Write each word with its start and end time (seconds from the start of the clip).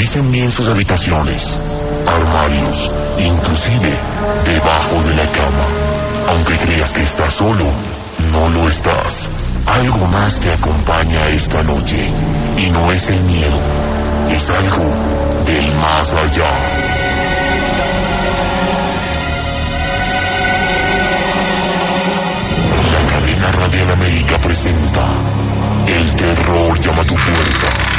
Revisen 0.00 0.32
bien 0.32 0.50
sus 0.50 0.66
habitaciones, 0.66 1.60
armarios, 2.06 2.90
inclusive 3.18 3.92
debajo 4.46 5.02
de 5.02 5.14
la 5.14 5.30
cama. 5.30 5.66
Aunque 6.28 6.56
creas 6.56 6.94
que 6.94 7.02
estás 7.02 7.34
solo, 7.34 7.66
no 8.32 8.48
lo 8.48 8.66
estás. 8.66 9.30
Algo 9.66 10.06
más 10.06 10.40
te 10.40 10.50
acompaña 10.54 11.28
esta 11.28 11.62
noche. 11.64 12.10
Y 12.56 12.70
no 12.70 12.90
es 12.92 13.10
el 13.10 13.20
miedo, 13.24 13.60
es 14.30 14.48
algo 14.48 14.84
del 15.44 15.74
más 15.74 16.14
allá. 16.14 16.50
La 22.90 23.06
cadena 23.06 23.52
Radial 23.52 23.90
América 23.90 24.38
presenta 24.38 25.08
El 25.88 26.16
terror 26.16 26.80
llama 26.80 27.02
a 27.02 27.04
tu 27.04 27.14
puerta. 27.14 27.90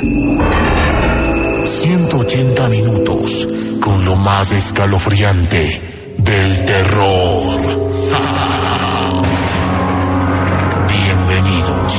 180 0.00 2.68
minutos 2.68 3.48
con 3.80 4.04
lo 4.04 4.14
más 4.14 4.52
escalofriante 4.52 5.82
del 6.18 6.64
terror. 6.64 7.60
Bienvenidos. 10.88 11.92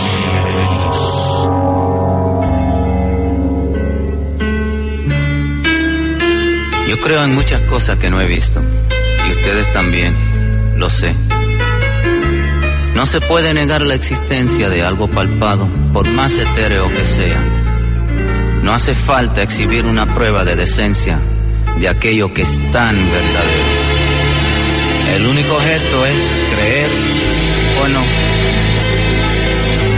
Yo 6.87 7.01
creo 7.01 7.25
en 7.25 7.35
muchas 7.35 7.59
cosas 7.61 7.99
que 7.99 8.09
no 8.09 8.21
he 8.21 8.27
visto. 8.27 8.61
Y 9.27 9.31
ustedes 9.31 9.73
también, 9.73 10.15
lo 10.77 10.89
sé. 10.89 11.13
No 12.95 13.05
se 13.05 13.19
puede 13.19 13.53
negar 13.53 13.81
la 13.81 13.95
existencia 13.95 14.69
de 14.69 14.83
algo 14.83 15.09
palpado, 15.09 15.67
por 15.91 16.07
más 16.09 16.31
etéreo 16.37 16.87
que 16.89 17.05
sea. 17.05 17.58
No 18.63 18.73
hace 18.73 18.93
falta 18.93 19.41
exhibir 19.41 19.85
una 19.85 20.05
prueba 20.13 20.43
de 20.43 20.55
decencia 20.55 21.17
de 21.79 21.87
aquello 21.87 22.33
que 22.33 22.41
es 22.41 22.57
tan 22.71 22.95
verdadero. 22.95 23.63
El 25.15 25.25
único 25.25 25.59
gesto 25.59 26.05
es 26.05 26.21
creer 26.53 26.89
o 27.81 27.87
no. 27.87 28.03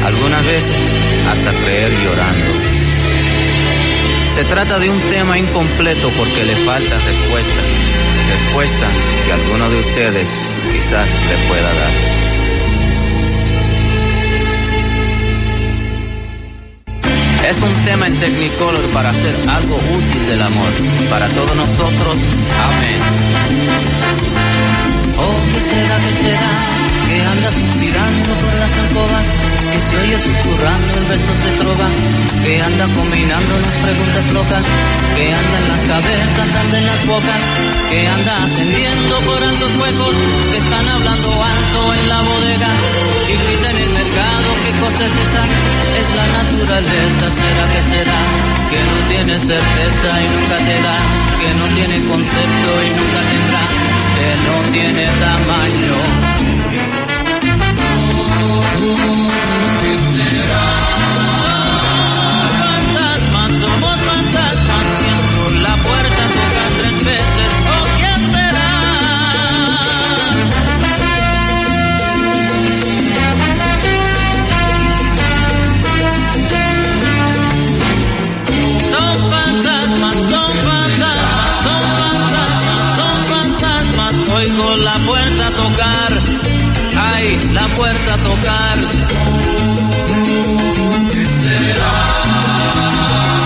Algunas 0.06 0.45
veces 0.45 0.78
hasta 1.30 1.52
creer 1.52 1.92
llorando. 2.03 2.72
Se 4.36 4.44
trata 4.45 4.80
de 4.80 4.90
un 4.90 5.02
tema 5.09 5.38
incompleto 5.38 6.09
porque 6.12 6.46
le 6.46 6.56
falta 6.58 6.98
respuesta. 7.00 7.62
Respuesta 8.31 8.88
que 9.25 9.34
alguno 9.34 9.70
de 9.70 9.80
ustedes 9.80 10.30
quizás 10.72 11.09
le 11.28 11.48
pueda 11.48 11.73
dar. 11.73 12.31
Es 17.52 17.61
un 17.61 17.83
tema 17.83 18.07
en 18.07 18.17
Technicolor 18.17 18.85
para 18.94 19.09
hacer 19.09 19.35
algo 19.49 19.75
útil 19.75 20.25
del 20.25 20.41
amor. 20.41 20.71
Para 21.09 21.27
todos 21.27 21.53
nosotros, 21.53 22.16
amén. 22.63 23.02
Oh, 25.17 25.39
¿qué 25.52 25.59
será, 25.59 25.97
qué 25.99 26.13
será? 26.23 26.52
Que 27.07 27.22
anda 27.22 27.52
suspirando 27.52 28.31
por 28.39 28.53
las 28.55 28.73
alcobas, 28.83 29.27
que 29.73 29.81
se 29.81 29.97
oye 29.99 30.17
susurrando 30.19 30.95
en 30.95 31.07
besos 31.09 31.44
de 31.44 31.52
trova, 31.59 31.88
que 32.41 32.61
anda 32.61 32.88
combinando 32.95 33.59
las 33.59 33.75
preguntas 33.83 34.25
locas, 34.31 34.66
que 35.17 35.33
anda 35.33 35.57
en 35.59 35.67
las 35.67 35.83
cabezas, 35.91 36.55
anda 36.55 36.77
en 36.77 36.85
las 36.85 37.05
bocas, 37.05 37.41
que 37.89 38.07
anda 38.07 38.44
ascendiendo 38.45 39.19
por 39.27 39.44
altos 39.44 39.75
huecos, 39.75 40.16
que 40.52 40.57
están 40.57 40.88
hablando 40.88 41.27
alto 41.44 41.94
en 41.99 42.07
la 42.07 42.22
bodega, 42.22 42.72
y 43.27 43.33
grita 43.44 43.69
en 43.69 43.77
el 43.77 43.89
mercado, 43.89 44.47
¿qué 44.64 44.72
cosa 44.80 45.05
es 45.05 45.16
esa? 45.25 45.44
Es 46.00 46.08
la 46.16 46.27
naturaleza, 46.27 47.25
será 47.31 47.67
que 47.69 47.83
será, 47.83 48.19
que 48.69 48.80
no 48.89 48.97
tiene 49.08 49.39
certeza 49.39 50.09
y 50.23 50.28
nunca 50.36 50.58
te 50.58 50.75
da, 50.81 50.97
que 51.41 51.53
no 51.55 51.66
tiene 51.75 52.08
concepto 52.08 52.69
y 52.85 52.90
nunca 52.97 53.22
tendrá, 53.31 53.63
que 54.18 54.29
no 54.47 54.56
tiene 54.72 55.06
tamaño. 55.19 55.97
¿Qué 59.81 59.94
será? 60.13 60.81
Tocar, 85.61 86.11
ay, 86.97 87.25
la 87.53 87.67
puerta 87.79 88.17
tocar. 88.29 88.77
¿Qué 91.11 91.23
será? 91.41 91.95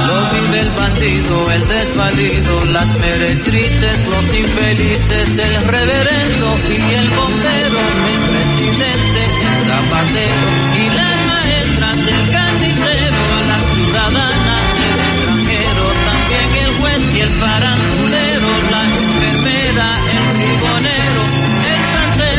Lo 0.07 0.17
vive 0.33 0.59
el 0.65 0.71
bandido, 0.71 1.51
el 1.51 1.63
desvalido, 1.67 2.65
las 2.77 2.89
meretrices, 2.99 3.97
los 4.13 4.25
infelices, 4.33 5.27
el 5.37 5.55
reverendo 5.75 6.47
y 6.69 6.93
el 6.99 7.07
bombero, 7.09 7.79
el 8.13 8.21
presidente, 8.31 9.21
el 9.51 9.61
zapatero 9.69 10.47
y 10.83 10.85
las 10.99 11.15
maestras, 11.31 11.97
el 12.15 12.25
carnicero, 12.35 13.21
la 13.51 13.59
ciudadana, 13.71 14.55
el 14.87 14.97
extranjero, 15.07 15.83
también 16.09 16.49
el 16.63 16.71
juez 16.79 17.01
y 17.15 17.19
el 17.21 17.33
farandulero, 17.41 18.49
la 18.71 18.81
enfermera, 19.01 19.87
el 20.15 20.23
frigonero, 20.31 21.21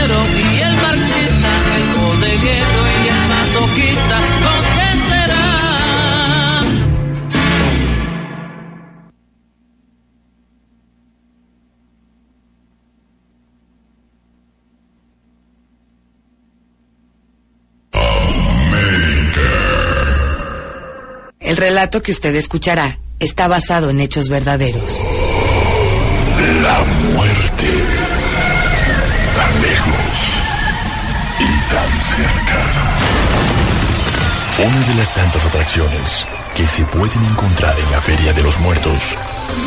el 0.07 0.13
santero 0.13 0.23
y 0.39 0.61
el 0.61 0.75
marxista, 0.77 1.51
el 1.77 1.87
bodeguero 1.99 2.81
y 3.03 3.09
el 3.09 3.23
masoquista. 3.29 4.17
¿Con 4.43 4.61
qué 4.77 4.91
será? 5.11 5.45
El 21.41 21.57
relato 21.57 22.03
que 22.03 22.13
usted 22.13 22.35
escuchará 22.35 22.99
está 23.19 23.49
basado 23.49 23.91
en 23.91 24.01
hechos 24.01 24.29
verdaderos. 24.29 24.83
La 26.63 26.85
muerte. 27.15 27.86
Una 34.59 34.87
de 34.87 34.95
las 34.95 35.13
tantas 35.15 35.45
atracciones 35.45 36.27
que 36.57 36.67
se 36.67 36.83
pueden 36.87 37.23
encontrar 37.27 37.79
en 37.79 37.91
la 37.91 38.01
Feria 38.01 38.33
de 38.33 38.43
los 38.43 38.59
Muertos 38.59 39.15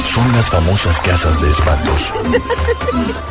son 0.03 0.31
las 0.31 0.49
famosas 0.49 0.99
casas 0.99 1.39
de 1.39 1.51
espantos. 1.51 2.11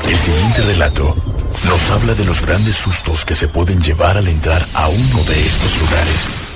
El 0.09 0.17
siguiente 0.17 0.63
relato 0.63 1.17
nos 1.65 1.91
habla 1.91 2.15
de 2.15 2.25
los 2.25 2.43
grandes 2.43 2.77
sustos 2.77 3.25
que 3.25 3.35
se 3.35 3.49
pueden 3.49 3.81
llevar 3.81 4.17
al 4.17 4.29
entrar 4.29 4.65
a 4.73 4.87
uno 4.87 5.25
de 5.25 5.47
estos 5.47 5.81
lugares. 5.81 6.48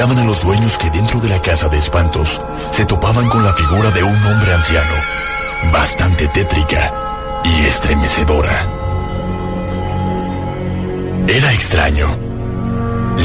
A 0.00 0.24
los 0.24 0.42
dueños 0.42 0.78
que 0.78 0.88
dentro 0.88 1.20
de 1.20 1.28
la 1.28 1.42
casa 1.42 1.68
de 1.68 1.76
espantos 1.76 2.40
se 2.70 2.86
topaban 2.86 3.28
con 3.28 3.44
la 3.44 3.52
figura 3.52 3.90
de 3.90 4.02
un 4.02 4.16
hombre 4.24 4.54
anciano, 4.54 4.94
bastante 5.74 6.26
tétrica 6.28 7.40
y 7.44 7.66
estremecedora. 7.66 8.66
Era 11.28 11.52
extraño. 11.52 12.16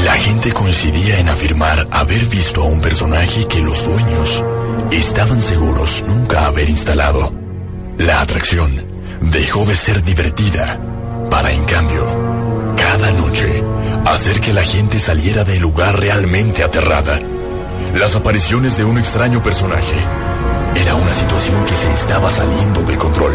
La 0.04 0.12
gente 0.16 0.52
coincidía 0.52 1.18
en 1.18 1.30
afirmar 1.30 1.88
haber 1.90 2.26
visto 2.26 2.62
a 2.62 2.66
un 2.66 2.82
personaje 2.82 3.48
que 3.48 3.62
los 3.62 3.82
dueños 3.82 4.44
estaban 4.90 5.40
seguros 5.40 6.04
nunca 6.06 6.44
haber 6.44 6.68
instalado. 6.68 7.32
La 7.96 8.20
atracción 8.20 8.84
dejó 9.22 9.64
de 9.64 9.76
ser 9.76 10.04
divertida 10.04 10.78
para, 11.30 11.52
en 11.52 11.64
cambio, 11.64 12.04
cada 12.76 13.10
noche 13.12 13.64
hacer 14.12 14.40
que 14.40 14.52
la 14.52 14.62
gente 14.62 14.98
saliera 15.00 15.44
del 15.44 15.62
lugar 15.62 15.98
realmente 15.98 16.62
aterrada. 16.62 17.18
Las 17.94 18.14
apariciones 18.14 18.76
de 18.76 18.84
un 18.84 18.98
extraño 18.98 19.42
personaje 19.42 19.96
era 20.74 20.94
una 20.94 21.12
situación 21.12 21.64
que 21.64 21.74
se 21.74 21.92
estaba 21.92 22.30
saliendo 22.30 22.82
de 22.82 22.96
control. 22.96 23.32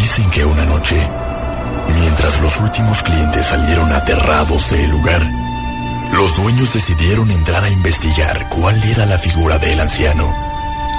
Dicen 0.00 0.30
que 0.30 0.44
una 0.44 0.64
noche, 0.64 0.96
mientras 2.00 2.40
los 2.40 2.58
últimos 2.60 3.02
clientes 3.02 3.46
salieron 3.46 3.92
aterrados 3.92 4.70
del 4.70 4.90
lugar, 4.90 5.22
los 6.12 6.36
dueños 6.36 6.72
decidieron 6.74 7.30
entrar 7.30 7.64
a 7.64 7.70
investigar 7.70 8.48
cuál 8.48 8.82
era 8.84 9.06
la 9.06 9.18
figura 9.18 9.58
del 9.58 9.80
anciano, 9.80 10.34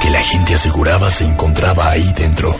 que 0.01 0.09
la 0.09 0.21
gente 0.21 0.55
aseguraba 0.55 1.11
se 1.11 1.25
encontraba 1.25 1.89
ahí 1.89 2.11
dentro. 2.17 2.55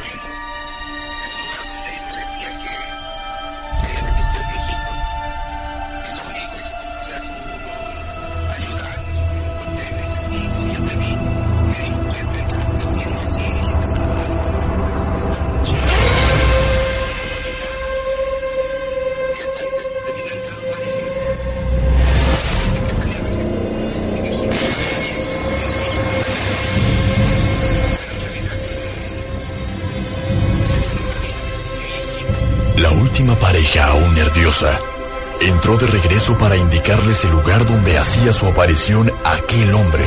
Para 36.38 36.58
indicarles 36.58 37.24
el 37.26 37.32
lugar 37.32 37.66
donde 37.66 37.98
hacía 37.98 38.34
su 38.34 38.48
aparición 38.48 39.12
aquel 39.24 39.74
hombre. 39.74 40.06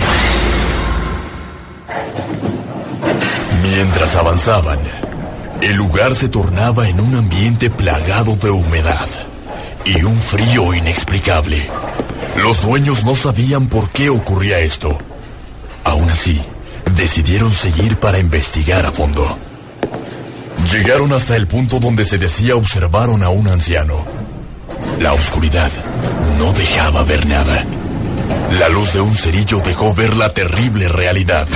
Mientras 3.62 4.16
avanzaban, 4.16 4.78
el 5.60 5.76
lugar 5.76 6.14
se 6.14 6.28
tornaba 6.28 6.88
en 6.88 7.00
un 7.00 7.14
ambiente 7.14 7.70
plagado 7.70 8.36
de 8.36 8.50
humedad 8.50 9.08
y 9.84 10.02
un 10.02 10.18
frío 10.18 10.74
inexplicable. 10.74 11.68
Los 12.42 12.62
dueños 12.62 13.04
no 13.04 13.14
sabían 13.16 13.66
por 13.66 13.90
qué 13.90 14.08
ocurría 14.08 14.58
esto. 14.60 14.98
Aún 15.84 16.08
así, 16.10 16.40
decidieron 16.96 17.50
seguir 17.50 17.96
para 17.98 18.18
investigar 18.18 18.86
a 18.86 18.92
fondo. 18.92 19.38
Llegaron 20.72 21.12
hasta 21.12 21.36
el 21.36 21.46
punto 21.46 21.78
donde 21.78 22.04
se 22.04 22.18
decía 22.18 22.56
observaron 22.56 23.22
a 23.22 23.28
un 23.30 23.48
anciano. 23.48 24.04
La 25.00 25.12
oscuridad 25.12 25.70
no 26.38 26.52
dejaba 26.52 27.02
ver 27.04 27.26
nada. 27.26 27.64
La 28.58 28.68
luz 28.68 28.92
de 28.92 29.00
un 29.00 29.14
cerillo 29.14 29.60
dejó 29.60 29.94
ver 29.94 30.16
la 30.16 30.32
terrible 30.32 30.88
realidad. 30.88 31.46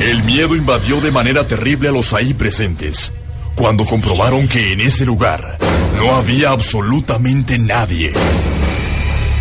El 0.00 0.22
miedo 0.24 0.54
invadió 0.56 1.00
de 1.00 1.10
manera 1.10 1.46
terrible 1.46 1.88
a 1.88 1.92
los 1.92 2.12
ahí 2.12 2.34
presentes, 2.34 3.12
cuando 3.54 3.84
comprobaron 3.84 4.48
que 4.48 4.72
en 4.72 4.80
ese 4.80 5.06
lugar 5.06 5.58
no 5.96 6.14
había 6.16 6.50
absolutamente 6.50 7.58
nadie. 7.58 8.12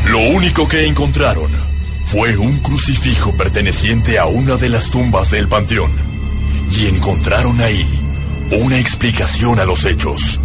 Lo 0.06 0.20
único 0.20 0.68
que 0.68 0.86
encontraron 0.86 1.52
fue 2.06 2.38
un 2.38 2.60
crucifijo 2.60 3.36
perteneciente 3.36 4.20
a 4.20 4.26
una 4.26 4.56
de 4.56 4.70
las 4.70 4.92
tumbas 4.92 5.32
del 5.32 5.48
panteón 5.48 5.92
y 6.72 6.88
encontraron 6.88 7.60
ahí 7.62 7.86
una 8.52 8.78
explicación 8.78 9.60
a 9.60 9.66
los 9.66 9.86
hechos. 9.86 10.40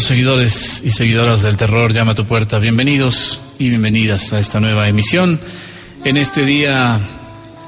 Seguidores 0.00 0.82
y 0.84 0.90
seguidoras 0.90 1.42
del 1.42 1.56
terror, 1.56 1.92
llama 1.92 2.12
a 2.12 2.14
tu 2.14 2.26
puerta. 2.26 2.58
Bienvenidos 2.58 3.40
y 3.58 3.68
bienvenidas 3.68 4.32
a 4.32 4.40
esta 4.40 4.58
nueva 4.58 4.88
emisión. 4.88 5.38
En 6.04 6.16
este 6.16 6.44
día, 6.44 7.00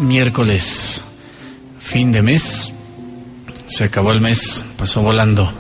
miércoles, 0.01 1.05
fin 1.79 2.11
de 2.11 2.23
mes. 2.23 2.73
Se 3.67 3.85
acabó 3.85 4.13
el 4.13 4.21
mes, 4.21 4.65
pasó 4.77 5.03
volando. 5.03 5.53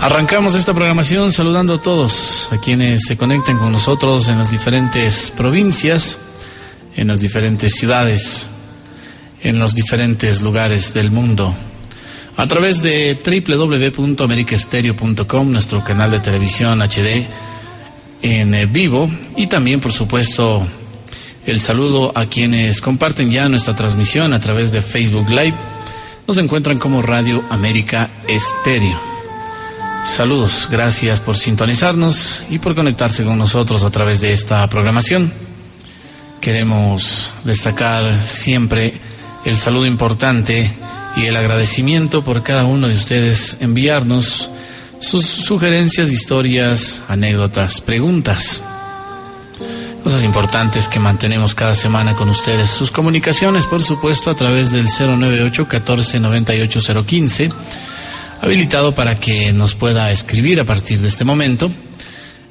Arrancamos 0.00 0.54
esta 0.54 0.72
programación 0.72 1.30
saludando 1.30 1.74
a 1.74 1.80
todos, 1.80 2.48
a 2.50 2.58
quienes 2.58 3.04
se 3.06 3.16
conectan 3.16 3.58
con 3.58 3.70
nosotros 3.70 4.28
en 4.28 4.38
las 4.38 4.50
diferentes 4.50 5.30
provincias, 5.30 6.18
en 6.96 7.08
las 7.08 7.20
diferentes 7.20 7.74
ciudades, 7.74 8.46
en 9.42 9.58
los 9.58 9.74
diferentes 9.74 10.40
lugares 10.40 10.94
del 10.94 11.10
mundo 11.10 11.54
a 12.36 12.48
través 12.48 12.82
de 12.82 13.16
www.americaestereo.com, 13.24 15.52
nuestro 15.52 15.84
canal 15.84 16.10
de 16.10 16.18
televisión 16.20 16.82
HD 16.82 17.26
en 18.22 18.54
eh, 18.54 18.66
vivo 18.66 19.08
y 19.36 19.46
también, 19.46 19.80
por 19.80 19.92
supuesto, 19.92 20.66
el 21.46 21.60
saludo 21.60 22.10
a 22.14 22.26
quienes 22.26 22.80
comparten 22.80 23.30
ya 23.30 23.48
nuestra 23.48 23.76
transmisión 23.76 24.32
a 24.32 24.40
través 24.40 24.72
de 24.72 24.82
Facebook 24.82 25.28
Live. 25.28 25.54
Nos 26.26 26.38
encuentran 26.38 26.78
como 26.78 27.02
Radio 27.02 27.44
América 27.50 28.10
Estéreo. 28.26 28.98
Saludos, 30.06 30.68
gracias 30.70 31.20
por 31.20 31.36
sintonizarnos 31.36 32.42
y 32.50 32.58
por 32.58 32.74
conectarse 32.74 33.24
con 33.24 33.38
nosotros 33.38 33.84
a 33.84 33.90
través 33.90 34.20
de 34.20 34.32
esta 34.32 34.66
programación. 34.68 35.32
Queremos 36.40 37.32
destacar 37.44 38.20
siempre 38.20 38.94
el 39.44 39.56
saludo 39.56 39.86
importante 39.86 40.83
y 41.16 41.26
el 41.26 41.36
agradecimiento 41.36 42.24
por 42.24 42.42
cada 42.42 42.64
uno 42.64 42.88
de 42.88 42.94
ustedes 42.94 43.58
enviarnos 43.60 44.50
sus 45.00 45.26
sugerencias, 45.26 46.10
historias, 46.10 47.02
anécdotas, 47.08 47.80
preguntas. 47.80 48.62
Cosas 50.02 50.24
importantes 50.24 50.88
que 50.88 50.98
mantenemos 50.98 51.54
cada 51.54 51.74
semana 51.74 52.14
con 52.14 52.28
ustedes. 52.28 52.70
Sus 52.70 52.90
comunicaciones, 52.90 53.66
por 53.66 53.82
supuesto, 53.82 54.30
a 54.30 54.34
través 54.34 54.70
del 54.70 54.86
098 54.86 55.66
14 55.66 56.20
98 56.20 57.04
015, 57.06 57.50
habilitado 58.42 58.94
para 58.94 59.18
que 59.18 59.52
nos 59.52 59.74
pueda 59.74 60.10
escribir 60.12 60.60
a 60.60 60.64
partir 60.64 60.98
de 61.00 61.08
este 61.08 61.24
momento. 61.24 61.70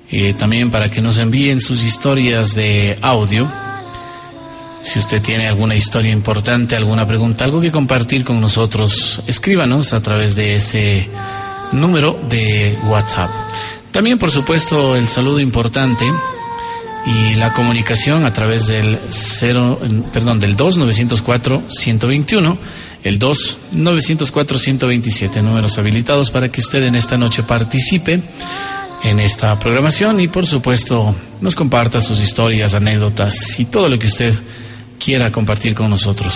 Eh, 0.09 0.33
también 0.33 0.69
para 0.69 0.91
que 0.91 1.01
nos 1.01 1.17
envíen 1.17 1.59
sus 1.59 1.83
historias 1.83 2.53
de 2.53 2.97
audio 3.01 3.49
Si 4.93 4.99
usted 4.99 5.23
tiene 5.23 5.47
alguna 5.47 5.73
historia 5.73 6.11
importante, 6.11 6.75
alguna 6.75 7.07
pregunta, 7.07 7.45
algo 7.45 7.59
que 7.59 7.71
compartir 7.71 8.23
con 8.23 8.39
nosotros, 8.39 9.23
escríbanos 9.25 9.91
a 9.91 10.03
través 10.03 10.35
de 10.35 10.57
ese 10.57 11.09
número 11.71 12.19
de 12.29 12.77
WhatsApp. 12.85 13.31
También, 13.91 14.19
por 14.19 14.29
supuesto, 14.29 14.95
el 14.95 15.07
saludo 15.07 15.39
importante 15.39 16.05
y 17.07 17.33
la 17.37 17.53
comunicación 17.53 18.23
a 18.23 18.33
través 18.33 18.67
del 18.67 18.99
0, 19.09 19.79
perdón, 20.13 20.39
del 20.39 20.55
2 20.55 20.77
904 20.77 21.63
121, 21.69 22.57
el 23.03 23.17
2 23.17 23.57
904 23.71 24.59
127, 24.59 25.41
números 25.41 25.75
habilitados 25.79 26.29
para 26.29 26.49
que 26.49 26.61
usted 26.61 26.83
en 26.83 26.93
esta 26.93 27.17
noche 27.17 27.41
participe 27.41 28.21
en 29.03 29.19
esta 29.19 29.57
programación 29.59 30.19
y 30.19 30.27
por 30.27 30.45
supuesto 30.45 31.15
nos 31.41 31.55
comparta 31.55 31.99
sus 31.99 32.19
historias, 32.21 32.75
anécdotas 32.75 33.59
y 33.59 33.65
todo 33.65 33.89
lo 33.89 33.97
que 33.97 34.05
usted 34.05 34.33
quiera 35.03 35.31
compartir 35.31 35.75
con 35.75 35.89
nosotros. 35.89 36.33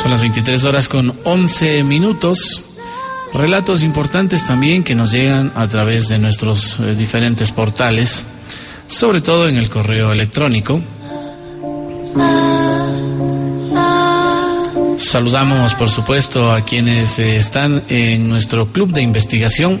Son 0.00 0.10
las 0.10 0.20
23 0.20 0.64
horas 0.64 0.88
con 0.88 1.14
11 1.24 1.84
minutos. 1.84 2.62
Relatos 3.32 3.82
importantes 3.82 4.46
también 4.46 4.84
que 4.84 4.94
nos 4.94 5.10
llegan 5.10 5.52
a 5.54 5.66
través 5.68 6.08
de 6.08 6.18
nuestros 6.18 6.78
eh, 6.80 6.94
diferentes 6.94 7.50
portales, 7.50 8.24
sobre 8.88 9.22
todo 9.22 9.48
en 9.48 9.56
el 9.56 9.70
correo 9.70 10.12
electrónico. 10.12 10.82
Saludamos, 14.98 15.74
por 15.74 15.88
supuesto, 15.88 16.52
a 16.52 16.62
quienes 16.62 17.18
eh, 17.18 17.36
están 17.36 17.84
en 17.88 18.28
nuestro 18.28 18.66
club 18.70 18.92
de 18.92 19.00
investigación. 19.00 19.80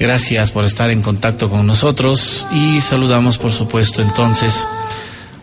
Gracias 0.00 0.50
por 0.50 0.64
estar 0.64 0.90
en 0.90 1.02
contacto 1.02 1.48
con 1.48 1.66
nosotros 1.66 2.46
y 2.52 2.80
saludamos, 2.80 3.38
por 3.38 3.52
supuesto, 3.52 4.02
entonces 4.02 4.66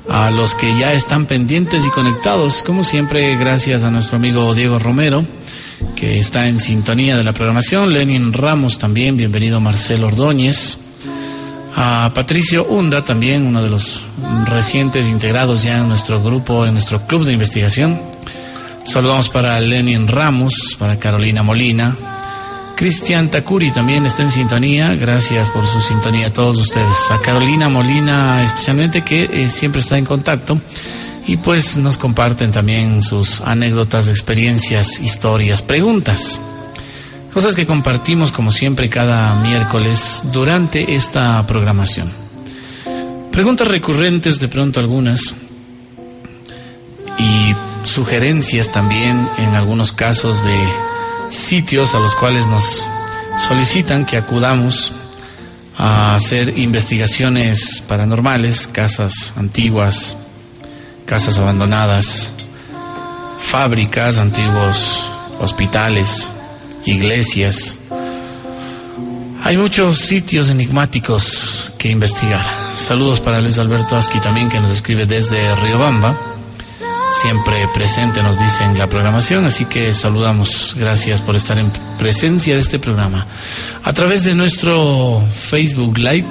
a 0.09 0.31
los 0.31 0.55
que 0.55 0.77
ya 0.77 0.93
están 0.93 1.25
pendientes 1.25 1.85
y 1.85 1.89
conectados. 1.89 2.63
Como 2.63 2.83
siempre, 2.83 3.35
gracias 3.35 3.83
a 3.83 3.91
nuestro 3.91 4.17
amigo 4.17 4.53
Diego 4.53 4.79
Romero, 4.79 5.25
que 5.95 6.19
está 6.19 6.47
en 6.47 6.59
sintonía 6.59 7.17
de 7.17 7.23
la 7.23 7.33
programación. 7.33 7.93
Lenin 7.93 8.33
Ramos 8.33 8.77
también, 8.77 9.17
bienvenido 9.17 9.59
Marcelo 9.59 10.07
Ordóñez. 10.07 10.77
A 11.75 12.11
Patricio 12.13 12.65
Hunda 12.65 13.03
también, 13.03 13.45
uno 13.45 13.61
de 13.61 13.69
los 13.69 14.03
recientes 14.45 15.07
integrados 15.07 15.63
ya 15.63 15.79
en 15.79 15.89
nuestro 15.89 16.21
grupo, 16.21 16.65
en 16.65 16.73
nuestro 16.73 17.05
club 17.05 17.25
de 17.25 17.33
investigación. 17.33 17.99
Saludamos 18.85 19.29
para 19.29 19.59
Lenin 19.59 20.07
Ramos, 20.07 20.77
para 20.79 20.97
Carolina 20.97 21.43
Molina, 21.43 21.97
Cristian 22.75 23.31
Takuri 23.31 23.71
también 23.71 24.05
está 24.05 24.23
en 24.23 24.31
sintonía. 24.31 24.93
Gracias 24.95 25.49
por 25.49 25.65
su 25.65 25.79
sintonía 25.79 26.27
a 26.27 26.33
todos 26.33 26.57
ustedes. 26.57 27.09
A 27.09 27.19
Carolina 27.19 27.69
Molina 27.69 28.43
especialmente 28.43 29.03
que 29.03 29.29
eh, 29.31 29.49
siempre 29.49 29.81
está 29.81 29.97
en 29.97 30.05
contacto 30.05 30.59
y 31.25 31.37
pues 31.37 31.77
nos 31.77 31.97
comparten 31.97 32.51
también 32.51 33.01
sus 33.01 33.41
anécdotas, 33.41 34.09
experiencias, 34.09 34.99
historias, 34.99 35.61
preguntas. 35.61 36.39
Cosas 37.33 37.55
que 37.55 37.65
compartimos 37.65 38.31
como 38.31 38.51
siempre 38.51 38.89
cada 38.89 39.35
miércoles 39.35 40.23
durante 40.31 40.95
esta 40.95 41.45
programación. 41.47 42.09
Preguntas 43.31 43.67
recurrentes 43.67 44.39
de 44.39 44.47
pronto 44.47 44.79
algunas 44.79 45.33
y 47.17 47.55
sugerencias 47.83 48.71
también 48.71 49.29
en 49.37 49.55
algunos 49.55 49.91
casos 49.91 50.43
de 50.45 50.94
sitios 51.29 51.95
a 51.95 51.99
los 51.99 52.15
cuales 52.15 52.47
nos 52.47 52.85
solicitan 53.47 54.05
que 54.05 54.17
acudamos 54.17 54.91
a 55.77 56.15
hacer 56.15 56.57
investigaciones 56.57 57.83
paranormales, 57.87 58.67
casas 58.67 59.33
antiguas, 59.35 60.15
casas 61.05 61.37
abandonadas, 61.37 62.31
fábricas, 63.39 64.17
antiguos 64.17 65.11
hospitales, 65.39 66.29
iglesias. 66.85 67.77
Hay 69.43 69.57
muchos 69.57 69.97
sitios 69.99 70.49
enigmáticos 70.49 71.73
que 71.77 71.89
investigar. 71.89 72.41
Saludos 72.77 73.19
para 73.19 73.41
Luis 73.41 73.59
Alberto 73.59 73.95
Aski 73.95 74.19
también 74.19 74.49
que 74.49 74.59
nos 74.59 74.71
escribe 74.71 75.05
desde 75.05 75.55
Riobamba 75.57 76.34
siempre 77.21 77.67
presente, 77.73 78.21
nos 78.21 78.39
dicen 78.39 78.77
la 78.77 78.87
programación, 78.87 79.45
así 79.45 79.65
que 79.65 79.93
saludamos, 79.93 80.75
gracias 80.77 81.21
por 81.21 81.35
estar 81.35 81.57
en 81.57 81.71
presencia 81.97 82.55
de 82.55 82.61
este 82.61 82.79
programa. 82.79 83.27
A 83.83 83.93
través 83.93 84.23
de 84.23 84.35
nuestro 84.35 85.21
Facebook 85.31 85.97
Live, 85.97 86.27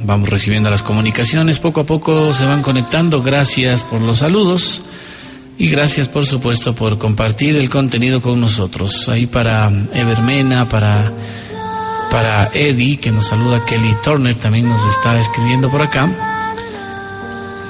vamos 0.00 0.28
recibiendo 0.28 0.70
las 0.70 0.82
comunicaciones, 0.82 1.60
poco 1.60 1.80
a 1.80 1.86
poco 1.86 2.32
se 2.32 2.44
van 2.44 2.62
conectando, 2.62 3.22
gracias 3.22 3.84
por 3.84 4.00
los 4.00 4.18
saludos 4.18 4.82
y 5.58 5.68
gracias 5.68 6.08
por 6.08 6.26
supuesto 6.26 6.74
por 6.74 6.98
compartir 6.98 7.56
el 7.56 7.68
contenido 7.68 8.20
con 8.20 8.40
nosotros. 8.40 9.08
Ahí 9.08 9.26
para 9.26 9.70
Evermena, 9.92 10.68
para, 10.68 11.12
para 12.10 12.50
Eddie, 12.54 12.96
que 12.96 13.10
nos 13.10 13.28
saluda, 13.28 13.64
Kelly 13.64 13.96
Turner 14.02 14.34
también 14.36 14.68
nos 14.68 14.84
está 14.86 15.20
escribiendo 15.20 15.70
por 15.70 15.82
acá. 15.82 16.31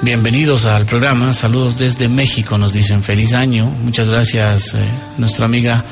Bienvenidos 0.03 0.65
al 0.65 0.85
programa. 0.85 1.31
Saludos 1.31 1.79
desde 1.79 2.09
México, 2.09 2.57
nos 2.57 2.73
dicen 2.73 3.03
feliz 3.03 3.31
año. 3.31 3.67
Muchas 3.67 4.09
gracias. 4.09 4.73
Eh, 4.73 4.79
nuestra 5.17 5.45
amiga 5.45 5.85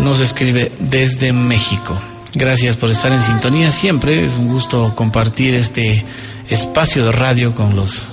nos 0.00 0.18
escribe 0.18 0.72
desde 0.80 1.32
México. 1.32 1.96
Gracias 2.34 2.74
por 2.74 2.90
estar 2.90 3.12
en 3.12 3.22
sintonía 3.22 3.70
siempre. 3.70 4.24
Es 4.24 4.32
un 4.32 4.48
gusto 4.48 4.96
compartir 4.96 5.54
este 5.54 6.04
espacio 6.50 7.04
de 7.04 7.12
radio 7.12 7.54
con 7.54 7.76
los 7.76 8.08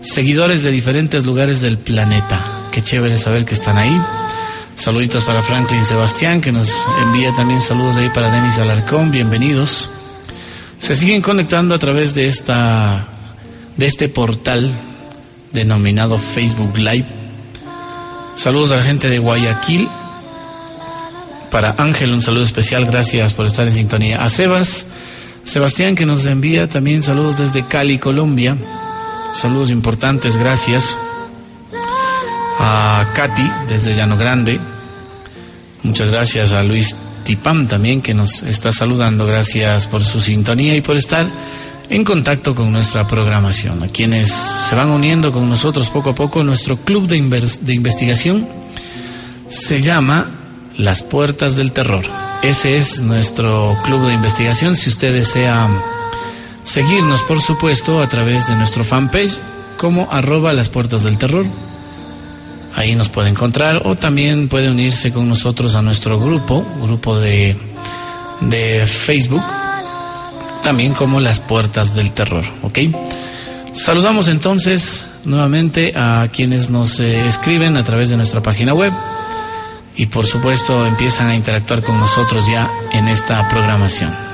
seguidores 0.00 0.62
de 0.62 0.70
diferentes 0.70 1.26
lugares 1.26 1.60
del 1.60 1.76
planeta. 1.76 2.40
Qué 2.70 2.82
chévere 2.82 3.18
saber 3.18 3.44
que 3.44 3.52
están 3.52 3.76
ahí. 3.76 4.00
Saluditos 4.74 5.24
para 5.24 5.42
Franklin 5.42 5.84
Sebastián, 5.84 6.40
que 6.40 6.50
nos 6.50 6.72
envía 7.02 7.30
también 7.34 7.60
saludos 7.60 7.96
ahí 7.96 8.08
para 8.08 8.30
Denis 8.30 8.56
Alarcón. 8.56 9.10
Bienvenidos. 9.10 9.90
Se 10.78 10.94
siguen 10.94 11.20
conectando 11.20 11.74
a 11.74 11.78
través 11.78 12.14
de 12.14 12.26
esta 12.26 13.11
de 13.76 13.86
este 13.86 14.08
portal 14.08 14.70
denominado 15.52 16.18
Facebook 16.18 16.76
Live. 16.76 17.06
Saludos 18.34 18.72
a 18.72 18.76
la 18.76 18.82
gente 18.82 19.08
de 19.08 19.18
Guayaquil. 19.18 19.88
Para 21.50 21.74
Ángel 21.78 22.12
un 22.12 22.22
saludo 22.22 22.44
especial, 22.44 22.86
gracias 22.86 23.34
por 23.34 23.46
estar 23.46 23.66
en 23.68 23.74
sintonía. 23.74 24.22
A 24.22 24.30
Sebas, 24.30 24.86
Sebastián 25.44 25.94
que 25.94 26.06
nos 26.06 26.24
envía 26.24 26.68
también 26.68 27.02
saludos 27.02 27.36
desde 27.36 27.66
Cali, 27.66 27.98
Colombia. 27.98 28.56
Saludos 29.34 29.70
importantes, 29.70 30.36
gracias. 30.36 30.96
A 32.58 33.10
Katy 33.14 33.50
desde 33.68 33.94
Llano 33.94 34.16
Grande. 34.16 34.60
Muchas 35.82 36.10
gracias 36.10 36.52
a 36.52 36.62
Luis 36.62 36.94
Tipam 37.24 37.66
también 37.66 38.00
que 38.00 38.14
nos 38.14 38.42
está 38.42 38.72
saludando. 38.72 39.26
Gracias 39.26 39.86
por 39.86 40.04
su 40.04 40.20
sintonía 40.20 40.74
y 40.76 40.80
por 40.80 40.96
estar 40.96 41.26
en 41.88 42.04
contacto 42.04 42.54
con 42.54 42.72
nuestra 42.72 43.06
programación. 43.06 43.82
A 43.82 43.88
quienes 43.88 44.32
se 44.32 44.74
van 44.74 44.90
uniendo 44.90 45.32
con 45.32 45.48
nosotros 45.48 45.90
poco 45.90 46.10
a 46.10 46.14
poco, 46.14 46.42
nuestro 46.42 46.76
club 46.76 47.06
de, 47.06 47.20
de 47.60 47.74
investigación 47.74 48.48
se 49.48 49.82
llama 49.82 50.26
Las 50.76 51.02
Puertas 51.02 51.56
del 51.56 51.72
Terror. 51.72 52.04
Ese 52.42 52.78
es 52.78 53.00
nuestro 53.00 53.76
club 53.84 54.06
de 54.06 54.14
investigación. 54.14 54.76
Si 54.76 54.88
usted 54.88 55.12
desea 55.12 55.68
seguirnos, 56.64 57.22
por 57.22 57.40
supuesto, 57.40 58.00
a 58.00 58.08
través 58.08 58.46
de 58.48 58.56
nuestro 58.56 58.84
fanpage 58.84 59.38
como 59.76 60.08
arroba 60.10 60.52
las 60.52 60.68
puertas 60.68 61.02
del 61.02 61.18
terror. 61.18 61.44
Ahí 62.74 62.94
nos 62.94 63.08
puede 63.08 63.28
encontrar 63.28 63.82
o 63.84 63.96
también 63.96 64.48
puede 64.48 64.70
unirse 64.70 65.12
con 65.12 65.28
nosotros 65.28 65.74
a 65.74 65.82
nuestro 65.82 66.18
grupo, 66.18 66.64
grupo 66.80 67.18
de, 67.18 67.56
de 68.40 68.86
Facebook 68.86 69.42
también 70.62 70.94
como 70.94 71.20
las 71.20 71.40
puertas 71.40 71.94
del 71.94 72.12
terror, 72.12 72.44
¿ok? 72.62 72.78
Saludamos 73.72 74.28
entonces 74.28 75.06
nuevamente 75.24 75.92
a 75.96 76.28
quienes 76.32 76.70
nos 76.70 77.00
eh, 77.00 77.26
escriben 77.26 77.76
a 77.76 77.84
través 77.84 78.10
de 78.10 78.16
nuestra 78.16 78.42
página 78.42 78.74
web 78.74 78.92
y 79.96 80.06
por 80.06 80.26
supuesto 80.26 80.86
empiezan 80.86 81.28
a 81.28 81.34
interactuar 81.34 81.82
con 81.82 81.98
nosotros 81.98 82.46
ya 82.46 82.70
en 82.92 83.08
esta 83.08 83.48
programación. 83.48 84.31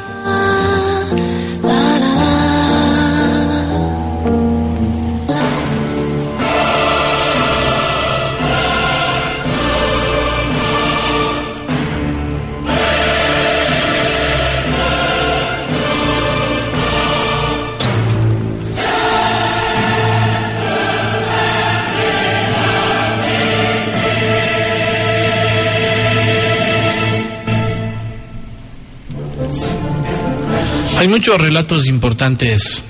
Hay 30.99 31.07
muchos 31.07 31.41
relatos 31.41 31.87
importantes 31.87 32.83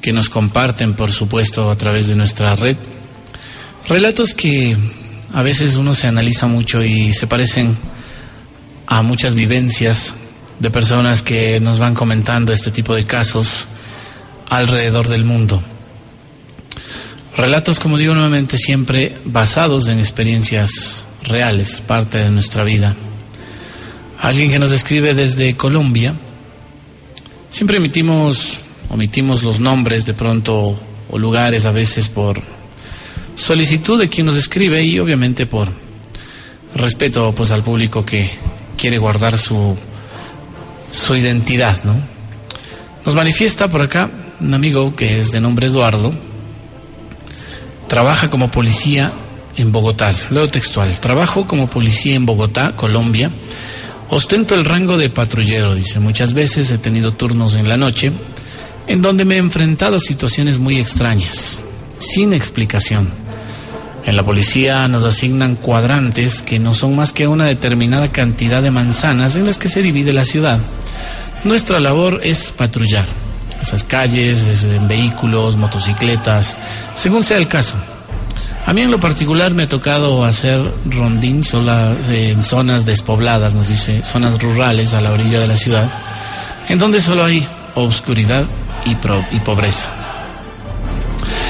que 0.00 0.14
nos 0.14 0.30
comparten, 0.30 0.94
por 0.94 1.12
supuesto, 1.12 1.70
a 1.70 1.76
través 1.76 2.06
de 2.06 2.16
nuestra 2.16 2.56
red. 2.56 2.78
Relatos 3.86 4.32
que 4.32 4.74
a 5.34 5.42
veces 5.42 5.76
uno 5.76 5.94
se 5.94 6.06
analiza 6.06 6.46
mucho 6.46 6.82
y 6.82 7.12
se 7.12 7.26
parecen 7.26 7.76
a 8.86 9.02
muchas 9.02 9.34
vivencias 9.34 10.14
de 10.60 10.70
personas 10.70 11.20
que 11.20 11.60
nos 11.60 11.78
van 11.78 11.92
comentando 11.94 12.54
este 12.54 12.70
tipo 12.70 12.94
de 12.94 13.04
casos 13.04 13.68
alrededor 14.48 15.08
del 15.08 15.26
mundo. 15.26 15.62
Relatos, 17.36 17.78
como 17.80 17.98
digo 17.98 18.14
nuevamente, 18.14 18.56
siempre 18.56 19.18
basados 19.26 19.88
en 19.88 19.98
experiencias 19.98 21.04
reales, 21.22 21.82
parte 21.82 22.16
de 22.16 22.30
nuestra 22.30 22.64
vida. 22.64 22.96
Alguien 24.22 24.50
que 24.50 24.58
nos 24.58 24.72
escribe 24.72 25.12
desde 25.12 25.54
Colombia. 25.54 26.14
Siempre 27.52 27.76
emitimos, 27.76 28.60
omitimos 28.88 29.42
los 29.42 29.60
nombres 29.60 30.06
de 30.06 30.14
pronto 30.14 30.74
o 31.10 31.18
lugares 31.18 31.66
a 31.66 31.70
veces 31.70 32.08
por 32.08 32.40
solicitud 33.36 34.00
de 34.00 34.08
quien 34.08 34.24
nos 34.24 34.36
escribe 34.36 34.82
y 34.82 34.98
obviamente 34.98 35.44
por 35.44 35.68
respeto 36.74 37.34
pues 37.34 37.50
al 37.50 37.62
público 37.62 38.06
que 38.06 38.30
quiere 38.78 38.96
guardar 38.96 39.36
su 39.36 39.76
su 40.90 41.14
identidad, 41.14 41.84
¿no? 41.84 41.94
Nos 43.04 43.14
manifiesta 43.14 43.68
por 43.68 43.82
acá 43.82 44.10
un 44.40 44.54
amigo 44.54 44.96
que 44.96 45.18
es 45.18 45.30
de 45.30 45.42
nombre 45.42 45.66
Eduardo, 45.66 46.10
trabaja 47.86 48.30
como 48.30 48.50
policía 48.50 49.12
en 49.58 49.72
Bogotá, 49.72 50.10
luego 50.30 50.48
textual, 50.48 50.98
trabajo 51.00 51.46
como 51.46 51.68
policía 51.68 52.14
en 52.14 52.24
Bogotá, 52.24 52.76
Colombia, 52.76 53.30
ostento 54.14 54.54
el 54.54 54.66
rango 54.66 54.98
de 54.98 55.08
patrullero, 55.08 55.74
dice, 55.74 55.98
muchas 55.98 56.34
veces 56.34 56.70
he 56.70 56.76
tenido 56.76 57.14
turnos 57.14 57.54
en 57.54 57.66
la 57.66 57.78
noche 57.78 58.12
en 58.86 59.00
donde 59.00 59.24
me 59.24 59.36
he 59.36 59.38
enfrentado 59.38 59.96
a 59.96 60.00
situaciones 60.00 60.58
muy 60.58 60.78
extrañas, 60.78 61.60
sin 61.98 62.34
explicación. 62.34 63.08
En 64.04 64.16
la 64.16 64.22
policía 64.22 64.86
nos 64.86 65.04
asignan 65.04 65.56
cuadrantes 65.56 66.42
que 66.42 66.58
no 66.58 66.74
son 66.74 66.94
más 66.94 67.12
que 67.12 67.26
una 67.26 67.46
determinada 67.46 68.12
cantidad 68.12 68.62
de 68.62 68.70
manzanas 68.70 69.34
en 69.34 69.46
las 69.46 69.58
que 69.58 69.68
se 69.68 69.80
divide 69.80 70.12
la 70.12 70.26
ciudad. 70.26 70.60
Nuestra 71.44 71.80
labor 71.80 72.20
es 72.22 72.52
patrullar 72.52 73.08
esas 73.62 73.82
calles, 73.82 74.62
en 74.64 74.88
vehículos, 74.88 75.56
motocicletas, 75.56 76.56
según 76.94 77.24
sea 77.24 77.38
el 77.38 77.48
caso. 77.48 77.76
A 78.64 78.72
mí 78.72 78.80
en 78.80 78.90
lo 78.90 79.00
particular 79.00 79.52
me 79.54 79.64
ha 79.64 79.68
tocado 79.68 80.24
hacer 80.24 80.72
rondín 80.86 81.42
en 82.08 82.42
zonas 82.42 82.86
despobladas, 82.86 83.54
nos 83.54 83.68
dice, 83.68 84.02
zonas 84.04 84.40
rurales 84.40 84.94
a 84.94 85.00
la 85.00 85.10
orilla 85.10 85.40
de 85.40 85.48
la 85.48 85.56
ciudad, 85.56 85.88
en 86.68 86.78
donde 86.78 87.00
solo 87.00 87.24
hay 87.24 87.46
obscuridad 87.74 88.46
y, 88.84 88.92
y 89.34 89.40
pobreza. 89.40 89.86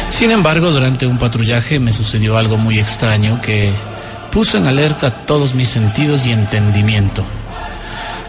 Sin 0.09 0.31
embargo, 0.31 0.71
durante 0.71 1.07
un 1.07 1.19
patrullaje 1.19 1.79
me 1.79 1.93
sucedió 1.93 2.37
algo 2.37 2.57
muy 2.57 2.79
extraño 2.79 3.41
que 3.41 3.73
puso 4.31 4.57
en 4.57 4.67
alerta 4.67 5.11
todos 5.11 5.55
mis 5.55 5.69
sentidos 5.69 6.25
y 6.27 6.33
entendimiento. 6.33 7.23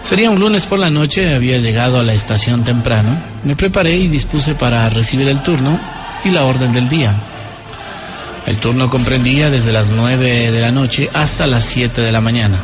Sería 0.04 0.30
un 0.30 0.40
lunes 0.40 0.66
por 0.66 0.80
la 0.80 0.90
noche, 0.90 1.34
había 1.34 1.60
llegado 1.60 2.00
a 2.00 2.04
la 2.04 2.14
estación 2.14 2.66
temprano, 2.66 3.16
me 3.46 3.56
preparé 3.56 3.96
y 3.96 4.10
dispuse 4.10 4.54
para 4.54 4.90
recibir 4.90 5.30
el 5.30 5.42
turno 5.42 5.80
y 6.26 6.30
la 6.30 6.44
orden 6.44 6.74
del 6.74 6.90
día. 6.90 7.14
El 8.46 8.58
turno 8.58 8.90
comprendía 8.90 9.50
desde 9.50 9.72
las 9.72 9.90
9 9.90 10.52
de 10.52 10.60
la 10.62 10.72
noche 10.72 11.10
hasta 11.14 11.48
las 11.48 11.64
7 11.66 12.02
de 12.02 12.12
la 12.12 12.22
mañana. 12.22 12.64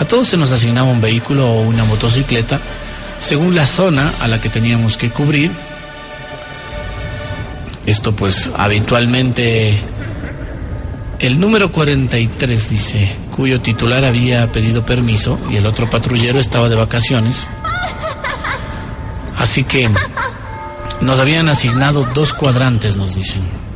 A 0.00 0.04
todos 0.04 0.28
se 0.28 0.36
nos 0.36 0.52
asignaba 0.52 0.90
un 0.90 1.00
vehículo 1.00 1.48
o 1.48 1.62
una 1.62 1.84
motocicleta 1.84 2.60
según 3.18 3.54
la 3.54 3.66
zona 3.66 4.12
a 4.20 4.28
la 4.28 4.40
que 4.40 4.48
teníamos 4.48 4.96
que 4.96 5.10
cubrir. 5.10 5.50
Esto 7.86 8.14
pues 8.14 8.50
habitualmente 8.56 9.78
el 11.18 11.40
número 11.40 11.72
43 11.72 12.70
dice, 12.70 13.16
cuyo 13.30 13.60
titular 13.60 14.04
había 14.04 14.52
pedido 14.52 14.84
permiso 14.84 15.38
y 15.50 15.56
el 15.56 15.66
otro 15.66 15.90
patrullero 15.90 16.38
estaba 16.38 16.68
de 16.68 16.76
vacaciones. 16.76 17.46
Así 19.36 19.64
que 19.64 19.90
nos 21.00 21.18
habían 21.18 21.48
asignado 21.48 22.04
dos 22.14 22.34
cuadrantes, 22.34 22.96
nos 22.96 23.14
dicen. 23.14 23.67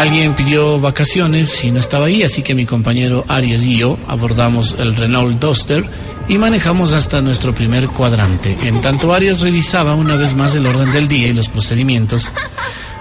Alguien 0.00 0.34
pidió 0.34 0.80
vacaciones 0.80 1.62
y 1.62 1.70
no 1.70 1.78
estaba 1.78 2.06
ahí, 2.06 2.22
así 2.22 2.40
que 2.40 2.54
mi 2.54 2.64
compañero 2.64 3.26
Arias 3.28 3.64
y 3.64 3.76
yo 3.76 3.98
abordamos 4.08 4.74
el 4.78 4.96
Renault 4.96 5.38
Duster 5.38 5.84
y 6.26 6.38
manejamos 6.38 6.94
hasta 6.94 7.20
nuestro 7.20 7.54
primer 7.54 7.86
cuadrante. 7.86 8.56
En 8.62 8.80
tanto 8.80 9.12
Arias 9.12 9.40
revisaba 9.40 9.94
una 9.94 10.16
vez 10.16 10.34
más 10.34 10.56
el 10.56 10.64
orden 10.64 10.90
del 10.90 11.06
día 11.06 11.28
y 11.28 11.34
los 11.34 11.50
procedimientos, 11.50 12.30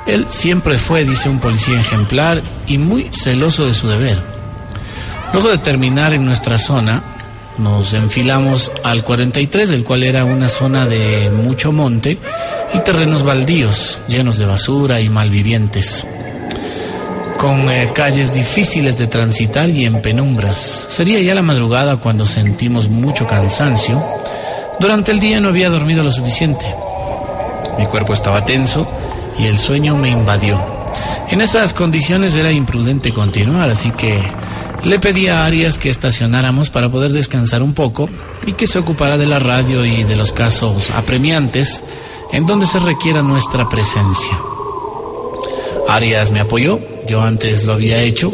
él 0.07 0.25
siempre 0.27 0.77
fue, 0.77 1.05
dice 1.05 1.29
un 1.29 1.39
policía 1.39 1.79
ejemplar, 1.79 2.43
y 2.67 2.77
muy 2.77 3.07
celoso 3.13 3.65
de 3.65 3.73
su 3.73 3.88
deber. 3.88 4.21
Luego 5.31 5.51
de 5.51 5.59
terminar 5.59 6.12
en 6.13 6.25
nuestra 6.25 6.59
zona, 6.59 7.01
nos 7.59 7.93
enfilamos 7.93 8.73
al 8.83 9.05
43, 9.05 9.69
el 9.69 9.85
cual 9.85 10.03
era 10.03 10.25
una 10.25 10.49
zona 10.49 10.85
de 10.85 11.31
mucho 11.31 11.71
monte 11.71 12.17
y 12.73 12.79
terrenos 12.79 13.23
baldíos, 13.23 14.01
llenos 14.09 14.38
de 14.38 14.45
basura 14.45 14.99
y 14.99 15.07
malvivientes, 15.07 16.05
con 17.39 17.71
eh, 17.71 17.91
calles 17.93 18.34
difíciles 18.34 18.97
de 18.97 19.08
transitar 19.08 19.69
y 19.69 19.86
en 19.86 20.02
penumbras. 20.02 20.88
Sería 20.89 21.21
ya 21.21 21.34
la 21.34 21.41
madrugada 21.41 21.95
cuando 21.95 22.25
sentimos 22.25 22.89
mucho 22.89 23.25
cansancio. 23.25 24.04
Durante 24.78 25.13
el 25.13 25.21
día 25.21 25.39
no 25.39 25.47
había 25.47 25.69
dormido 25.69 26.04
lo 26.04 26.12
suficiente. 26.12 26.65
Mi 27.78 27.86
cuerpo 27.86 28.13
estaba 28.13 28.43
tenso 28.43 28.86
y 29.39 29.45
el 29.45 29.58
sueño 29.58 29.95
me 29.95 30.10
invadió. 30.10 30.62
En 31.30 31.39
esas 31.39 31.73
condiciones 31.73 32.36
era 32.36 32.52
imprudente 32.52 33.13
continuar, 33.13 33.69
así 33.69 33.91
que 33.91 34.21
le 34.84 34.99
pedí 34.99 35.28
a 35.28 35.45
Arias 35.45 35.78
que 35.78 35.89
estacionáramos 35.89 36.69
para 36.69 36.91
poder 36.91 37.13
descansar 37.13 37.63
un 37.63 37.73
poco 37.73 38.10
y 38.45 38.52
que 38.52 38.67
se 38.67 38.80
ocupara 38.80 39.17
de 39.17 39.28
la 39.28 39.39
radio 39.39 39.86
y 39.86 40.04
de 40.04 40.17
los 40.17 40.34
casos 40.34 40.91
apremiantes 40.91 41.84
en 42.34 42.45
donde 42.45 42.65
se 42.65 42.80
requiera 42.80 43.21
nuestra 43.21 43.69
presencia. 43.69 44.38
Arias 45.88 46.32
me 46.32 46.41
apoyó, 46.41 46.80
yo 47.09 47.21
antes 47.21 47.65
lo 47.65 47.73
había 47.73 48.01
hecho, 48.01 48.33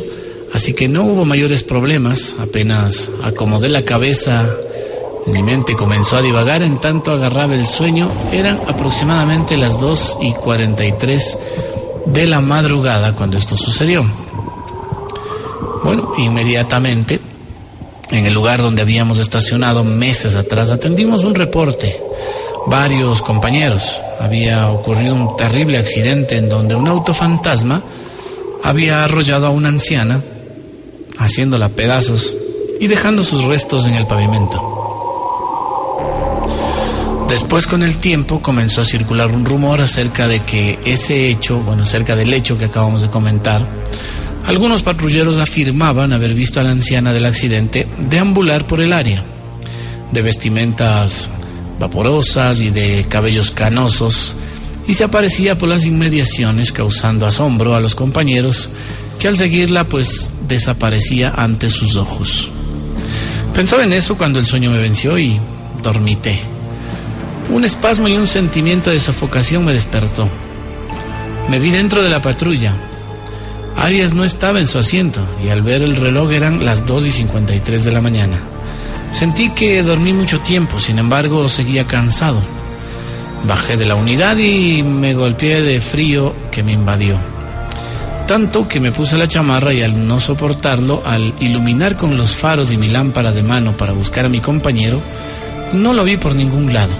así 0.53 0.73
que 0.73 0.87
no 0.87 1.03
hubo 1.05 1.25
mayores 1.25 1.63
problemas, 1.63 2.35
apenas 2.39 3.09
acomodé 3.23 3.69
la 3.69 3.83
cabeza 3.83 4.47
mi 5.25 5.41
mente 5.41 5.75
comenzó 5.75 6.17
a 6.17 6.21
divagar 6.21 6.61
en 6.61 6.77
tanto 6.77 7.11
agarraba 7.11 7.55
el 7.55 7.65
sueño. 7.65 8.11
Eran 8.31 8.61
aproximadamente 8.67 9.57
las 9.57 9.79
2 9.79 10.19
y 10.21 10.33
43 10.33 11.37
de 12.05 12.27
la 12.27 12.41
madrugada 12.41 13.13
cuando 13.13 13.37
esto 13.37 13.57
sucedió. 13.57 14.05
Bueno, 15.83 16.13
inmediatamente, 16.17 17.19
en 18.11 18.25
el 18.27 18.33
lugar 18.33 18.61
donde 18.61 18.83
habíamos 18.83 19.17
estacionado 19.17 19.83
meses 19.83 20.35
atrás, 20.35 20.69
atendimos 20.69 21.23
un 21.23 21.33
reporte. 21.33 21.99
Varios 22.67 23.21
compañeros. 23.23 24.01
Había 24.19 24.69
ocurrido 24.69 25.15
un 25.15 25.35
terrible 25.37 25.79
accidente 25.79 26.37
en 26.37 26.49
donde 26.49 26.75
un 26.75 26.87
auto 26.87 27.15
fantasma 27.15 27.83
había 28.65 29.03
arrollado 29.03 29.45
a 29.45 29.51
una 29.51 29.69
anciana, 29.69 30.23
haciéndola 31.19 31.69
pedazos 31.69 32.33
y 32.79 32.87
dejando 32.87 33.21
sus 33.21 33.43
restos 33.43 33.85
en 33.85 33.93
el 33.93 34.07
pavimento. 34.07 34.71
Después 37.29 37.67
con 37.67 37.83
el 37.83 37.97
tiempo 37.99 38.41
comenzó 38.41 38.81
a 38.81 38.85
circular 38.85 39.31
un 39.31 39.45
rumor 39.45 39.81
acerca 39.81 40.27
de 40.27 40.43
que 40.45 40.79
ese 40.83 41.29
hecho, 41.29 41.59
bueno, 41.59 41.83
acerca 41.83 42.15
del 42.15 42.33
hecho 42.33 42.57
que 42.57 42.65
acabamos 42.65 43.03
de 43.03 43.09
comentar, 43.09 43.67
algunos 44.47 44.81
patrulleros 44.81 45.37
afirmaban 45.37 46.11
haber 46.11 46.33
visto 46.33 46.59
a 46.59 46.63
la 46.63 46.71
anciana 46.71 47.13
del 47.13 47.27
accidente 47.27 47.87
deambular 47.99 48.65
por 48.65 48.81
el 48.81 48.93
área, 48.93 49.23
de 50.11 50.21
vestimentas 50.23 51.29
vaporosas 51.79 52.61
y 52.61 52.71
de 52.71 53.05
cabellos 53.07 53.51
canosos, 53.51 54.35
y 54.87 54.93
se 54.93 55.03
aparecía 55.03 55.57
por 55.57 55.69
las 55.69 55.85
inmediaciones 55.85 56.71
causando 56.71 57.25
asombro 57.25 57.75
a 57.75 57.79
los 57.79 57.95
compañeros 57.95 58.69
que 59.19 59.27
al 59.27 59.37
seguirla 59.37 59.89
pues 59.89 60.29
desaparecía 60.47 61.33
ante 61.35 61.69
sus 61.69 61.95
ojos. 61.95 62.49
Pensaba 63.53 63.83
en 63.83 63.93
eso 63.93 64.17
cuando 64.17 64.39
el 64.39 64.45
sueño 64.45 64.69
me 64.69 64.77
venció 64.77 65.17
y 65.17 65.39
dormité. 65.81 66.39
Un 67.51 67.63
espasmo 67.63 68.07
y 68.07 68.13
un 68.13 68.27
sentimiento 68.27 68.89
de 68.89 68.99
sofocación 68.99 69.63
me 69.65 69.73
despertó. 69.73 70.27
Me 71.49 71.59
vi 71.59 71.71
dentro 71.71 72.03
de 72.03 72.09
la 72.09 72.21
patrulla. 72.21 72.73
Arias 73.77 74.13
no 74.13 74.23
estaba 74.23 74.59
en 74.59 74.67
su 74.67 74.77
asiento 74.77 75.21
y 75.43 75.49
al 75.49 75.61
ver 75.61 75.83
el 75.83 75.95
reloj 75.95 76.31
eran 76.31 76.65
las 76.65 76.85
2 76.85 77.05
y 77.05 77.11
53 77.11 77.83
de 77.83 77.91
la 77.91 78.01
mañana. 78.01 78.37
Sentí 79.11 79.49
que 79.49 79.81
dormí 79.83 80.11
mucho 80.11 80.39
tiempo, 80.39 80.79
sin 80.79 80.97
embargo 80.97 81.47
seguía 81.47 81.85
cansado. 81.85 82.41
Bajé 83.43 83.77
de 83.77 83.85
la 83.85 83.95
unidad 83.95 84.37
y 84.37 84.81
me 84.81 85.13
golpeé 85.13 85.61
de 85.61 85.79
frío 85.79 86.33
que 86.51 86.63
me 86.63 86.71
invadió. 86.71 87.17
Tanto 88.27 88.67
que 88.67 88.79
me 88.79 88.91
puse 88.91 89.17
la 89.17 89.27
chamarra 89.27 89.71
y 89.71 89.83
al 89.83 90.07
no 90.07 90.19
soportarlo, 90.19 91.03
al 91.05 91.33
iluminar 91.39 91.95
con 91.95 92.17
los 92.17 92.35
faros 92.35 92.71
y 92.71 92.77
mi 92.77 92.87
lámpara 92.87 93.31
de 93.31 93.43
mano 93.43 93.73
para 93.73 93.93
buscar 93.93 94.25
a 94.25 94.29
mi 94.29 94.39
compañero, 94.39 94.99
no 95.73 95.93
lo 95.93 96.03
vi 96.03 96.17
por 96.17 96.33
ningún 96.33 96.73
lado. 96.73 96.91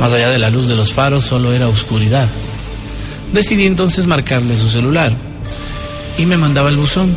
Más 0.00 0.12
allá 0.12 0.30
de 0.30 0.38
la 0.38 0.50
luz 0.50 0.66
de 0.66 0.74
los 0.74 0.92
faros 0.92 1.24
solo 1.24 1.52
era 1.52 1.68
oscuridad. 1.68 2.28
Decidí 3.32 3.66
entonces 3.66 4.06
marcarle 4.06 4.56
su 4.56 4.68
celular 4.68 5.12
y 6.16 6.26
me 6.26 6.36
mandaba 6.36 6.70
el 6.70 6.76
buzón. 6.76 7.14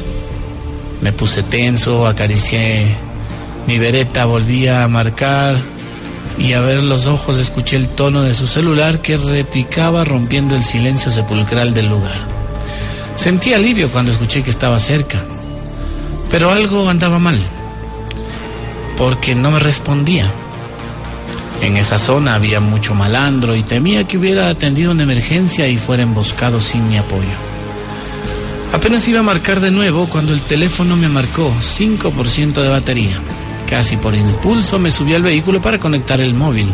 Me 1.01 1.11
puse 1.11 1.41
tenso, 1.41 2.05
acaricié 2.05 2.95
mi 3.67 3.79
vereta, 3.79 4.25
volví 4.25 4.67
a 4.67 4.87
marcar 4.87 5.55
y 6.37 6.53
a 6.53 6.61
ver 6.61 6.83
los 6.83 7.07
ojos 7.07 7.37
escuché 7.37 7.75
el 7.75 7.87
tono 7.87 8.23
de 8.23 8.33
su 8.33 8.47
celular 8.47 9.01
que 9.01 9.17
replicaba 9.17 10.03
rompiendo 10.03 10.55
el 10.55 10.63
silencio 10.63 11.11
sepulcral 11.11 11.73
del 11.73 11.87
lugar. 11.87 12.19
Sentí 13.15 13.53
alivio 13.53 13.89
cuando 13.91 14.11
escuché 14.11 14.43
que 14.43 14.49
estaba 14.49 14.79
cerca, 14.79 15.23
pero 16.29 16.51
algo 16.51 16.89
andaba 16.89 17.19
mal, 17.19 17.39
porque 18.97 19.35
no 19.35 19.51
me 19.51 19.59
respondía. 19.59 20.31
En 21.61 21.77
esa 21.77 21.99
zona 21.99 22.33
había 22.33 22.59
mucho 22.59 22.95
malandro 22.95 23.55
y 23.55 23.61
temía 23.61 24.07
que 24.07 24.17
hubiera 24.17 24.49
atendido 24.49 24.91
una 24.91 25.03
emergencia 25.03 25.67
y 25.67 25.77
fuera 25.77 26.01
emboscado 26.01 26.59
sin 26.59 26.89
mi 26.89 26.97
apoyo. 26.97 27.51
Apenas 28.73 29.07
iba 29.07 29.19
a 29.19 29.23
marcar 29.23 29.59
de 29.59 29.69
nuevo 29.69 30.07
cuando 30.07 30.33
el 30.33 30.41
teléfono 30.41 30.95
me 30.95 31.09
marcó 31.09 31.53
5% 31.61 32.53
de 32.61 32.69
batería. 32.69 33.19
Casi 33.71 33.95
por 33.95 34.13
impulso 34.13 34.79
me 34.79 34.91
subí 34.91 35.13
al 35.13 35.23
vehículo 35.23 35.61
para 35.61 35.79
conectar 35.79 36.19
el 36.19 36.33
móvil. 36.33 36.67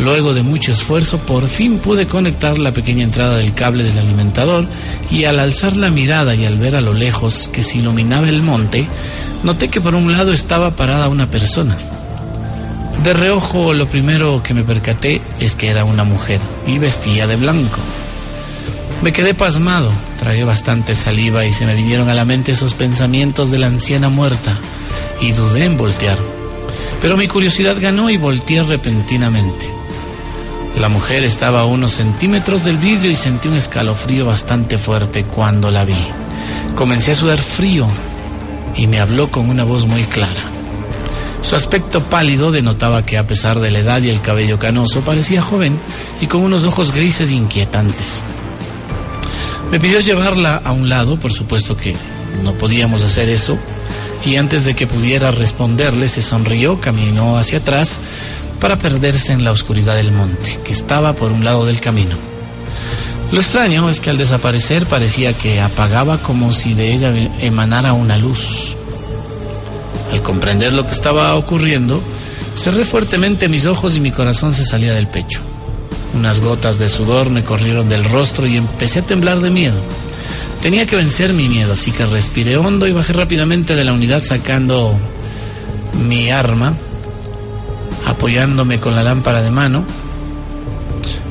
Luego 0.00 0.34
de 0.34 0.42
mucho 0.42 0.72
esfuerzo 0.72 1.18
por 1.18 1.46
fin 1.46 1.78
pude 1.78 2.08
conectar 2.08 2.58
la 2.58 2.72
pequeña 2.72 3.04
entrada 3.04 3.36
del 3.36 3.54
cable 3.54 3.84
del 3.84 3.96
alimentador 3.96 4.66
y 5.12 5.26
al 5.26 5.38
alzar 5.38 5.76
la 5.76 5.92
mirada 5.92 6.34
y 6.34 6.44
al 6.44 6.58
ver 6.58 6.74
a 6.74 6.80
lo 6.80 6.92
lejos 6.92 7.48
que 7.52 7.62
se 7.62 7.78
iluminaba 7.78 8.28
el 8.28 8.42
monte, 8.42 8.88
noté 9.44 9.68
que 9.68 9.80
por 9.80 9.94
un 9.94 10.10
lado 10.10 10.32
estaba 10.32 10.74
parada 10.74 11.08
una 11.08 11.30
persona. 11.30 11.76
De 13.04 13.12
reojo 13.12 13.72
lo 13.72 13.86
primero 13.86 14.42
que 14.42 14.54
me 14.54 14.64
percaté 14.64 15.22
es 15.38 15.54
que 15.54 15.68
era 15.68 15.84
una 15.84 16.02
mujer 16.02 16.40
y 16.66 16.78
vestía 16.78 17.28
de 17.28 17.36
blanco. 17.36 17.78
Me 19.02 19.12
quedé 19.12 19.34
pasmado, 19.34 19.92
tragué 20.18 20.42
bastante 20.42 20.96
saliva 20.96 21.46
y 21.46 21.52
se 21.52 21.64
me 21.64 21.76
vinieron 21.76 22.08
a 22.08 22.14
la 22.14 22.24
mente 22.24 22.50
esos 22.50 22.74
pensamientos 22.74 23.52
de 23.52 23.58
la 23.58 23.68
anciana 23.68 24.08
muerta 24.08 24.58
y 25.20 25.32
dudé 25.32 25.64
en 25.64 25.76
voltear. 25.76 26.18
Pero 27.00 27.16
mi 27.16 27.28
curiosidad 27.28 27.76
ganó 27.80 28.10
y 28.10 28.16
volteé 28.16 28.62
repentinamente. 28.62 29.66
La 30.80 30.88
mujer 30.88 31.24
estaba 31.24 31.60
a 31.60 31.66
unos 31.66 31.92
centímetros 31.92 32.64
del 32.64 32.78
vidrio 32.78 33.10
y 33.10 33.16
sentí 33.16 33.48
un 33.48 33.54
escalofrío 33.54 34.26
bastante 34.26 34.78
fuerte 34.78 35.24
cuando 35.24 35.70
la 35.70 35.84
vi. 35.84 35.94
Comencé 36.74 37.12
a 37.12 37.14
sudar 37.14 37.38
frío 37.38 37.86
y 38.74 38.86
me 38.86 38.98
habló 38.98 39.30
con 39.30 39.48
una 39.48 39.64
voz 39.64 39.86
muy 39.86 40.02
clara. 40.04 40.40
Su 41.42 41.56
aspecto 41.56 42.02
pálido 42.02 42.50
denotaba 42.50 43.04
que 43.04 43.18
a 43.18 43.26
pesar 43.26 43.60
de 43.60 43.70
la 43.70 43.80
edad 43.80 44.02
y 44.02 44.08
el 44.08 44.20
cabello 44.22 44.58
canoso 44.58 45.02
parecía 45.02 45.42
joven 45.42 45.78
y 46.20 46.26
con 46.26 46.42
unos 46.42 46.64
ojos 46.64 46.92
grises 46.92 47.30
inquietantes. 47.30 48.22
Me 49.70 49.78
pidió 49.78 50.00
llevarla 50.00 50.56
a 50.56 50.72
un 50.72 50.88
lado, 50.88 51.20
por 51.20 51.32
supuesto 51.32 51.76
que 51.76 51.94
no 52.42 52.54
podíamos 52.54 53.02
hacer 53.02 53.28
eso, 53.28 53.58
y 54.24 54.36
antes 54.36 54.64
de 54.64 54.74
que 54.74 54.86
pudiera 54.86 55.30
responderle 55.30 56.08
se 56.08 56.22
sonrió, 56.22 56.80
caminó 56.80 57.38
hacia 57.38 57.58
atrás 57.58 57.98
para 58.60 58.78
perderse 58.78 59.32
en 59.32 59.44
la 59.44 59.52
oscuridad 59.52 59.96
del 59.96 60.12
monte, 60.12 60.58
que 60.64 60.72
estaba 60.72 61.14
por 61.14 61.32
un 61.32 61.44
lado 61.44 61.66
del 61.66 61.80
camino. 61.80 62.16
Lo 63.32 63.40
extraño 63.40 63.90
es 63.90 64.00
que 64.00 64.10
al 64.10 64.18
desaparecer 64.18 64.86
parecía 64.86 65.32
que 65.32 65.60
apagaba 65.60 66.22
como 66.22 66.52
si 66.52 66.74
de 66.74 66.94
ella 66.94 67.12
emanara 67.40 67.92
una 67.92 68.16
luz. 68.16 68.76
Al 70.12 70.22
comprender 70.22 70.72
lo 70.72 70.86
que 70.86 70.92
estaba 70.92 71.34
ocurriendo, 71.34 72.00
cerré 72.56 72.84
fuertemente 72.84 73.48
mis 73.48 73.66
ojos 73.66 73.96
y 73.96 74.00
mi 74.00 74.12
corazón 74.12 74.54
se 74.54 74.64
salía 74.64 74.94
del 74.94 75.08
pecho. 75.08 75.40
Unas 76.14 76.38
gotas 76.38 76.78
de 76.78 76.88
sudor 76.88 77.28
me 77.30 77.42
corrieron 77.42 77.88
del 77.88 78.04
rostro 78.04 78.46
y 78.46 78.56
empecé 78.56 79.00
a 79.00 79.02
temblar 79.02 79.40
de 79.40 79.50
miedo. 79.50 79.76
Tenía 80.62 80.86
que 80.86 80.96
vencer 80.96 81.32
mi 81.32 81.48
miedo, 81.48 81.74
así 81.74 81.92
que 81.92 82.06
respiré 82.06 82.56
hondo 82.56 82.86
y 82.86 82.92
bajé 82.92 83.12
rápidamente 83.12 83.76
de 83.76 83.84
la 83.84 83.92
unidad 83.92 84.22
sacando 84.24 84.98
mi 86.06 86.30
arma, 86.30 86.76
apoyándome 88.06 88.80
con 88.80 88.94
la 88.94 89.02
lámpara 89.02 89.42
de 89.42 89.50
mano. 89.50 89.84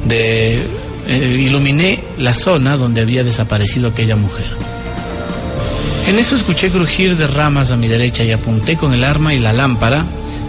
De, 0.05 0.61
eh, 1.07 1.37
iluminé 1.39 2.03
la 2.17 2.33
zona 2.33 2.77
donde 2.77 3.01
había 3.01 3.23
desaparecido 3.23 3.89
aquella 3.89 4.15
mujer. 4.15 4.47
En 6.07 6.19
eso 6.19 6.35
escuché 6.35 6.69
crujir 6.69 7.17
de 7.17 7.27
ramas 7.27 7.71
a 7.71 7.77
mi 7.77 7.87
derecha 7.87 8.23
y 8.23 8.31
apunté 8.31 8.75
con 8.75 8.93
el 8.93 9.03
arma 9.03 9.33
y 9.33 9.39
la 9.39 9.53
lámpara, 9.53 10.05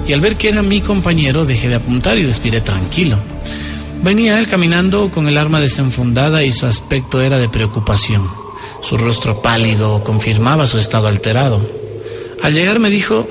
y 0.07 0.13
al 0.13 0.21
ver 0.21 0.37
que 0.37 0.49
era 0.49 0.63
mi 0.63 0.81
compañero 0.81 1.45
dejé 1.45 1.69
de 1.69 1.77
apuntar 1.77 2.19
y 2.19 2.27
respiré 2.27 2.61
tranquilo. 2.61 3.19
Venía 4.03 4.39
él 4.39 4.47
caminando 4.47 5.11
con 5.11 5.29
el 5.29 5.39
arma 5.39 5.61
desenfundada 5.61 6.45
y 6.45 6.53
su 6.53 6.67
aspecto 6.67 7.23
era 7.23 7.39
de 7.39 7.49
preocupación. 7.49 8.44
Su 8.85 8.99
rostro 8.99 9.41
pálido 9.41 10.03
confirmaba 10.03 10.67
su 10.67 10.79
estado 10.79 11.09
alterado. 11.09 11.59
Al 12.43 12.53
llegar 12.53 12.81
me 12.81 12.91
dijo, 12.91 13.27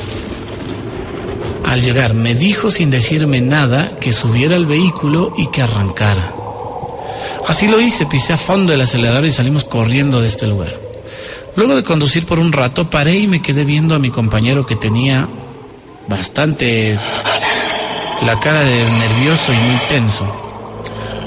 al 1.63 1.80
llegar 1.82 2.16
me 2.16 2.34
dijo 2.34 2.72
sin 2.72 2.89
decirme 2.89 3.39
nada 3.39 3.98
que 4.00 4.13
subiera 4.13 4.56
al 4.56 4.66
vehículo 4.66 5.32
y 5.38 5.48
que 5.48 5.62
arrancara. 5.62 6.34
Así 7.48 7.68
lo 7.68 7.80
hice, 7.80 8.08
pisé 8.08 8.34
a 8.34 8.38
fondo 8.38 8.74
el 8.74 8.82
acelerador 8.82 9.26
y 9.26 9.32
salimos 9.32 9.63
corriendo 9.63 10.22
de 10.22 10.28
este 10.28 10.48
lugar. 10.48 10.76
Luego 11.56 11.76
de 11.76 11.84
conducir 11.84 12.26
por 12.26 12.39
un 12.39 12.52
rato, 12.52 12.89
paré 12.89 13.16
y 13.16 13.28
me 13.28 13.44
quedé 13.44 13.63
viendo 13.63 13.94
a 13.94 14.00
mi 14.00 14.10
compañero 14.10 14.66
que 14.66 14.76
tenía 14.76 15.28
bastante 16.08 16.98
la 18.26 18.39
cara 18.39 18.62
de 18.62 18.89
nervioso 18.89 19.54
y 19.54 19.58
muy 19.58 19.80
tenso. 19.88 20.26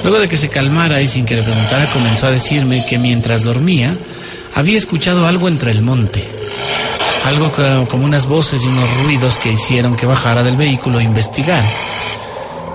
Luego 0.03 0.19
de 0.19 0.29
que 0.29 0.37
se 0.37 0.49
calmara 0.49 1.01
y 1.01 1.07
sin 1.07 1.25
que 1.25 1.37
le 1.37 1.45
preguntara, 1.45 1.89
comenzó 1.93 2.27
a 2.27 2.33
decirme 2.33 2.85
que 2.87 2.99
mientras 2.99 3.45
dormía 3.45 3.97
había 4.57 4.77
escuchado 4.77 5.25
algo 5.25 5.47
entre 5.47 5.71
el 5.71 5.83
monte. 5.83 6.25
Algo 7.25 7.53
como 7.89 8.05
unas 8.05 8.27
voces 8.27 8.65
y 8.65 8.67
unos 8.67 8.89
ruidos 9.05 9.39
que 9.39 9.53
hicieron 9.53 9.95
que 9.95 10.07
bajara 10.07 10.43
del 10.43 10.57
vehículo 10.57 10.99
a 10.99 11.03
investigar. 11.05 11.63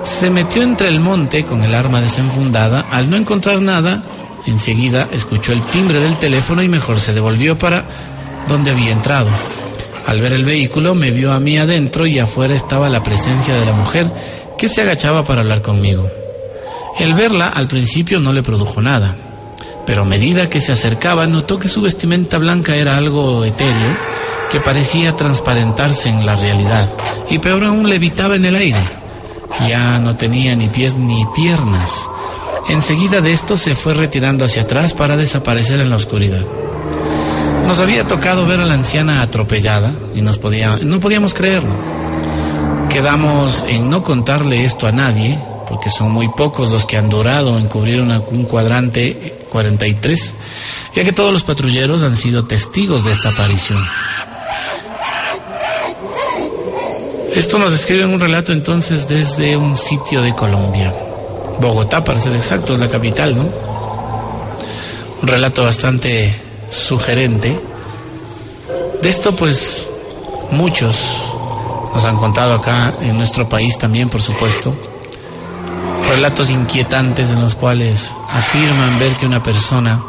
Se 0.03 0.29
metió 0.29 0.63
entre 0.63 0.87
el 0.87 1.01
monte 1.01 1.43
con 1.43 1.61
el 1.61 1.75
arma 1.75 1.99
desenfundada. 1.99 2.85
Al 2.89 3.09
no 3.09 3.17
encontrar 3.17 3.61
nada, 3.61 4.03
Enseguida 4.47 5.07
escuchó 5.11 5.53
el 5.53 5.61
timbre 5.61 5.99
del 5.99 6.17
teléfono 6.17 6.63
y 6.63 6.67
mejor 6.67 6.99
se 6.99 7.13
devolvió 7.13 7.57
para 7.57 7.85
donde 8.47 8.71
había 8.71 8.91
entrado. 8.91 9.29
Al 10.07 10.19
ver 10.19 10.33
el 10.33 10.45
vehículo 10.45 10.95
me 10.95 11.11
vio 11.11 11.31
a 11.31 11.39
mí 11.39 11.57
adentro 11.57 12.07
y 12.07 12.17
afuera 12.17 12.55
estaba 12.55 12.89
la 12.89 13.03
presencia 13.03 13.55
de 13.55 13.65
la 13.65 13.73
mujer 13.73 14.11
que 14.57 14.67
se 14.67 14.81
agachaba 14.81 15.23
para 15.23 15.41
hablar 15.41 15.61
conmigo. 15.61 16.09
El 16.99 17.13
verla 17.13 17.49
al 17.49 17.67
principio 17.67 18.19
no 18.19 18.33
le 18.33 18.43
produjo 18.43 18.81
nada, 18.81 19.15
pero 19.91 20.03
a 20.03 20.05
medida 20.05 20.49
que 20.49 20.61
se 20.61 20.71
acercaba 20.71 21.27
notó 21.27 21.59
que 21.59 21.67
su 21.67 21.81
vestimenta 21.81 22.37
blanca 22.37 22.77
era 22.77 22.95
algo 22.95 23.43
etéreo 23.43 23.97
que 24.49 24.61
parecía 24.61 25.17
transparentarse 25.17 26.07
en 26.07 26.25
la 26.25 26.37
realidad 26.37 26.89
y 27.29 27.39
peor 27.39 27.65
aún 27.65 27.89
levitaba 27.89 28.37
en 28.37 28.45
el 28.45 28.55
aire. 28.55 28.79
Ya 29.67 29.99
no 29.99 30.15
tenía 30.15 30.55
ni 30.55 30.69
pies 30.69 30.95
ni 30.95 31.25
piernas 31.35 32.07
Enseguida 32.69 33.19
de 33.19 33.33
esto 33.33 33.57
se 33.57 33.75
fue 33.75 33.93
retirando 33.93 34.45
hacia 34.45 34.61
atrás 34.61 34.93
para 34.93 35.17
desaparecer 35.17 35.81
en 35.81 35.89
la 35.89 35.97
oscuridad. 35.97 36.45
Nos 37.67 37.79
había 37.79 38.07
tocado 38.07 38.45
ver 38.45 38.61
a 38.61 38.65
la 38.65 38.75
anciana 38.75 39.21
atropellada 39.21 39.91
y 40.15 40.21
nos 40.21 40.37
podía, 40.37 40.77
no 40.81 41.01
podíamos 41.01 41.33
creerlo. 41.33 41.75
Quedamos 42.87 43.65
en 43.67 43.89
no 43.89 44.03
contarle 44.03 44.63
esto 44.63 44.87
a 44.87 44.93
nadie, 44.93 45.37
porque 45.67 45.89
son 45.89 46.11
muy 46.11 46.29
pocos 46.29 46.71
los 46.71 46.85
que 46.85 46.95
han 46.95 47.09
durado 47.09 47.57
en 47.57 47.67
cubrir 47.67 47.99
un 47.99 48.45
cuadrante 48.45 49.40
43, 49.51 50.35
ya 50.95 51.03
que 51.03 51.11
todos 51.11 51.31
los 51.31 51.43
patrulleros 51.43 52.01
han 52.01 52.15
sido 52.15 52.45
testigos 52.45 53.03
de 53.03 53.11
esta 53.11 53.29
aparición. 53.29 53.85
Esto 57.35 57.59
nos 57.59 57.71
describe 57.71 58.05
un 58.05 58.19
relato 58.19 58.51
entonces 58.51 59.07
desde 59.07 59.57
un 59.57 59.77
sitio 59.77 60.21
de 60.21 60.33
Colombia. 60.33 60.93
Bogotá, 61.59 62.03
para 62.03 62.19
ser 62.19 62.35
exactos, 62.35 62.79
la 62.79 62.89
capital, 62.89 63.37
¿no? 63.37 63.43
Un 65.21 65.27
relato 65.27 65.63
bastante 65.63 66.33
sugerente. 66.69 67.59
De 69.01 69.09
esto, 69.09 69.35
pues, 69.35 69.85
muchos 70.51 70.95
nos 71.93 72.03
han 72.05 72.15
contado 72.17 72.53
acá 72.53 72.93
en 73.01 73.17
nuestro 73.17 73.47
país 73.47 73.77
también, 73.77 74.09
por 74.09 74.21
supuesto. 74.21 74.73
Relatos 76.11 76.49
inquietantes 76.49 77.29
en 77.29 77.39
los 77.39 77.55
cuales 77.55 78.13
afirman 78.33 78.99
ver 78.99 79.15
que 79.15 79.25
una 79.25 79.41
persona 79.41 80.03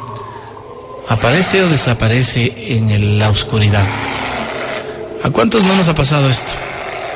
aparece 1.08 1.62
o 1.62 1.68
desaparece 1.68 2.52
en 2.76 3.20
la 3.20 3.30
oscuridad. 3.30 3.86
¿A 5.22 5.30
cuántos 5.30 5.62
no 5.62 5.76
nos 5.76 5.86
ha 5.86 5.94
pasado 5.94 6.28
esto? 6.28 6.54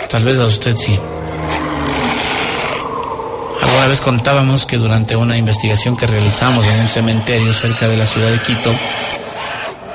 Tal 0.09 0.23
vez 0.23 0.39
a 0.39 0.47
usted 0.47 0.77
sí. 0.77 0.97
Alguna 3.61 3.87
vez 3.89 4.01
contábamos 4.01 4.67
que 4.67 4.77
durante 4.77 5.17
una 5.17 5.37
investigación 5.37 5.97
que 5.97 6.07
realizamos 6.07 6.65
en 6.65 6.81
un 6.81 6.89
cementerio 6.89 7.53
cerca 7.53 7.89
de 7.89 7.97
la 7.97 8.07
ciudad 8.07 8.31
de 8.31 8.39
Quito, 8.39 8.73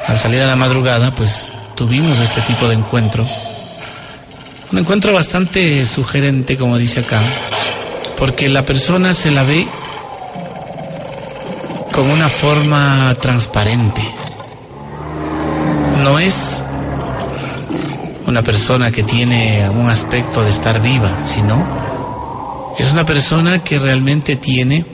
al 0.06 0.20
salir 0.20 0.42
a 0.42 0.48
la 0.48 0.58
madrugada, 0.58 1.16
pues 1.16 1.50
tuvimos 1.76 2.20
este 2.20 2.42
tipo 2.42 2.68
de 2.68 2.74
encuentro. 2.74 3.26
Un 4.70 4.80
encuentro 4.80 5.14
bastante 5.14 5.86
sugerente, 5.86 6.58
como 6.58 6.78
dice 6.78 7.00
acá, 7.00 7.22
porque 8.22 8.50
la 8.50 8.64
persona 8.64 9.16
se 9.16 9.32
la 9.32 9.42
ve 9.42 9.68
con 11.92 12.08
una 12.08 12.30
forma 12.30 13.16
transparente. 13.20 14.04
No 16.04 16.20
es 16.20 16.62
una 18.28 18.44
persona 18.44 18.92
que 18.92 19.02
tiene 19.02 19.68
un 19.72 19.90
aspecto 19.90 20.44
de 20.44 20.52
estar 20.52 20.84
viva, 20.84 21.26
sino 21.26 22.76
es 22.78 22.92
una 22.94 23.08
persona 23.08 23.64
que 23.64 23.80
realmente 23.80 24.36
tiene 24.36 24.86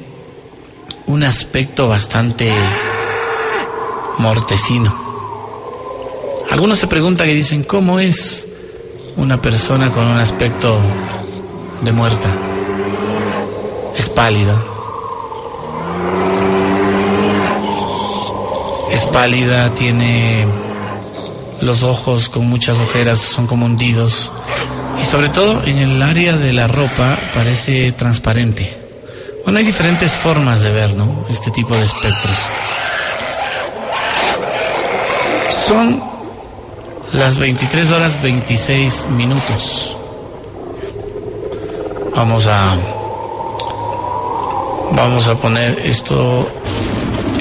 un 1.06 1.24
aspecto 1.24 1.90
bastante 1.90 2.50
mortecino. 4.20 4.96
Algunos 6.50 6.80
se 6.80 6.88
preguntan 6.88 7.30
y 7.30 7.34
dicen, 7.34 7.66
¿cómo 7.66 8.00
es 8.00 8.48
una 9.18 9.42
persona 9.42 9.90
con 9.90 10.08
un 10.08 10.18
aspecto 10.18 10.80
de 11.82 11.92
muerta? 11.92 12.46
Pálida. 14.17 14.58
Es 18.91 19.06
pálida, 19.06 19.71
tiene 19.75 20.47
los 21.62 21.84
ojos 21.84 22.27
con 22.27 22.47
muchas 22.47 22.80
ojeras, 22.80 23.19
son 23.19 23.45
como 23.45 23.67
hundidos. 23.67 24.32
Y 24.99 25.06
sobre 25.06 25.30
todo 25.30 25.63
en 25.65 25.77
el 25.77 26.01
área 26.01 26.36
de 26.36 26.51
la 26.51 26.65
ropa 26.65 27.15
parece 27.36 27.91
transparente. 27.91 28.75
Bueno, 29.43 29.60
hay 29.60 29.65
diferentes 29.65 30.13
formas 30.13 30.62
de 30.62 30.71
ver, 30.71 30.95
¿no? 30.95 31.27
Este 31.30 31.51
tipo 31.51 31.75
de 31.75 31.86
espectros. 31.86 32.39
Son 35.67 36.01
las 37.13 37.38
23 37.38 37.91
horas 37.91 38.19
26 38.23 39.06
minutos. 39.12 39.95
Vamos 42.15 42.47
a 42.47 42.96
vamos 44.95 45.28
a 45.28 45.36
poner 45.36 45.80
esto 45.84 46.47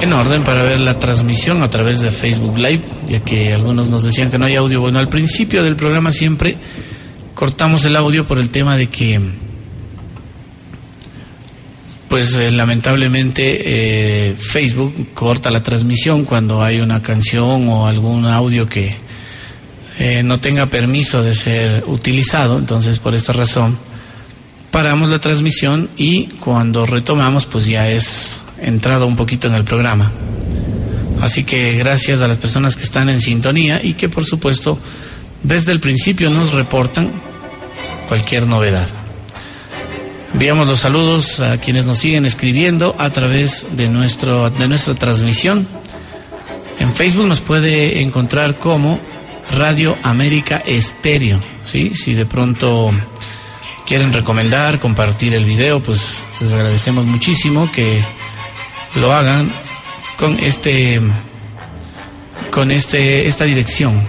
en 0.01 0.13
orden 0.13 0.45
para 0.45 0.63
ver 0.63 0.81
la 0.81 0.99
transmisión 0.99 1.63
a 1.63 1.71
través 1.71 2.01
de 2.01 2.11
Facebook 2.11 2.59
Live, 2.59 2.83
ya 3.09 3.21
que 3.21 3.53
algunos 3.53 3.89
nos 3.89 4.03
decían 4.03 4.31
que 4.31 4.39
no 4.39 4.45
hay 4.47 4.57
audio. 4.57 4.81
Bueno, 4.81 4.99
al 4.99 5.09
principio 5.09 5.63
del 5.63 5.77
programa 5.77 6.13
siempre 6.13 6.57
cortamos 7.35 7.85
el 7.85 7.97
audio 7.97 8.27
por 8.27 8.39
el 8.39 8.51
tema 8.51 8.77
de 8.77 8.89
que, 8.89 9.21
pues 12.09 12.35
eh, 12.35 12.51
lamentablemente 12.51 14.31
eh, 14.31 14.37
Facebook 14.39 15.09
corta 15.15 15.51
la 15.51 15.63
transmisión 15.63 16.25
cuando 16.25 16.63
hay 16.63 16.81
una 16.81 17.03
canción 17.03 17.69
o 17.69 17.87
algún 17.87 18.27
audio 18.27 18.69
que 18.69 18.97
eh, 19.99 20.23
no 20.23 20.41
tenga 20.41 20.67
permiso 20.67 21.23
de 21.23 21.35
ser 21.35 21.85
utilizado. 21.87 22.59
Entonces, 22.59 22.99
por 22.99 23.15
esta 23.15 23.33
razón, 23.33 23.79
paramos 24.77 25.09
la 25.09 25.19
transmisión 25.19 25.89
y 25.97 26.27
cuando 26.39 26.85
retomamos, 26.85 27.47
pues 27.47 27.65
ya 27.65 27.89
es 27.89 28.43
entrado 28.61 29.07
un 29.07 29.17
poquito 29.17 29.49
en 29.49 29.55
el 29.55 29.65
programa. 29.65 30.13
Así 31.23 31.45
que 31.45 31.73
gracias 31.79 32.21
a 32.21 32.29
las 32.29 32.37
personas 32.37 32.77
que 32.77 32.83
están 32.83 33.09
en 33.09 33.23
sintonía 33.23 33.81
y 33.83 33.95
que 33.95 34.11
por 34.11 34.27
supuesto 34.27 34.79
desde 35.43 35.73
el 35.73 35.81
principio 35.81 36.29
nos 36.29 36.53
reportan 36.53 37.11
cualquier 38.07 38.47
novedad. 38.47 38.87
Enviamos 40.35 40.69
los 40.69 40.81
saludos 40.81 41.41
a 41.41 41.57
quienes 41.57 41.87
nos 41.87 41.97
siguen 41.97 42.27
escribiendo 42.27 42.95
a 42.99 43.09
través 43.09 43.69
de, 43.79 43.89
nuestro, 43.89 44.51
de 44.51 44.69
nuestra 44.69 44.95
transmisión. 44.95 45.67
En 46.81 46.93
Facebook 46.93 47.27
nos 47.27 47.41
puede 47.41 48.03
encontrar 48.03 48.59
como 48.59 49.01
Radio 49.57 49.97
América 50.03 50.63
Estéreo. 50.67 51.41
¿sí? 51.65 51.95
Si 51.95 52.13
de 52.13 52.27
pronto 52.27 52.93
quieren 53.87 54.13
recomendar, 54.13 54.81
compartir 54.81 55.33
el 55.35 55.45
video, 55.45 55.83
pues 55.83 56.19
les 56.41 56.53
agradecemos 56.53 57.07
muchísimo 57.07 57.71
que 57.73 58.03
lo 58.97 59.13
hagan 59.13 59.51
con 60.19 60.39
este 60.41 61.01
con 62.51 62.71
este 62.71 63.29
esta 63.29 63.45
dirección 63.45 64.03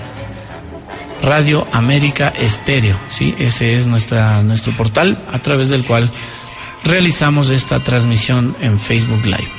Radio 1.22 1.68
América 1.72 2.34
Estéreo, 2.38 2.98
¿sí? 3.08 3.36
Ese 3.38 3.78
es 3.78 3.86
nuestra 3.86 4.44
nuestro 4.44 4.74
portal 4.74 5.24
a 5.32 5.40
través 5.40 5.70
del 5.70 5.84
cual 5.84 6.12
realizamos 6.84 7.50
esta 7.50 7.80
transmisión 7.80 8.56
en 8.62 8.80
Facebook 8.80 9.26
Live. 9.26 9.52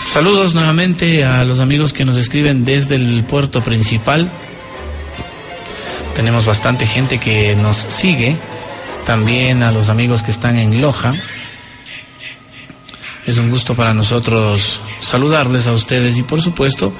Saludos 0.00 0.54
nuevamente 0.54 1.24
a 1.24 1.44
los 1.44 1.60
amigos 1.60 1.92
que 1.92 2.04
nos 2.04 2.16
escriben 2.16 2.64
desde 2.64 2.94
el 2.94 3.24
puerto 3.24 3.62
principal. 3.62 4.30
Tenemos 6.14 6.46
bastante 6.46 6.86
gente 6.86 7.18
que 7.18 7.56
nos 7.56 7.76
sigue. 7.76 8.36
También 9.06 9.62
a 9.62 9.70
los 9.70 9.88
amigos 9.88 10.24
que 10.24 10.32
están 10.32 10.58
en 10.58 10.82
Loja, 10.82 11.14
es 13.24 13.38
un 13.38 13.50
gusto 13.50 13.76
para 13.76 13.94
nosotros 13.94 14.80
saludarles 14.98 15.68
a 15.68 15.72
ustedes 15.72 16.18
y 16.18 16.24
por 16.24 16.42
supuesto 16.42 16.92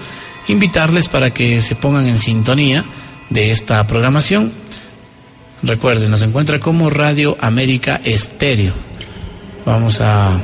invitarles 0.46 1.08
para 1.08 1.34
que 1.34 1.60
se 1.60 1.74
pongan 1.74 2.06
en 2.06 2.18
sintonía 2.18 2.84
de 3.28 3.50
esta 3.50 3.84
programación. 3.88 4.52
Recuerden, 5.64 6.10
nos 6.10 6.22
encuentra 6.22 6.60
como 6.60 6.90
Radio 6.90 7.36
América 7.40 8.00
Estéreo. 8.04 8.72
Vamos 9.64 10.00
a 10.00 10.40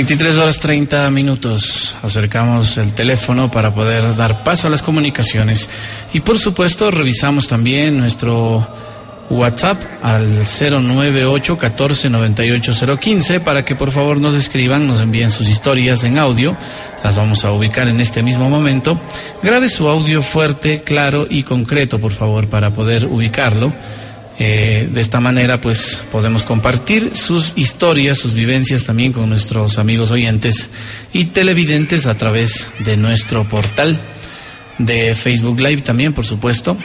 23 0.00 0.38
horas 0.38 0.58
30 0.60 1.10
minutos. 1.10 1.94
Acercamos 2.02 2.78
el 2.78 2.94
teléfono 2.94 3.50
para 3.50 3.74
poder 3.74 4.16
dar 4.16 4.42
paso 4.42 4.66
a 4.66 4.70
las 4.70 4.80
comunicaciones. 4.80 5.68
Y 6.14 6.20
por 6.20 6.38
supuesto, 6.38 6.90
revisamos 6.90 7.46
también 7.46 7.98
nuestro 7.98 8.66
WhatsApp 9.28 9.82
al 10.02 10.26
098 10.26 11.58
14 11.58 12.10
015 12.98 13.40
para 13.40 13.62
que 13.62 13.76
por 13.76 13.92
favor 13.92 14.22
nos 14.22 14.34
escriban, 14.34 14.86
nos 14.86 15.02
envíen 15.02 15.30
sus 15.30 15.48
historias 15.48 16.02
en 16.02 16.16
audio. 16.16 16.56
Las 17.04 17.16
vamos 17.16 17.44
a 17.44 17.52
ubicar 17.52 17.90
en 17.90 18.00
este 18.00 18.22
mismo 18.22 18.48
momento. 18.48 18.98
Grabe 19.42 19.68
su 19.68 19.86
audio 19.86 20.22
fuerte, 20.22 20.80
claro 20.80 21.26
y 21.28 21.42
concreto, 21.42 22.00
por 22.00 22.12
favor, 22.12 22.48
para 22.48 22.70
poder 22.70 23.04
ubicarlo. 23.04 23.70
Eh, 24.42 24.88
de 24.90 25.02
esta 25.02 25.20
manera, 25.20 25.60
pues 25.60 26.02
podemos 26.10 26.42
compartir 26.44 27.14
sus 27.14 27.52
historias, 27.56 28.16
sus 28.16 28.32
vivencias 28.32 28.84
también 28.84 29.12
con 29.12 29.28
nuestros 29.28 29.76
amigos 29.76 30.10
oyentes 30.10 30.70
y 31.12 31.26
televidentes 31.26 32.06
a 32.06 32.14
través 32.14 32.70
de 32.78 32.96
nuestro 32.96 33.44
portal 33.44 34.00
de 34.78 35.14
Facebook 35.14 35.60
Live 35.60 35.82
también, 35.82 36.14
por 36.14 36.24
supuesto. 36.24 36.78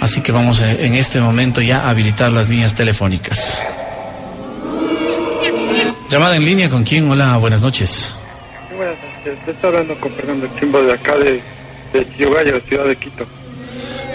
Así 0.00 0.22
que 0.22 0.32
vamos 0.32 0.62
eh, 0.62 0.86
en 0.86 0.94
este 0.94 1.20
momento 1.20 1.60
ya 1.60 1.80
a 1.80 1.90
habilitar 1.90 2.32
las 2.32 2.48
líneas 2.48 2.74
telefónicas. 2.74 3.62
Llamada 6.08 6.36
en 6.36 6.46
línea 6.46 6.70
con 6.70 6.84
quién? 6.84 7.10
Hola, 7.10 7.36
buenas 7.36 7.60
noches. 7.60 8.10
Buenas 8.74 8.96
noches, 9.18 9.38
estoy 9.46 9.68
hablando 9.68 9.94
con 10.00 10.14
Fernando 10.14 10.48
Chimbo 10.58 10.80
de 10.80 10.94
acá 10.94 11.14
de, 11.18 11.42
de 11.92 12.04
Ciudad 12.16 12.86
de 12.86 12.96
Quito. 12.96 13.26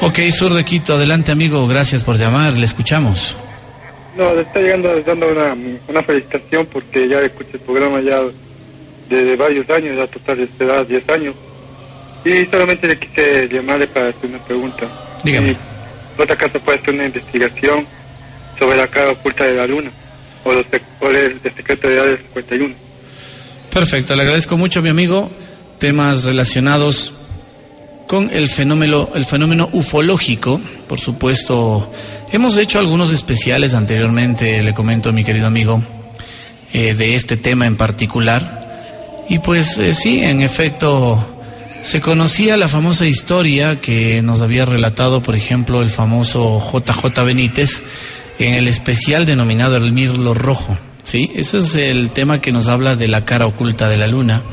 Ok, 0.02 0.20
Sur 0.32 0.54
de 0.54 0.64
Quito, 0.64 0.96
adelante 0.96 1.32
amigo, 1.32 1.68
gracias 1.68 2.04
por 2.04 2.18
llamar, 2.18 2.54
le 2.54 2.66
escuchamos. 2.66 3.36
No, 4.18 4.34
le 4.34 4.42
está 4.42 4.60
llegando 4.60 5.02
dando 5.02 5.28
una, 5.28 5.56
una 5.88 6.04
felicitación 6.04 6.66
porque 6.72 7.08
ya 7.08 7.20
escuché 7.20 7.52
el 7.54 7.60
programa 7.60 8.00
ya 8.02 8.22
desde 9.10 9.36
varios 9.36 9.70
años, 9.70 9.98
ya 9.98 10.08
total 10.08 10.38
de 10.38 10.66
edad 10.66 10.86
10 10.86 11.10
años. 11.10 11.36
Y 12.24 12.46
solamente 12.46 12.88
le 12.88 12.98
quise 12.98 13.48
llamarle 13.50 13.88
para 13.88 14.10
hacer 14.10 14.30
una 14.30 14.40
pregunta. 14.40 14.88
Dígame. 15.24 15.56
Si 16.16 16.22
otra 16.22 16.36
casa 16.36 16.60
puede 16.60 16.80
hacer 16.80 16.94
una 16.94 17.06
investigación 17.06 17.86
sobre 18.58 18.78
la 18.78 18.88
cara 18.88 19.12
oculta 19.12 19.44
de 19.46 19.54
la 19.54 19.68
luna 19.68 19.92
o, 20.44 20.54
los, 20.54 20.66
o 21.02 21.10
el, 21.10 21.40
el 21.44 21.54
secreto 21.56 21.88
de 21.88 21.96
la 21.96 22.18
51. 22.18 22.74
Perfecto, 23.72 24.16
le 24.16 24.22
agradezco 24.22 24.58
mucho 24.58 24.82
mi 24.82 24.90
amigo. 24.90 25.30
Temas 25.78 26.24
relacionados 26.24 27.14
con 28.08 28.30
el 28.32 28.50
fenómeno, 28.50 29.10
el 29.16 29.26
fenómeno 29.26 29.70
ufológico, 29.72 30.60
por 30.88 31.00
supuesto. 31.00 31.92
Hemos 32.32 32.58
hecho 32.58 32.80
algunos 32.80 33.12
especiales 33.12 33.74
anteriormente, 33.74 34.62
le 34.62 34.74
comento 34.74 35.12
mi 35.14 35.24
querido 35.24 35.48
amigo, 35.48 35.84
eh, 36.74 36.94
de 36.94 37.16
este 37.16 37.38
tema 37.38 37.66
en 37.66 37.78
particular. 37.78 39.26
Y 39.30 39.40
pues 39.40 39.78
eh, 39.78 39.94
sí, 39.94 40.24
en 40.24 40.42
efecto, 40.42 41.36
se 41.82 42.02
conocía 42.02 42.58
la 42.58 42.68
famosa 42.68 43.06
historia 43.06 43.82
que 43.82 44.22
nos 44.22 44.42
había 44.42 44.66
relatado, 44.66 45.22
por 45.22 45.36
ejemplo, 45.36 45.82
el 45.82 45.90
famoso 45.90 46.62
JJ 46.72 47.24
Benítez 47.24 47.84
en 48.40 48.56
el 48.56 48.68
especial 48.68 49.26
denominado 49.26 49.78
El 49.78 49.92
Mirlo 49.92 50.34
Rojo. 50.34 50.78
¿sí? 51.04 51.32
Ese 51.36 51.60
es 51.60 51.76
el 51.76 52.12
tema 52.12 52.42
que 52.42 52.52
nos 52.52 52.68
habla 52.68 52.96
de 52.96 53.08
la 53.08 53.26
cara 53.26 53.46
oculta 53.46 53.88
de 53.90 53.98
la 53.98 54.08
luna. 54.08 54.44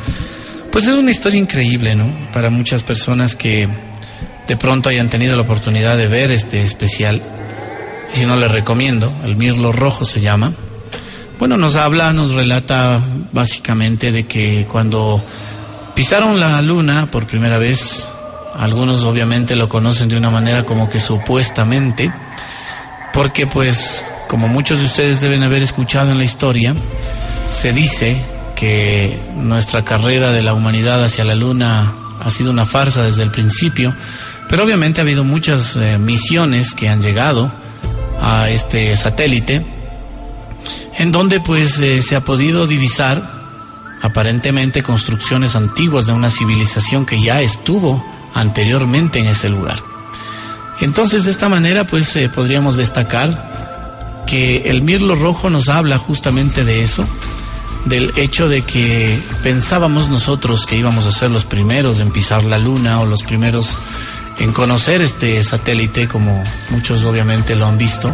Pues 0.73 0.87
es 0.87 0.95
una 0.95 1.11
historia 1.11 1.39
increíble, 1.39 1.95
¿no? 1.95 2.11
Para 2.33 2.49
muchas 2.49 2.83
personas 2.83 3.37
que 3.37 3.69
de 4.49 4.57
pronto 4.57 4.89
hayan 4.89 5.11
tenido 5.11 5.37
la 5.37 5.43
oportunidad 5.43 5.99
de 5.99 6.09
ver 6.09 6.31
este 6.31 6.63
especial. 6.63 7.21
Y 8.15 8.17
si 8.17 8.25
no, 8.25 8.37
les 8.37 8.51
recomiendo. 8.51 9.13
El 9.23 9.37
Mirlo 9.37 9.71
Rojo 9.71 10.07
se 10.07 10.23
llama. 10.23 10.55
Bueno, 11.39 11.59
nos 11.59 11.77
habla, 11.77 12.15
nos 12.15 12.33
relata 12.33 13.03
básicamente 13.33 14.13
de 14.13 14.27
que 14.27 14.67
cuando 14.67 15.23
pisaron 15.95 16.41
la 16.41 16.63
luna 16.63 17.07
por 17.11 17.27
primera 17.27 17.59
vez, 17.59 18.09
algunos 18.57 19.05
obviamente 19.05 19.57
lo 19.57 19.69
conocen 19.69 20.09
de 20.09 20.17
una 20.17 20.31
manera 20.31 20.65
como 20.65 20.89
que 20.89 21.01
supuestamente, 21.01 22.11
porque 23.13 23.47
pues 23.47 24.05
como 24.27 24.49
muchos 24.49 24.79
de 24.79 24.87
ustedes 24.87 25.21
deben 25.21 25.43
haber 25.43 25.63
escuchado 25.63 26.13
en 26.13 26.19
la 26.19 26.25
historia, 26.25 26.75
se 27.51 27.75
dice 27.75 28.17
que 28.63 29.19
nuestra 29.35 29.83
carrera 29.83 30.31
de 30.31 30.41
la 30.41 30.55
humanidad 30.55 31.03
hacia 31.03 31.25
la 31.25 31.35
luna 31.35 31.93
ha 32.21 32.31
sido 32.31 32.53
una 32.53 32.65
farsa 32.65 33.03
desde 33.03 33.25
el 33.25 33.33
principio, 33.33 33.93
pero 34.49 34.63
obviamente 34.63 35.01
ha 35.01 35.03
habido 35.03 35.25
muchas 35.25 35.75
eh, 35.75 35.99
misiones 35.99 36.73
que 36.73 36.89
han 36.89 37.03
llegado 37.03 37.51
a 38.23 38.51
este 38.51 38.97
satélite, 38.97 39.67
en 40.97 41.11
donde 41.11 41.41
pues 41.41 41.81
eh, 41.81 42.03
se 42.03 42.15
ha 42.15 42.21
podido 42.21 42.69
divisar 42.69 43.29
aparentemente 44.01 44.85
construcciones 44.85 45.57
antiguas 45.57 46.07
de 46.07 46.13
una 46.13 46.31
civilización 46.31 47.05
que 47.05 47.21
ya 47.21 47.43
estuvo 47.43 48.05
anteriormente 48.33 49.19
en 49.19 49.27
ese 49.27 49.49
lugar. 49.49 49.83
Entonces 50.81 51.25
de 51.25 51.33
esta 51.33 51.49
manera 51.49 51.85
pues 51.85 52.15
eh, 52.15 52.29
podríamos 52.29 52.77
destacar 52.77 54.23
que 54.29 54.71
el 54.71 54.83
mirlo 54.83 55.17
rojo 55.17 55.51
nos 55.51 55.69
habla 55.69 55.99
justamente 55.99 56.65
de 56.65 56.85
eso, 56.85 57.05
del 57.85 58.13
hecho 58.17 58.49
de 58.49 58.63
que 58.63 59.19
pensábamos 59.43 60.09
nosotros 60.09 60.67
que 60.67 60.77
íbamos 60.77 61.07
a 61.07 61.13
ser 61.13 61.31
los 61.31 61.45
primeros 61.45 62.01
en 62.01 62.11
pisar 62.11 62.45
la 62.45 62.59
luna 62.59 63.01
o 63.01 63.07
los 63.07 63.23
primeros 63.23 63.77
en 64.39 64.53
conocer 64.53 65.03
este 65.03 65.43
satélite, 65.43 66.09
como 66.09 66.43
muchos 66.71 67.05
obviamente 67.05 67.55
lo 67.55 67.67
han 67.67 67.79
visto. 67.79 68.13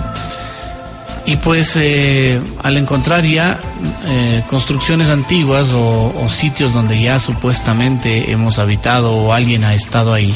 Y 1.26 1.36
pues 1.36 1.72
eh, 1.76 2.40
al 2.62 2.78
encontrar 2.78 3.22
ya 3.22 3.60
eh, 4.06 4.42
construcciones 4.48 5.10
antiguas 5.10 5.68
o, 5.70 6.14
o, 6.18 6.28
sitios 6.30 6.72
donde 6.72 7.00
ya 7.02 7.18
supuestamente 7.18 8.32
hemos 8.32 8.58
habitado 8.58 9.12
o 9.12 9.34
alguien 9.34 9.62
ha 9.64 9.74
estado 9.74 10.14
ahí, 10.14 10.34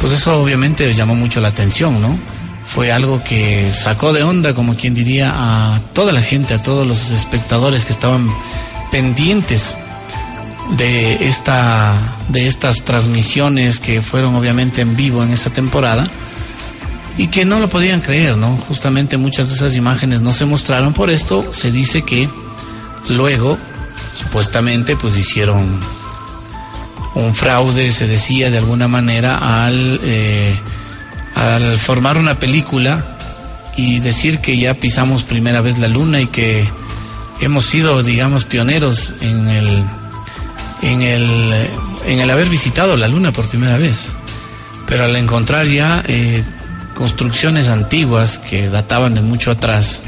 pues 0.00 0.12
eso 0.12 0.42
obviamente 0.42 0.92
llamó 0.92 1.14
mucho 1.14 1.40
la 1.40 1.48
atención, 1.48 2.02
¿no? 2.02 2.18
Fue 2.74 2.90
algo 2.90 3.22
que 3.22 3.70
sacó 3.72 4.12
de 4.12 4.22
onda, 4.22 4.54
como 4.54 4.74
quien 4.74 4.94
diría, 4.94 5.32
a 5.34 5.80
toda 5.92 6.12
la 6.12 6.22
gente, 6.22 6.54
a 6.54 6.62
todos 6.62 6.86
los 6.86 7.10
espectadores 7.10 7.84
que 7.84 7.92
estaban 7.92 8.28
pendientes 8.90 9.74
de 10.78 11.28
esta 11.28 11.94
de 12.28 12.46
estas 12.46 12.82
transmisiones 12.84 13.78
que 13.78 14.00
fueron 14.00 14.34
obviamente 14.36 14.80
en 14.80 14.96
vivo 14.96 15.22
en 15.22 15.32
esa 15.32 15.50
temporada 15.50 16.08
y 17.18 17.26
que 17.26 17.44
no 17.44 17.58
lo 17.58 17.68
podían 17.68 18.00
creer, 18.00 18.38
¿no? 18.38 18.56
Justamente 18.68 19.18
muchas 19.18 19.48
de 19.48 19.54
esas 19.54 19.74
imágenes 19.76 20.22
no 20.22 20.32
se 20.32 20.46
mostraron, 20.46 20.94
por 20.94 21.10
esto 21.10 21.52
se 21.52 21.70
dice 21.70 22.02
que 22.02 22.28
luego 23.08 23.58
supuestamente 24.16 24.96
pues 24.96 25.16
hicieron 25.16 25.78
un 27.14 27.34
fraude, 27.34 27.92
se 27.92 28.06
decía 28.06 28.50
de 28.50 28.56
alguna 28.56 28.88
manera 28.88 29.64
al 29.66 30.00
eh, 30.02 30.58
al 31.34 31.78
formar 31.78 32.18
una 32.18 32.38
película 32.38 33.04
y 33.76 34.00
decir 34.00 34.38
que 34.38 34.56
ya 34.56 34.74
pisamos 34.74 35.22
primera 35.22 35.60
vez 35.60 35.78
la 35.78 35.88
luna 35.88 36.20
y 36.20 36.26
que 36.26 36.68
hemos 37.40 37.66
sido, 37.66 38.02
digamos, 38.02 38.44
pioneros 38.44 39.14
en 39.20 39.48
el, 39.48 39.84
en 40.82 41.02
el, 41.02 41.68
en 42.06 42.20
el 42.20 42.30
haber 42.30 42.48
visitado 42.48 42.96
la 42.96 43.08
luna 43.08 43.32
por 43.32 43.46
primera 43.46 43.78
vez. 43.78 44.12
Pero 44.86 45.04
al 45.04 45.16
encontrar 45.16 45.66
ya 45.66 46.02
eh, 46.06 46.44
construcciones 46.94 47.68
antiguas 47.68 48.38
que 48.38 48.68
databan 48.68 49.14
de 49.14 49.22
mucho 49.22 49.50
atrás, 49.50 50.00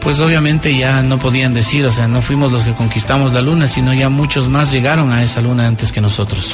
pues 0.00 0.20
obviamente 0.20 0.76
ya 0.76 1.02
no 1.02 1.18
podían 1.18 1.54
decir, 1.54 1.86
o 1.86 1.92
sea, 1.92 2.08
no 2.08 2.22
fuimos 2.22 2.50
los 2.52 2.64
que 2.64 2.72
conquistamos 2.72 3.32
la 3.32 3.42
luna, 3.42 3.68
sino 3.68 3.94
ya 3.94 4.08
muchos 4.08 4.48
más 4.48 4.72
llegaron 4.72 5.12
a 5.12 5.22
esa 5.22 5.40
luna 5.40 5.66
antes 5.66 5.92
que 5.92 6.00
nosotros. 6.00 6.52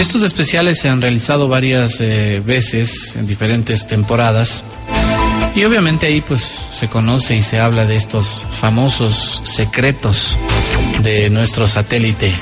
Estos 0.00 0.22
especiales 0.22 0.78
se 0.78 0.88
han 0.88 1.00
realizado 1.00 1.48
varias 1.48 2.00
eh, 2.00 2.42
veces 2.44 3.14
en 3.16 3.26
diferentes 3.26 3.86
temporadas 3.86 4.64
y 5.54 5.64
obviamente 5.64 6.06
ahí 6.06 6.20
pues 6.20 6.42
se 6.78 6.88
conoce 6.88 7.36
y 7.36 7.42
se 7.42 7.60
habla 7.60 7.86
de 7.86 7.96
estos 7.96 8.42
famosos 8.60 9.40
secretos 9.44 10.36
de 11.02 11.30
nuestro 11.30 11.68
satélite. 11.68 12.32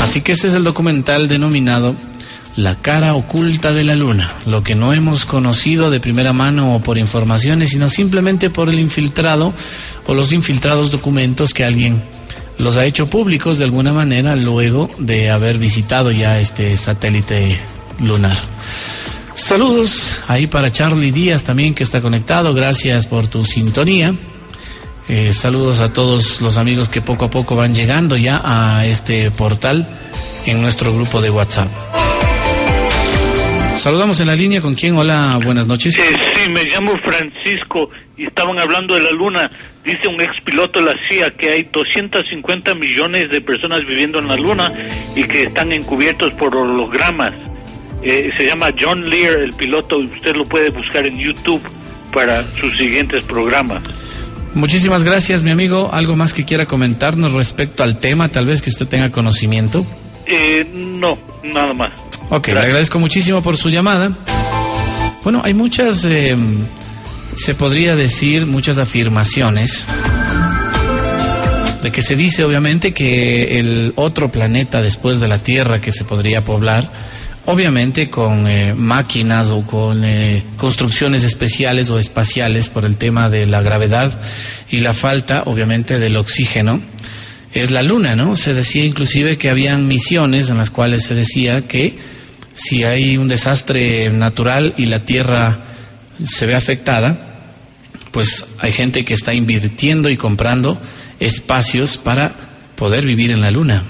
Así 0.00 0.20
que 0.20 0.32
ese 0.32 0.46
es 0.46 0.54
el 0.54 0.62
documental 0.62 1.26
denominado 1.26 1.96
La 2.56 2.76
cara 2.76 3.14
oculta 3.14 3.72
de 3.72 3.82
la 3.82 3.96
luna, 3.96 4.32
lo 4.46 4.62
que 4.62 4.76
no 4.76 4.92
hemos 4.92 5.24
conocido 5.24 5.90
de 5.90 5.98
primera 5.98 6.32
mano 6.32 6.76
o 6.76 6.80
por 6.80 6.98
informaciones, 6.98 7.70
sino 7.70 7.88
simplemente 7.88 8.48
por 8.48 8.68
el 8.68 8.78
infiltrado 8.78 9.52
o 10.06 10.14
los 10.14 10.30
infiltrados 10.30 10.92
documentos 10.92 11.52
que 11.52 11.64
alguien 11.64 12.00
los 12.58 12.76
ha 12.76 12.86
hecho 12.86 13.08
públicos 13.08 13.58
de 13.58 13.64
alguna 13.64 13.92
manera 13.92 14.36
luego 14.36 14.88
de 14.98 15.30
haber 15.30 15.58
visitado 15.58 16.12
ya 16.12 16.38
este 16.38 16.76
satélite 16.76 17.58
lunar. 18.00 18.36
Saludos 19.34 20.14
ahí 20.28 20.46
para 20.46 20.70
Charlie 20.70 21.10
Díaz 21.10 21.42
también 21.42 21.74
que 21.74 21.82
está 21.82 22.00
conectado, 22.00 22.54
gracias 22.54 23.06
por 23.06 23.26
tu 23.26 23.44
sintonía. 23.44 24.14
Eh, 25.08 25.34
saludos 25.34 25.80
a 25.80 25.92
todos 25.92 26.40
los 26.40 26.56
amigos 26.56 26.88
que 26.88 27.02
poco 27.02 27.26
a 27.26 27.30
poco 27.30 27.56
van 27.56 27.74
llegando 27.74 28.16
ya 28.16 28.40
a 28.44 28.86
este 28.86 29.30
portal 29.32 29.88
en 30.46 30.62
nuestro 30.62 30.94
grupo 30.94 31.20
de 31.20 31.30
WhatsApp. 31.30 31.68
Saludamos 33.84 34.18
en 34.20 34.28
la 34.28 34.34
línea 34.34 34.62
con 34.62 34.74
quién. 34.74 34.96
Hola, 34.96 35.38
buenas 35.44 35.66
noches. 35.66 35.98
Eh, 35.98 36.02
sí, 36.36 36.48
me 36.48 36.64
llamo 36.64 36.96
Francisco 37.04 37.90
y 38.16 38.24
estaban 38.24 38.58
hablando 38.58 38.94
de 38.94 39.02
la 39.02 39.10
luna. 39.10 39.50
Dice 39.84 40.08
un 40.08 40.22
ex 40.22 40.40
piloto 40.40 40.80
de 40.80 40.86
la 40.86 40.96
CIA 41.06 41.32
que 41.32 41.50
hay 41.50 41.68
250 41.70 42.74
millones 42.76 43.28
de 43.28 43.42
personas 43.42 43.84
viviendo 43.84 44.20
en 44.20 44.28
la 44.28 44.36
luna 44.36 44.72
y 45.14 45.24
que 45.24 45.42
están 45.42 45.70
encubiertos 45.70 46.32
por 46.32 46.56
hologramas. 46.56 47.34
Eh, 48.02 48.32
se 48.34 48.46
llama 48.46 48.68
John 48.80 49.10
Lear, 49.10 49.34
el 49.34 49.52
piloto, 49.52 50.00
y 50.00 50.06
usted 50.06 50.34
lo 50.34 50.46
puede 50.46 50.70
buscar 50.70 51.04
en 51.04 51.18
YouTube 51.18 51.60
para 52.10 52.42
sus 52.42 52.74
siguientes 52.78 53.22
programas. 53.24 53.82
Muchísimas 54.54 55.04
gracias, 55.04 55.42
mi 55.42 55.50
amigo. 55.50 55.90
¿Algo 55.92 56.16
más 56.16 56.32
que 56.32 56.46
quiera 56.46 56.64
comentarnos 56.64 57.32
respecto 57.32 57.82
al 57.82 58.00
tema, 58.00 58.30
tal 58.30 58.46
vez 58.46 58.62
que 58.62 58.70
usted 58.70 58.86
tenga 58.88 59.10
conocimiento? 59.10 59.84
Eh, 60.24 60.66
no, 60.72 61.18
nada 61.42 61.74
más. 61.74 61.90
Ok, 62.30 62.48
Gracias. 62.48 62.54
le 62.54 62.60
agradezco 62.60 62.98
muchísimo 62.98 63.42
por 63.42 63.56
su 63.56 63.68
llamada. 63.68 64.12
Bueno, 65.22 65.40
hay 65.44 65.54
muchas, 65.54 66.04
eh, 66.04 66.36
se 67.36 67.54
podría 67.54 67.96
decir, 67.96 68.46
muchas 68.46 68.78
afirmaciones 68.78 69.86
de 71.82 71.92
que 71.92 72.02
se 72.02 72.16
dice 72.16 72.44
obviamente 72.44 72.94
que 72.94 73.58
el 73.58 73.92
otro 73.96 74.32
planeta 74.32 74.80
después 74.80 75.20
de 75.20 75.28
la 75.28 75.38
Tierra 75.38 75.82
que 75.82 75.92
se 75.92 76.04
podría 76.04 76.42
poblar 76.42 76.90
obviamente 77.46 78.08
con 78.08 78.46
eh, 78.46 78.74
máquinas 78.74 79.48
o 79.48 79.62
con 79.62 80.04
eh, 80.04 80.42
construcciones 80.56 81.24
especiales 81.24 81.90
o 81.90 81.98
espaciales 81.98 82.68
por 82.68 82.84
el 82.84 82.96
tema 82.96 83.28
de 83.28 83.46
la 83.46 83.62
gravedad 83.62 84.18
y 84.70 84.80
la 84.80 84.94
falta, 84.94 85.42
obviamente, 85.46 85.98
del 85.98 86.16
oxígeno. 86.16 86.80
Es 87.52 87.70
la 87.70 87.82
luna, 87.82 88.16
¿no? 88.16 88.34
Se 88.36 88.54
decía 88.54 88.84
inclusive 88.84 89.38
que 89.38 89.50
habían 89.50 89.86
misiones 89.86 90.48
en 90.50 90.58
las 90.58 90.70
cuales 90.70 91.04
se 91.04 91.14
decía 91.14 91.62
que 91.62 91.96
si 92.54 92.84
hay 92.84 93.16
un 93.16 93.28
desastre 93.28 94.10
natural 94.10 94.74
y 94.76 94.86
la 94.86 95.04
Tierra 95.04 95.58
se 96.24 96.46
ve 96.46 96.54
afectada, 96.54 97.52
pues 98.10 98.46
hay 98.60 98.72
gente 98.72 99.04
que 99.04 99.14
está 99.14 99.34
invirtiendo 99.34 100.08
y 100.08 100.16
comprando 100.16 100.80
espacios 101.20 101.96
para 101.96 102.34
poder 102.76 103.04
vivir 103.04 103.30
en 103.30 103.40
la 103.40 103.50
luna. 103.50 103.82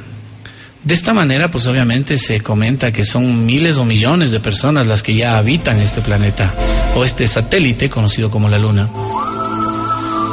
De 0.82 0.92
esta 0.92 1.14
manera, 1.14 1.50
pues 1.50 1.66
obviamente 1.66 2.18
se 2.18 2.42
comenta 2.42 2.92
que 2.92 3.04
son 3.04 3.46
miles 3.46 3.78
o 3.78 3.86
millones 3.86 4.30
de 4.30 4.40
personas 4.40 4.86
las 4.86 5.02
que 5.02 5.14
ya 5.14 5.38
habitan 5.38 5.80
este 5.80 6.02
planeta 6.02 6.54
o 6.94 7.04
este 7.04 7.26
satélite 7.26 7.88
conocido 7.88 8.30
como 8.30 8.50
la 8.50 8.58
Luna. 8.58 8.90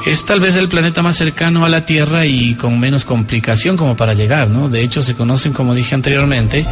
Es 0.06 0.26
tal 0.26 0.40
vez 0.40 0.56
el 0.56 0.68
planeta 0.68 1.04
más 1.04 1.16
cercano 1.16 1.64
a 1.64 1.70
la 1.70 1.86
Tierra 1.86 2.26
y 2.26 2.56
con 2.56 2.80
menos 2.80 3.06
complicación 3.06 3.78
como 3.78 3.96
para 3.96 4.14
llegar, 4.14 4.50
¿no? 4.50 4.68
De 4.68 4.82
hecho, 4.82 5.04
se 5.04 5.14
conocen, 5.14 5.54
como 5.54 5.76
dije 5.76 5.94
anteriormente, 5.94 6.66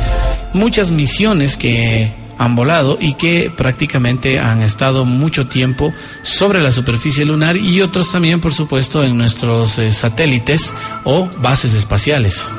muchas 0.54 0.90
misiones 0.90 1.56
que 1.56 2.12
han 2.40 2.56
volado 2.56 2.98
y 3.00 3.14
que 3.14 3.52
prácticamente 3.56 4.40
han 4.40 4.64
estado 4.64 5.06
mucho 5.06 5.46
tiempo 5.46 5.94
sobre 6.24 6.62
la 6.62 6.72
superficie 6.72 7.24
lunar 7.24 7.56
y 7.56 7.82
otros 7.82 8.12
también, 8.12 8.42
por 8.42 8.54
supuesto, 8.54 9.04
en 9.04 9.16
nuestros 9.18 9.78
eh, 9.78 9.94
satélites 9.94 10.74
o 11.04 11.30
bases 11.38 11.76
espaciales. 11.76 12.50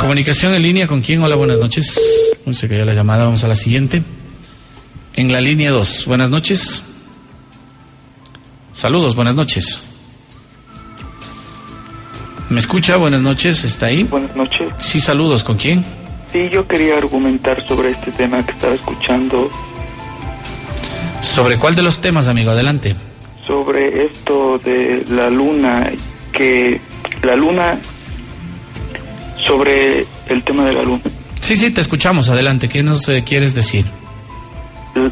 Comunicación 0.00 0.52
en 0.54 0.62
línea 0.62 0.86
con 0.88 1.00
quién? 1.00 1.22
Hola, 1.22 1.36
buenas 1.36 1.58
noches. 1.60 1.94
Se 2.50 2.68
cayó 2.68 2.84
la 2.84 2.94
llamada, 2.94 3.24
vamos 3.24 3.44
a 3.44 3.48
la 3.48 3.56
siguiente. 3.56 4.02
En 5.14 5.30
la 5.30 5.40
línea 5.40 5.70
2, 5.70 6.06
buenas 6.06 6.30
noches. 6.30 6.82
Saludos, 8.76 9.16
buenas 9.16 9.34
noches. 9.34 9.82
¿Me 12.50 12.60
escucha? 12.60 12.96
Buenas 12.96 13.22
noches, 13.22 13.64
¿está 13.64 13.86
ahí? 13.86 14.04
Buenas 14.04 14.36
noches. 14.36 14.68
Sí, 14.78 15.00
saludos, 15.00 15.42
¿con 15.42 15.56
quién? 15.56 15.84
Sí, 16.32 16.48
yo 16.50 16.66
quería 16.68 16.98
argumentar 16.98 17.66
sobre 17.66 17.90
este 17.90 18.12
tema 18.12 18.44
que 18.44 18.52
estaba 18.52 18.74
escuchando. 18.74 19.50
¿Sobre 21.22 21.56
cuál 21.58 21.74
de 21.74 21.82
los 21.82 22.00
temas, 22.00 22.28
amigo? 22.28 22.50
Adelante. 22.50 22.94
Sobre 23.46 24.04
esto 24.04 24.58
de 24.58 25.04
la 25.08 25.30
luna, 25.30 25.90
que 26.32 26.80
la 27.22 27.34
luna 27.34 27.78
sobre 29.38 30.06
el 30.28 30.42
tema 30.44 30.66
de 30.66 30.72
la 30.74 30.82
luna. 30.82 31.00
Sí, 31.40 31.56
sí, 31.56 31.70
te 31.70 31.80
escuchamos. 31.80 32.28
Adelante. 32.28 32.68
¿Qué 32.68 32.82
nos 32.82 33.08
eh, 33.08 33.24
quieres 33.26 33.54
decir? 33.54 33.84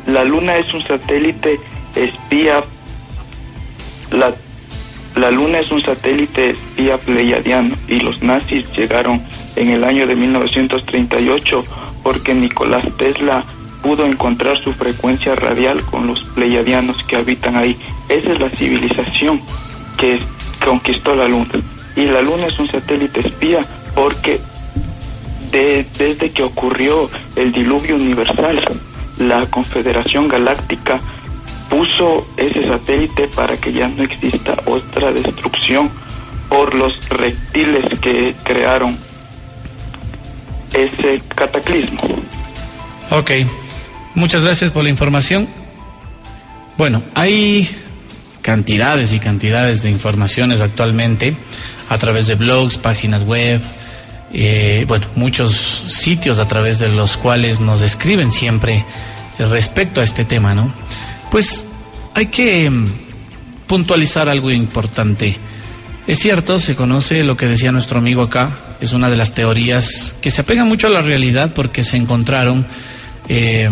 La 0.07 0.25
luna 0.25 0.57
es 0.57 0.73
un 0.75 0.83
satélite 0.83 1.59
espía. 1.95 2.63
La, 4.11 4.33
la 5.17 5.31
luna 5.31 5.61
es 5.61 5.71
un 5.71 5.83
satélite 5.83 6.51
espía 6.51 6.99
pleiadiano 6.99 7.75
y 7.89 8.01
los 8.01 8.23
nazis 8.23 8.67
llegaron 8.77 9.23
en 9.57 9.71
el 9.71 9.85
año 9.85 10.07
de 10.07 10.17
1938 10.17 11.65
porque 12.03 12.35
Nicolás 12.35 12.85
Tesla 12.97 13.45
pudo 13.83 14.07
encontrar 14.07 14.57
su 14.57 14.73
frecuencia 14.73 15.35
radial 15.35 15.83
con 15.83 16.07
los 16.07 16.25
pleiadianos 16.25 17.03
que 17.05 17.17
habitan 17.17 17.57
ahí. 17.57 17.77
Esa 18.09 18.33
es 18.33 18.41
la 18.41 18.49
civilización 18.51 19.41
que 19.99 20.19
conquistó 20.65 21.15
la 21.15 21.27
luna. 21.27 21.53
Y 21.95 22.07
la 22.07 22.23
luna 22.23 22.47
es 22.47 22.59
un 22.59 22.69
satélite 22.69 23.21
espía 23.21 23.65
porque 23.95 24.41
desde 25.51 26.31
que 26.31 26.43
ocurrió 26.43 27.09
el 27.37 27.53
diluvio 27.53 27.95
universal, 27.95 28.61
la 29.19 29.47
Confederación 29.47 30.29
Galáctica 30.29 31.01
puso 31.69 32.27
ese 32.37 32.67
satélite 32.67 33.29
para 33.29 33.57
que 33.57 33.73
ya 33.73 33.89
no 33.89 34.03
exista 34.03 34.55
otra 34.67 35.13
destrucción 35.13 35.91
por 36.49 36.75
los 36.75 37.09
reptiles 37.09 37.99
que 38.01 38.35
crearon 38.43 38.97
ese 40.73 41.23
cataclismo. 41.35 42.01
Ok, 43.11 43.31
muchas 44.15 44.43
gracias 44.43 44.71
por 44.71 44.83
la 44.85 44.91
información. 44.91 45.49
Bueno, 46.77 47.03
hay 47.15 47.69
cantidades 48.43 49.13
y 49.13 49.21
cantidades 49.21 49.83
de 49.83 49.91
informaciones 49.91 50.61
actualmente 50.61 51.37
a 51.89 51.99
través 51.99 52.27
de 52.27 52.35
blogs, 52.35 52.79
páginas 52.79 53.23
web, 53.25 53.61
eh, 54.33 54.85
bueno, 54.89 55.07
muchos 55.15 55.55
sitios 55.55 56.41
a 56.41 56.49
través 56.49 56.79
de 56.79 56.89
los 56.89 57.17
cuales 57.17 57.61
nos 57.61 57.83
escriben 57.83 58.33
siempre 58.33 58.85
respecto 59.39 60.01
a 60.01 60.05
este 60.05 60.25
tema, 60.25 60.55
¿no? 60.55 60.73
Pues 61.35 61.65
hay 62.15 62.27
que 62.27 62.71
mm, 62.71 62.87
puntualizar 63.67 64.29
algo 64.29 64.53
importante. 64.53 65.37
Es 66.07 66.21
cierto, 66.21 66.61
se 66.61 66.77
conoce 66.77 67.25
lo 67.25 67.37
que 67.37 67.47
decía 67.47 67.73
nuestro 67.73 67.99
amigo 67.99 68.23
acá, 68.23 68.57
es 68.81 68.93
una 68.93 69.11
de 69.11 69.17
las 69.17 69.35
teorías 69.35 70.15
que 70.21 70.31
se 70.31 70.43
apega 70.43 70.65
mucho 70.65 70.87
a 70.87 70.91
la 70.91 71.03
realidad 71.03 71.53
porque 71.53 71.83
se 71.83 71.97
encontraron 71.97 72.65
eh, 73.29 73.69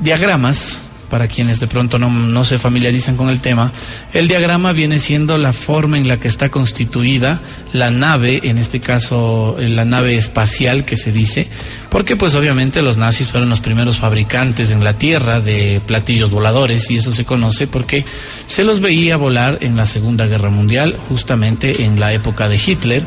diagramas 0.00 0.89
para 1.10 1.28
quienes 1.28 1.60
de 1.60 1.66
pronto 1.66 1.98
no, 1.98 2.44
se 2.44 2.58
familiarizan 2.58 3.16
con 3.16 3.28
el 3.28 3.40
tema, 3.40 3.72
el 4.14 4.28
diagrama 4.28 4.72
viene 4.72 4.98
siendo 4.98 5.36
la 5.36 5.52
forma 5.52 5.98
en 5.98 6.08
la 6.08 6.18
que 6.18 6.28
está 6.28 6.48
constituida 6.48 7.42
la 7.72 7.90
nave, 7.90 8.40
en 8.44 8.58
este 8.58 8.80
caso 8.80 9.56
eh, 9.58 9.68
la 9.68 9.84
nave 9.84 10.16
espacial 10.16 10.84
que 10.84 10.96
se 10.96 11.12
dice, 11.12 11.48
porque 11.90 12.16
pues 12.16 12.34
obviamente 12.34 12.80
los 12.82 12.96
nazis 12.96 13.28
fueron 13.28 13.50
los 13.50 13.60
primeros 13.60 13.98
fabricantes 13.98 14.70
en 14.70 14.84
la 14.84 14.94
Tierra 14.94 15.40
de 15.40 15.80
platillos 15.86 16.30
voladores 16.30 16.90
y 16.90 16.96
eso 16.96 17.12
se 17.12 17.24
conoce 17.24 17.66
porque 17.66 18.04
se 18.46 18.64
los 18.64 18.80
veía 18.80 19.16
volar 19.16 19.58
en 19.60 19.76
la 19.76 19.86
Segunda 19.86 20.26
Guerra 20.26 20.50
Mundial, 20.50 20.96
justamente 21.08 21.84
en 21.84 21.98
la 21.98 22.12
época 22.12 22.48
de 22.48 22.56
Hitler. 22.64 23.04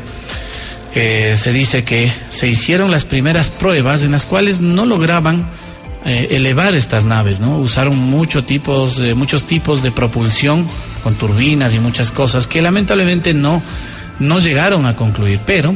Eh, 0.96 1.36
se 1.36 1.52
dice 1.52 1.82
que 1.82 2.12
se 2.30 2.46
hicieron 2.46 2.92
las 2.92 3.04
primeras 3.04 3.50
pruebas 3.50 4.02
en 4.02 4.12
las 4.12 4.26
cuales 4.26 4.60
no 4.60 4.86
lograban 4.86 5.48
eh, 6.04 6.28
elevar 6.32 6.74
estas 6.74 7.04
naves, 7.04 7.40
¿no? 7.40 7.58
Usaron 7.58 7.96
muchos 7.96 8.46
tipos, 8.46 8.98
muchos 9.14 9.44
tipos 9.44 9.82
de 9.82 9.90
propulsión 9.90 10.66
con 11.02 11.14
turbinas 11.14 11.74
y 11.74 11.80
muchas 11.80 12.10
cosas 12.10 12.46
que 12.46 12.60
lamentablemente 12.62 13.34
no, 13.34 13.62
no 14.18 14.38
llegaron 14.40 14.86
a 14.86 14.96
concluir, 14.96 15.40
pero 15.46 15.74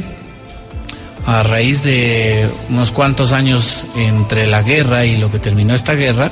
a 1.25 1.43
raíz 1.43 1.83
de 1.83 2.47
unos 2.69 2.91
cuantos 2.91 3.31
años 3.31 3.85
entre 3.95 4.47
la 4.47 4.63
guerra 4.63 5.05
y 5.05 5.17
lo 5.17 5.31
que 5.31 5.39
terminó 5.39 5.75
esta 5.75 5.93
guerra, 5.93 6.31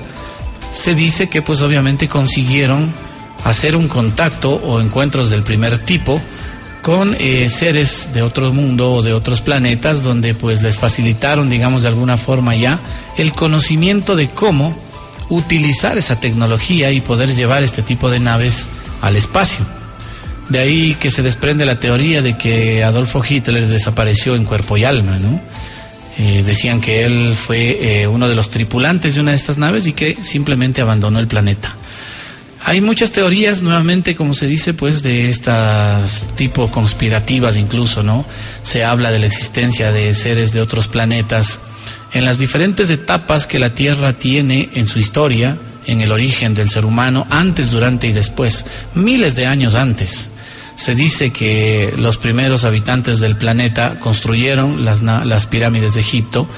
se 0.73 0.95
dice 0.95 1.29
que 1.29 1.41
pues 1.41 1.61
obviamente 1.61 2.07
consiguieron 2.07 2.91
hacer 3.43 3.75
un 3.75 3.87
contacto 3.87 4.53
o 4.53 4.81
encuentros 4.81 5.29
del 5.29 5.43
primer 5.43 5.79
tipo 5.79 6.21
con 6.87 7.17
eh, 7.19 7.49
seres 7.49 8.13
de 8.13 8.21
otro 8.21 8.53
mundo 8.53 8.93
o 8.93 9.01
de 9.01 9.11
otros 9.11 9.41
planetas 9.41 10.03
donde 10.03 10.33
pues 10.33 10.61
les 10.61 10.77
facilitaron 10.77 11.49
digamos 11.49 11.81
de 11.81 11.89
alguna 11.89 12.15
forma 12.15 12.55
ya 12.55 12.79
el 13.17 13.33
conocimiento 13.33 14.15
de 14.15 14.29
cómo 14.29 14.73
utilizar 15.27 15.97
esa 15.97 16.21
tecnología 16.21 16.93
y 16.93 17.01
poder 17.01 17.35
llevar 17.35 17.61
este 17.61 17.81
tipo 17.81 18.09
de 18.09 18.21
naves 18.21 18.67
al 19.01 19.17
espacio. 19.17 19.65
De 20.47 20.59
ahí 20.59 20.95
que 20.97 21.11
se 21.11 21.23
desprende 21.23 21.65
la 21.65 21.77
teoría 21.77 22.21
de 22.21 22.37
que 22.37 22.85
Adolfo 22.85 23.21
Hitler 23.21 23.67
desapareció 23.67 24.35
en 24.35 24.45
cuerpo 24.45 24.77
y 24.77 24.85
alma, 24.85 25.19
¿no? 25.19 25.41
Eh, 26.17 26.41
decían 26.45 26.79
que 26.79 27.03
él 27.03 27.35
fue 27.35 27.79
eh, 27.81 28.07
uno 28.07 28.29
de 28.29 28.35
los 28.35 28.49
tripulantes 28.49 29.15
de 29.15 29.19
una 29.19 29.31
de 29.31 29.37
estas 29.37 29.57
naves 29.57 29.87
y 29.87 29.91
que 29.91 30.17
simplemente 30.23 30.79
abandonó 30.79 31.19
el 31.19 31.27
planeta. 31.27 31.75
Hay 32.67 32.81
muchas 32.81 33.13
teorías, 33.13 33.61
nuevamente, 33.61 34.13
como 34.13 34.33
se 34.33 34.45
dice, 34.45 34.73
pues 34.73 35.01
de 35.01 35.29
estas 35.29 36.27
tipo 36.35 36.69
conspirativas 36.69 37.55
incluso, 37.55 38.03
¿no? 38.03 38.25
Se 38.61 38.83
habla 38.83 39.09
de 39.09 39.19
la 39.19 39.25
existencia 39.25 39.93
de 39.93 40.13
seres 40.13 40.51
de 40.51 40.59
otros 40.59 40.89
planetas 40.89 41.59
en 42.11 42.25
las 42.25 42.39
diferentes 42.39 42.89
etapas 42.89 43.47
que 43.47 43.57
la 43.57 43.73
Tierra 43.73 44.19
tiene 44.19 44.69
en 44.73 44.85
su 44.85 44.99
historia, 44.99 45.57
en 45.85 46.01
el 46.01 46.11
origen 46.11 46.55
del 46.55 46.67
ser 46.67 46.83
humano, 46.83 47.25
antes, 47.29 47.71
durante 47.71 48.07
y 48.07 48.11
después, 48.11 48.65
miles 48.93 49.37
de 49.37 49.45
años 49.45 49.73
antes. 49.73 50.27
Se 50.75 50.93
dice 50.93 51.31
que 51.31 51.93
los 51.95 52.17
primeros 52.17 52.65
habitantes 52.65 53.21
del 53.21 53.37
planeta 53.37 53.97
construyeron 53.97 54.83
las, 54.83 55.01
las 55.01 55.47
pirámides 55.47 55.93
de 55.93 56.01
Egipto, 56.01 56.49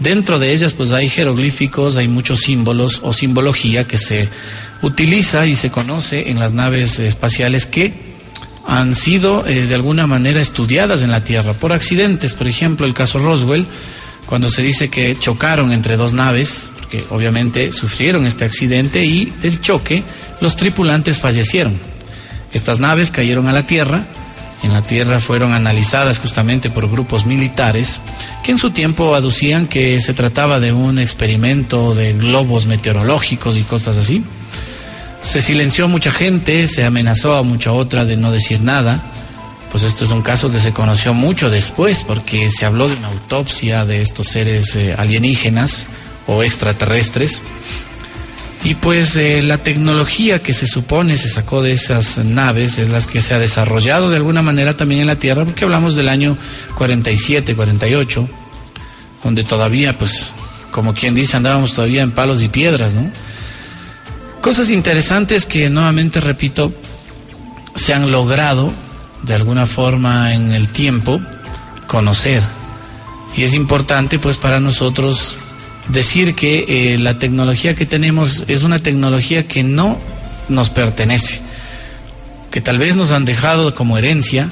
Dentro 0.00 0.38
de 0.38 0.54
ellas 0.54 0.72
pues 0.72 0.92
hay 0.92 1.10
jeroglíficos, 1.10 1.98
hay 1.98 2.08
muchos 2.08 2.40
símbolos 2.40 3.00
o 3.02 3.12
simbología 3.12 3.86
que 3.86 3.98
se 3.98 4.30
utiliza 4.82 5.46
y 5.46 5.54
se 5.54 5.70
conoce 5.70 6.30
en 6.30 6.38
las 6.38 6.52
naves 6.52 6.98
espaciales 6.98 7.66
que 7.66 8.10
han 8.66 8.94
sido 8.94 9.46
eh, 9.46 9.66
de 9.66 9.74
alguna 9.74 10.06
manera 10.06 10.40
estudiadas 10.40 11.02
en 11.02 11.10
la 11.10 11.24
Tierra 11.24 11.54
por 11.54 11.72
accidentes. 11.72 12.34
Por 12.34 12.48
ejemplo, 12.48 12.86
el 12.86 12.94
caso 12.94 13.18
Roswell, 13.18 13.66
cuando 14.26 14.50
se 14.50 14.62
dice 14.62 14.88
que 14.88 15.16
chocaron 15.18 15.72
entre 15.72 15.96
dos 15.96 16.12
naves, 16.12 16.70
porque 16.78 17.04
obviamente 17.10 17.72
sufrieron 17.72 18.26
este 18.26 18.44
accidente 18.44 19.04
y 19.04 19.26
del 19.42 19.60
choque 19.60 20.04
los 20.40 20.56
tripulantes 20.56 21.18
fallecieron. 21.18 21.78
Estas 22.52 22.78
naves 22.78 23.10
cayeron 23.10 23.46
a 23.48 23.52
la 23.52 23.66
Tierra 23.66 24.04
en 24.62 24.72
la 24.74 24.82
Tierra 24.82 25.20
fueron 25.20 25.54
analizadas 25.54 26.18
justamente 26.18 26.70
por 26.70 26.90
grupos 26.90 27.24
militares 27.24 28.00
que 28.44 28.52
en 28.52 28.58
su 28.58 28.70
tiempo 28.70 29.14
aducían 29.14 29.66
que 29.66 30.00
se 30.00 30.12
trataba 30.12 30.60
de 30.60 30.72
un 30.72 30.98
experimento 30.98 31.94
de 31.94 32.12
globos 32.12 32.66
meteorológicos 32.66 33.56
y 33.56 33.62
cosas 33.62 33.96
así. 33.96 34.22
Se 35.22 35.40
silenció 35.40 35.84
a 35.84 35.88
mucha 35.88 36.10
gente, 36.10 36.66
se 36.66 36.84
amenazó 36.84 37.36
a 37.36 37.42
mucha 37.42 37.72
otra 37.72 38.04
de 38.04 38.16
no 38.16 38.32
decir 38.32 38.60
nada. 38.60 39.02
Pues 39.70 39.84
esto 39.84 40.04
es 40.04 40.10
un 40.10 40.22
caso 40.22 40.50
que 40.50 40.58
se 40.58 40.72
conoció 40.72 41.14
mucho 41.14 41.48
después 41.48 42.04
porque 42.06 42.50
se 42.50 42.66
habló 42.66 42.88
de 42.88 42.96
una 42.96 43.08
autopsia 43.08 43.84
de 43.84 44.02
estos 44.02 44.28
seres 44.28 44.74
eh, 44.74 44.94
alienígenas 44.98 45.86
o 46.26 46.42
extraterrestres 46.42 47.40
y 48.62 48.74
pues 48.74 49.16
eh, 49.16 49.42
la 49.42 49.58
tecnología 49.58 50.42
que 50.42 50.52
se 50.52 50.66
supone 50.66 51.16
se 51.16 51.30
sacó 51.30 51.62
de 51.62 51.72
esas 51.72 52.18
naves 52.18 52.78
es 52.78 52.90
la 52.90 53.00
que 53.00 53.22
se 53.22 53.32
ha 53.32 53.38
desarrollado 53.38 54.10
de 54.10 54.16
alguna 54.16 54.42
manera 54.42 54.76
también 54.76 55.00
en 55.00 55.06
la 55.06 55.16
Tierra, 55.16 55.44
porque 55.44 55.64
hablamos 55.64 55.96
del 55.96 56.10
año 56.10 56.36
47, 56.76 57.56
48, 57.56 58.28
donde 59.24 59.44
todavía, 59.44 59.98
pues, 59.98 60.32
como 60.70 60.92
quien 60.92 61.14
dice, 61.14 61.38
andábamos 61.38 61.72
todavía 61.72 62.02
en 62.02 62.12
palos 62.12 62.42
y 62.42 62.48
piedras, 62.48 62.92
¿no? 62.92 63.10
Cosas 64.40 64.70
interesantes 64.70 65.44
que 65.44 65.68
nuevamente, 65.68 66.20
repito, 66.20 66.72
se 67.76 67.92
han 67.92 68.10
logrado 68.10 68.72
de 69.22 69.34
alguna 69.34 69.66
forma 69.66 70.34
en 70.34 70.52
el 70.52 70.68
tiempo 70.68 71.20
conocer. 71.86 72.42
Y 73.36 73.44
es 73.44 73.54
importante 73.54 74.18
pues 74.18 74.38
para 74.38 74.58
nosotros 74.58 75.36
decir 75.88 76.34
que 76.34 76.64
eh, 76.68 76.98
la 76.98 77.18
tecnología 77.18 77.74
que 77.74 77.86
tenemos 77.86 78.44
es 78.48 78.62
una 78.62 78.82
tecnología 78.82 79.46
que 79.46 79.62
no 79.62 79.98
nos 80.48 80.70
pertenece, 80.70 81.40
que 82.50 82.60
tal 82.60 82.78
vez 82.78 82.96
nos 82.96 83.12
han 83.12 83.24
dejado 83.24 83.74
como 83.74 83.98
herencia 83.98 84.48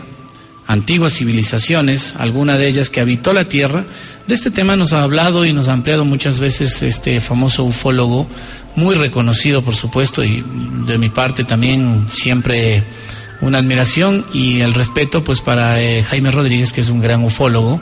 antiguas 0.69 1.15
civilizaciones, 1.15 2.15
alguna 2.19 2.59
de 2.59 2.69
ellas 2.69 2.91
que 2.91 3.01
habitó 3.01 3.33
la 3.33 3.47
Tierra. 3.47 3.87
De 4.29 4.35
este 4.35 4.51
tema 4.51 4.77
nos 4.77 4.93
ha 4.93 5.05
hablado 5.05 5.47
y 5.47 5.55
nos 5.55 5.69
ha 5.69 5.73
ampliado 5.73 6.05
muchas 6.05 6.39
veces 6.39 6.83
este 6.83 7.19
famoso 7.23 7.65
ufólogo, 7.65 8.27
muy 8.77 8.95
reconocido 8.95 9.63
por 9.63 9.75
supuesto, 9.75 10.23
y 10.23 10.45
de 10.87 10.99
mi 10.99 11.09
parte 11.09 11.45
también 11.45 12.05
siempre 12.11 12.83
una 13.41 13.57
admiración 13.57 14.27
y 14.35 14.61
el 14.61 14.75
respeto 14.75 15.25
pues 15.25 15.41
para 15.41 15.81
eh, 15.81 16.03
Jaime 16.03 16.31
Rodríguez, 16.31 16.75
que 16.75 16.83
es 16.83 16.91
un 16.91 17.01
gran 17.01 17.25
ufólogo 17.25 17.81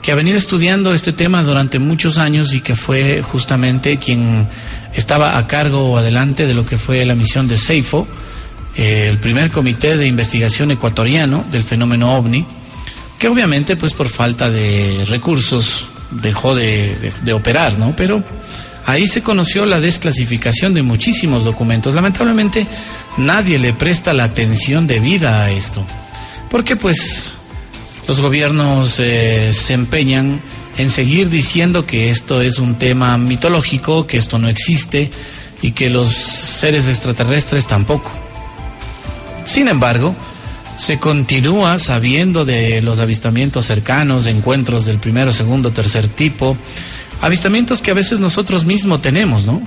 que 0.00 0.12
ha 0.12 0.14
venido 0.14 0.38
estudiando 0.38 0.94
este 0.94 1.12
tema 1.12 1.42
durante 1.42 1.80
muchos 1.80 2.16
años 2.16 2.54
y 2.54 2.60
que 2.60 2.76
fue 2.76 3.20
justamente 3.22 3.96
quien 3.96 4.46
estaba 4.94 5.36
a 5.36 5.48
cargo 5.48 5.90
o 5.90 5.98
adelante 5.98 6.46
de 6.46 6.54
lo 6.54 6.64
que 6.64 6.78
fue 6.78 7.04
la 7.06 7.16
misión 7.16 7.48
de 7.48 7.56
CEIFO, 7.56 8.06
eh, 8.76 9.08
el 9.10 9.18
primer 9.18 9.50
comité 9.50 9.96
de 9.96 10.06
investigación 10.06 10.70
ecuatoriano 10.70 11.44
del 11.50 11.64
fenómeno 11.64 12.14
ovni, 12.16 12.46
que 13.18 13.28
obviamente 13.28 13.76
pues 13.76 13.92
por 13.92 14.08
falta 14.08 14.50
de 14.50 15.04
recursos 15.08 15.88
dejó 16.10 16.54
de, 16.54 17.12
operar, 17.34 17.78
¿no? 17.78 17.94
Pero 17.96 18.22
ahí 18.86 19.06
se 19.06 19.22
conoció 19.22 19.66
la 19.66 19.80
desclasificación 19.80 20.74
de 20.74 20.82
muchísimos 20.82 21.44
documentos. 21.44 21.94
Lamentablemente 21.94 22.66
nadie 23.16 23.58
le 23.58 23.72
presta 23.72 24.12
la 24.12 24.24
atención 24.24 24.86
debida 24.86 25.44
a 25.44 25.50
esto, 25.50 25.84
porque 26.50 26.76
pues 26.76 27.32
los 28.06 28.20
gobiernos 28.20 28.96
eh, 28.98 29.52
se 29.52 29.74
empeñan 29.74 30.40
en 30.78 30.90
seguir 30.90 31.28
diciendo 31.28 31.84
que 31.84 32.10
esto 32.10 32.40
es 32.40 32.58
un 32.58 32.76
tema 32.76 33.18
mitológico, 33.18 34.06
que 34.06 34.16
esto 34.16 34.38
no 34.38 34.48
existe 34.48 35.10
y 35.60 35.72
que 35.72 35.90
los 35.90 36.08
seres 36.14 36.86
extraterrestres 36.86 37.66
tampoco. 37.66 38.12
Sin 39.44 39.66
embargo, 39.66 40.14
se 40.78 40.98
continúa 40.98 41.78
sabiendo 41.78 42.46
de 42.46 42.80
los 42.80 42.98
avistamientos 42.98 43.66
cercanos, 43.66 44.26
encuentros 44.26 44.86
del 44.86 44.98
primero, 44.98 45.32
segundo, 45.32 45.70
tercer 45.70 46.08
tipo, 46.08 46.56
avistamientos 47.20 47.82
que 47.82 47.90
a 47.90 47.94
veces 47.94 48.20
nosotros 48.20 48.64
mismos 48.64 49.02
tenemos, 49.02 49.44
¿no? 49.44 49.60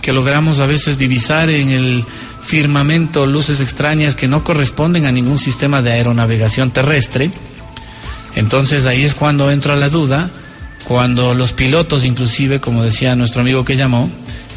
Que 0.00 0.14
logramos 0.14 0.60
a 0.60 0.66
veces 0.66 0.96
divisar 0.96 1.50
en 1.50 1.68
el 1.68 2.04
firmamento 2.42 3.26
luces 3.26 3.60
extrañas 3.60 4.14
que 4.14 4.28
no 4.28 4.42
corresponden 4.42 5.04
a 5.04 5.12
ningún 5.12 5.38
sistema 5.38 5.82
de 5.82 5.92
aeronavegación 5.92 6.70
terrestre 6.70 7.30
entonces 8.34 8.86
ahí 8.86 9.04
es 9.04 9.14
cuando 9.14 9.50
entra 9.50 9.76
la 9.76 9.88
duda, 9.88 10.30
cuando 10.84 11.34
los 11.34 11.52
pilotos, 11.52 12.04
inclusive, 12.04 12.60
como 12.60 12.82
decía 12.82 13.14
nuestro 13.16 13.42
amigo 13.42 13.64
que 13.64 13.76
llamó, 13.76 14.10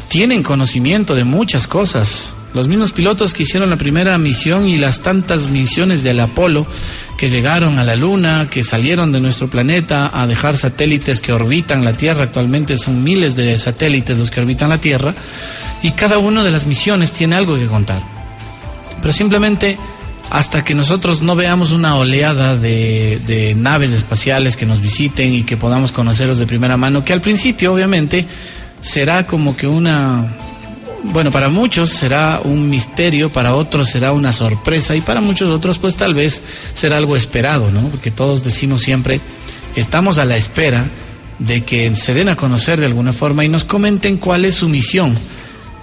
tienen 0.08 0.42
conocimiento 0.42 1.14
de 1.14 1.24
muchas 1.24 1.66
cosas. 1.66 2.32
Los 2.54 2.68
mismos 2.68 2.92
pilotos 2.92 3.34
que 3.34 3.42
hicieron 3.42 3.68
la 3.68 3.76
primera 3.76 4.16
misión 4.18 4.66
y 4.66 4.78
las 4.78 5.00
tantas 5.00 5.48
misiones 5.48 6.02
del 6.02 6.20
Apolo 6.20 6.66
que 7.18 7.28
llegaron 7.28 7.78
a 7.78 7.84
la 7.84 7.96
Luna, 7.96 8.48
que 8.50 8.64
salieron 8.64 9.12
de 9.12 9.20
nuestro 9.20 9.48
planeta 9.48 10.10
a 10.12 10.26
dejar 10.26 10.56
satélites 10.56 11.20
que 11.20 11.32
orbitan 11.32 11.84
la 11.84 11.92
Tierra, 11.92 12.24
actualmente 12.24 12.78
son 12.78 13.04
miles 13.04 13.36
de 13.36 13.58
satélites 13.58 14.18
los 14.18 14.30
que 14.30 14.40
orbitan 14.40 14.70
la 14.70 14.78
Tierra, 14.78 15.14
y 15.82 15.90
cada 15.92 16.18
una 16.18 16.42
de 16.42 16.50
las 16.50 16.66
misiones 16.66 17.12
tiene 17.12 17.36
algo 17.36 17.56
que 17.56 17.66
contar. 17.66 18.02
Pero 19.00 19.12
simplemente 19.12 19.78
hasta 20.30 20.64
que 20.64 20.74
nosotros 20.74 21.22
no 21.22 21.36
veamos 21.36 21.70
una 21.70 21.96
oleada 21.96 22.56
de, 22.56 23.54
naves 23.56 23.92
espaciales 23.92 24.56
que 24.56 24.66
nos 24.66 24.80
visiten 24.80 25.32
y 25.32 25.44
que 25.44 25.56
podamos 25.56 25.92
conocerlos 25.92 26.38
de 26.38 26.46
primera 26.46 26.76
mano, 26.76 27.04
que 27.04 27.12
al 27.12 27.20
principio 27.20 27.72
obviamente 27.72 28.26
será 28.80 29.26
como 29.26 29.56
que 29.56 29.66
una, 29.66 30.26
bueno, 31.12 31.30
para 31.30 31.48
muchos 31.48 31.90
será 31.90 32.40
un 32.42 32.68
misterio, 32.68 33.30
para 33.30 33.54
otros 33.54 33.88
será 33.90 34.12
una 34.12 34.32
sorpresa 34.32 34.94
y 34.96 35.00
para 35.00 35.20
muchos 35.20 35.50
otros 35.50 35.78
pues 35.78 35.96
tal 35.96 36.14
vez 36.14 36.42
será 36.74 36.96
algo 36.96 37.16
esperado, 37.16 37.70
¿no? 37.70 37.80
Porque 37.88 38.10
todos 38.10 38.44
decimos 38.44 38.82
siempre, 38.82 39.20
estamos 39.74 40.18
a 40.18 40.24
la 40.24 40.36
espera 40.36 40.86
de 41.38 41.64
que 41.64 41.94
se 41.96 42.14
den 42.14 42.28
a 42.28 42.36
conocer 42.36 42.80
de 42.80 42.86
alguna 42.86 43.12
forma 43.12 43.44
y 43.44 43.48
nos 43.48 43.64
comenten 43.64 44.16
cuál 44.16 44.44
es 44.44 44.56
su 44.56 44.68
misión 44.68 45.14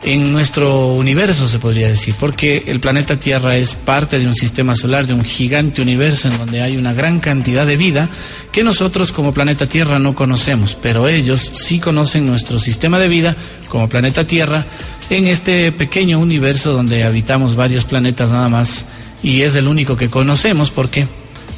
en 0.06 0.32
nuestro 0.32 0.88
universo, 0.88 1.48
se 1.48 1.60
podría 1.60 1.88
decir, 1.88 2.16
porque 2.20 2.64
el 2.68 2.80
planeta 2.80 3.18
Tierra 3.18 3.56
es 3.56 3.76
parte 3.76 4.20
de 4.20 4.28
un 4.28 4.36
sistema 4.36 4.76
solar, 4.76 5.08
de 5.08 5.14
un 5.14 5.24
gigante 5.24 5.82
universo 5.82 6.28
en 6.28 6.38
donde 6.38 6.62
hay 6.62 6.78
una 6.78 6.94
gran 6.94 7.20
cantidad 7.20 7.66
de 7.66 7.78
vida 7.78 8.10
que 8.52 8.64
nosotros 8.64 9.12
como 9.12 9.34
planeta 9.34 9.68
Tierra 9.68 10.00
no 10.00 10.14
conocemos, 10.14 10.78
pero 10.82 11.08
ellos 11.08 11.52
sí 11.54 11.80
conocen 11.80 12.26
nuestro 12.26 12.60
sistema 12.60 13.00
de 13.00 13.08
vida 13.08 13.36
como 13.70 13.90
planeta 13.90 14.26
Tierra 14.26 14.66
en 15.10 15.28
este 15.28 15.72
pequeño 15.72 16.20
universo 16.20 16.74
donde 16.74 17.04
habitamos 17.04 17.56
varios 17.56 17.86
planetas 17.86 18.32
nada 18.32 18.50
más 18.50 18.86
y 19.22 19.42
es 19.42 19.56
el 19.56 19.68
único 19.68 19.96
que 19.96 20.10
conocemos 20.10 20.70
porque 20.70 21.08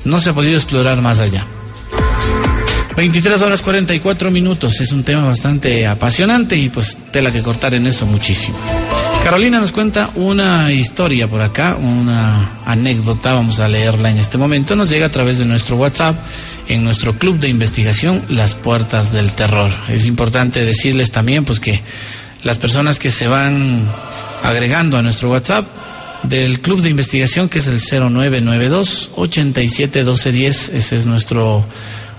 no 0.04 0.20
se 0.20 0.30
ha 0.30 0.34
podido 0.34 0.56
explorar 0.56 1.02
más 1.02 1.20
allá. 1.20 1.48
23 2.96 3.42
horas 3.42 3.62
44 3.62 4.32
minutos. 4.32 4.80
Es 4.80 4.92
un 4.92 5.04
tema 5.04 5.26
bastante 5.26 5.86
apasionante 5.86 6.56
y 6.56 6.70
pues 6.70 6.98
tela 7.12 7.32
que 7.32 7.42
cortar 7.42 7.74
en 7.74 7.88
eso 7.88 8.06
muchísimo. 8.06 8.58
Carolina 9.24 9.60
nos 9.60 9.72
cuenta 9.72 10.12
una 10.16 10.72
historia 10.72 11.28
por 11.28 11.42
acá, 11.42 11.76
una 11.76 12.62
anécdota, 12.66 13.34
vamos 13.34 13.60
a 13.60 13.68
leerla 13.68 14.12
en 14.12 14.18
este 14.18 14.38
momento. 14.38 14.76
Nos 14.76 14.90
llega 14.90 15.08
a 15.08 15.12
través 15.12 15.40
de 15.40 15.46
nuestro 15.46 15.76
WhatsApp 15.78 16.16
en 16.68 16.84
nuestro 16.84 17.18
club 17.18 17.40
de 17.40 17.50
investigación 17.50 18.22
Las 18.30 18.56
Puertas 18.56 19.12
del 19.12 19.32
Terror. 19.32 19.72
Es 19.90 20.06
importante 20.06 20.64
decirles 20.64 21.12
también 21.12 21.44
pues 21.44 21.60
que 21.60 21.82
las 22.44 22.60
personas 22.60 23.00
que 23.00 23.12
se 23.12 23.28
van 23.28 23.86
agregando 24.44 24.98
a 24.98 25.02
nuestro 25.02 25.32
WhatsApp 25.32 25.66
del 26.24 26.62
club 26.62 26.82
de 26.82 26.90
investigación 26.90 27.50
que 27.50 27.60
es 27.60 27.68
el 27.68 27.80
0992 27.80 29.12
87 29.16 30.00
1210, 30.00 30.70
ese 30.70 30.96
es 30.96 31.06
nuestro 31.06 31.66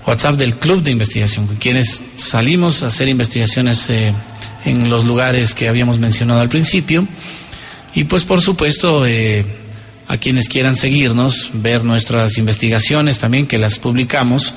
WhatsApp 0.07 0.37
del 0.37 0.55
Club 0.55 0.83
de 0.83 0.91
Investigación, 0.91 1.47
con 1.47 1.57
quienes 1.57 2.01
salimos 2.15 2.81
a 2.81 2.87
hacer 2.87 3.09
investigaciones 3.09 3.89
eh, 3.89 4.13
en 4.63 4.89
los 4.89 5.03
lugares 5.03 5.53
que 5.53 5.67
habíamos 5.67 5.99
mencionado 5.99 6.39
al 6.39 6.47
principio. 6.47 7.05
Y 7.93 8.05
pues 8.05 8.23
por 8.23 8.39
supuesto, 8.39 9.05
eh, 9.05 9.45
a 10.07 10.17
quienes 10.17 10.47
quieran 10.47 10.77
seguirnos, 10.77 11.49
ver 11.53 11.83
nuestras 11.83 12.37
investigaciones 12.37 13.19
también 13.19 13.47
que 13.47 13.57
las 13.57 13.79
publicamos, 13.79 14.53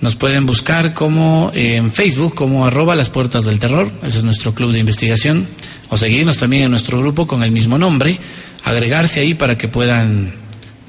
nos 0.00 0.16
pueden 0.16 0.46
buscar 0.46 0.94
como 0.94 1.52
eh, 1.54 1.76
en 1.76 1.92
Facebook 1.92 2.34
como 2.34 2.66
arroba 2.66 2.96
las 2.96 3.08
puertas 3.08 3.44
del 3.44 3.60
terror, 3.60 3.92
ese 4.02 4.18
es 4.18 4.24
nuestro 4.24 4.52
club 4.52 4.72
de 4.72 4.80
investigación, 4.80 5.46
o 5.90 5.96
seguirnos 5.96 6.38
también 6.38 6.64
en 6.64 6.70
nuestro 6.72 6.98
grupo 6.98 7.28
con 7.28 7.44
el 7.44 7.52
mismo 7.52 7.78
nombre, 7.78 8.18
agregarse 8.64 9.20
ahí 9.20 9.34
para 9.34 9.56
que 9.56 9.68
puedan 9.68 10.41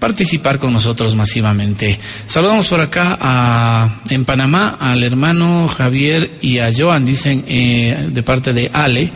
participar 0.04 0.60
con 0.60 0.74
nosotros 0.74 1.16
masivamente. 1.16 1.97
Saludamos 2.26 2.68
por 2.68 2.82
acá 2.82 3.18
a, 3.22 4.01
en 4.10 4.26
Panamá 4.26 4.76
al 4.78 5.01
hermano 5.01 5.70
Javier 5.70 6.39
y 6.41 6.58
a 6.58 6.72
Joan, 6.78 7.06
dicen 7.06 7.45
eh, 7.47 8.10
de 8.12 8.22
parte 8.22 8.51
de 8.51 8.70
Ale, 8.74 9.14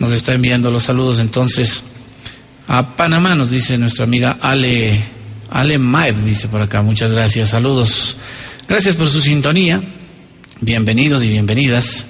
nos 0.00 0.10
está 0.10 0.34
enviando 0.34 0.72
los 0.72 0.82
saludos 0.82 1.20
entonces. 1.20 1.84
A 2.66 2.96
Panamá 2.96 3.36
nos 3.36 3.50
dice 3.50 3.78
nuestra 3.78 4.02
amiga 4.02 4.36
Ale, 4.40 5.00
Ale 5.48 5.78
Maeb, 5.78 6.16
dice 6.16 6.48
por 6.48 6.60
acá, 6.60 6.82
muchas 6.82 7.12
gracias, 7.12 7.50
saludos. 7.50 8.16
Gracias 8.66 8.96
por 8.96 9.08
su 9.08 9.20
sintonía, 9.20 9.80
bienvenidos 10.60 11.22
y 11.22 11.28
bienvenidas. 11.28 12.04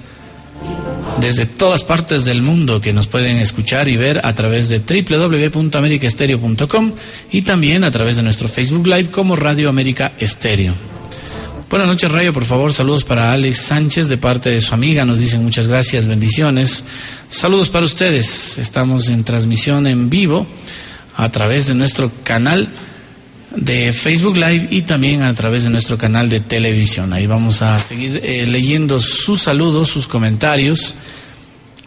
Desde 1.19 1.45
todas 1.45 1.83
partes 1.83 2.23
del 2.25 2.41
mundo 2.41 2.81
que 2.81 2.93
nos 2.93 3.05
pueden 3.07 3.37
escuchar 3.37 3.87
y 3.87 3.97
ver 3.97 4.25
a 4.25 4.33
través 4.35 4.69
de 4.69 4.79
www.americaestereo.com 4.79 6.93
y 7.31 7.41
también 7.41 7.83
a 7.83 7.91
través 7.91 8.17
de 8.17 8.23
nuestro 8.23 8.47
Facebook 8.47 8.87
Live 8.87 9.11
como 9.11 9.35
Radio 9.35 9.69
América 9.69 10.13
Estéreo. 10.19 10.73
Buenas 11.69 11.89
noches, 11.89 12.09
Rayo. 12.09 12.31
Por 12.31 12.45
favor, 12.45 12.71
saludos 12.71 13.03
para 13.03 13.33
Alex 13.33 13.57
Sánchez 13.57 14.07
de 14.07 14.17
parte 14.17 14.49
de 14.49 14.61
su 14.61 14.73
amiga. 14.73 15.03
Nos 15.03 15.19
dicen 15.19 15.43
muchas 15.43 15.67
gracias, 15.67 16.07
bendiciones. 16.07 16.85
Saludos 17.29 17.69
para 17.69 17.85
ustedes. 17.85 18.57
Estamos 18.57 19.09
en 19.09 19.25
transmisión 19.25 19.85
en 19.85 20.09
vivo 20.09 20.47
a 21.17 21.29
través 21.29 21.67
de 21.67 21.75
nuestro 21.75 22.09
canal 22.23 22.69
de 23.55 23.93
Facebook 23.93 24.35
Live 24.35 24.67
y 24.71 24.81
también 24.83 25.23
a 25.23 25.33
través 25.33 25.63
de 25.63 25.69
nuestro 25.69 25.97
canal 25.97 26.29
de 26.29 26.39
televisión. 26.39 27.13
Ahí 27.13 27.27
vamos 27.27 27.61
a 27.61 27.79
seguir 27.79 28.21
eh, 28.23 28.45
leyendo 28.47 28.99
sus 28.99 29.41
saludos, 29.43 29.89
sus 29.89 30.07
comentarios, 30.07 30.95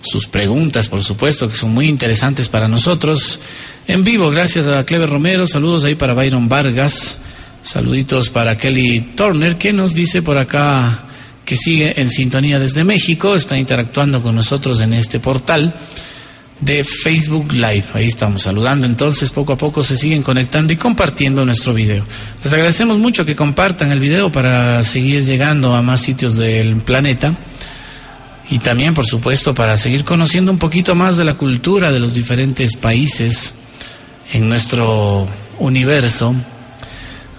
sus 0.00 0.26
preguntas, 0.26 0.88
por 0.88 1.04
supuesto, 1.04 1.48
que 1.48 1.56
son 1.56 1.72
muy 1.72 1.88
interesantes 1.88 2.48
para 2.48 2.68
nosotros. 2.68 3.40
En 3.86 4.04
vivo, 4.04 4.30
gracias 4.30 4.66
a 4.66 4.84
Clever 4.84 5.10
Romero, 5.10 5.46
saludos 5.46 5.84
ahí 5.84 5.94
para 5.94 6.14
Byron 6.14 6.48
Vargas, 6.48 7.18
saluditos 7.62 8.30
para 8.30 8.56
Kelly 8.56 9.12
Turner, 9.14 9.56
que 9.56 9.72
nos 9.72 9.94
dice 9.94 10.22
por 10.22 10.38
acá 10.38 11.04
que 11.44 11.56
sigue 11.56 12.00
en 12.00 12.08
sintonía 12.08 12.58
desde 12.58 12.84
México, 12.84 13.34
está 13.34 13.58
interactuando 13.58 14.22
con 14.22 14.36
nosotros 14.36 14.80
en 14.80 14.92
este 14.92 15.20
portal 15.20 15.74
de 16.60 16.84
Facebook 16.84 17.52
Live. 17.52 17.84
Ahí 17.94 18.06
estamos 18.06 18.42
saludando. 18.42 18.86
Entonces, 18.86 19.30
poco 19.30 19.54
a 19.54 19.58
poco 19.58 19.82
se 19.82 19.96
siguen 19.96 20.22
conectando 20.22 20.72
y 20.72 20.76
compartiendo 20.76 21.44
nuestro 21.44 21.72
video. 21.74 22.04
Les 22.44 22.52
agradecemos 22.52 22.98
mucho 22.98 23.24
que 23.24 23.36
compartan 23.36 23.92
el 23.92 24.00
video 24.00 24.30
para 24.30 24.82
seguir 24.84 25.24
llegando 25.24 25.74
a 25.74 25.82
más 25.82 26.00
sitios 26.00 26.36
del 26.36 26.76
planeta. 26.76 27.34
Y 28.50 28.58
también, 28.58 28.94
por 28.94 29.06
supuesto, 29.06 29.54
para 29.54 29.76
seguir 29.76 30.04
conociendo 30.04 30.50
un 30.50 30.58
poquito 30.58 30.94
más 30.94 31.16
de 31.16 31.24
la 31.24 31.34
cultura 31.34 31.92
de 31.92 32.00
los 32.00 32.14
diferentes 32.14 32.76
países 32.76 33.54
en 34.32 34.48
nuestro 34.48 35.28
universo. 35.58 36.34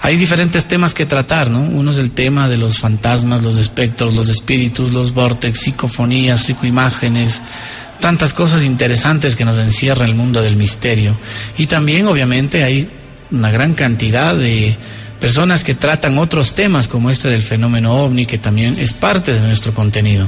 Hay 0.04 0.18
diferentes 0.18 0.66
temas 0.66 0.96
que 0.96 1.06
tratar, 1.06 1.52
¿no? 1.52 1.60
Uno 1.60 1.92
es 1.92 1.98
el 1.98 2.12
tema 2.12 2.50
de 2.50 2.58
los 2.58 2.80
fantasmas, 2.80 3.44
los 3.44 3.58
espectros, 3.58 4.16
los 4.16 4.30
espíritus, 4.30 4.94
los 4.94 5.14
vortex, 5.14 5.60
psicofonías, 5.60 6.42
psicoimágenes, 6.42 7.44
tantas 8.02 8.34
cosas 8.34 8.64
interesantes 8.64 9.38
que 9.38 9.46
nos 9.46 9.58
encierra 9.58 10.04
el 10.04 10.16
mundo 10.16 10.42
del 10.42 10.58
misterio. 10.58 11.16
Y 11.58 11.68
también, 11.68 12.08
obviamente, 12.08 12.66
hay 12.66 12.90
una 13.32 13.52
gran 13.52 13.74
cantidad 13.74 14.36
de 14.36 14.76
personas 15.22 15.64
que 15.64 15.76
tratan 15.76 16.18
otros 16.18 16.54
temas 16.54 16.90
como 16.90 17.10
este 17.10 17.30
del 17.30 17.44
fenómeno 17.44 18.04
ovni, 18.04 18.26
que 18.26 18.38
también 18.38 18.78
es 18.80 18.92
parte 18.92 19.34
de 19.34 19.40
nuestro 19.40 19.74
contenido. 19.74 20.28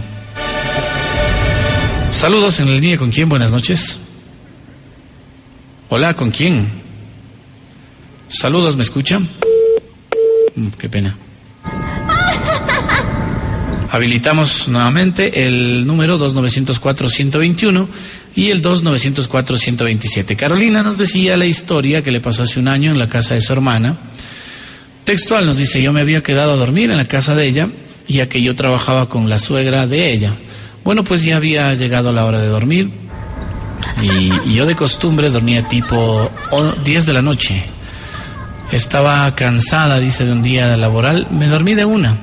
Saludos 2.11 2.59
en 2.59 2.67
la 2.67 2.75
línea 2.75 2.97
con 2.97 3.11
quién, 3.11 3.27
buenas 3.27 3.51
noches. 3.51 3.97
Hola, 5.89 6.13
¿con 6.13 6.31
quién? 6.31 6.67
Saludos, 8.29 8.77
¿me 8.77 8.83
escuchan? 8.83 9.27
Mm, 10.55 10.67
qué 10.77 10.89
pena. 10.89 11.17
Habilitamos 13.93 14.67
nuevamente 14.69 15.45
el 15.45 15.85
número 15.85 16.17
2904-121 16.17 17.87
y 18.35 18.49
el 18.49 18.63
2904-127. 18.63 20.35
Carolina 20.35 20.81
nos 20.81 20.97
decía 20.97 21.37
la 21.37 21.45
historia 21.45 22.01
que 22.01 22.09
le 22.09 22.19
pasó 22.19 22.41
hace 22.41 22.59
un 22.59 22.69
año 22.69 22.89
en 22.89 22.97
la 22.97 23.07
casa 23.07 23.35
de 23.35 23.41
su 23.41 23.53
hermana. 23.53 23.99
Textual 25.03 25.45
nos 25.45 25.57
dice, 25.57 25.79
yo 25.79 25.93
me 25.93 26.01
había 26.01 26.23
quedado 26.23 26.53
a 26.53 26.55
dormir 26.55 26.89
en 26.89 26.97
la 26.97 27.05
casa 27.05 27.35
de 27.35 27.45
ella, 27.45 27.69
ya 28.07 28.27
que 28.27 28.41
yo 28.41 28.55
trabajaba 28.55 29.09
con 29.09 29.29
la 29.29 29.37
suegra 29.37 29.85
de 29.85 30.11
ella. 30.11 30.37
Bueno, 30.83 31.03
pues 31.03 31.23
ya 31.23 31.35
había 31.35 31.71
llegado 31.75 32.11
la 32.11 32.25
hora 32.25 32.41
de 32.41 32.47
dormir 32.47 32.89
y, 34.01 34.55
yo 34.55 34.65
de 34.65 34.73
costumbre 34.73 35.29
dormía 35.29 35.67
tipo 35.67 36.31
10 36.83 37.05
de 37.05 37.13
la 37.13 37.21
noche. 37.21 37.63
Estaba 38.71 39.35
cansada, 39.35 39.99
dice, 39.99 40.25
de 40.25 40.31
un 40.31 40.41
día 40.41 40.75
laboral. 40.77 41.27
Me 41.29 41.45
dormí 41.45 41.75
de 41.75 41.85
una 41.85 42.17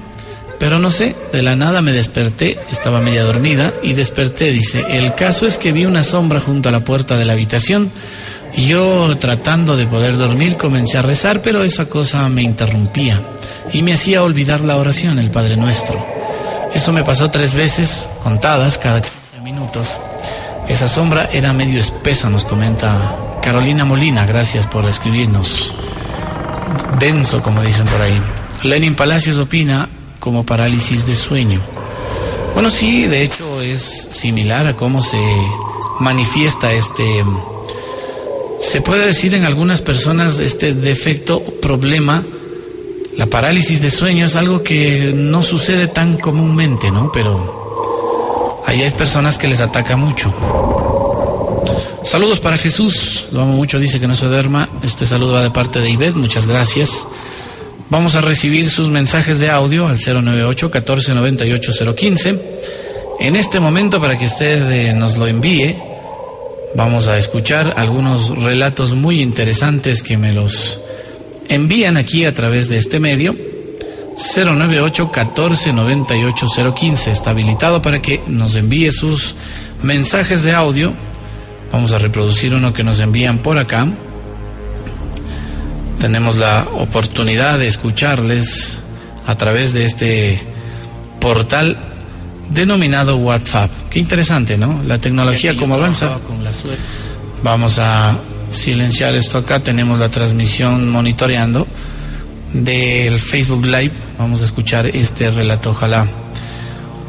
pero 0.61 0.79
no 0.79 0.91
sé, 0.91 1.17
de 1.33 1.43
la 1.43 1.57
nada 1.57 1.81
me 1.81 1.91
desperté, 1.91 2.61
estaba 2.71 3.01
media 3.01 3.25
dormida 3.25 3.73
y 3.83 3.95
desperté, 3.95 4.53
dice, 4.53 4.85
el 4.91 5.15
caso 5.15 5.47
es 5.47 5.57
que 5.57 5.73
vi 5.73 5.87
una 5.87 6.05
sombra 6.05 6.39
junto 6.39 6.69
a 6.69 6.73
la 6.73 6.85
puerta 6.85 7.17
de 7.17 7.25
la 7.25 7.33
habitación 7.33 7.91
y 8.55 8.67
yo 8.67 9.17
tratando 9.17 9.79
de 9.79 9.87
poder 9.87 10.19
dormir 10.19 10.59
comencé 10.59 10.99
a 10.99 11.03
rezar, 11.03 11.41
pero 11.41 11.65
esa 11.65 11.87
cosa 11.87 12.29
me 12.29 12.43
interrumpía 12.43 13.23
y 13.73 13.81
me 13.81 13.95
hacía 13.95 14.23
olvidar 14.23 14.61
la 14.61 14.77
oración, 14.77 15.19
el 15.19 15.31
Padre 15.31 15.57
Nuestro. 15.57 16.07
Eso 16.75 16.93
me 16.93 17.05
pasó 17.05 17.31
tres 17.31 17.55
veces, 17.55 18.07
contadas 18.23 18.77
cada 18.77 19.01
15 19.01 19.41
minutos. 19.43 19.89
Esa 20.69 20.89
sombra 20.89 21.31
era 21.33 21.55
medio 21.55 21.81
espesa, 21.81 22.29
nos 22.29 22.45
comenta 22.45 23.17
Carolina 23.41 23.87
Molina, 23.87 24.27
gracias 24.27 24.67
por 24.67 24.87
escribirnos. 24.87 25.75
Denso, 26.99 27.43
como 27.43 27.63
dicen 27.63 27.87
por 27.87 28.03
ahí. 28.03 28.21
Lenin 28.63 28.95
Palacios 28.95 29.39
opina, 29.39 29.89
como 30.21 30.45
parálisis 30.45 31.07
de 31.07 31.17
sueño. 31.17 31.61
Bueno, 32.55 32.71
sí, 32.71 33.07
de 33.07 33.23
hecho 33.23 33.61
es 33.61 34.07
similar 34.11 34.67
a 34.67 34.77
cómo 34.77 35.03
se 35.03 35.19
manifiesta 35.99 36.73
este, 36.73 37.25
se 38.61 38.83
puede 38.83 39.07
decir 39.07 39.35
en 39.35 39.45
algunas 39.45 39.81
personas 39.83 40.39
este 40.39 40.75
defecto, 40.75 41.43
problema, 41.43 42.23
la 43.17 43.27
parálisis 43.27 43.83
de 43.83 43.91
sueño 43.91 44.27
es 44.27 44.37
algo 44.37 44.63
que 44.63 45.13
no 45.15 45.43
sucede 45.43 45.89
tan 45.89 46.17
comúnmente, 46.19 46.91
¿no? 46.91 47.11
Pero 47.13 48.63
ahí 48.67 48.83
hay 48.83 48.91
personas 48.91 49.39
que 49.39 49.49
les 49.49 49.61
ataca 49.61 49.97
mucho. 49.97 50.33
Saludos 52.05 52.41
para 52.41 52.59
Jesús, 52.59 53.27
lo 53.33 53.43
amo 53.43 53.53
mucho, 53.53 53.79
dice 53.79 54.01
que 54.01 54.07
no 54.07 54.15
se 54.15 54.27
duerma. 54.27 54.69
Este 54.83 55.05
saludo 55.05 55.35
va 55.35 55.43
de 55.43 55.51
parte 55.51 55.81
de 55.81 55.91
Ivette, 55.91 56.17
muchas 56.17 56.47
gracias. 56.47 57.07
Vamos 57.91 58.15
a 58.15 58.21
recibir 58.21 58.71
sus 58.71 58.89
mensajes 58.89 59.41
de 59.41 59.51
audio 59.51 59.89
al 59.89 59.99
098 59.99 60.71
1498 60.73 61.95
015. 61.97 62.41
En 63.19 63.35
este 63.35 63.59
momento, 63.59 64.01
para 64.01 64.17
que 64.17 64.27
usted 64.27 64.71
eh, 64.71 64.93
nos 64.93 65.19
lo 65.19 65.27
envíe, 65.27 65.75
vamos 66.77 67.09
a 67.09 67.19
escuchar 67.19 67.75
algunos 67.77 68.29
relatos 68.29 68.95
muy 68.95 69.21
interesantes 69.21 70.05
que 70.05 70.17
me 70.17 70.33
los 70.33 70.81
envían 71.49 71.97
aquí 71.97 72.25
a 72.25 72.33
través 72.33 72.69
de 72.69 72.77
este 72.77 73.01
medio. 73.01 73.35
098 74.17 75.11
1498 75.13 76.73
015 76.73 77.11
está 77.11 77.31
habilitado 77.31 77.83
para 77.83 78.01
que 78.01 78.23
nos 78.29 78.55
envíe 78.55 78.93
sus 78.93 79.35
mensajes 79.83 80.45
de 80.45 80.53
audio. 80.53 80.93
Vamos 81.73 81.93
a 81.93 81.99
reproducir 81.99 82.55
uno 82.55 82.73
que 82.73 82.85
nos 82.85 83.01
envían 83.01 83.39
por 83.39 83.59
acá 83.59 83.89
tenemos 86.01 86.37
la 86.39 86.67
oportunidad 86.73 87.59
de 87.59 87.69
escucharles 87.69 88.79
a 89.27 89.37
través 89.37 89.73
de 89.75 89.85
este 89.85 90.41
portal 91.21 91.77
denominado 92.49 93.17
WhatsApp. 93.17 93.71
Qué 93.91 93.99
interesante, 93.99 94.57
¿no? 94.57 94.83
La 94.85 94.99
tecnología 94.99 95.55
como 95.57 95.75
avanza. 95.75 96.19
Vamos 97.45 97.79
a 97.79 98.19
silenciar 98.51 99.15
esto 99.15 99.39
acá. 99.39 99.61
Tenemos 99.61 100.01
la 100.01 100.09
transmisión 100.09 100.89
monitoreando 100.89 101.67
del 102.55 103.19
Facebook 103.19 103.67
Live. 103.67 103.93
Vamos 104.19 104.41
a 104.41 104.47
escuchar 104.47 104.87
este 104.87 105.31
relato. 105.31 105.71
Ojalá 105.71 106.07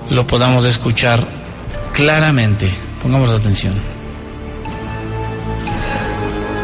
lo 0.09 0.27
podamos 0.27 0.65
escuchar 0.65 1.25
claramente. 1.93 2.69
Pongamos 3.01 3.29
atención. 3.29 3.73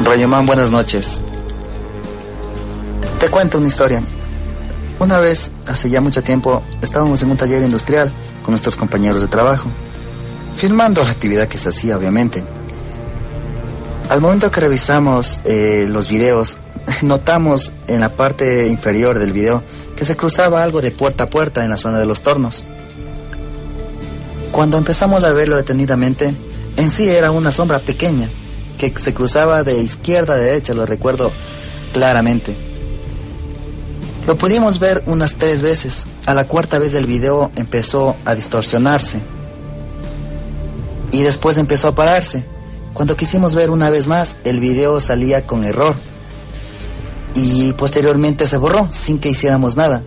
Rayomán, 0.03 0.45
buenas 0.45 0.69
noches. 0.69 1.23
Te 3.19 3.29
cuento 3.29 3.57
una 3.57 3.67
historia. 3.67 4.03
Una 4.99 5.19
vez, 5.19 5.51
hace 5.65 5.89
ya 5.89 6.01
mucho 6.01 6.21
tiempo, 6.21 6.61
estábamos 6.83 7.23
en 7.23 7.31
un 7.31 7.37
taller 7.37 7.63
industrial 7.63 8.11
con 8.43 8.51
nuestros 8.51 8.75
compañeros 8.75 9.23
de 9.23 9.27
trabajo, 9.27 9.69
filmando 10.55 11.03
la 11.03 11.09
actividad 11.09 11.47
que 11.47 11.57
se 11.57 11.69
hacía, 11.69 11.97
obviamente. 11.97 12.43
Al 14.09 14.21
momento 14.21 14.51
que 14.51 14.61
revisamos 14.61 15.39
eh, 15.45 15.87
los 15.89 16.09
videos, 16.09 16.59
notamos 17.01 17.73
en 17.87 18.01
la 18.01 18.09
parte 18.09 18.67
inferior 18.67 19.17
del 19.17 19.31
video 19.31 19.63
que 19.95 20.05
se 20.05 20.15
cruzaba 20.15 20.61
algo 20.61 20.81
de 20.81 20.91
puerta 20.91 21.23
a 21.23 21.29
puerta 21.29 21.63
en 21.63 21.71
la 21.71 21.77
zona 21.77 21.97
de 21.97 22.05
los 22.05 22.21
tornos. 22.21 22.65
Cuando 24.51 24.77
empezamos 24.77 25.23
a 25.23 25.33
verlo 25.33 25.55
detenidamente, 25.55 26.35
en 26.77 26.89
sí 26.91 27.09
era 27.09 27.31
una 27.31 27.51
sombra 27.51 27.79
pequeña 27.79 28.29
que 28.77 28.93
se 28.95 29.15
cruzaba 29.15 29.63
de 29.63 29.79
izquierda 29.79 30.35
a 30.35 30.37
derecha, 30.37 30.75
lo 30.75 30.85
recuerdo 30.85 31.31
claramente. 31.93 32.66
Lo 34.27 34.37
pudimos 34.37 34.79
ver 34.79 35.01
unas 35.05 35.35
tres 35.35 35.61
veces. 35.61 36.05
A 36.25 36.33
la 36.33 36.43
cuarta 36.43 36.79
vez 36.79 36.93
el 36.93 37.05
video 37.05 37.49
empezó 37.55 38.17
a 38.25 38.35
distorsionarse. 38.35 39.21
Y 41.11 41.21
después 41.23 41.57
empezó 41.57 41.87
a 41.87 41.95
pararse. 41.95 42.45
Cuando 42.93 43.15
quisimos 43.15 43.55
ver 43.55 43.69
una 43.69 43.89
vez 43.89 44.09
más, 44.09 44.35
el 44.43 44.59
video 44.59 44.99
salía 44.99 45.47
con 45.47 45.63
error. 45.63 45.95
Y 47.35 47.71
posteriormente 47.73 48.47
se 48.47 48.57
borró 48.57 48.89
sin 48.91 49.19
que 49.19 49.29
hiciéramos 49.29 49.77
nada. 49.77 50.03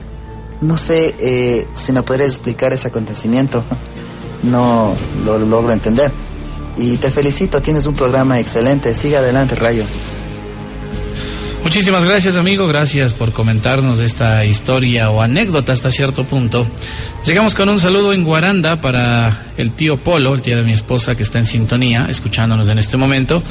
No 0.60 0.76
sé 0.76 1.14
eh, 1.18 1.66
si 1.74 1.92
me 1.92 2.02
podrías 2.02 2.28
explicar 2.28 2.74
ese 2.74 2.88
acontecimiento. 2.88 3.64
no 4.42 4.94
lo 5.24 5.38
logro 5.38 5.72
entender. 5.72 6.12
Y 6.76 6.98
te 6.98 7.10
felicito, 7.10 7.62
tienes 7.62 7.86
un 7.86 7.94
programa 7.94 8.38
excelente. 8.38 8.94
Sigue 8.94 9.16
adelante, 9.16 9.54
Rayo. 9.54 9.84
Muchísimas 11.62 12.04
gracias 12.04 12.36
amigo, 12.36 12.66
gracias 12.66 13.12
por 13.12 13.32
comentarnos 13.32 14.00
esta 14.00 14.44
historia 14.44 15.10
o 15.10 15.22
anécdota 15.22 15.72
hasta 15.72 15.90
cierto 15.90 16.24
punto. 16.24 16.66
Llegamos 17.24 17.54
con 17.54 17.68
un 17.68 17.78
saludo 17.78 18.12
en 18.12 18.24
Guaranda 18.24 18.80
para 18.80 19.46
el 19.56 19.72
tío 19.72 19.96
Polo, 19.96 20.34
el 20.34 20.42
tío 20.42 20.56
de 20.56 20.62
mi 20.62 20.72
esposa 20.72 21.14
que 21.14 21.22
está 21.22 21.38
en 21.38 21.46
sintonía, 21.46 22.06
escuchándonos 22.08 22.68
en 22.68 22.78
este 22.78 22.96
momento. 22.96 23.42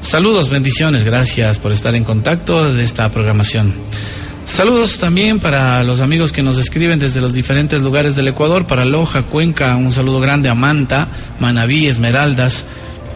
Saludos, 0.00 0.48
bendiciones, 0.48 1.04
gracias 1.04 1.58
por 1.58 1.70
estar 1.70 1.94
en 1.94 2.04
contacto 2.04 2.72
de 2.72 2.82
esta 2.82 3.10
programación. 3.10 3.74
Saludos 4.46 4.98
también 4.98 5.38
para 5.38 5.84
los 5.84 6.00
amigos 6.00 6.32
que 6.32 6.42
nos 6.42 6.56
escriben 6.56 6.98
desde 6.98 7.20
los 7.20 7.34
diferentes 7.34 7.82
lugares 7.82 8.16
del 8.16 8.28
Ecuador, 8.28 8.66
para 8.66 8.86
Loja, 8.86 9.22
Cuenca, 9.22 9.76
un 9.76 9.92
saludo 9.92 10.20
grande 10.20 10.48
a 10.48 10.54
Manta, 10.54 11.06
Manabí, 11.38 11.86
Esmeraldas. 11.86 12.64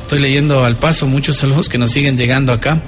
Estoy 0.03 0.21
leyendo 0.21 0.65
al 0.65 0.77
paso 0.77 1.07
muchos 1.07 1.39
saludos 1.39 1.71
que 1.71 1.79
nos 1.79 1.91
siguen 1.91 2.19
llegando 2.19 2.53
acá. 2.53 2.81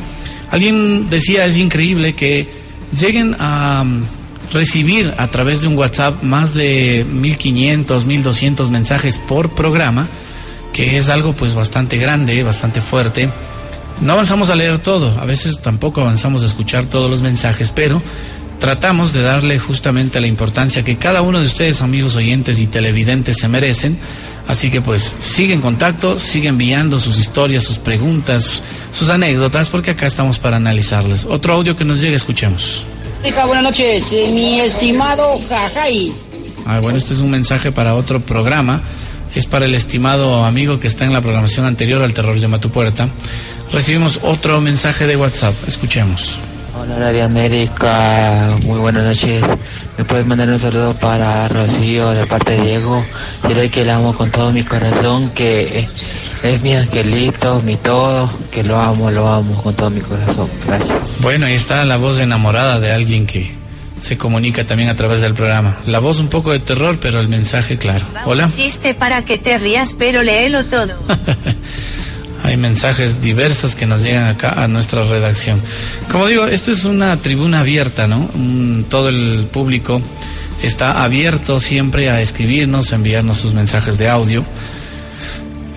Alguien 0.54 1.10
decía, 1.10 1.46
es 1.46 1.56
increíble 1.56 2.14
que 2.14 2.46
lleguen 2.96 3.34
a 3.40 3.82
mm, 3.82 4.04
recibir 4.52 5.12
a 5.18 5.28
través 5.28 5.62
de 5.62 5.66
un 5.66 5.76
WhatsApp 5.76 6.22
más 6.22 6.54
de 6.54 7.04
1500, 7.10 8.04
1200 8.04 8.70
mensajes 8.70 9.18
por 9.18 9.50
programa, 9.56 10.06
que 10.72 10.96
es 10.96 11.08
algo 11.08 11.32
pues 11.32 11.56
bastante 11.56 11.98
grande, 11.98 12.40
bastante 12.44 12.80
fuerte. 12.80 13.28
No 14.00 14.12
avanzamos 14.12 14.48
a 14.48 14.54
leer 14.54 14.78
todo, 14.78 15.18
a 15.18 15.24
veces 15.24 15.60
tampoco 15.60 16.02
avanzamos 16.02 16.44
a 16.44 16.46
escuchar 16.46 16.86
todos 16.86 17.10
los 17.10 17.20
mensajes, 17.20 17.72
pero 17.72 18.00
tratamos 18.64 19.12
de 19.12 19.22
darle 19.22 19.58
justamente 19.58 20.22
la 20.22 20.26
importancia 20.26 20.82
que 20.82 20.96
cada 20.96 21.20
uno 21.20 21.38
de 21.38 21.44
ustedes, 21.44 21.82
amigos 21.82 22.16
oyentes 22.16 22.60
y 22.60 22.66
televidentes, 22.66 23.36
se 23.36 23.46
merecen 23.46 23.98
Así 24.46 24.70
que 24.70 24.80
pues 24.80 25.16
sigue 25.20 25.54
en 25.54 25.60
contacto, 25.60 26.18
sigue 26.18 26.48
enviando 26.48 26.98
sus 26.98 27.18
historias, 27.18 27.64
sus 27.64 27.78
preguntas, 27.78 28.62
sus 28.90 29.08
anécdotas, 29.08 29.70
porque 29.70 29.92
acá 29.92 30.06
estamos 30.06 30.38
para 30.38 30.56
analizarles. 30.56 31.26
Otro 31.26 31.54
audio 31.54 31.76
que 31.76 31.84
nos 31.84 32.00
llegue, 32.00 32.16
escuchemos. 32.16 32.84
Buenas 33.46 33.64
noches, 33.64 34.12
eh, 34.12 34.30
mi 34.32 34.60
estimado 34.60 35.40
Jajay. 35.48 36.12
Ah, 36.66 36.78
bueno, 36.80 36.98
este 36.98 37.14
es 37.14 37.20
un 37.20 37.30
mensaje 37.30 37.72
para 37.72 37.94
otro 37.94 38.20
programa. 38.20 38.82
Es 39.34 39.46
para 39.46 39.64
el 39.64 39.74
estimado 39.74 40.44
amigo 40.44 40.78
que 40.78 40.88
está 40.88 41.04
en 41.04 41.12
la 41.12 41.20
programación 41.20 41.66
anterior 41.66 42.02
al 42.02 42.14
Terror 42.14 42.38
Llama 42.38 42.60
tu 42.60 42.70
Puerta. 42.70 43.08
Recibimos 43.72 44.20
otro 44.22 44.60
mensaje 44.60 45.06
de 45.06 45.16
WhatsApp. 45.16 45.54
Escuchemos. 45.66 46.38
Hola 46.84 46.98
Radio 46.98 47.24
América, 47.24 48.58
muy 48.66 48.78
buenas 48.78 49.04
noches. 49.06 49.42
Me 49.96 50.04
puedes 50.04 50.26
mandar 50.26 50.50
un 50.50 50.58
saludo 50.58 50.92
para 50.92 51.48
Rocío 51.48 52.10
de 52.10 52.26
parte 52.26 52.58
de 52.58 52.62
Diego. 52.62 53.02
Dile 53.48 53.70
que 53.70 53.86
la 53.86 53.94
amo 53.94 54.14
con 54.14 54.30
todo 54.30 54.52
mi 54.52 54.62
corazón, 54.62 55.30
que 55.30 55.88
es 56.42 56.62
mi 56.62 56.74
angelito, 56.74 57.62
mi 57.64 57.76
todo, 57.76 58.30
que 58.50 58.62
lo 58.64 58.78
amo, 58.78 59.10
lo 59.10 59.26
amo 59.32 59.62
con 59.62 59.74
todo 59.74 59.88
mi 59.88 60.02
corazón. 60.02 60.46
Gracias. 60.66 60.98
Bueno, 61.20 61.46
ahí 61.46 61.54
está 61.54 61.86
la 61.86 61.96
voz 61.96 62.18
enamorada 62.18 62.78
de 62.78 62.92
alguien 62.92 63.26
que 63.26 63.54
se 63.98 64.18
comunica 64.18 64.66
también 64.66 64.90
a 64.90 64.94
través 64.94 65.22
del 65.22 65.32
programa. 65.32 65.78
La 65.86 66.00
voz 66.00 66.18
un 66.18 66.28
poco 66.28 66.52
de 66.52 66.58
terror, 66.58 66.98
pero 67.00 67.18
el 67.18 67.28
mensaje 67.28 67.78
claro. 67.78 68.04
Hola. 68.26 68.50
Chiste 68.54 68.92
para 68.92 69.24
que 69.24 69.38
te 69.38 69.56
rías, 69.56 69.94
pero 69.98 70.22
léelo 70.22 70.66
todo. 70.66 70.92
hay 72.44 72.58
mensajes 72.58 73.22
diversos 73.22 73.74
que 73.74 73.86
nos 73.86 74.02
llegan 74.02 74.26
acá 74.26 74.62
a 74.62 74.68
nuestra 74.68 75.02
redacción. 75.02 75.62
Como 76.12 76.26
digo, 76.26 76.44
esto 76.44 76.72
es 76.72 76.84
una 76.84 77.16
tribuna 77.16 77.60
abierta, 77.60 78.06
¿no? 78.06 78.28
todo 78.90 79.08
el 79.08 79.48
público 79.50 80.02
está 80.62 81.02
abierto 81.02 81.58
siempre 81.58 82.10
a 82.10 82.20
escribirnos, 82.20 82.92
a 82.92 82.96
enviarnos 82.96 83.38
sus 83.38 83.54
mensajes 83.54 83.96
de 83.96 84.10
audio. 84.10 84.44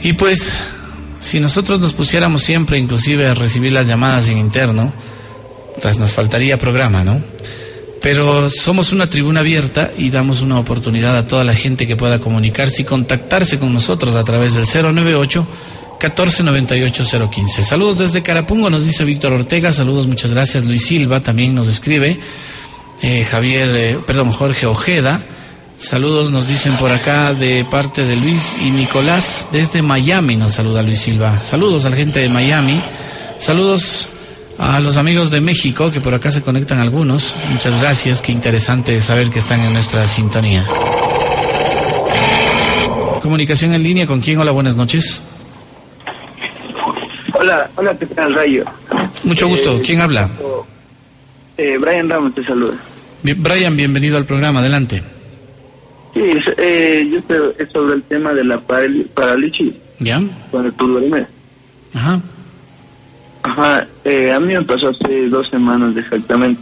Y 0.03 0.13
pues, 0.13 0.59
si 1.21 1.39
nosotros 1.39 1.79
nos 1.79 1.93
pusiéramos 1.93 2.43
siempre 2.43 2.77
inclusive 2.77 3.27
a 3.27 3.33
recibir 3.33 3.71
las 3.71 3.87
llamadas 3.87 4.27
en 4.27 4.37
interno, 4.37 4.91
pues 5.81 5.97
nos 5.97 6.11
faltaría 6.11 6.59
programa, 6.59 7.01
¿no? 7.05 7.21
Pero 8.01 8.49
somos 8.49 8.91
una 8.91 9.09
tribuna 9.09 9.39
abierta 9.39 9.93
y 9.97 10.09
damos 10.09 10.41
una 10.41 10.59
oportunidad 10.59 11.15
a 11.15 11.27
toda 11.27 11.45
la 11.45 11.55
gente 11.55 11.87
que 11.87 11.95
pueda 11.95 12.19
comunicarse 12.19 12.81
y 12.81 12.85
contactarse 12.85 13.57
con 13.57 13.73
nosotros 13.73 14.15
a 14.15 14.23
través 14.25 14.53
del 14.53 14.65
098 14.65 15.47
1498015. 15.99 17.63
Saludos 17.63 17.97
desde 17.97 18.21
Carapungo, 18.21 18.69
nos 18.69 18.85
dice 18.85 19.03
Víctor 19.03 19.33
Ortega. 19.33 19.71
Saludos, 19.71 20.07
muchas 20.07 20.31
gracias. 20.31 20.65
Luis 20.65 20.85
Silva 20.85 21.19
también 21.19 21.55
nos 21.55 21.67
escribe. 21.67 22.19
Eh, 23.01 23.25
Javier, 23.29 23.69
eh, 23.75 23.99
perdón, 24.05 24.31
Jorge 24.31 24.65
Ojeda. 24.65 25.23
Saludos 25.77 26.31
nos 26.31 26.47
dicen 26.47 26.73
por 26.77 26.91
acá 26.91 27.35
de 27.35 27.63
parte 27.63 28.03
de 28.03 28.15
Luis 28.15 28.57
y 28.59 28.71
Nicolás 28.71 29.47
desde 29.51 29.83
Miami. 29.83 30.35
Nos 30.35 30.53
saluda 30.53 30.81
Luis 30.81 30.99
Silva. 30.99 31.41
Saludos 31.43 31.85
a 31.85 31.91
la 31.91 31.95
gente 31.95 32.19
de 32.19 32.29
Miami. 32.29 32.81
Saludos 33.39 34.09
a 34.57 34.79
los 34.79 34.97
amigos 34.97 35.29
de 35.29 35.39
México 35.39 35.91
que 35.91 36.01
por 36.01 36.15
acá 36.15 36.31
se 36.31 36.41
conectan 36.41 36.79
algunos. 36.79 37.35
Muchas 37.51 37.79
gracias. 37.79 38.23
Qué 38.23 38.31
interesante 38.31 38.99
saber 39.01 39.29
que 39.29 39.37
están 39.37 39.59
en 39.61 39.73
nuestra 39.73 40.07
sintonía. 40.07 40.65
Comunicación 43.21 43.73
en 43.73 43.83
línea 43.83 44.07
con 44.07 44.19
quién. 44.19 44.39
Hola, 44.39 44.51
buenas 44.51 44.75
noches. 44.75 45.21
Hola, 47.47 47.69
hola, 47.77 47.97
¿qué 47.97 48.05
tal, 48.07 48.33
Rayo? 48.33 48.65
Mucho 49.23 49.47
gusto. 49.47 49.77
Eh, 49.77 49.81
¿Quién 49.85 50.01
habla? 50.01 50.29
Eh, 51.55 51.77
Brian 51.77 52.09
Ramos 52.09 52.35
te 52.35 52.43
saluda. 52.43 52.77
Brian, 53.23 53.77
bienvenido 53.77 54.17
al 54.17 54.25
programa. 54.25 54.59
Adelante. 54.59 55.01
Sí, 56.13 56.23
eh, 56.57 57.09
yo 57.09 57.53
es 57.57 57.69
sobre 57.71 57.93
el 57.93 58.03
tema 58.03 58.33
de 58.33 58.43
la 58.43 58.59
parálisis. 58.59 59.73
¿Ya? 59.99 60.21
Cuando 60.51 60.73
tú 60.73 60.89
duermes. 60.89 61.25
Ajá. 61.93 62.21
Ajá, 63.43 63.87
eh, 64.03 64.33
a 64.33 64.41
mí 64.41 64.53
me 64.53 64.63
pasó 64.63 64.89
hace 64.89 65.29
dos 65.29 65.47
semanas 65.47 65.95
exactamente. 65.95 66.61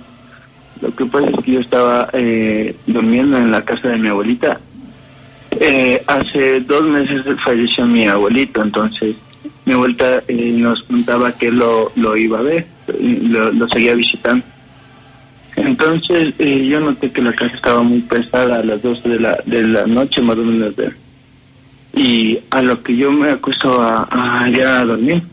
Lo 0.81 0.95
que 0.95 1.05
pasa 1.07 1.31
es 1.31 1.43
que 1.43 1.51
yo 1.53 1.61
estaba 1.61 2.09
eh, 2.13 2.75
durmiendo 2.85 3.37
en 3.37 3.49
la 3.49 3.65
casa 3.65 3.87
de 3.87 3.97
mi 3.97 4.09
abuelita. 4.09 4.59
Eh, 5.59 6.03
hace 6.05 6.61
dos 6.61 6.83
meses 6.83 7.23
falleció 7.43 7.87
mi 7.87 8.05
abuelito, 8.05 8.61
entonces 8.61 9.15
mi 9.65 9.73
vuelta 9.73 10.23
eh, 10.27 10.51
nos 10.55 10.83
contaba 10.83 11.31
que 11.31 11.51
lo, 11.51 11.91
lo 11.95 12.15
iba 12.15 12.39
a 12.39 12.43
ver, 12.43 12.65
lo, 12.99 13.67
seguía 13.67 13.95
visitando. 13.95 14.45
Entonces 15.55 16.33
eh, 16.37 16.67
yo 16.67 16.79
noté 16.79 17.11
que 17.11 17.21
la 17.21 17.33
casa 17.33 17.55
estaba 17.55 17.81
muy 17.81 18.01
pesada 18.01 18.57
a 18.57 18.63
las 18.63 18.81
12 18.81 19.09
de 19.09 19.19
la, 19.19 19.39
de 19.45 19.63
la 19.63 19.87
noche 19.87 20.21
más 20.21 20.37
o 20.37 20.43
menos. 20.43 20.73
Y 21.95 22.37
a 22.51 22.61
lo 22.61 22.83
que 22.83 22.95
yo 22.95 23.11
me 23.11 23.29
acuesto 23.29 23.81
a, 23.81 24.07
a 24.11 24.49
ya 24.49 24.81
a 24.81 24.85
dormir, 24.85 25.23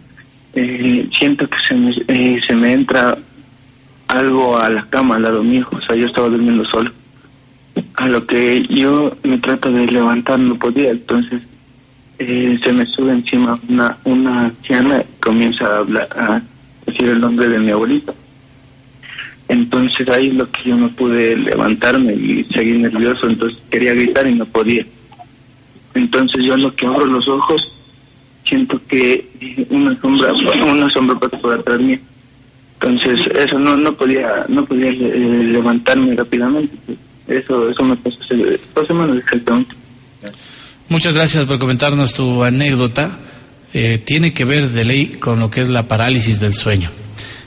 eh, 0.54 1.08
siento 1.16 1.46
que 1.48 1.58
se 1.58 1.74
me, 1.74 1.92
se 2.40 2.54
me 2.54 2.72
entra 2.72 3.18
algo 4.08 4.58
a 4.58 4.68
la 4.68 4.86
cama 4.88 5.16
al 5.16 5.22
lado 5.22 5.42
mío, 5.42 5.66
o 5.70 5.80
sea, 5.80 5.96
yo 5.96 6.06
estaba 6.06 6.28
durmiendo 6.28 6.64
solo. 6.64 6.90
A 7.94 8.06
lo 8.06 8.26
que 8.26 8.62
yo 8.68 9.16
me 9.22 9.38
trato 9.38 9.70
de 9.70 9.86
levantar, 9.86 10.38
no 10.38 10.58
podía, 10.58 10.90
entonces 10.90 11.42
eh, 12.18 12.58
se 12.62 12.72
me 12.72 12.86
sube 12.86 13.12
encima 13.12 13.58
una, 13.68 13.96
una 14.04 14.46
anciana 14.46 15.00
y 15.00 15.20
comienza 15.20 15.66
a 15.66 15.78
hablar, 15.78 16.08
a 16.16 16.42
decir 16.86 17.08
el 17.08 17.20
nombre 17.20 17.48
de 17.48 17.58
mi 17.58 17.70
abuelito. 17.70 18.14
Entonces 19.48 20.08
ahí 20.08 20.30
lo 20.30 20.50
que 20.50 20.70
yo 20.70 20.76
no 20.76 20.88
pude 20.90 21.36
levantarme 21.36 22.14
y 22.14 22.44
seguir 22.44 22.78
nervioso, 22.78 23.28
entonces 23.28 23.58
quería 23.70 23.94
gritar 23.94 24.26
y 24.26 24.34
no 24.34 24.46
podía. 24.46 24.86
Entonces 25.94 26.44
yo 26.44 26.56
lo 26.56 26.74
que 26.74 26.86
abro 26.86 27.04
los 27.06 27.28
ojos, 27.28 27.70
siento 28.44 28.80
que 28.88 29.66
una 29.70 30.00
sombra, 30.00 30.32
una 30.32 30.88
sombra 30.88 31.18
pasa 31.18 31.38
por 31.38 31.58
atrás 31.58 31.80
mío. 31.80 31.98
Entonces 32.80 33.26
eso 33.36 33.58
no 33.58 33.76
no 33.76 33.94
podía 33.94 34.44
no 34.48 34.64
podía 34.64 34.88
eh, 34.88 35.44
levantarme 35.52 36.16
rápidamente. 36.16 36.76
Eso 37.28 37.68
eso 37.68 37.84
me 37.84 37.96
pasó 37.96 38.18
hace 38.22 38.58
dos 38.74 38.86
semanas 38.86 39.18
exactamente. 39.18 39.74
Muchas 40.92 41.14
gracias 41.14 41.46
por 41.46 41.58
comentarnos 41.58 42.12
tu 42.12 42.44
anécdota. 42.44 43.08
Eh, 43.72 44.02
tiene 44.04 44.34
que 44.34 44.44
ver 44.44 44.68
de 44.68 44.84
ley 44.84 45.06
con 45.06 45.40
lo 45.40 45.50
que 45.50 45.62
es 45.62 45.70
la 45.70 45.88
parálisis 45.88 46.38
del 46.38 46.52
sueño. 46.52 46.90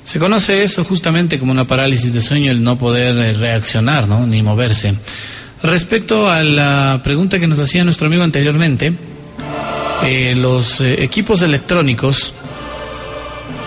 Se 0.03 0.17
conoce 0.17 0.63
eso 0.63 0.83
justamente 0.83 1.37
como 1.37 1.51
una 1.51 1.67
parálisis 1.67 2.11
de 2.11 2.21
sueño, 2.21 2.49
el 2.49 2.63
no 2.63 2.79
poder 2.79 3.15
eh, 3.19 3.33
reaccionar, 3.33 4.07
¿no? 4.07 4.25
Ni 4.25 4.41
moverse. 4.41 4.95
Respecto 5.61 6.27
a 6.27 6.43
la 6.43 7.01
pregunta 7.03 7.39
que 7.39 7.45
nos 7.45 7.59
hacía 7.59 7.83
nuestro 7.83 8.07
amigo 8.07 8.23
anteriormente, 8.23 8.95
eh, 10.03 10.33
los 10.35 10.81
equipos 10.81 11.43
electrónicos 11.43 12.33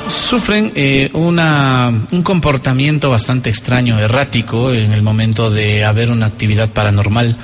sufren 0.08 0.72
una, 1.12 2.06
un 2.10 2.22
comportamiento 2.24 3.10
bastante 3.10 3.48
extraño, 3.48 3.96
errático, 4.00 4.72
en 4.72 4.90
el 4.92 5.02
momento 5.02 5.50
de 5.50 5.84
haber 5.84 6.10
una 6.10 6.26
actividad 6.26 6.72
paranormal. 6.72 7.36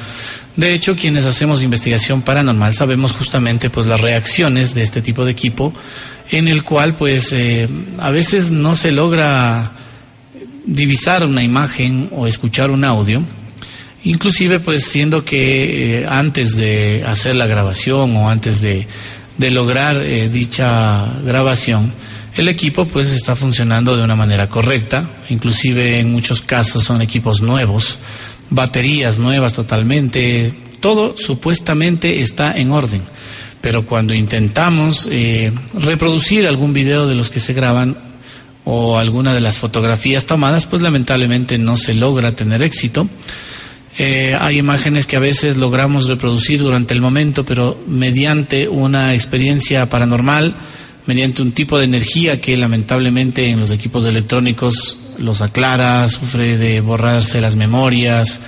De 0.57 0.73
hecho, 0.73 0.95
quienes 0.95 1.27
hacemos 1.27 1.63
investigación 1.63 2.23
paranormal 2.23 2.75
sabemos 2.75 3.13
justamente 3.13 3.71
pues 3.71 3.87
las 3.87 4.01
reacciones 4.01 4.75
de 4.75 4.83
este 4.83 5.03
tipo 5.03 5.25
de 5.25 5.33
equipo 5.33 5.73
en 6.31 6.49
el 6.49 6.63
cual 6.63 6.95
pues 6.95 7.33
eh, 7.33 7.69
a 7.99 8.11
veces 8.11 8.51
no 8.51 8.77
se 8.77 8.93
logra 8.93 9.73
divisar 10.65 11.27
una 11.27 11.43
imagen 11.43 12.09
o 12.13 12.27
escuchar 12.27 12.71
un 12.71 12.85
audio 12.85 13.23
Inclusive, 14.05 14.61
pues 14.61 14.85
siendo 14.85 15.25
que 15.25 16.01
eh, 16.01 16.07
antes 16.07 16.57
de 16.57 17.03
hacer 17.07 17.37
la 17.37 17.47
grabación 17.47 18.15
o 18.17 18.29
antes 18.29 18.61
de, 18.61 18.87
de 19.39 19.51
lograr 19.51 20.03
eh, 20.03 20.29
dicha 20.29 21.11
grabación, 21.25 21.91
el 22.37 22.49
equipo 22.49 22.87
pues 22.87 23.13
está 23.13 23.35
funcionando 23.35 23.97
de 23.97 24.05
una 24.05 24.15
manera 24.15 24.51
correcta, 24.51 25.09
inclusive 25.31 26.01
en 26.01 26.13
muchos 26.13 26.43
casos 26.43 26.85
son 26.85 27.01
equipos 27.01 27.41
nuevos, 27.41 27.99
baterías 28.51 29.19
nuevas 29.19 29.55
totalmente, 29.55 30.55
todo 30.81 31.17
supuestamente 31.17 32.21
está 32.21 32.57
en 32.57 32.71
orden. 32.73 33.03
Pero 33.61 33.87
cuando 33.87 34.13
intentamos 34.13 35.09
eh, 35.11 35.53
reproducir 35.73 36.47
algún 36.47 36.73
video 36.73 37.07
de 37.07 37.15
los 37.15 37.31
que 37.31 37.41
se 37.41 37.55
graban 37.55 37.97
o 38.65 38.99
alguna 38.99 39.35
de 39.35 39.41
las 39.41 39.59
fotografías 39.59 40.27
tomadas, 40.27 40.67
pues 40.67 40.83
lamentablemente 40.83 41.59
no 41.59 41.77
se 41.77 41.95
logra 41.95 42.37
tener 42.37 42.63
éxito. 42.63 43.09
Eh, 43.99 44.37
hay 44.41 44.59
imágenes 44.59 45.07
que 45.07 45.17
a 45.17 45.21
veces 45.21 45.57
logramos 45.57 46.07
reproducir 46.07 46.61
durante 46.61 46.95
el 46.95 47.01
momento, 47.01 47.45
pero 47.45 47.81
mediante 47.87 48.69
una 48.69 49.15
experiencia 49.15 49.89
paranormal, 49.89 50.57
mediante 51.07 51.43
un 51.43 51.53
tipo 51.53 51.79
de 51.79 51.85
energía 51.85 52.41
que 52.41 52.57
lamentablemente 52.57 53.49
en 53.51 53.61
los 53.61 53.71
equipos 53.71 54.05
electrónicos 54.07 54.99
los 55.19 55.41
aclara, 55.41 56.09
sufre 56.09 56.57
de 56.57 56.81
borrarse 56.81 57.41
las 57.41 57.57
memorias. 57.57 58.41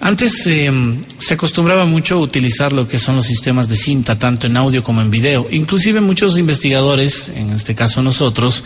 Antes 0.00 0.46
eh, 0.46 0.70
se 1.18 1.34
acostumbraba 1.34 1.86
mucho 1.86 2.16
a 2.16 2.18
utilizar 2.18 2.72
lo 2.72 2.86
que 2.86 2.98
son 2.98 3.16
los 3.16 3.26
sistemas 3.26 3.68
de 3.68 3.76
cinta, 3.76 4.18
tanto 4.18 4.46
en 4.46 4.56
audio 4.56 4.82
como 4.82 5.00
en 5.00 5.10
video. 5.10 5.48
Inclusive 5.50 6.00
muchos 6.00 6.38
investigadores, 6.38 7.30
en 7.34 7.50
este 7.50 7.74
caso 7.74 8.02
nosotros, 8.02 8.62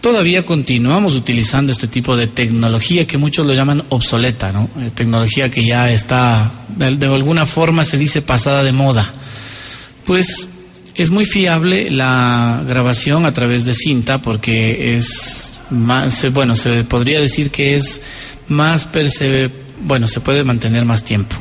todavía 0.00 0.44
continuamos 0.44 1.16
utilizando 1.16 1.72
este 1.72 1.88
tipo 1.88 2.16
de 2.16 2.28
tecnología 2.28 3.06
que 3.06 3.18
muchos 3.18 3.46
lo 3.46 3.52
llaman 3.52 3.84
obsoleta, 3.88 4.52
¿no? 4.52 4.70
Eh, 4.78 4.90
tecnología 4.94 5.50
que 5.50 5.64
ya 5.64 5.90
está, 5.90 6.66
de 6.76 7.06
alguna 7.06 7.46
forma 7.46 7.84
se 7.84 7.98
dice 7.98 8.22
pasada 8.22 8.62
de 8.62 8.72
moda. 8.72 9.12
Pues 10.04 10.48
es 10.94 11.10
muy 11.10 11.24
fiable 11.24 11.90
la 11.90 12.62
grabación 12.66 13.24
a 13.24 13.32
través 13.32 13.64
de 13.64 13.74
cinta 13.74 14.22
porque 14.22 14.96
es 14.96 15.39
más, 15.70 16.30
bueno, 16.32 16.56
se 16.56 16.84
podría 16.84 17.20
decir 17.20 17.50
que 17.50 17.76
es 17.76 18.00
más 18.48 18.84
perse, 18.86 19.50
bueno, 19.82 20.08
se 20.08 20.20
puede 20.20 20.44
mantener 20.44 20.84
más 20.84 21.04
tiempo. 21.04 21.36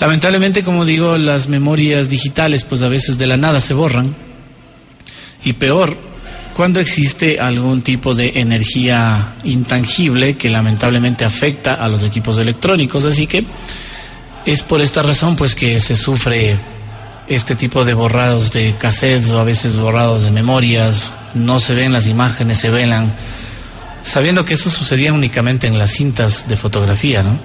Lamentablemente, 0.00 0.62
como 0.62 0.84
digo, 0.84 1.18
las 1.18 1.48
memorias 1.48 2.08
digitales 2.08 2.64
pues 2.64 2.82
a 2.82 2.88
veces 2.88 3.18
de 3.18 3.26
la 3.26 3.36
nada 3.36 3.60
se 3.60 3.74
borran. 3.74 4.14
Y 5.44 5.52
peor 5.54 5.96
cuando 6.56 6.80
existe 6.80 7.38
algún 7.38 7.82
tipo 7.82 8.14
de 8.14 8.32
energía 8.36 9.34
intangible 9.44 10.38
que 10.38 10.48
lamentablemente 10.48 11.26
afecta 11.26 11.74
a 11.74 11.86
los 11.86 12.02
equipos 12.02 12.38
electrónicos, 12.38 13.04
así 13.04 13.26
que 13.26 13.44
es 14.46 14.62
por 14.62 14.80
esta 14.80 15.02
razón 15.02 15.36
pues 15.36 15.54
que 15.54 15.78
se 15.80 15.96
sufre 15.96 16.56
este 17.28 17.56
tipo 17.56 17.84
de 17.84 17.92
borrados 17.92 18.52
de 18.52 18.74
cassettes 18.78 19.30
o 19.32 19.40
a 19.40 19.44
veces 19.44 19.76
borrados 19.76 20.22
de 20.22 20.30
memorias, 20.30 21.12
no 21.34 21.60
se 21.60 21.74
ven 21.74 21.92
las 21.92 22.06
imágenes, 22.06 22.56
se 22.56 22.70
velan, 22.70 23.12
sabiendo 24.06 24.44
que 24.44 24.54
eso 24.54 24.70
sucedía 24.70 25.12
únicamente 25.12 25.66
en 25.66 25.78
las 25.78 25.90
cintas 25.90 26.48
de 26.48 26.56
fotografía, 26.56 27.22
¿no? 27.22 27.38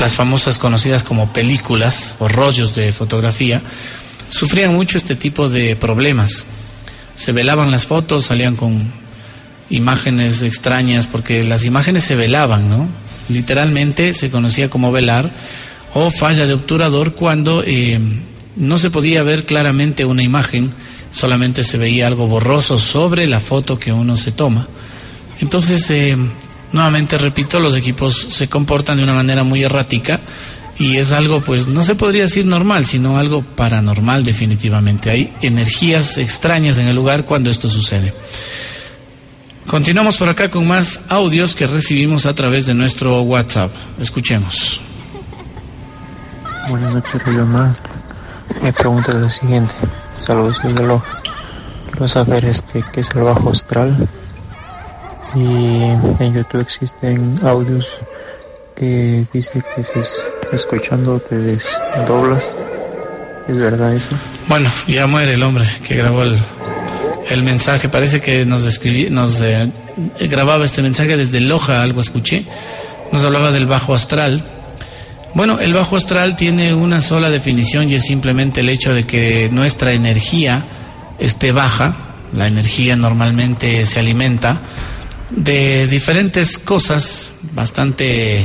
Las 0.00 0.14
famosas 0.14 0.58
conocidas 0.58 1.02
como 1.02 1.32
películas 1.32 2.14
o 2.20 2.28
rollos 2.28 2.74
de 2.76 2.92
fotografía 2.92 3.60
sufrían 4.30 4.72
mucho 4.72 4.96
este 4.96 5.16
tipo 5.16 5.48
de 5.48 5.74
problemas. 5.74 6.44
Se 7.16 7.32
velaban 7.32 7.72
las 7.72 7.86
fotos, 7.86 8.26
salían 8.26 8.54
con 8.54 8.92
imágenes 9.68 10.42
extrañas, 10.42 11.08
porque 11.08 11.42
las 11.42 11.64
imágenes 11.64 12.04
se 12.04 12.14
velaban, 12.14 12.70
¿no? 12.70 12.86
Literalmente 13.28 14.14
se 14.14 14.30
conocía 14.30 14.70
como 14.70 14.92
velar 14.92 15.32
o 15.92 16.10
falla 16.12 16.46
de 16.46 16.54
obturador 16.54 17.14
cuando 17.14 17.64
eh, 17.66 17.98
no 18.54 18.78
se 18.78 18.90
podía 18.90 19.24
ver 19.24 19.44
claramente 19.44 20.04
una 20.04 20.22
imagen, 20.22 20.72
solamente 21.10 21.64
se 21.64 21.78
veía 21.78 22.06
algo 22.06 22.26
borroso 22.26 22.78
sobre 22.78 23.26
la 23.26 23.40
foto 23.40 23.78
que 23.78 23.92
uno 23.92 24.16
se 24.16 24.32
toma. 24.32 24.66
Entonces, 25.40 25.88
eh, 25.90 26.16
nuevamente 26.72 27.18
repito, 27.18 27.60
los 27.60 27.76
equipos 27.76 28.26
se 28.30 28.48
comportan 28.48 28.98
de 28.98 29.04
una 29.04 29.14
manera 29.14 29.44
muy 29.44 29.62
errática 29.62 30.20
y 30.78 30.96
es 30.96 31.12
algo, 31.12 31.40
pues, 31.40 31.66
no 31.66 31.82
se 31.82 31.94
podría 31.94 32.22
decir 32.22 32.46
normal, 32.46 32.86
sino 32.86 33.18
algo 33.18 33.42
paranormal 33.42 34.24
definitivamente. 34.24 35.10
Hay 35.10 35.32
energías 35.42 36.18
extrañas 36.18 36.78
en 36.78 36.88
el 36.88 36.96
lugar 36.96 37.24
cuando 37.24 37.50
esto 37.50 37.68
sucede. 37.68 38.14
Continuamos 39.66 40.16
por 40.16 40.28
acá 40.28 40.50
con 40.50 40.66
más 40.66 41.02
audios 41.08 41.54
que 41.54 41.66
recibimos 41.66 42.26
a 42.26 42.34
través 42.34 42.64
de 42.64 42.74
nuestro 42.74 43.20
WhatsApp. 43.22 43.70
Escuchemos. 44.00 44.80
Buenas 46.70 46.94
noches, 46.94 47.22
Rollo 47.24 47.44
Más. 47.46 47.80
Mi 48.62 48.72
pregunta 48.72 49.12
es 49.12 49.20
la 49.20 49.30
siguiente. 49.30 49.74
Saludos 50.28 50.60
desde 50.62 50.86
lo. 50.86 51.02
Quiero 51.90 52.06
saber 52.06 52.44
este, 52.44 52.84
qué 52.92 53.00
es 53.00 53.08
el 53.14 53.22
bajo 53.22 53.48
astral. 53.48 53.96
Y 55.34 55.84
en 56.22 56.34
YouTube 56.34 56.60
existen 56.60 57.40
audios 57.42 57.88
que 58.76 59.24
dice 59.32 59.64
que 59.74 59.82
si 59.82 59.98
es 59.98 60.22
escuchando 60.52 61.18
te 61.18 61.34
desdoblas. 61.34 62.54
¿Es 63.48 63.56
verdad 63.56 63.94
eso? 63.94 64.10
Bueno, 64.48 64.70
ya 64.86 65.06
muere 65.06 65.32
el 65.32 65.42
hombre 65.42 65.66
que 65.82 65.94
grabó 65.94 66.24
el, 66.24 66.38
el 67.30 67.42
mensaje. 67.42 67.88
Parece 67.88 68.20
que 68.20 68.44
nos 68.44 68.66
escribí, 68.66 69.08
nos 69.08 69.40
eh, 69.40 69.72
grababa 70.20 70.66
este 70.66 70.82
mensaje 70.82 71.16
desde 71.16 71.40
Loja, 71.40 71.80
algo 71.80 72.02
escuché. 72.02 72.44
Nos 73.12 73.24
hablaba 73.24 73.50
del 73.50 73.64
bajo 73.64 73.94
astral 73.94 74.57
bueno, 75.38 75.60
el 75.60 75.72
bajo 75.72 75.94
astral 75.94 76.34
tiene 76.34 76.74
una 76.74 77.00
sola 77.00 77.30
definición 77.30 77.88
y 77.88 77.94
es 77.94 78.02
simplemente 78.02 78.62
el 78.62 78.68
hecho 78.68 78.92
de 78.92 79.06
que 79.06 79.48
nuestra 79.52 79.92
energía 79.92 80.66
esté 81.20 81.52
baja. 81.52 81.96
La 82.32 82.48
energía 82.48 82.96
normalmente 82.96 83.86
se 83.86 84.00
alimenta 84.00 84.60
de 85.30 85.86
diferentes 85.86 86.58
cosas 86.58 87.30
bastante 87.52 88.44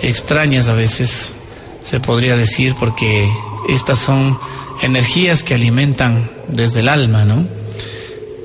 extrañas 0.00 0.68
a 0.68 0.72
veces, 0.72 1.34
se 1.84 2.00
podría 2.00 2.38
decir, 2.38 2.74
porque 2.80 3.30
estas 3.68 3.98
son 3.98 4.38
energías 4.80 5.44
que 5.44 5.52
alimentan 5.52 6.30
desde 6.48 6.80
el 6.80 6.88
alma, 6.88 7.26
¿no? 7.26 7.46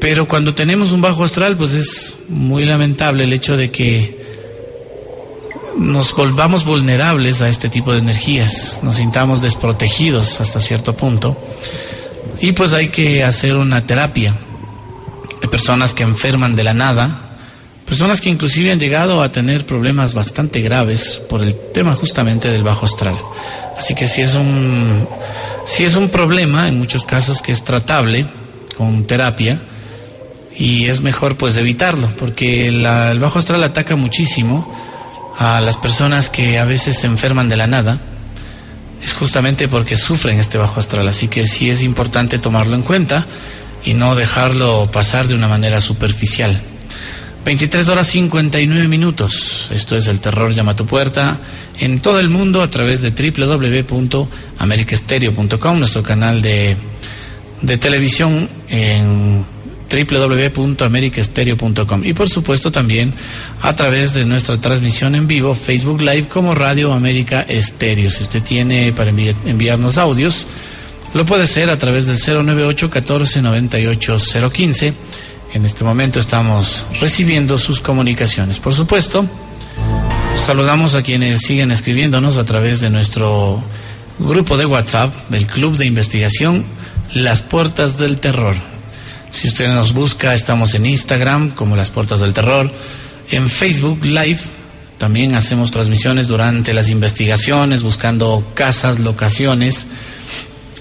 Pero 0.02 0.28
cuando 0.28 0.54
tenemos 0.54 0.92
un 0.92 1.00
bajo 1.00 1.24
astral, 1.24 1.56
pues 1.56 1.72
es 1.72 2.18
muy 2.28 2.66
lamentable 2.66 3.24
el 3.24 3.32
hecho 3.32 3.56
de 3.56 3.72
que 3.72 4.19
nos 5.80 6.14
volvamos 6.14 6.66
vulnerables 6.66 7.42
a 7.42 7.50
este 7.50 7.70
tipo 7.70 7.94
de 7.94 8.00
energías, 8.00 8.82
nos 8.84 8.96
sintamos 8.96 9.42
desprotegidos 9.42 10.42
hasta 10.42 10.60
cierto 10.60 10.96
punto. 10.96 11.38
Y 12.42 12.52
pues 12.52 12.74
hay 12.74 12.90
que 12.90 13.24
hacer 13.24 13.56
una 13.56 13.86
terapia. 13.86 14.36
Hay 15.42 15.48
personas 15.48 15.94
que 15.94 16.04
enferman 16.04 16.56
de 16.56 16.64
la 16.64 16.74
nada, 16.74 17.38
personas 17.86 18.20
que 18.20 18.30
inclusive 18.30 18.72
han 18.72 18.80
llegado 18.80 19.24
a 19.24 19.32
tener 19.32 19.66
problemas 19.66 20.14
bastante 20.14 20.62
graves 20.62 21.22
por 21.30 21.42
el 21.42 21.56
tema 21.74 21.96
justamente 21.96 22.50
del 22.50 22.64
bajo 22.64 22.86
astral. 22.86 23.16
Así 23.78 23.96
que 23.96 24.08
si 24.08 24.22
es 24.22 24.36
un, 24.36 25.08
si 25.66 25.86
es 25.86 25.96
un 25.96 26.10
problema, 26.10 26.68
en 26.68 26.78
muchos 26.78 27.06
casos 27.06 27.42
que 27.42 27.54
es 27.54 27.64
tratable 27.64 28.28
con 28.76 29.06
terapia, 29.06 29.62
y 30.56 30.88
es 30.88 31.00
mejor 31.00 31.38
pues 31.38 31.56
evitarlo, 31.56 32.10
porque 32.18 32.68
el 32.68 32.84
bajo 33.20 33.40
astral 33.40 33.64
ataca 33.64 33.96
muchísimo 33.96 34.89
a 35.40 35.60
las 35.62 35.78
personas 35.78 36.30
que 36.30 36.60
a 36.60 36.66
veces 36.66 37.00
se 37.00 37.08
enferman 37.08 37.48
de 37.48 37.56
la 37.56 37.66
nada, 37.66 38.02
es 39.02 39.14
justamente 39.14 39.70
porque 39.70 39.96
sufren 39.96 40.38
este 40.38 40.58
bajo 40.58 40.82
astral. 40.82 41.08
Así 41.08 41.30
que 41.30 41.48
sí 41.48 41.70
es 41.70 41.82
importante 41.82 42.40
tomarlo 42.40 42.76
en 42.76 42.82
cuenta 42.82 43.26
y 43.86 43.94
no 43.94 44.16
dejarlo 44.16 44.92
pasar 44.92 45.28
de 45.28 45.36
una 45.36 45.48
manera 45.48 45.80
superficial. 45.80 46.60
23 47.46 47.88
horas 47.88 48.08
59 48.08 48.90
minutos. 48.90 49.70
Esto 49.74 49.96
es 49.96 50.08
El 50.08 50.20
Terror 50.20 50.54
Llama 50.54 50.74
a 50.74 50.76
tu 50.76 50.86
Puerta 50.86 51.40
en 51.80 52.02
todo 52.02 52.20
el 52.20 52.28
mundo 52.28 52.62
a 52.62 52.70
través 52.70 53.02
de 53.02 53.12
www.americastereo.com, 53.12 55.80
nuestro 55.80 56.04
canal 56.04 56.42
de, 56.42 56.76
de 57.62 57.78
televisión 57.78 58.50
en 58.68 59.46
www.americaestereo.com 59.90 62.06
y 62.06 62.14
por 62.14 62.30
supuesto 62.30 62.72
también 62.72 63.14
a 63.62 63.76
través 63.76 64.14
de 64.14 64.26
nuestra 64.26 64.62
transmisión 64.62 65.16
en 65.16 65.28
vivo 65.28 65.56
Facebook 65.56 66.02
Live 66.02 66.28
como 66.28 66.54
Radio 66.56 66.94
América 66.94 67.46
Estéreo. 67.48 68.12
Si 68.12 68.24
usted 68.24 68.44
tiene 68.44 68.94
para 68.94 69.10
enviarnos 69.10 69.98
audios, 69.98 70.46
lo 71.14 71.26
puede 71.26 71.44
hacer 71.44 71.70
a 71.70 71.78
través 71.78 72.06
del 72.06 72.18
098 72.18 72.90
14 72.90 73.42
98 73.42 74.18
015. 74.52 74.94
En 75.54 75.66
este 75.66 75.84
momento 75.84 76.20
estamos 76.20 76.86
recibiendo 77.02 77.58
sus 77.58 77.82
comunicaciones. 77.82 78.60
Por 78.60 78.76
supuesto, 78.76 79.26
saludamos 80.36 80.94
a 80.94 81.02
quienes 81.02 81.42
siguen 81.42 81.72
escribiéndonos 81.72 82.38
a 82.38 82.46
través 82.46 82.80
de 82.80 82.92
nuestro 82.92 83.64
grupo 84.20 84.58
de 84.58 84.66
WhatsApp 84.66 85.14
del 85.30 85.48
Club 85.48 85.78
de 85.78 85.86
Investigación 85.86 86.66
Las 87.14 87.42
Puertas 87.42 87.98
del 87.98 88.20
Terror. 88.20 88.56
Si 89.32 89.48
usted 89.48 89.70
nos 89.70 89.94
busca, 89.94 90.34
estamos 90.34 90.74
en 90.74 90.86
Instagram 90.86 91.52
como 91.52 91.76
Las 91.76 91.92
Puertas 91.92 92.20
del 92.20 92.34
Terror, 92.34 92.72
en 93.32 93.50
Facebook 93.50 94.04
Live 94.04 94.40
También 94.98 95.36
hacemos 95.36 95.72
transmisiones 95.72 96.28
durante 96.28 96.74
las 96.74 96.90
investigaciones, 96.90 97.84
buscando 97.84 98.46
casas, 98.54 99.00
locaciones. 99.00 99.88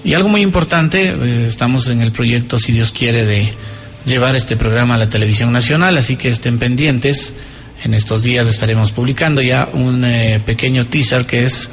Y 0.03 0.13
algo 0.13 0.27
muy 0.27 0.41
importante, 0.41 1.09
eh, 1.09 1.45
estamos 1.47 1.87
en 1.87 2.01
el 2.01 2.11
proyecto, 2.11 2.59
si 2.59 2.73
Dios 2.73 2.91
quiere, 2.91 3.23
de 3.25 3.53
llevar 4.05 4.35
este 4.35 4.57
programa 4.57 4.95
a 4.95 4.97
la 4.97 5.09
televisión 5.09 5.53
nacional, 5.53 5.97
así 5.97 6.17
que 6.17 6.27
estén 6.27 6.59
pendientes. 6.59 7.31
En 7.83 7.93
estos 7.93 8.21
días 8.21 8.47
estaremos 8.47 8.91
publicando 8.91 9.41
ya 9.41 9.69
un 9.71 10.03
eh, 10.03 10.41
pequeño 10.45 10.87
teaser 10.87 11.25
que 11.25 11.45
es 11.45 11.69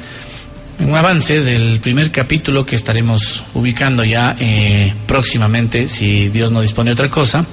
un 0.79 0.95
avance 0.95 1.41
del 1.43 1.79
primer 1.79 2.11
capítulo 2.11 2.65
que 2.65 2.75
estaremos 2.75 3.43
ubicando 3.53 4.03
ya 4.03 4.35
eh, 4.39 4.93
próximamente, 5.07 5.89
si 5.89 6.29
Dios 6.29 6.51
no 6.51 6.61
dispone 6.61 6.91
otra 6.91 7.09
cosa, 7.09 7.45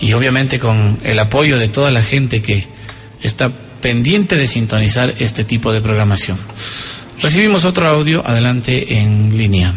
y 0.00 0.12
obviamente 0.12 0.58
con 0.58 0.98
el 1.02 1.18
apoyo 1.18 1.58
de 1.58 1.68
toda 1.68 1.90
la 1.90 2.02
gente 2.02 2.42
que 2.42 2.66
está 3.22 3.50
pendiente 3.80 4.36
de 4.36 4.46
sintonizar 4.46 5.14
este 5.18 5.44
tipo 5.44 5.72
de 5.72 5.80
programación. 5.80 6.38
Recibimos 7.20 7.64
otro 7.64 7.86
audio, 7.88 8.26
adelante 8.26 8.98
en 8.98 9.36
línea. 9.36 9.74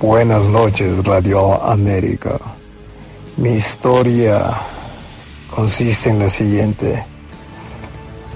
Buenas 0.00 0.48
noches, 0.48 0.98
Radio 1.04 1.62
América. 1.62 2.38
Mi 3.36 3.50
historia 3.50 4.42
consiste 5.54 6.10
en 6.10 6.18
la 6.18 6.28
siguiente. 6.28 7.04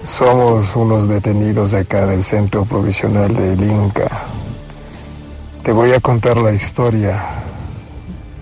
Somos 0.06 0.74
unos 0.76 1.08
detenidos 1.08 1.72
de 1.72 1.80
acá 1.80 2.06
del 2.06 2.22
Centro 2.22 2.64
Provisional 2.64 3.34
del 3.34 3.62
Inca. 3.62 4.08
Te 5.62 5.72
voy 5.72 5.92
a 5.92 6.00
contar 6.00 6.38
la 6.38 6.52
historia 6.52 7.22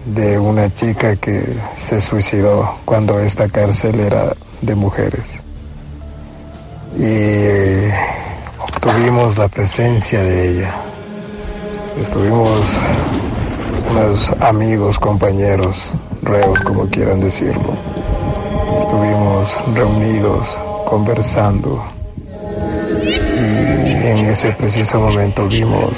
de 0.05 0.39
una 0.39 0.73
chica 0.73 1.17
que 1.17 1.57
se 1.75 2.01
suicidó 2.01 2.77
cuando 2.85 3.19
esta 3.19 3.49
cárcel 3.49 3.99
era 3.99 4.35
de 4.61 4.75
mujeres 4.75 5.41
y 6.99 7.89
obtuvimos 8.61 9.39
la 9.39 9.49
presencia 9.49 10.23
de 10.23 10.49
ella. 10.51 10.75
Estuvimos 12.01 12.61
unos 13.91 14.31
amigos, 14.41 14.99
compañeros, 14.99 15.87
reos, 16.23 16.59
como 16.61 16.87
quieran 16.87 17.21
decirlo. 17.21 17.73
Estuvimos 18.79 19.57
reunidos, 19.75 20.59
conversando 20.85 21.83
y 23.03 24.07
en 24.07 24.19
ese 24.27 24.53
preciso 24.53 25.01
momento 25.01 25.47
vimos 25.49 25.93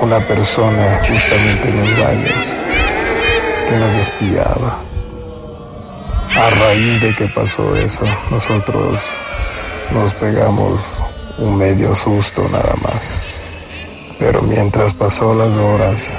una 0.00 0.18
persona 0.20 1.00
justamente 1.08 1.68
en 1.68 1.80
los 1.80 1.98
baños 1.98 2.34
que 3.68 3.76
nos 3.76 3.94
espiaba. 3.94 4.78
A 6.34 6.50
raíz 6.50 7.00
de 7.00 7.14
que 7.14 7.26
pasó 7.26 7.76
eso, 7.76 8.04
nosotros 8.30 9.00
nos 9.92 10.14
pegamos 10.14 10.80
un 11.38 11.56
medio 11.56 11.94
susto 11.94 12.42
nada 12.50 12.74
más. 12.82 13.10
Pero 14.18 14.42
mientras 14.42 14.92
pasó 14.92 15.34
las 15.34 15.56
horas, 15.56 16.10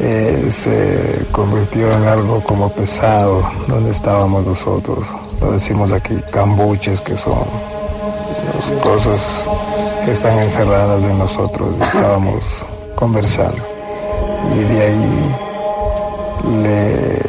eh, 0.00 0.46
se 0.50 1.26
convirtió 1.30 1.92
en 1.92 2.08
algo 2.08 2.42
como 2.42 2.72
pesado 2.72 3.48
donde 3.68 3.90
estábamos 3.90 4.46
nosotros. 4.46 5.06
Lo 5.40 5.52
decimos 5.52 5.92
aquí, 5.92 6.14
cambuches 6.30 7.00
que 7.00 7.16
son 7.16 7.44
cosas 8.82 9.46
que 10.04 10.12
están 10.12 10.38
encerradas 10.38 11.02
en 11.02 11.18
nosotros. 11.18 11.74
Estábamos 11.80 12.44
conversando. 12.94 13.62
Y 14.54 14.58
de 14.58 14.82
ahí 14.82 15.36
le 16.62 17.20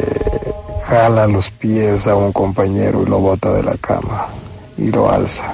jala 0.86 1.28
los 1.28 1.49
pies 1.51 2.07
a 2.07 2.16
un 2.16 2.32
compañero 2.32 3.03
y 3.03 3.05
lo 3.05 3.20
bota 3.20 3.53
de 3.53 3.64
la 3.64 3.76
cama 3.78 4.28
y 4.78 4.91
lo 4.91 5.09
alza. 5.09 5.53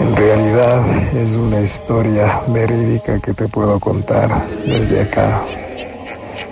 En 0.00 0.16
realidad 0.16 0.82
es 1.14 1.30
una 1.32 1.60
historia 1.60 2.40
verídica 2.48 3.20
que 3.20 3.34
te 3.34 3.46
puedo 3.48 3.78
contar 3.78 4.46
desde 4.66 5.02
acá. 5.02 5.42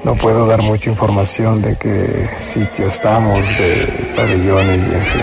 No 0.05 0.15
puedo 0.15 0.47
dar 0.47 0.63
mucha 0.63 0.91
información 0.91 1.61
de 1.61 1.77
qué 1.77 2.29
sitio 2.41 2.89
estamos, 2.89 3.47
de 3.59 4.13
pabellones 4.17 4.89
y 4.89 4.95
en 4.95 5.05
fin. 5.05 5.23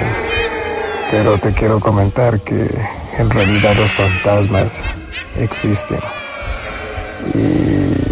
Pero 1.12 1.38
te 1.40 1.52
quiero 1.54 1.80
comentar 1.80 2.40
que 2.42 2.70
en 3.18 3.30
realidad 3.30 3.76
los 3.76 3.92
fantasmas 3.92 4.68
existen. 5.38 6.00
Y 7.34 8.08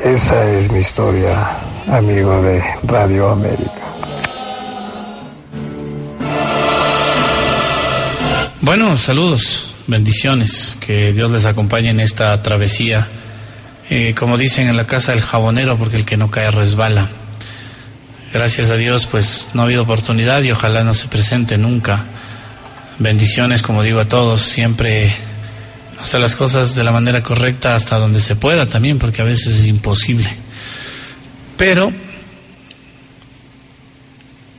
esa 0.00 0.50
es 0.50 0.70
mi 0.70 0.78
historia, 0.78 1.56
amigo 1.88 2.40
de 2.42 2.62
Radio 2.84 3.30
América. 3.30 3.72
Bueno, 8.60 8.96
saludos, 8.96 9.74
bendiciones, 9.86 10.76
que 10.80 11.12
Dios 11.12 11.30
les 11.30 11.44
acompañe 11.44 11.90
en 11.90 12.00
esta 12.00 12.40
travesía, 12.42 13.08
eh, 13.90 14.14
como 14.16 14.38
dicen 14.38 14.68
en 14.68 14.76
la 14.76 14.86
casa 14.86 15.12
del 15.12 15.20
jabonero, 15.20 15.76
porque 15.76 15.96
el 15.96 16.04
que 16.04 16.16
no 16.16 16.30
cae 16.30 16.50
resbala. 16.50 17.10
Gracias 18.32 18.70
a 18.70 18.76
Dios, 18.76 19.06
pues 19.06 19.48
no 19.54 19.62
ha 19.62 19.64
habido 19.66 19.82
oportunidad 19.82 20.42
y 20.42 20.50
ojalá 20.50 20.82
no 20.82 20.94
se 20.94 21.06
presente 21.06 21.58
nunca. 21.58 22.04
Bendiciones, 22.98 23.62
como 23.62 23.82
digo 23.82 24.00
a 24.00 24.08
todos, 24.08 24.40
siempre 24.40 25.14
hacer 26.00 26.20
las 26.20 26.34
cosas 26.34 26.74
de 26.74 26.84
la 26.84 26.92
manera 26.92 27.22
correcta 27.22 27.74
hasta 27.74 27.98
donde 27.98 28.20
se 28.20 28.36
pueda 28.36 28.66
también, 28.66 28.98
porque 28.98 29.22
a 29.22 29.24
veces 29.24 29.54
es 29.54 29.66
imposible. 29.66 30.28
Pero 31.56 31.92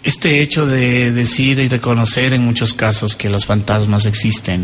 este 0.04 0.42
hecho 0.42 0.66
de 0.66 1.12
decir 1.12 1.60
y 1.60 1.68
reconocer 1.68 2.34
en 2.34 2.46
muchos 2.46 2.74
casos 2.74 3.16
que 3.16 3.30
los 3.30 3.46
fantasmas 3.46 4.06
existen, 4.06 4.64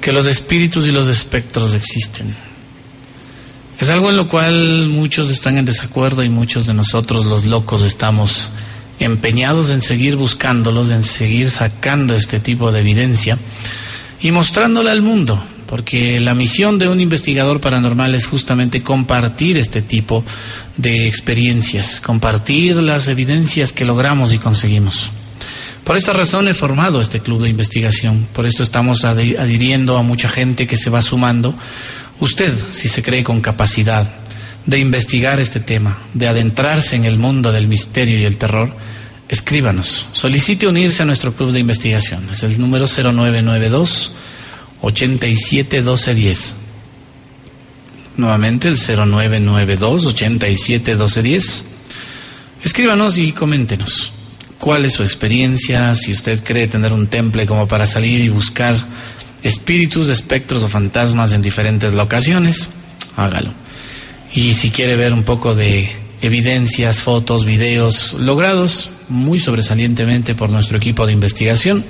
que 0.00 0.12
los 0.12 0.26
espíritus 0.26 0.86
y 0.86 0.92
los 0.92 1.06
espectros 1.06 1.72
existen, 1.72 2.34
es 3.80 3.88
algo 3.88 4.10
en 4.10 4.16
lo 4.18 4.28
cual 4.28 4.88
muchos 4.88 5.30
están 5.30 5.56
en 5.56 5.64
desacuerdo 5.64 6.22
y 6.22 6.28
muchos 6.28 6.66
de 6.66 6.74
nosotros 6.74 7.24
los 7.24 7.46
locos 7.46 7.82
estamos 7.82 8.50
empeñados 8.98 9.70
en 9.70 9.80
seguir 9.80 10.16
buscándolos, 10.16 10.90
en 10.90 11.02
seguir 11.02 11.50
sacando 11.50 12.14
este 12.14 12.40
tipo 12.40 12.70
de 12.72 12.80
evidencia 12.80 13.38
y 14.20 14.32
mostrándola 14.32 14.92
al 14.92 15.00
mundo, 15.00 15.42
porque 15.66 16.20
la 16.20 16.34
misión 16.34 16.78
de 16.78 16.88
un 16.88 17.00
investigador 17.00 17.62
paranormal 17.62 18.14
es 18.14 18.26
justamente 18.26 18.82
compartir 18.82 19.56
este 19.56 19.80
tipo 19.80 20.22
de 20.76 21.08
experiencias, 21.08 22.02
compartir 22.02 22.76
las 22.76 23.08
evidencias 23.08 23.72
que 23.72 23.86
logramos 23.86 24.34
y 24.34 24.38
conseguimos. 24.38 25.10
Por 25.84 25.96
esta 25.96 26.12
razón 26.12 26.46
he 26.48 26.54
formado 26.54 27.00
este 27.00 27.20
club 27.20 27.42
de 27.42 27.48
investigación, 27.48 28.28
por 28.34 28.44
esto 28.44 28.62
estamos 28.62 29.04
adhiriendo 29.04 29.96
a 29.96 30.02
mucha 30.02 30.28
gente 30.28 30.66
que 30.66 30.76
se 30.76 30.90
va 30.90 31.00
sumando. 31.00 31.54
Usted, 32.20 32.52
si 32.72 32.88
se 32.88 33.02
cree 33.02 33.24
con 33.24 33.40
capacidad 33.40 34.10
de 34.66 34.78
investigar 34.78 35.40
este 35.40 35.58
tema, 35.58 35.98
de 36.12 36.28
adentrarse 36.28 36.94
en 36.96 37.04
el 37.04 37.16
mundo 37.16 37.50
del 37.50 37.66
misterio 37.66 38.18
y 38.18 38.24
el 38.24 38.36
terror, 38.36 38.74
escríbanos, 39.28 40.06
solicite 40.12 40.66
unirse 40.66 41.02
a 41.02 41.06
nuestro 41.06 41.32
club 41.32 41.52
de 41.52 41.60
investigación. 41.60 42.28
Es 42.30 42.42
el 42.42 42.60
número 42.60 42.86
0992 42.86 44.12
87 44.82 45.82
12 45.82 46.14
10. 46.14 46.56
Nuevamente 48.16 48.68
el 48.68 48.76
0992 48.76 50.06
87 50.06 50.96
12 50.96 51.22
10. 51.22 51.64
Escríbanos 52.64 53.16
y 53.16 53.32
coméntenos 53.32 54.12
cuál 54.58 54.84
es 54.84 54.92
su 54.92 55.02
experiencia, 55.02 55.94
si 55.94 56.12
usted 56.12 56.44
cree 56.44 56.68
tener 56.68 56.92
un 56.92 57.06
temple 57.06 57.46
como 57.46 57.66
para 57.66 57.86
salir 57.86 58.20
y 58.20 58.28
buscar 58.28 58.76
espíritus, 59.42 60.08
espectros 60.08 60.62
o 60.62 60.68
fantasmas 60.68 61.32
en 61.32 61.42
diferentes 61.42 61.92
locaciones, 61.92 62.68
hágalo. 63.16 63.52
Y 64.32 64.54
si 64.54 64.70
quiere 64.70 64.96
ver 64.96 65.12
un 65.12 65.24
poco 65.24 65.54
de 65.54 65.90
evidencias, 66.22 67.00
fotos, 67.00 67.44
videos 67.44 68.12
logrados 68.14 68.90
muy 69.08 69.38
sobresalientemente 69.38 70.34
por 70.34 70.50
nuestro 70.50 70.76
equipo 70.76 71.06
de 71.06 71.12
investigación, 71.12 71.84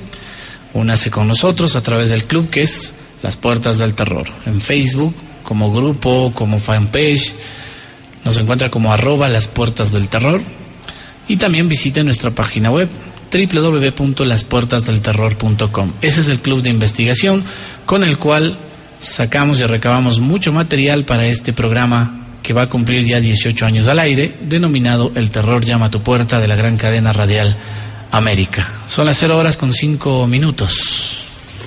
Únase 0.73 1.11
con 1.11 1.27
nosotros 1.27 1.75
a 1.75 1.83
través 1.83 2.11
del 2.11 2.25
club 2.25 2.49
que 2.49 2.63
es 2.63 2.95
Las 3.23 3.37
Puertas 3.37 3.79
del 3.79 3.95
Terror. 3.95 4.29
En 4.47 4.61
Facebook, 4.61 5.15
como 5.43 5.73
grupo, 5.73 6.33
como 6.33 6.61
fanpage, 6.61 7.35
nos 8.25 8.37
encuentra 8.37 8.71
como 8.71 8.93
arroba 8.93 9.29
Las 9.29 9.49
Puertas 9.49 9.91
del 9.91 10.09
Terror. 10.09 10.41
Y 11.27 11.37
también 11.37 11.69
visite 11.69 12.05
nuestra 12.05 12.31
página 12.31 12.71
web 12.71 12.89
www.laspuertasdelterror.com. 13.31 15.93
Ese 16.01 16.21
es 16.21 16.29
el 16.29 16.39
club 16.41 16.63
de 16.63 16.71
investigación 16.71 17.43
con 17.87 18.05
el 18.05 18.19
cual 18.19 18.57
sacamos 19.01 19.59
y 19.61 19.65
recabamos 19.65 20.21
mucho 20.21 20.53
material 20.53 21.05
para 21.05 21.27
este 21.27 21.53
programa 21.53 22.27
que 22.43 22.53
va 22.53 22.63
a 22.63 22.69
cumplir 22.69 23.07
ya 23.07 23.21
18 23.21 23.67
años 23.67 23.89
al 23.89 23.99
aire, 23.99 24.35
denominado 24.43 25.13
El 25.15 25.31
terror 25.31 25.65
llama 25.65 25.87
a 25.87 25.91
tu 25.91 26.03
puerta 26.03 26.41
de 26.41 26.49
la 26.49 26.57
gran 26.57 26.77
cadena 26.77 27.13
radial 27.13 27.57
América. 28.11 28.67
Son 28.87 29.07
las 29.07 29.19
0 29.19 29.39
horas 29.39 29.57
con 29.57 29.73
5 29.73 30.27
minutos. 30.27 31.20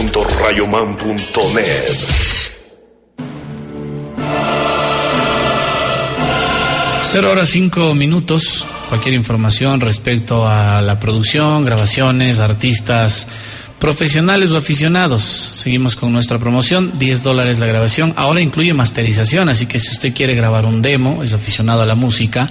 www.rayoman.net 0.00 1.60
Cero 7.02 7.30
horas 7.30 7.50
cinco 7.50 7.94
minutos. 7.94 8.64
Cualquier 8.88 9.14
información 9.14 9.80
respecto 9.80 10.48
a 10.48 10.80
la 10.80 10.98
producción, 10.98 11.64
grabaciones, 11.64 12.40
artistas, 12.40 13.26
profesionales 13.78 14.52
o 14.52 14.56
aficionados. 14.56 15.22
Seguimos 15.22 15.96
con 15.96 16.12
nuestra 16.12 16.38
promoción, 16.38 16.98
10 16.98 17.22
dólares 17.22 17.58
la 17.58 17.66
grabación. 17.66 18.14
Ahora 18.16 18.40
incluye 18.40 18.72
masterización, 18.72 19.48
así 19.48 19.66
que 19.66 19.80
si 19.80 19.90
usted 19.90 20.14
quiere 20.14 20.34
grabar 20.34 20.64
un 20.64 20.80
demo, 20.82 21.22
es 21.22 21.32
aficionado 21.32 21.82
a 21.82 21.86
la 21.86 21.94
música, 21.94 22.48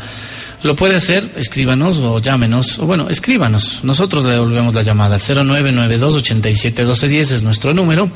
lo 0.62 0.76
puede 0.76 0.96
hacer, 0.96 1.32
escríbanos 1.38 2.00
o 2.00 2.20
llámenos, 2.20 2.80
o 2.80 2.86
bueno, 2.86 3.10
escríbanos. 3.10 3.84
Nosotros 3.84 4.26
le 4.26 4.32
devolvemos 4.32 4.74
la 4.74 4.84
llamada 4.84 5.16
al 5.16 5.22
0992-871210 5.22 7.20
es 7.20 7.44
nuestro 7.44 7.74
número. 7.74 8.12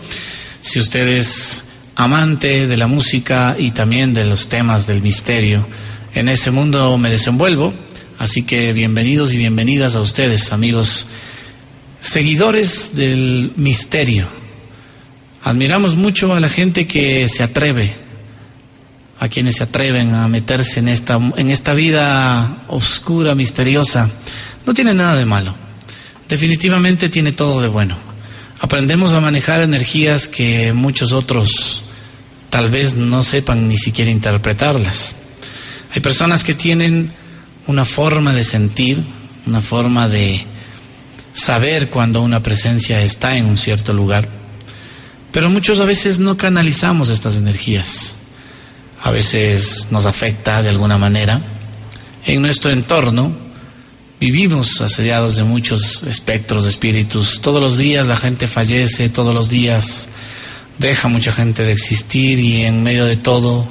Si 0.62 0.80
usted 0.80 1.08
es 1.08 1.66
amante 1.96 2.68
de 2.68 2.78
la 2.78 2.88
música 2.88 3.56
y 3.58 3.72
también 3.72 4.14
de 4.14 4.26
los 4.26 4.50
temas 4.50 4.88
del 4.88 5.02
misterio, 5.02 5.68
en 6.14 6.28
ese 6.30 6.52
mundo 6.52 6.98
me 6.98 7.10
desenvuelvo. 7.10 7.74
Así 8.20 8.44
que 8.44 8.74
bienvenidos 8.74 9.34
y 9.34 9.38
bienvenidas 9.38 9.96
a 9.96 10.02
ustedes, 10.02 10.52
amigos 10.52 11.08
seguidores 12.00 12.96
del 12.96 13.54
misterio. 13.56 14.28
Admiramos 15.44 15.96
mucho 15.96 16.34
a 16.34 16.39
la 16.39 16.50
gente 16.50 16.88
que 16.88 17.28
se 17.30 17.44
atreve, 17.44 17.96
a 19.24 19.30
quienes 19.30 19.55
se 19.55 19.63
atreven 19.63 20.13
a 20.15 20.28
meterse 20.28 20.82
en 20.82 20.89
esta, 20.89 21.17
en 21.38 21.49
esta 21.49 21.74
vida 21.74 22.65
oscura, 22.67 23.36
misteriosa. 23.36 24.09
No 24.65 24.74
tiene 24.74 24.93
nada 24.93 25.15
de 25.15 25.24
malo. 25.24 25.55
Definitivamente 26.28 27.07
tiene 27.07 27.32
todo 27.32 27.61
de 27.61 27.69
bueno. 27.69 27.95
Aprendemos 28.59 29.13
a 29.13 29.21
manejar 29.21 29.61
energías 29.61 30.28
que 30.28 30.74
muchos 30.74 31.13
otros 31.13 31.84
tal 32.49 32.69
vez 32.69 32.95
no 32.95 33.24
sepan 33.24 33.69
ni 33.69 33.78
siquiera 33.78 34.11
interpretarlas. 34.11 35.15
Hay 35.95 36.01
personas 36.01 36.43
que 36.43 36.53
tienen 36.53 37.13
una 37.67 37.86
forma 37.86 38.34
de 38.34 38.43
sentir, 38.43 39.01
una 39.45 39.61
forma 39.61 40.09
de 40.09 40.45
saber 41.34 41.89
cuando 41.89 42.21
una 42.21 42.43
presencia 42.43 43.01
está 43.01 43.38
en 43.38 43.45
un 43.45 43.57
cierto 43.57 43.93
lugar, 43.93 44.28
pero 45.32 45.49
muchos 45.49 45.80
a 45.80 45.86
veces 45.86 46.19
no 46.19 46.36
canalizamos 46.36 47.07
estas 47.07 47.38
energías 47.38 48.15
a 49.04 49.12
veces 49.12 49.88
nos 49.91 50.06
afecta 50.06 50.64
de 50.64 50.70
alguna 50.70 50.97
manera. 50.97 51.41
En 52.26 52.41
nuestro 52.41 52.72
entorno 52.72 53.36
vivimos 54.20 54.80
asediados 54.80 55.36
de 55.36 55.43
muchos 55.43 56.04
espectros 56.04 56.64
de 56.64 56.70
espíritus. 56.70 57.41
Todos 57.41 57.62
los 57.62 57.78
días 57.78 58.08
la 58.08 58.16
gente 58.16 58.47
fallece, 58.47 59.10
todos 59.10 59.34
los 59.34 59.49
días 59.49 60.08
deja 60.80 61.10
mucha 61.10 61.34
gente 61.34 61.64
de 61.64 61.74
existir 61.74 62.39
y 62.39 62.64
en 62.64 62.82
medio 62.82 63.06
de 63.06 63.18
todo 63.18 63.68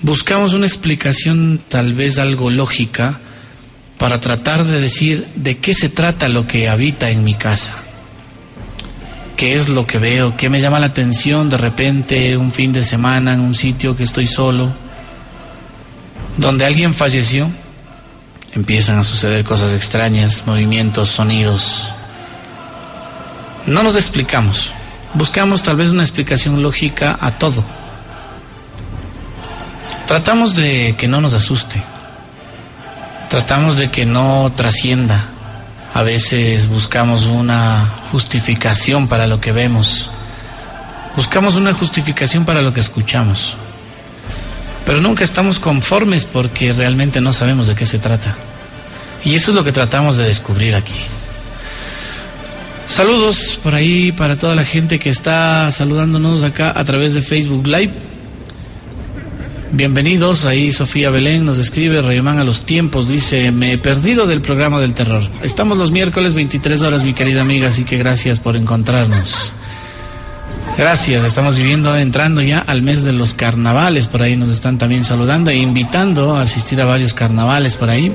buscamos 0.00 0.52
una 0.52 0.66
explicación 0.66 1.60
tal 1.68 1.94
vez 1.94 2.18
algo 2.18 2.50
lógica 2.50 3.20
para 3.98 4.20
tratar 4.20 4.64
de 4.64 4.80
decir 4.80 5.26
de 5.34 5.58
qué 5.58 5.74
se 5.74 5.88
trata 5.88 6.28
lo 6.28 6.46
que 6.46 6.68
habita 6.68 7.10
en 7.10 7.24
mi 7.24 7.34
casa 7.34 7.82
qué 9.38 9.54
es 9.54 9.68
lo 9.68 9.86
que 9.86 9.98
veo, 9.98 10.36
qué 10.36 10.50
me 10.50 10.60
llama 10.60 10.80
la 10.80 10.86
atención 10.86 11.48
de 11.48 11.56
repente 11.56 12.36
un 12.36 12.50
fin 12.50 12.72
de 12.72 12.82
semana 12.82 13.34
en 13.34 13.40
un 13.40 13.54
sitio 13.54 13.94
que 13.94 14.02
estoy 14.02 14.26
solo, 14.26 14.68
donde 16.36 16.66
alguien 16.66 16.92
falleció, 16.92 17.48
empiezan 18.52 18.98
a 18.98 19.04
suceder 19.04 19.44
cosas 19.44 19.72
extrañas, 19.72 20.42
movimientos, 20.44 21.10
sonidos. 21.10 21.92
No 23.66 23.84
nos 23.84 23.94
explicamos, 23.94 24.72
buscamos 25.14 25.62
tal 25.62 25.76
vez 25.76 25.92
una 25.92 26.02
explicación 26.02 26.60
lógica 26.60 27.16
a 27.20 27.38
todo. 27.38 27.64
Tratamos 30.08 30.56
de 30.56 30.96
que 30.98 31.06
no 31.06 31.20
nos 31.20 31.34
asuste, 31.34 31.80
tratamos 33.30 33.76
de 33.76 33.88
que 33.92 34.04
no 34.04 34.50
trascienda, 34.56 35.26
a 35.94 36.02
veces 36.02 36.68
buscamos 36.68 37.24
una 37.24 37.86
justificación 38.10 39.08
para 39.08 39.26
lo 39.26 39.40
que 39.40 39.52
vemos. 39.52 40.10
Buscamos 41.16 41.56
una 41.56 41.74
justificación 41.74 42.44
para 42.44 42.62
lo 42.62 42.72
que 42.72 42.80
escuchamos. 42.80 43.56
Pero 44.84 45.00
nunca 45.00 45.24
estamos 45.24 45.58
conformes 45.58 46.24
porque 46.24 46.72
realmente 46.72 47.20
no 47.20 47.32
sabemos 47.32 47.66
de 47.66 47.74
qué 47.74 47.84
se 47.84 47.98
trata. 47.98 48.36
Y 49.24 49.34
eso 49.34 49.50
es 49.50 49.54
lo 49.56 49.64
que 49.64 49.72
tratamos 49.72 50.16
de 50.16 50.24
descubrir 50.24 50.74
aquí. 50.74 50.94
Saludos 52.86 53.58
por 53.62 53.74
ahí 53.74 54.12
para 54.12 54.36
toda 54.36 54.54
la 54.54 54.64
gente 54.64 54.98
que 54.98 55.10
está 55.10 55.70
saludándonos 55.70 56.42
acá 56.42 56.72
a 56.74 56.84
través 56.84 57.14
de 57.14 57.22
Facebook 57.22 57.66
Live. 57.66 57.92
Bienvenidos, 59.70 60.46
ahí 60.46 60.72
Sofía 60.72 61.10
Belén 61.10 61.44
nos 61.44 61.58
escribe, 61.58 62.00
Rayomán 62.00 62.38
a 62.38 62.44
los 62.44 62.64
tiempos, 62.64 63.06
dice, 63.06 63.50
me 63.52 63.72
he 63.72 63.78
perdido 63.78 64.26
del 64.26 64.40
programa 64.40 64.80
del 64.80 64.94
terror. 64.94 65.22
Estamos 65.42 65.76
los 65.76 65.90
miércoles 65.90 66.32
23 66.32 66.80
horas, 66.80 67.04
mi 67.04 67.12
querida 67.12 67.42
amiga, 67.42 67.68
así 67.68 67.84
que 67.84 67.98
gracias 67.98 68.40
por 68.40 68.56
encontrarnos. 68.56 69.54
Gracias, 70.78 71.22
estamos 71.22 71.54
viviendo, 71.56 71.94
entrando 71.98 72.40
ya 72.40 72.60
al 72.60 72.80
mes 72.80 73.04
de 73.04 73.12
los 73.12 73.34
carnavales, 73.34 74.06
por 74.06 74.22
ahí 74.22 74.38
nos 74.38 74.48
están 74.48 74.78
también 74.78 75.04
saludando 75.04 75.50
e 75.50 75.56
invitando 75.56 76.34
a 76.34 76.42
asistir 76.42 76.80
a 76.80 76.86
varios 76.86 77.12
carnavales 77.12 77.76
por 77.76 77.90
ahí. 77.90 78.10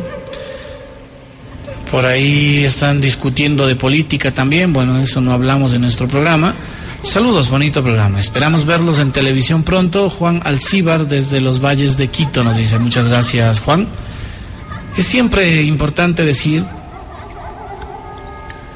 Por 1.91 2.08
ahí 2.08 2.64
están 2.66 2.99
discutiendo 2.99 3.68
de 3.68 3.76
política 3.76 4.32
también, 4.32 4.74
bueno, 4.74 4.99
eso 4.99 5.22
no 5.22 5.32
hablamos 5.32 5.72
en 5.76 5.82
nuestro 5.82 6.08
programa. 6.08 6.56
Saludos, 7.04 7.49
bonito 7.49 7.84
programa. 7.84 8.22
Esperamos 8.22 8.66
verlos 8.66 8.97
en 8.97 9.12
televisión 9.12 9.64
pronto. 9.64 10.10
Juan 10.10 10.39
Alcíbar 10.45 11.06
desde 11.06 11.41
los 11.41 11.64
valles 11.64 11.97
de 11.97 12.08
Quito 12.08 12.45
nos 12.45 12.56
dice 12.56 12.80
muchas 12.80 13.08
gracias, 13.08 13.60
Juan. 13.60 13.88
Es 14.97 15.06
siempre 15.06 15.64
importante 15.64 16.24
decir 16.24 16.64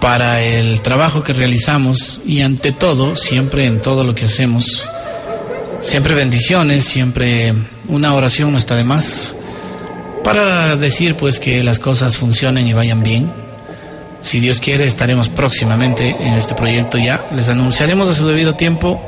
para 0.01 0.43
el 0.43 0.81
trabajo 0.81 1.23
que 1.23 1.33
realizamos 1.33 2.19
y 2.25 2.41
ante 2.41 2.73
todo, 2.73 3.15
siempre 3.15 3.65
en 3.65 3.81
todo 3.81 4.03
lo 4.03 4.13
que 4.13 4.25
hacemos, 4.25 4.85
siempre 5.81 6.13
bendiciones, 6.13 6.83
siempre 6.83 7.53
una 7.87 8.13
oración 8.13 8.51
no 8.51 8.57
está 8.57 8.75
de 8.75 8.83
más 8.83 9.35
para 10.23 10.75
decir 10.75 11.15
pues 11.15 11.39
que 11.39 11.63
las 11.63 11.79
cosas 11.79 12.17
funcionen 12.17 12.67
y 12.67 12.73
vayan 12.73 13.01
bien 13.01 13.31
si 14.21 14.39
Dios 14.39 14.59
quiere, 14.59 14.85
estaremos 14.85 15.29
próximamente 15.29 16.15
en 16.19 16.33
este 16.33 16.55
proyecto 16.55 16.97
ya. 16.97 17.21
Les 17.35 17.49
anunciaremos 17.49 18.09
a 18.09 18.13
su 18.13 18.27
debido 18.27 18.55
tiempo 18.55 19.01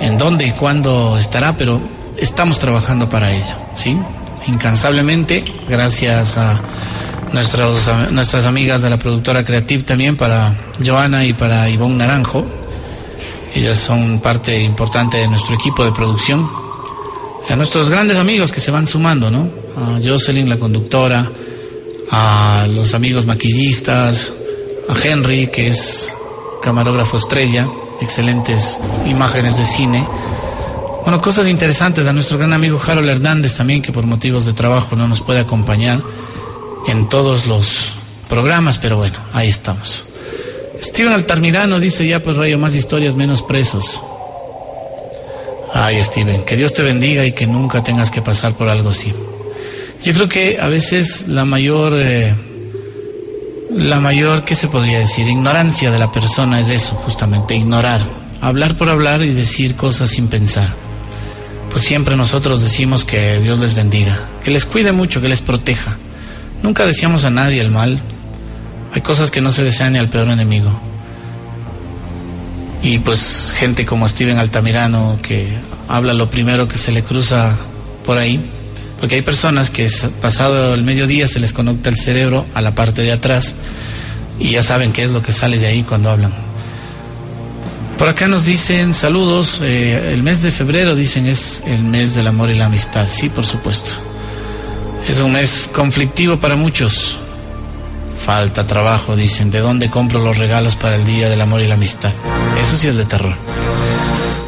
en 0.00 0.18
dónde 0.18 0.46
y 0.46 0.50
cuándo 0.52 1.16
estará, 1.16 1.56
pero 1.56 1.80
estamos 2.16 2.58
trabajando 2.58 3.08
para 3.08 3.32
ello, 3.32 3.54
¿sí? 3.74 3.96
Incansablemente, 4.48 5.44
gracias 5.68 6.36
a 6.36 6.60
nuestros, 7.32 7.88
nuestras 8.10 8.46
amigas 8.46 8.82
de 8.82 8.90
la 8.90 8.98
productora 8.98 9.44
Creative 9.44 9.84
también, 9.84 10.16
para 10.16 10.54
Joana 10.84 11.24
y 11.24 11.32
para 11.32 11.68
Ivonne 11.68 11.96
Naranjo. 11.96 12.44
Ellas 13.54 13.78
son 13.78 14.20
parte 14.20 14.60
importante 14.60 15.18
de 15.18 15.28
nuestro 15.28 15.54
equipo 15.54 15.84
de 15.84 15.92
producción. 15.92 16.50
A 17.48 17.56
nuestros 17.56 17.90
grandes 17.90 18.18
amigos 18.18 18.50
que 18.50 18.60
se 18.60 18.70
van 18.70 18.86
sumando, 18.86 19.30
¿no? 19.30 19.48
A 19.76 20.00
Jocelyn, 20.02 20.48
la 20.48 20.56
conductora, 20.56 21.30
a 22.12 22.68
los 22.68 22.92
amigos 22.92 23.24
maquillistas, 23.24 24.32
a 24.88 24.94
Henry, 25.02 25.46
que 25.48 25.68
es 25.68 26.12
camarógrafo 26.62 27.16
estrella, 27.16 27.66
excelentes 28.02 28.78
imágenes 29.06 29.56
de 29.56 29.64
cine. 29.64 30.06
Bueno, 31.04 31.22
cosas 31.22 31.48
interesantes 31.48 32.06
a 32.06 32.12
nuestro 32.12 32.36
gran 32.36 32.52
amigo 32.52 32.80
Harold 32.86 33.08
Hernández 33.08 33.56
también, 33.56 33.80
que 33.80 33.92
por 33.92 34.04
motivos 34.04 34.44
de 34.44 34.52
trabajo 34.52 34.94
no 34.94 35.08
nos 35.08 35.22
puede 35.22 35.40
acompañar 35.40 36.00
en 36.86 37.08
todos 37.08 37.46
los 37.46 37.94
programas, 38.28 38.78
pero 38.78 38.98
bueno, 38.98 39.18
ahí 39.32 39.48
estamos. 39.48 40.06
Steven 40.82 41.14
Altarmirano 41.14 41.80
dice 41.80 42.06
ya 42.06 42.22
pues 42.22 42.36
rayo 42.36 42.58
más 42.58 42.74
historias, 42.74 43.16
menos 43.16 43.42
presos. 43.42 44.02
Ay, 45.72 46.04
Steven, 46.04 46.44
que 46.44 46.56
Dios 46.56 46.74
te 46.74 46.82
bendiga 46.82 47.24
y 47.24 47.32
que 47.32 47.46
nunca 47.46 47.82
tengas 47.82 48.10
que 48.10 48.20
pasar 48.20 48.52
por 48.52 48.68
algo 48.68 48.90
así. 48.90 49.14
Yo 50.04 50.12
creo 50.14 50.28
que 50.28 50.58
a 50.60 50.66
veces 50.66 51.28
la 51.28 51.44
mayor, 51.44 51.94
eh, 51.96 52.34
la 53.70 54.00
mayor, 54.00 54.44
¿qué 54.44 54.56
se 54.56 54.66
podría 54.66 54.98
decir? 54.98 55.28
Ignorancia 55.28 55.92
de 55.92 55.98
la 55.98 56.10
persona 56.10 56.58
es 56.58 56.68
eso, 56.70 56.96
justamente, 56.96 57.54
ignorar. 57.54 58.00
Hablar 58.40 58.76
por 58.76 58.88
hablar 58.88 59.22
y 59.22 59.30
decir 59.30 59.76
cosas 59.76 60.10
sin 60.10 60.26
pensar. 60.26 60.68
Pues 61.70 61.84
siempre 61.84 62.16
nosotros 62.16 62.60
decimos 62.60 63.04
que 63.04 63.38
Dios 63.38 63.60
les 63.60 63.74
bendiga, 63.74 64.18
que 64.42 64.50
les 64.50 64.64
cuide 64.64 64.90
mucho, 64.90 65.20
que 65.20 65.28
les 65.28 65.40
proteja. 65.40 65.96
Nunca 66.64 66.84
deseamos 66.84 67.24
a 67.24 67.30
nadie 67.30 67.60
el 67.60 67.70
mal. 67.70 68.00
Hay 68.92 69.02
cosas 69.02 69.30
que 69.30 69.40
no 69.40 69.52
se 69.52 69.62
desean 69.62 69.92
ni 69.92 70.00
al 70.00 70.10
peor 70.10 70.28
enemigo. 70.28 70.80
Y 72.82 72.98
pues 72.98 73.54
gente 73.56 73.86
como 73.86 74.08
Steven 74.08 74.38
Altamirano, 74.38 75.20
que 75.22 75.56
habla 75.86 76.12
lo 76.12 76.28
primero 76.28 76.66
que 76.66 76.76
se 76.76 76.90
le 76.90 77.04
cruza 77.04 77.56
por 78.04 78.18
ahí, 78.18 78.50
porque 79.02 79.16
hay 79.16 79.22
personas 79.22 79.68
que 79.68 79.90
pasado 80.20 80.74
el 80.74 80.84
mediodía 80.84 81.26
se 81.26 81.40
les 81.40 81.52
conecta 81.52 81.90
el 81.90 81.96
cerebro 81.96 82.46
a 82.54 82.60
la 82.60 82.76
parte 82.76 83.02
de 83.02 83.10
atrás 83.10 83.56
y 84.38 84.50
ya 84.50 84.62
saben 84.62 84.92
qué 84.92 85.02
es 85.02 85.10
lo 85.10 85.20
que 85.20 85.32
sale 85.32 85.58
de 85.58 85.66
ahí 85.66 85.82
cuando 85.82 86.08
hablan. 86.08 86.32
Por 87.98 88.08
acá 88.08 88.28
nos 88.28 88.44
dicen 88.44 88.94
saludos, 88.94 89.58
eh, 89.60 90.12
el 90.14 90.22
mes 90.22 90.40
de 90.40 90.52
febrero 90.52 90.94
dicen 90.94 91.26
es 91.26 91.62
el 91.66 91.82
mes 91.82 92.14
del 92.14 92.28
amor 92.28 92.50
y 92.50 92.54
la 92.54 92.66
amistad, 92.66 93.08
sí, 93.10 93.28
por 93.28 93.44
supuesto. 93.44 93.90
Es 95.08 95.20
un 95.20 95.32
mes 95.32 95.68
conflictivo 95.72 96.38
para 96.38 96.54
muchos. 96.54 97.18
Falta 98.24 98.68
trabajo, 98.68 99.16
dicen. 99.16 99.50
¿De 99.50 99.58
dónde 99.58 99.90
compro 99.90 100.20
los 100.20 100.38
regalos 100.38 100.76
para 100.76 100.94
el 100.94 101.04
Día 101.04 101.28
del 101.28 101.40
Amor 101.40 101.60
y 101.60 101.66
la 101.66 101.74
Amistad? 101.74 102.12
Eso 102.62 102.76
sí 102.76 102.86
es 102.86 102.96
de 102.96 103.04
terror. 103.04 103.34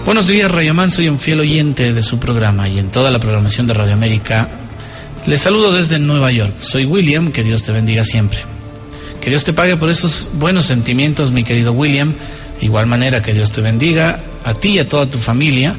Buenos 0.04 0.26
días, 0.26 0.52
Rayamán. 0.52 0.90
Soy 0.90 1.08
un 1.08 1.18
fiel 1.18 1.40
oyente 1.40 1.94
de 1.94 2.02
su 2.02 2.18
programa 2.18 2.68
y 2.68 2.78
en 2.78 2.90
toda 2.90 3.10
la 3.10 3.18
programación 3.18 3.66
de 3.66 3.72
Radio 3.72 3.94
América. 3.94 4.50
Les 5.26 5.40
saludo 5.40 5.72
desde 5.72 5.98
Nueva 5.98 6.30
York. 6.30 6.52
Soy 6.60 6.84
William. 6.84 7.32
Que 7.32 7.42
Dios 7.42 7.62
te 7.62 7.72
bendiga 7.72 8.04
siempre. 8.04 8.40
Que 9.22 9.30
Dios 9.30 9.44
te 9.44 9.54
pague 9.54 9.78
por 9.78 9.88
esos 9.88 10.28
buenos 10.34 10.66
sentimientos, 10.66 11.32
mi 11.32 11.42
querido 11.42 11.72
William. 11.72 12.12
De 12.60 12.66
igual 12.66 12.86
manera, 12.86 13.22
que 13.22 13.32
Dios 13.32 13.50
te 13.50 13.62
bendiga 13.62 14.20
a 14.44 14.52
ti 14.52 14.72
y 14.72 14.78
a 14.78 14.86
toda 14.86 15.08
tu 15.08 15.18
familia. 15.18 15.74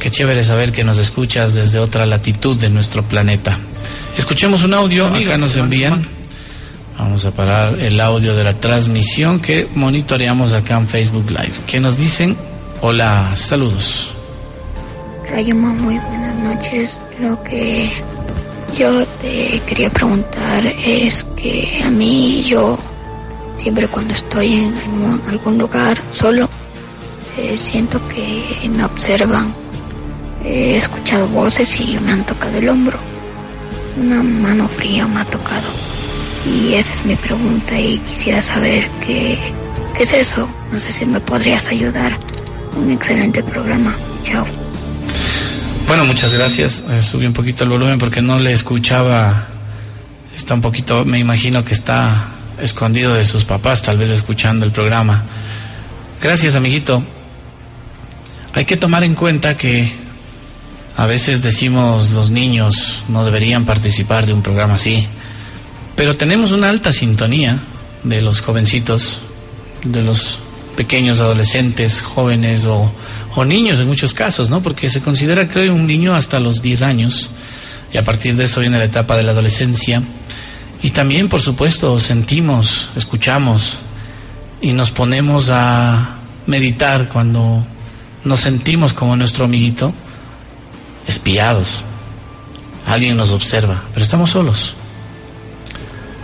Qué 0.00 0.10
chévere 0.10 0.42
saber 0.42 0.72
que 0.72 0.82
nos 0.82 0.98
escuchas 0.98 1.54
desde 1.54 1.78
otra 1.78 2.04
latitud 2.04 2.56
de 2.58 2.68
nuestro 2.68 3.04
planeta. 3.04 3.60
Escuchemos 4.18 4.64
un 4.64 4.74
audio. 4.74 5.06
Acá 5.06 5.38
nos 5.38 5.54
envían. 5.54 6.04
Vamos 6.98 7.24
a 7.26 7.30
parar 7.30 7.78
el 7.78 8.00
audio 8.00 8.34
de 8.34 8.42
la 8.42 8.58
transmisión 8.58 9.38
que 9.38 9.68
monitoreamos 9.72 10.52
acá 10.52 10.76
en 10.78 10.88
Facebook 10.88 11.30
Live. 11.30 11.52
¿Qué 11.68 11.78
nos 11.78 11.96
dicen? 11.96 12.36
Hola, 12.84 13.30
saludos. 13.36 14.12
Rayoma, 15.30 15.68
muy 15.68 16.00
buenas 16.00 16.34
noches. 16.34 17.00
Lo 17.20 17.40
que 17.44 17.88
yo 18.76 19.06
te 19.20 19.62
quería 19.68 19.88
preguntar 19.88 20.66
es 20.66 21.24
que 21.36 21.80
a 21.84 21.90
mí 21.90 22.42
yo 22.42 22.76
siempre 23.54 23.86
cuando 23.86 24.14
estoy 24.14 24.54
en 24.54 24.74
algún, 25.28 25.58
lugar 25.58 25.96
solo 26.10 26.48
eh, 27.38 27.56
siento 27.56 28.00
que 28.08 28.68
me 28.68 28.84
observan. 28.84 29.54
He 30.44 30.76
escuchado 30.76 31.28
voces 31.28 31.78
y 31.78 31.96
me 32.04 32.10
han 32.10 32.26
tocado 32.26 32.58
el 32.58 32.68
hombro. 32.68 32.98
Una 33.96 34.24
mano 34.24 34.66
fría 34.66 35.06
me 35.06 35.20
ha 35.20 35.24
tocado. 35.24 35.68
Y 36.44 36.74
esa 36.74 36.94
es 36.94 37.04
mi 37.04 37.14
pregunta 37.14 37.78
y 37.78 38.00
quisiera 38.00 38.42
saber 38.42 38.88
qué 39.06 39.38
es 40.00 40.12
eso. 40.12 40.48
No 40.72 40.80
sé 40.80 40.90
si 40.90 41.06
me 41.06 41.20
podrías 41.20 41.68
ayudar 41.68 42.18
un 42.76 42.90
excelente 42.90 43.42
programa. 43.42 43.94
Chao. 44.22 44.46
Bueno, 45.86 46.04
muchas 46.04 46.32
gracias. 46.32 46.82
Eh, 46.88 47.02
subí 47.02 47.26
un 47.26 47.32
poquito 47.32 47.64
el 47.64 47.70
volumen 47.70 47.98
porque 47.98 48.22
no 48.22 48.38
le 48.38 48.52
escuchaba. 48.52 49.48
Está 50.36 50.54
un 50.54 50.62
poquito, 50.62 51.04
me 51.04 51.18
imagino 51.18 51.64
que 51.64 51.74
está 51.74 52.28
escondido 52.60 53.12
de 53.14 53.24
sus 53.24 53.44
papás, 53.44 53.82
tal 53.82 53.98
vez 53.98 54.10
escuchando 54.10 54.64
el 54.64 54.72
programa. 54.72 55.24
Gracias, 56.20 56.54
amiguito. 56.54 57.02
Hay 58.54 58.64
que 58.64 58.76
tomar 58.76 59.04
en 59.04 59.14
cuenta 59.14 59.56
que 59.56 59.92
a 60.96 61.06
veces 61.06 61.42
decimos 61.42 62.10
los 62.10 62.30
niños 62.30 63.04
no 63.08 63.24
deberían 63.24 63.64
participar 63.64 64.26
de 64.26 64.32
un 64.32 64.42
programa 64.42 64.74
así, 64.74 65.06
pero 65.96 66.16
tenemos 66.16 66.52
una 66.52 66.68
alta 66.68 66.92
sintonía 66.92 67.58
de 68.02 68.20
los 68.20 68.40
jovencitos, 68.40 69.20
de 69.84 70.02
los 70.02 70.40
pequeños 70.76 71.20
adolescentes, 71.20 72.02
jóvenes 72.02 72.66
o, 72.66 72.92
niños 73.44 73.78
en 73.78 73.86
muchos 73.86 74.14
casos, 74.14 74.50
¿no? 74.50 74.62
Porque 74.62 74.90
se 74.90 75.00
considera, 75.00 75.48
creo, 75.48 75.74
un 75.74 75.86
niño 75.86 76.14
hasta 76.14 76.38
los 76.38 76.60
10 76.62 76.82
años 76.82 77.30
y 77.92 77.96
a 77.96 78.04
partir 78.04 78.36
de 78.36 78.44
eso 78.44 78.60
viene 78.60 78.78
la 78.78 78.84
etapa 78.84 79.16
de 79.16 79.22
la 79.22 79.32
adolescencia. 79.32 80.02
Y 80.82 80.90
también, 80.90 81.28
por 81.28 81.40
supuesto, 81.40 81.98
sentimos, 81.98 82.90
escuchamos 82.96 83.80
y 84.60 84.72
nos 84.72 84.90
ponemos 84.90 85.48
a 85.50 86.16
meditar 86.46 87.08
cuando 87.08 87.64
nos 88.24 88.40
sentimos 88.40 88.92
como 88.92 89.16
nuestro 89.16 89.44
amiguito, 89.44 89.94
espiados. 91.06 91.84
Alguien 92.86 93.16
nos 93.16 93.30
observa, 93.30 93.82
pero 93.92 94.04
estamos 94.04 94.30
solos 94.30 94.76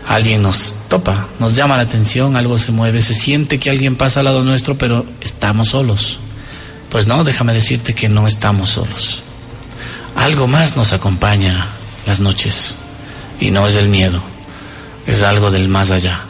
alguien 0.09 0.41
nos 0.41 0.75
topa, 0.89 1.29
nos 1.39 1.55
llama 1.55 1.77
la 1.77 1.83
atención, 1.83 2.37
algo 2.37 2.57
se 2.57 2.73
mueve, 2.73 3.03
se 3.03 3.13
siente 3.13 3.61
que 3.61 3.69
alguien 3.69 3.95
pasa 3.95 4.21
al 4.21 4.25
lado 4.25 4.43
nuestro, 4.43 4.79
pero 4.79 5.05
estamos 5.21 5.69
solos. 5.69 6.19
Pues 6.89 7.07
no, 7.07 7.23
déjame 7.25 7.53
decirte 7.53 7.95
que 7.95 8.09
no 8.09 8.27
estamos 8.27 8.71
solos. 8.71 9.23
Algo 10.17 10.49
más 10.49 10.77
nos 10.77 10.95
acompaña 10.95 11.69
las 12.07 12.21
noches 12.21 12.75
y 13.39 13.51
no 13.51 13.69
es 13.69 13.77
el 13.77 13.89
miedo, 13.89 14.23
es 15.07 15.23
algo 15.23 15.51
del 15.51 15.69
más 15.69 15.91
allá. 15.91 16.25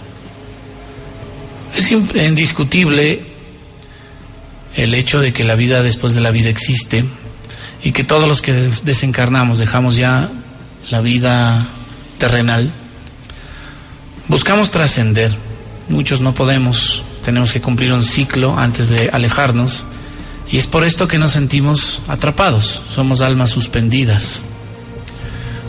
Es 1.76 1.92
indiscutible 1.92 3.24
el 4.74 4.92
hecho 4.94 5.20
de 5.20 5.32
que 5.32 5.44
la 5.44 5.55
vida 5.55 5.84
después 5.84 6.14
de 6.14 6.20
la 6.20 6.32
vida 6.32 6.48
existe 6.48 7.05
y 7.84 7.92
que 7.92 8.02
todos 8.02 8.26
los 8.26 8.42
que 8.42 8.52
desencarnamos 8.82 9.59
dejamos 9.59 9.94
ya 9.94 10.28
la 10.90 11.00
vida 11.00 11.64
terrenal 12.18 12.72
Buscamos 14.28 14.70
trascender. 14.70 15.34
Muchos 15.88 16.20
no 16.20 16.34
podemos. 16.34 17.02
Tenemos 17.24 17.50
que 17.50 17.62
cumplir 17.62 17.94
un 17.94 18.05
ciclo 18.05 18.59
antes 18.59 18.90
de 18.90 19.09
alejarnos. 19.10 19.84
Y 20.50 20.59
es 20.59 20.66
por 20.66 20.84
esto 20.84 21.09
que 21.09 21.18
nos 21.18 21.32
sentimos 21.32 22.02
atrapados. 22.09 22.82
Somos 22.94 23.22
almas 23.22 23.48
suspendidas. 23.48 24.42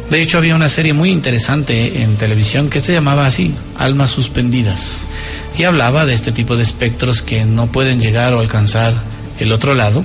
De 0.09 0.21
hecho, 0.21 0.37
había 0.37 0.57
una 0.57 0.67
serie 0.67 0.91
muy 0.91 1.09
interesante 1.09 2.01
en 2.01 2.17
televisión 2.17 2.69
que 2.69 2.81
se 2.81 2.91
llamaba 2.91 3.27
así, 3.27 3.53
Almas 3.77 4.09
Suspendidas. 4.09 5.05
Y 5.57 5.63
hablaba 5.63 6.05
de 6.05 6.13
este 6.13 6.33
tipo 6.33 6.57
de 6.57 6.63
espectros 6.63 7.21
que 7.21 7.45
no 7.45 7.67
pueden 7.67 7.99
llegar 8.01 8.33
o 8.33 8.41
alcanzar 8.41 8.93
el 9.39 9.53
otro 9.53 9.73
lado. 9.73 10.03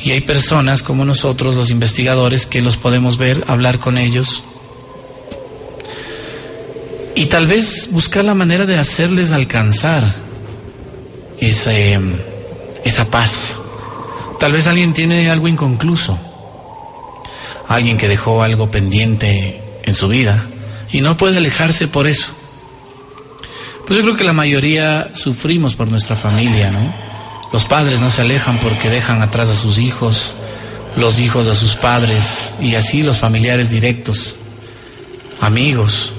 Y 0.00 0.12
hay 0.12 0.20
personas 0.20 0.84
como 0.84 1.04
nosotros, 1.04 1.56
los 1.56 1.70
investigadores, 1.70 2.46
que 2.46 2.62
los 2.62 2.76
podemos 2.76 3.18
ver, 3.18 3.42
hablar 3.48 3.80
con 3.80 3.98
ellos 3.98 4.44
y 7.20 7.26
tal 7.26 7.46
vez 7.46 7.90
buscar 7.90 8.24
la 8.24 8.34
manera 8.34 8.64
de 8.64 8.78
hacerles 8.78 9.30
alcanzar 9.30 10.14
esa, 11.38 11.78
em, 11.78 12.14
esa 12.82 13.10
paz. 13.10 13.58
Tal 14.38 14.52
vez 14.52 14.66
alguien 14.66 14.94
tiene 14.94 15.30
algo 15.30 15.46
inconcluso, 15.46 16.18
alguien 17.68 17.98
que 17.98 18.08
dejó 18.08 18.42
algo 18.42 18.70
pendiente 18.70 19.62
en 19.82 19.94
su 19.94 20.08
vida 20.08 20.46
y 20.90 21.02
no 21.02 21.18
puede 21.18 21.36
alejarse 21.36 21.88
por 21.88 22.06
eso. 22.06 22.32
Pues 23.86 23.98
yo 23.98 24.02
creo 24.02 24.16
que 24.16 24.24
la 24.24 24.32
mayoría 24.32 25.10
sufrimos 25.12 25.74
por 25.74 25.88
nuestra 25.88 26.16
familia, 26.16 26.70
¿no? 26.70 26.90
Los 27.52 27.66
padres 27.66 28.00
no 28.00 28.08
se 28.08 28.22
alejan 28.22 28.56
porque 28.60 28.88
dejan 28.88 29.20
atrás 29.20 29.50
a 29.50 29.56
sus 29.56 29.76
hijos, 29.76 30.34
los 30.96 31.18
hijos 31.18 31.48
a 31.48 31.54
sus 31.54 31.74
padres 31.74 32.24
y 32.62 32.76
así 32.76 33.02
los 33.02 33.18
familiares 33.18 33.68
directos, 33.68 34.36
amigos, 35.42 36.14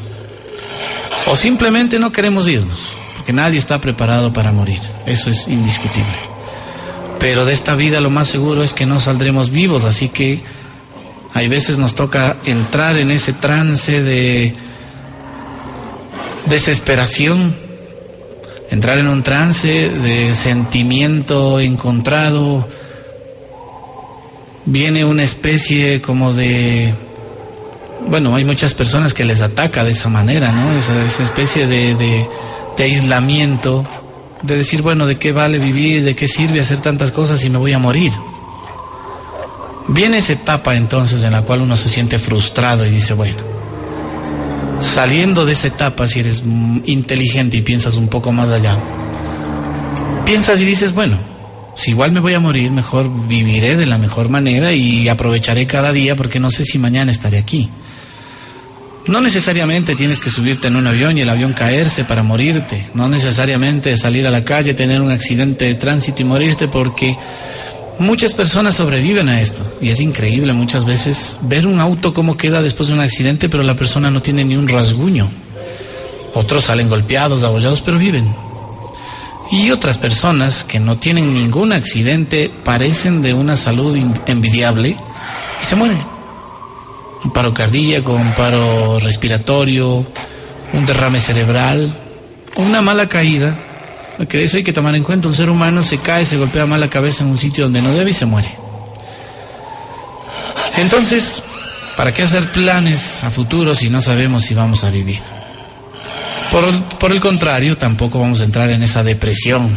o 1.28 1.36
simplemente 1.36 2.00
no 2.00 2.12
queremos 2.12 2.48
irnos, 2.48 2.94
porque 3.18 3.34
nadie 3.34 3.60
está 3.60 3.80
preparado 3.80 4.34
para 4.34 4.52
morir, 4.52 4.80
eso 5.06 5.30
es 5.30 5.48
indiscutible. 5.48 6.32
Pero 7.20 7.46
de 7.46 7.54
esta 7.54 7.76
vida 7.76 8.02
lo 8.02 8.10
más 8.10 8.28
seguro 8.28 8.64
es 8.64 8.74
que 8.74 8.86
no 8.86 9.00
saldremos 9.00 9.52
vivos, 9.52 9.84
así 9.84 10.10
que 10.10 10.42
hay 11.34 11.48
veces 11.48 11.78
nos 11.78 11.96
toca 11.96 12.38
entrar 12.46 12.98
en 12.98 13.12
ese 13.12 13.34
trance 13.34 14.02
de 14.04 14.54
desesperación, 16.48 17.56
entrar 18.70 18.98
en 18.98 19.08
un 19.08 19.24
trance 19.24 19.90
de 19.90 20.34
sentimiento 20.34 21.60
encontrado, 21.60 22.68
viene 24.66 25.06
una 25.06 25.24
especie 25.24 26.02
como 26.02 26.34
de 26.34 26.94
bueno, 28.08 28.36
hay 28.36 28.46
muchas 28.46 28.74
personas 28.74 29.14
que 29.14 29.24
les 29.24 29.42
ataca 29.42 29.84
de 29.84 29.92
esa 29.92 30.10
manera, 30.10 30.52
¿no? 30.52 30.76
Esa, 30.76 31.06
especie 31.06 31.68
de, 31.68 31.96
de, 31.96 32.28
aislamiento, 32.84 33.86
de 34.42 34.58
decir, 34.58 34.82
bueno, 34.82 35.06
¿de 35.06 35.18
qué 35.18 35.32
vale 35.32 35.60
vivir? 35.60 36.04
¿De 36.04 36.16
qué 36.16 36.28
sirve 36.28 36.60
hacer 36.60 36.82
tantas 36.82 37.12
cosas 37.12 37.40
si 37.40 37.50
me 37.50 37.58
voy 37.58 37.74
a 37.74 37.80
morir? 37.80 38.12
Viene 39.88 40.18
esa 40.18 40.34
etapa 40.34 40.76
entonces 40.76 41.24
en 41.24 41.34
la 41.34 41.44
cual 41.44 41.62
uno 41.62 41.76
se 41.76 41.90
siente 41.90 42.18
frustrado 42.18 42.86
y 42.86 42.90
dice, 42.90 43.14
bueno, 43.14 43.38
saliendo 44.80 45.46
de 45.46 45.54
esa 45.54 45.68
etapa, 45.68 46.08
si 46.08 46.20
eres 46.20 46.44
inteligente 46.86 47.58
y 47.58 47.62
piensas 47.62 47.96
un 47.96 48.08
poco 48.08 48.32
más 48.32 48.50
allá, 48.50 48.78
piensas 50.26 50.60
y 50.60 50.66
dices, 50.66 50.94
bueno, 50.94 51.18
si 51.76 51.92
igual 51.92 52.12
me 52.12 52.20
voy 52.20 52.34
a 52.34 52.40
morir, 52.40 52.72
mejor 52.72 53.10
viviré 53.28 53.76
de 53.76 53.86
la 53.86 53.98
mejor 53.98 54.30
manera 54.30 54.74
y 54.74 55.08
aprovecharé 55.08 55.66
cada 55.68 55.92
día 55.92 56.16
porque 56.16 56.40
no 56.40 56.50
sé 56.50 56.66
si 56.66 56.78
mañana 56.78 57.12
estaré 57.12 57.38
aquí. 57.38 57.70
No 59.08 59.20
necesariamente 59.20 59.96
tienes 59.96 60.20
que 60.20 60.30
subirte 60.30 60.68
en 60.68 60.76
un 60.76 60.86
avión 60.86 61.18
y 61.18 61.22
el 61.22 61.30
avión 61.30 61.54
caerse 61.54 62.04
para 62.04 62.22
morirte. 62.22 62.88
No 62.94 63.10
necesariamente 63.10 63.98
salir 63.98 64.28
a 64.28 64.32
la 64.32 64.46
calle, 64.46 64.76
tener 64.76 65.02
un 65.02 65.10
accidente 65.10 65.66
de 65.66 65.76
tránsito 65.76 66.22
y 66.22 66.26
morirte 66.26 66.68
porque 66.68 67.18
muchas 67.98 68.34
personas 68.36 68.76
sobreviven 68.76 69.28
a 69.28 69.42
esto. 69.42 69.64
Y 69.82 69.90
es 69.90 70.00
increíble 70.00 70.54
muchas 70.54 70.86
veces 70.86 71.38
ver 71.42 71.66
un 71.66 71.80
auto 71.80 72.14
cómo 72.14 72.38
queda 72.38 72.62
después 72.62 72.90
de 72.90 72.94
un 72.94 73.00
accidente, 73.00 73.50
pero 73.50 73.64
la 73.64 73.76
persona 73.76 74.12
no 74.12 74.22
tiene 74.22 74.46
ni 74.46 74.56
un 74.56 74.68
rasguño. 74.68 75.30
Otros 76.36 76.66
salen 76.66 76.88
golpeados, 76.88 77.44
abollados, 77.44 77.82
pero 77.82 77.98
viven. 77.98 78.34
Y 79.52 79.72
otras 79.72 79.98
personas 79.98 80.64
que 80.64 80.80
no 80.80 80.98
tienen 80.98 81.34
ningún 81.34 81.74
accidente 81.74 82.52
parecen 82.64 83.22
de 83.24 83.34
una 83.34 83.58
salud 83.58 83.98
envidiable 84.28 84.96
y 85.62 85.66
se 85.66 85.76
mueren 85.76 86.11
un 87.24 87.32
paro 87.32 87.54
cardíaco, 87.54 88.14
un 88.14 88.34
paro 88.34 89.00
respiratorio, 89.00 90.06
un 90.74 90.86
derrame 90.86 91.20
cerebral, 91.20 91.96
una 92.56 92.82
mala 92.82 93.08
caída, 93.08 93.58
que 94.28 94.44
eso 94.44 94.58
hay 94.58 94.64
que 94.64 94.74
tomar 94.74 94.96
en 94.96 95.04
cuenta, 95.04 95.28
un 95.28 95.36
ser 95.36 95.50
humano 95.50 95.84
se 95.84 95.98
cae, 95.98 96.26
se 96.26 96.38
golpea 96.38 96.66
mal 96.66 96.80
la 96.80 96.90
cabeza 96.90 97.24
en 97.24 97.30
un 97.30 97.38
sitio 97.38 97.66
donde 97.66 97.82
no 97.82 97.94
debe 97.94 98.12
y 98.12 98.14
se 98.14 98.26
muere. 98.26 98.50
Entonces, 100.78 101.44
¿para 101.98 102.14
qué 102.14 102.24
hacer 102.24 102.52
planes 102.52 103.24
a 103.24 103.30
futuro 103.30 103.76
si 103.76 103.90
no 103.90 104.02
sabemos 104.02 104.44
si 104.44 104.54
vamos 104.54 104.84
a 104.84 104.90
vivir? 104.90 105.20
Por, 106.52 106.84
por 106.98 107.12
el 107.12 107.20
contrario, 107.20 107.78
tampoco 107.78 108.20
vamos 108.20 108.42
a 108.42 108.44
entrar 108.44 108.70
en 108.70 108.84
esa 108.84 109.04
depresión. 109.04 109.70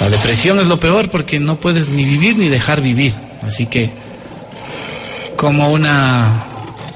La 0.00 0.10
depresión 0.10 0.58
es 0.58 0.66
lo 0.66 0.78
peor 0.78 1.10
porque 1.10 1.40
no 1.40 1.58
puedes 1.58 1.88
ni 1.88 2.04
vivir 2.04 2.36
ni 2.36 2.48
dejar 2.48 2.80
vivir. 2.80 3.14
Así 3.42 3.66
que 3.66 3.90
como 5.36 5.70
una 5.70 6.44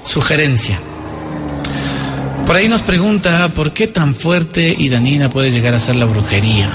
sugerencia. 0.04 0.80
Por 2.46 2.56
ahí 2.56 2.68
nos 2.68 2.82
pregunta 2.82 3.52
por 3.54 3.72
qué 3.72 3.86
tan 3.86 4.14
fuerte 4.14 4.74
y 4.76 4.88
danina 4.88 5.30
puede 5.30 5.52
llegar 5.52 5.74
a 5.74 5.78
ser 5.78 5.96
la 5.96 6.06
brujería. 6.06 6.68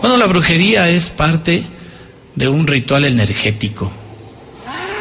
Bueno, 0.00 0.16
la 0.16 0.26
brujería 0.26 0.88
es 0.88 1.10
parte 1.10 1.64
de 2.34 2.48
un 2.48 2.66
ritual 2.66 3.04
energético. 3.04 3.90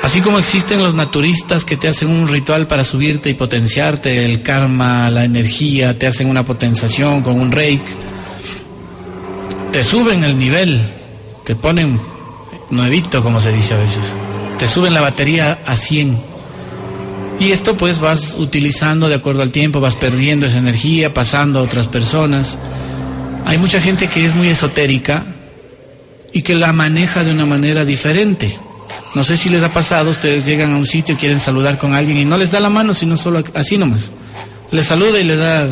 Así 0.02 0.22
como 0.22 0.40
existen 0.40 0.84
los 0.84 0.94
naturistas 0.94 1.64
que 1.64 1.78
te 1.78 1.88
hacen 1.88 2.10
un 2.10 2.28
ritual 2.28 2.68
para 2.68 2.84
subirte 2.84 3.30
y 3.30 3.34
potenciarte 3.34 4.26
el 4.26 4.41
karma, 4.41 5.10
la 5.10 5.24
energía, 5.24 5.98
te 5.98 6.07
hacen 6.07 6.30
una 6.30 6.44
potenciación 6.44 7.22
con 7.22 7.40
un 7.40 7.52
reiki, 7.52 7.91
te 9.72 9.84
suben 9.84 10.24
el 10.24 10.38
nivel, 10.38 10.80
te 11.44 11.56
ponen 11.56 11.99
nuevito, 12.69 13.24
como 13.24 13.40
se 13.40 13.52
dice 13.52 13.74
a 13.74 13.78
veces 13.78 14.15
te 14.57 14.67
suben 14.67 14.93
la 14.93 15.01
batería 15.01 15.59
a 15.65 15.75
100. 15.75 16.17
Y 17.39 17.51
esto 17.51 17.77
pues 17.77 17.99
vas 17.99 18.35
utilizando 18.38 19.07
de 19.07 19.15
acuerdo 19.15 19.43
al 19.43 19.51
tiempo, 19.51 19.79
vas 19.79 19.95
perdiendo 19.95 20.47
esa 20.47 20.57
energía, 20.57 21.13
pasando 21.13 21.59
a 21.59 21.61
otras 21.61 21.88
personas. 21.88 22.57
Hay 23.45 23.57
mucha 23.59 23.79
gente 23.79 24.07
que 24.07 24.25
es 24.25 24.35
muy 24.35 24.47
esotérica 24.47 25.23
y 26.34 26.41
que 26.41 26.55
la 26.55 26.73
maneja 26.73 27.23
de 27.23 27.31
una 27.31 27.45
manera 27.45 27.85
diferente. 27.85 28.57
No 29.13 29.23
sé 29.23 29.38
si 29.38 29.49
les 29.49 29.63
ha 29.63 29.71
pasado, 29.71 30.09
ustedes 30.09 30.45
llegan 30.45 30.73
a 30.73 30.77
un 30.77 30.85
sitio, 30.85 31.17
quieren 31.17 31.39
saludar 31.39 31.77
con 31.77 31.93
alguien 31.93 32.17
y 32.17 32.25
no 32.25 32.38
les 32.38 32.51
da 32.51 32.59
la 32.59 32.69
mano, 32.69 32.93
sino 32.93 33.17
solo 33.17 33.43
así 33.53 33.77
nomás. 33.77 34.11
Le 34.71 34.84
saluda 34.84 35.19
y 35.19 35.23
le 35.23 35.35
da 35.35 35.67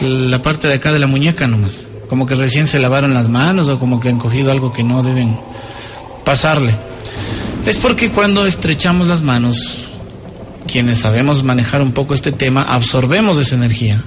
la 0.00 0.42
parte 0.42 0.68
de 0.68 0.74
acá 0.74 0.92
de 0.92 0.98
la 0.98 1.06
muñeca 1.06 1.46
nomás. 1.46 1.86
Como 2.08 2.26
que 2.26 2.34
recién 2.34 2.66
se 2.66 2.78
lavaron 2.78 3.14
las 3.14 3.28
manos 3.28 3.68
o 3.68 3.78
como 3.78 4.00
que 4.00 4.08
han 4.08 4.18
cogido 4.18 4.50
algo 4.50 4.72
que 4.72 4.82
no 4.82 5.02
deben 5.02 5.38
pasarle. 6.24 6.74
Es 7.66 7.78
porque 7.78 8.10
cuando 8.10 8.44
estrechamos 8.44 9.06
las 9.06 9.22
manos, 9.22 9.84
quienes 10.66 10.98
sabemos 10.98 11.44
manejar 11.44 11.80
un 11.80 11.92
poco 11.92 12.12
este 12.12 12.32
tema, 12.32 12.62
absorbemos 12.64 13.38
esa 13.38 13.54
energía. 13.54 14.02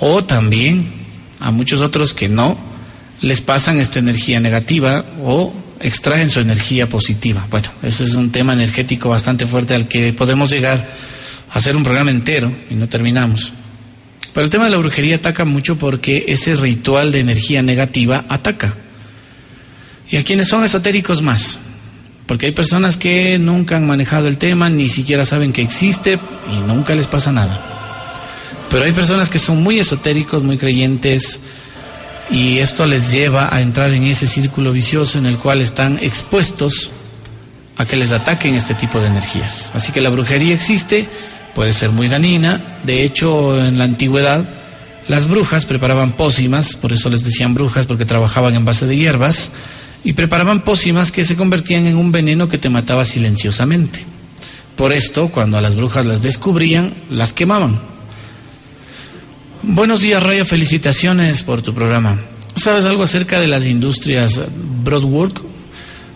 O 0.00 0.24
también 0.24 0.94
a 1.40 1.50
muchos 1.50 1.82
otros 1.82 2.14
que 2.14 2.30
no, 2.30 2.56
les 3.20 3.42
pasan 3.42 3.78
esta 3.78 3.98
energía 3.98 4.40
negativa 4.40 5.04
o 5.22 5.52
extraen 5.78 6.30
su 6.30 6.40
energía 6.40 6.88
positiva. 6.88 7.46
Bueno, 7.50 7.68
ese 7.82 8.04
es 8.04 8.14
un 8.14 8.32
tema 8.32 8.54
energético 8.54 9.10
bastante 9.10 9.44
fuerte 9.44 9.74
al 9.74 9.86
que 9.86 10.14
podemos 10.14 10.50
llegar 10.50 10.88
a 11.50 11.58
hacer 11.58 11.76
un 11.76 11.84
programa 11.84 12.10
entero 12.10 12.50
y 12.70 12.74
no 12.74 12.88
terminamos. 12.88 13.52
Pero 14.32 14.44
el 14.44 14.50
tema 14.50 14.64
de 14.64 14.70
la 14.70 14.78
brujería 14.78 15.16
ataca 15.16 15.44
mucho 15.44 15.76
porque 15.76 16.24
ese 16.28 16.54
ritual 16.54 17.12
de 17.12 17.20
energía 17.20 17.60
negativa 17.60 18.24
ataca. 18.30 18.74
Y 20.10 20.16
a 20.16 20.24
quienes 20.24 20.48
son 20.48 20.64
esotéricos 20.64 21.20
más, 21.20 21.58
porque 22.32 22.46
hay 22.46 22.52
personas 22.52 22.96
que 22.96 23.38
nunca 23.38 23.76
han 23.76 23.86
manejado 23.86 24.26
el 24.26 24.38
tema, 24.38 24.70
ni 24.70 24.88
siquiera 24.88 25.26
saben 25.26 25.52
que 25.52 25.60
existe 25.60 26.18
y 26.50 26.66
nunca 26.66 26.94
les 26.94 27.06
pasa 27.06 27.30
nada. 27.30 27.60
Pero 28.70 28.84
hay 28.84 28.92
personas 28.92 29.28
que 29.28 29.38
son 29.38 29.62
muy 29.62 29.78
esotéricos, 29.78 30.42
muy 30.42 30.56
creyentes, 30.56 31.40
y 32.30 32.60
esto 32.60 32.86
les 32.86 33.12
lleva 33.12 33.54
a 33.54 33.60
entrar 33.60 33.92
en 33.92 34.04
ese 34.04 34.26
círculo 34.26 34.72
vicioso 34.72 35.18
en 35.18 35.26
el 35.26 35.36
cual 35.36 35.60
están 35.60 35.98
expuestos 36.00 36.88
a 37.76 37.84
que 37.84 37.96
les 37.96 38.12
ataquen 38.12 38.54
este 38.54 38.72
tipo 38.72 38.98
de 38.98 39.08
energías. 39.08 39.70
Así 39.74 39.92
que 39.92 40.00
la 40.00 40.08
brujería 40.08 40.54
existe, 40.54 41.06
puede 41.54 41.74
ser 41.74 41.90
muy 41.90 42.08
danina, 42.08 42.78
de 42.84 43.04
hecho 43.04 43.62
en 43.62 43.76
la 43.76 43.84
antigüedad 43.84 44.48
las 45.06 45.28
brujas 45.28 45.66
preparaban 45.66 46.12
pócimas, 46.12 46.76
por 46.76 46.94
eso 46.94 47.10
les 47.10 47.24
decían 47.24 47.52
brujas, 47.52 47.84
porque 47.84 48.06
trabajaban 48.06 48.54
en 48.54 48.64
base 48.64 48.86
de 48.86 48.96
hierbas, 48.96 49.50
y 50.04 50.14
preparaban 50.14 50.64
pócimas 50.64 51.12
que 51.12 51.24
se 51.24 51.36
convertían 51.36 51.86
en 51.86 51.96
un 51.96 52.12
veneno 52.12 52.48
que 52.48 52.58
te 52.58 52.68
mataba 52.68 53.04
silenciosamente. 53.04 54.04
Por 54.76 54.92
esto, 54.92 55.28
cuando 55.28 55.58
a 55.58 55.60
las 55.60 55.76
brujas 55.76 56.06
las 56.06 56.22
descubrían, 56.22 56.94
las 57.10 57.32
quemaban. 57.32 57.80
Buenos 59.62 60.00
días, 60.00 60.22
Raya, 60.22 60.44
felicitaciones 60.44 61.42
por 61.42 61.62
tu 61.62 61.72
programa. 61.72 62.20
¿Sabes 62.56 62.84
algo 62.84 63.04
acerca 63.04 63.40
de 63.40 63.48
las 63.48 63.66
industrias 63.66 64.40
Broadwork? 64.82 65.40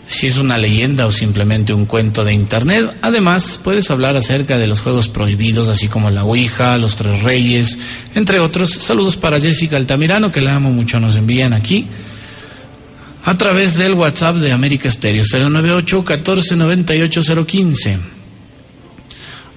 Si 0.09 0.29
es 0.29 0.37
una 0.37 0.59
leyenda 0.59 1.07
o 1.07 1.13
simplemente 1.13 1.73
un 1.73 1.87
cuento 1.87 2.25
de 2.25 2.33
internet. 2.33 2.97
Además, 3.03 3.59
puedes 3.63 3.91
hablar 3.91 4.17
acerca 4.17 4.57
de 4.57 4.69
los 4.69 4.81
juegos 4.81 5.09
prohibidos, 5.09 5.69
así 5.69 5.89
como 5.89 6.11
la 6.11 6.25
Ouija, 6.25 6.79
los 6.79 6.97
Tres 6.97 7.23
Reyes, 7.23 7.79
entre 8.15 8.39
otros. 8.39 8.71
Saludos 8.71 9.17
para 9.17 9.41
Jessica 9.41 9.77
Altamirano, 9.77 10.31
que 10.31 10.41
la 10.41 10.55
amo 10.55 10.71
mucho, 10.71 11.01
nos 11.01 11.17
envían 11.17 11.53
aquí 11.53 11.89
a 13.27 13.37
través 13.37 13.77
del 13.77 13.95
WhatsApp 13.95 14.37
de 14.37 14.53
América 14.53 14.89
Estéreo 14.89 15.25
098 15.25 15.97
1498 15.97 17.45
015. 17.45 17.99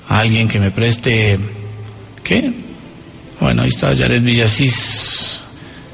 Alguien 0.09 0.47
que 0.47 0.59
me 0.59 0.71
preste 0.71 1.39
¿qué? 2.23 2.51
Bueno, 3.39 3.61
ahí 3.61 3.69
está 3.69 3.95
Jared 3.95 4.23
Villasís. 4.23 5.41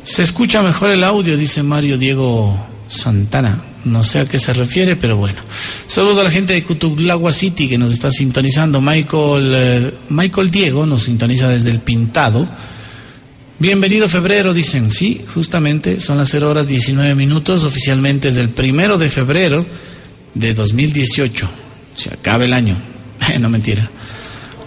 Se 0.05 0.23
escucha 0.23 0.61
mejor 0.61 0.91
el 0.91 1.03
audio, 1.03 1.35
dice 1.35 1.63
Mario 1.63 1.97
Diego 1.97 2.57
Santana. 2.87 3.61
No 3.83 4.05
sé 4.05 4.19
a 4.19 4.25
qué 4.25 4.39
se 4.39 4.53
refiere, 4.53 4.95
pero 4.95 5.17
bueno. 5.17 5.41
Saludos 5.85 6.19
a 6.19 6.23
la 6.23 6.31
gente 6.31 6.53
de 6.53 6.63
Cutuglagua 6.63 7.33
City 7.33 7.67
que 7.67 7.77
nos 7.77 7.91
está 7.91 8.09
sintonizando. 8.09 8.79
Michael, 8.79 9.51
eh, 9.53 9.93
Michael 10.09 10.49
Diego 10.49 10.85
nos 10.85 11.03
sintoniza 11.03 11.49
desde 11.49 11.71
el 11.71 11.79
Pintado. 11.79 12.47
Bienvenido 13.57 14.09
febrero, 14.09 14.53
dicen. 14.53 14.91
Sí, 14.91 15.23
justamente 15.33 16.01
son 16.01 16.17
las 16.17 16.29
0 16.29 16.49
horas 16.49 16.67
19 16.67 17.15
minutos, 17.15 17.63
oficialmente 17.63 18.27
es 18.27 18.35
el 18.35 18.49
primero 18.49 18.97
de 18.97 19.09
febrero 19.09 19.65
de 20.33 20.53
2018. 20.53 21.49
Se 21.95 22.09
acaba 22.09 22.43
el 22.43 22.51
año. 22.51 22.77
no 23.39 23.49
mentira. 23.49 23.89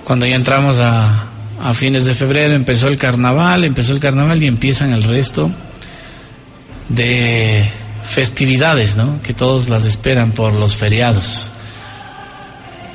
Cuando 0.04 0.24
ya 0.24 0.36
entramos 0.36 0.78
a, 0.78 1.28
a 1.62 1.74
fines 1.74 2.06
de 2.06 2.14
febrero, 2.14 2.54
empezó 2.54 2.88
el 2.88 2.96
carnaval, 2.96 3.64
empezó 3.64 3.92
el 3.92 4.00
carnaval 4.00 4.42
y 4.42 4.46
empiezan 4.46 4.94
el 4.94 5.02
resto 5.02 5.50
de 6.88 7.68
festividades, 8.04 8.96
¿no? 8.96 9.20
Que 9.22 9.34
todos 9.34 9.68
las 9.68 9.84
esperan 9.84 10.32
por 10.32 10.54
los 10.54 10.76
feriados. 10.76 11.50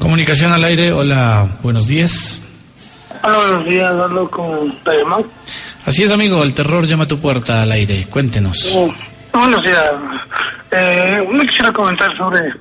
Comunicación 0.04 0.52
al 0.52 0.62
aire, 0.64 0.92
hola, 0.92 1.48
buenos 1.62 1.86
días. 1.86 2.38
Hola, 3.22 3.38
buenos 3.38 3.64
días, 3.64 3.90
hablo 3.90 4.30
con 4.30 4.78
Tayamán. 4.84 5.24
Así 5.86 6.02
es, 6.02 6.10
amigo, 6.10 6.42
el 6.42 6.52
terror 6.52 6.86
llama 6.86 7.04
a 7.04 7.08
tu 7.08 7.18
puerta 7.18 7.62
al 7.62 7.72
aire, 7.72 8.06
cuéntenos. 8.10 8.70
Buenos 9.32 9.62
días. 9.62 9.92
Eh, 10.72 11.26
me 11.32 11.46
quisiera 11.46 11.72
comentar 11.72 12.14
sobre, 12.18 12.52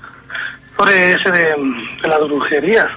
sobre 0.77 1.11
ese 1.15 1.31
de, 1.31 1.55
de 2.01 2.07
la 2.07 2.17
brujería. 2.19 2.87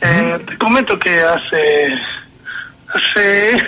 Eh, 0.00 0.40
te 0.44 0.58
comento 0.58 0.98
que 0.98 1.20
hace, 1.20 1.94
hace, 2.88 3.62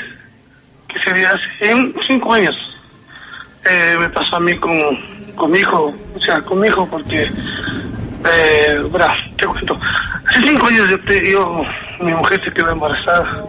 que 0.89 0.99
sería 1.05 1.31
hace 1.31 1.93
cinco 2.05 2.33
años, 2.33 2.57
eh, 3.65 3.97
me 3.97 4.09
pasó 4.09 4.39
a 4.39 4.41
mí 4.41 4.57
con, 4.57 4.77
con 5.37 5.53
mi 5.53 5.61
hijo, 5.61 5.95
o 6.17 6.21
sea, 6.21 6.43
con 6.43 6.59
mi 6.59 6.67
hijo 6.67 6.85
porque, 6.91 7.31
eh, 8.25 8.83
te 9.37 9.47
cuento, 9.47 9.79
hace 10.27 10.41
cinco 10.41 10.67
años 10.67 10.89
yo, 11.31 11.65
mi 12.01 12.13
mujer 12.13 12.43
se 12.45 12.53
quedó 12.53 12.71
embarazada, 12.71 13.45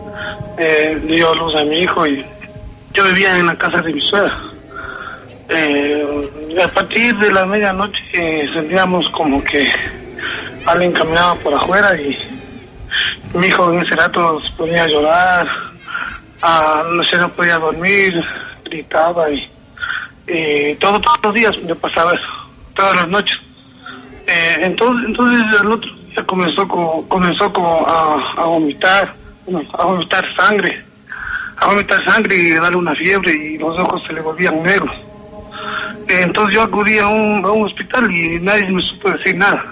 eh, 0.57 0.99
dio 1.03 1.33
luz 1.35 1.55
a 1.55 1.63
mi 1.63 1.79
hijo 1.79 2.05
y 2.05 2.23
yo 2.93 3.03
vivía 3.05 3.37
en 3.37 3.47
la 3.47 3.57
casa 3.57 3.81
de 3.81 3.93
mi 3.93 4.01
suegra. 4.01 4.37
Eh, 5.49 6.59
a 6.63 6.67
partir 6.67 7.17
de 7.17 7.31
la 7.31 7.45
medianoche 7.45 8.03
eh, 8.13 8.47
sentíamos 8.53 9.09
como 9.09 9.43
que 9.43 9.67
alguien 10.65 10.91
caminaba 10.91 11.33
por 11.35 11.55
afuera 11.55 11.99
y 11.99 12.15
mi 13.33 13.47
hijo 13.47 13.73
en 13.73 13.79
ese 13.79 13.95
rato 13.95 14.39
se 14.41 14.51
ponía 14.51 14.83
a 14.83 14.87
llorar, 14.87 15.47
ah, 16.41 16.83
no 16.91 17.03
sé, 17.03 17.17
no 17.17 17.29
podía 17.33 17.57
dormir, 17.57 18.23
gritaba 18.65 19.31
y, 19.31 19.49
y 20.27 20.75
todo, 20.75 21.01
todos 21.01 21.19
los 21.23 21.33
días 21.33 21.57
me 21.63 21.75
pasaba 21.75 22.13
eso, 22.13 22.29
todas 22.75 22.95
las 22.95 23.07
noches. 23.07 23.39
Eh, 24.29 24.59
entonces, 24.61 25.07
entonces 25.07 25.59
el 25.59 25.71
otro 25.71 25.91
día 25.91 26.23
comenzó 26.23 26.67
como, 26.67 27.07
comenzó 27.07 27.51
como 27.51 27.83
a, 27.87 28.45
vomitar, 28.45 29.15
a 29.73 29.83
vomitar 29.85 30.35
sangre, 30.35 30.83
a 31.57 31.65
vomitar 31.65 32.03
sangre 32.05 32.35
y 32.35 32.51
darle 32.51 32.77
una 32.77 32.93
fiebre 32.93 33.33
y 33.33 33.57
los 33.57 33.79
ojos 33.79 34.03
se 34.05 34.13
le 34.13 34.21
volvían 34.21 34.61
negros. 34.61 34.95
Entonces 36.07 36.55
yo 36.55 36.61
acudí 36.61 36.99
a 36.99 37.07
un, 37.07 37.43
hospital 37.43 38.11
y 38.11 38.39
nadie 38.39 38.69
me 38.69 38.83
supo 38.83 39.09
decir 39.09 39.35
nada. 39.35 39.65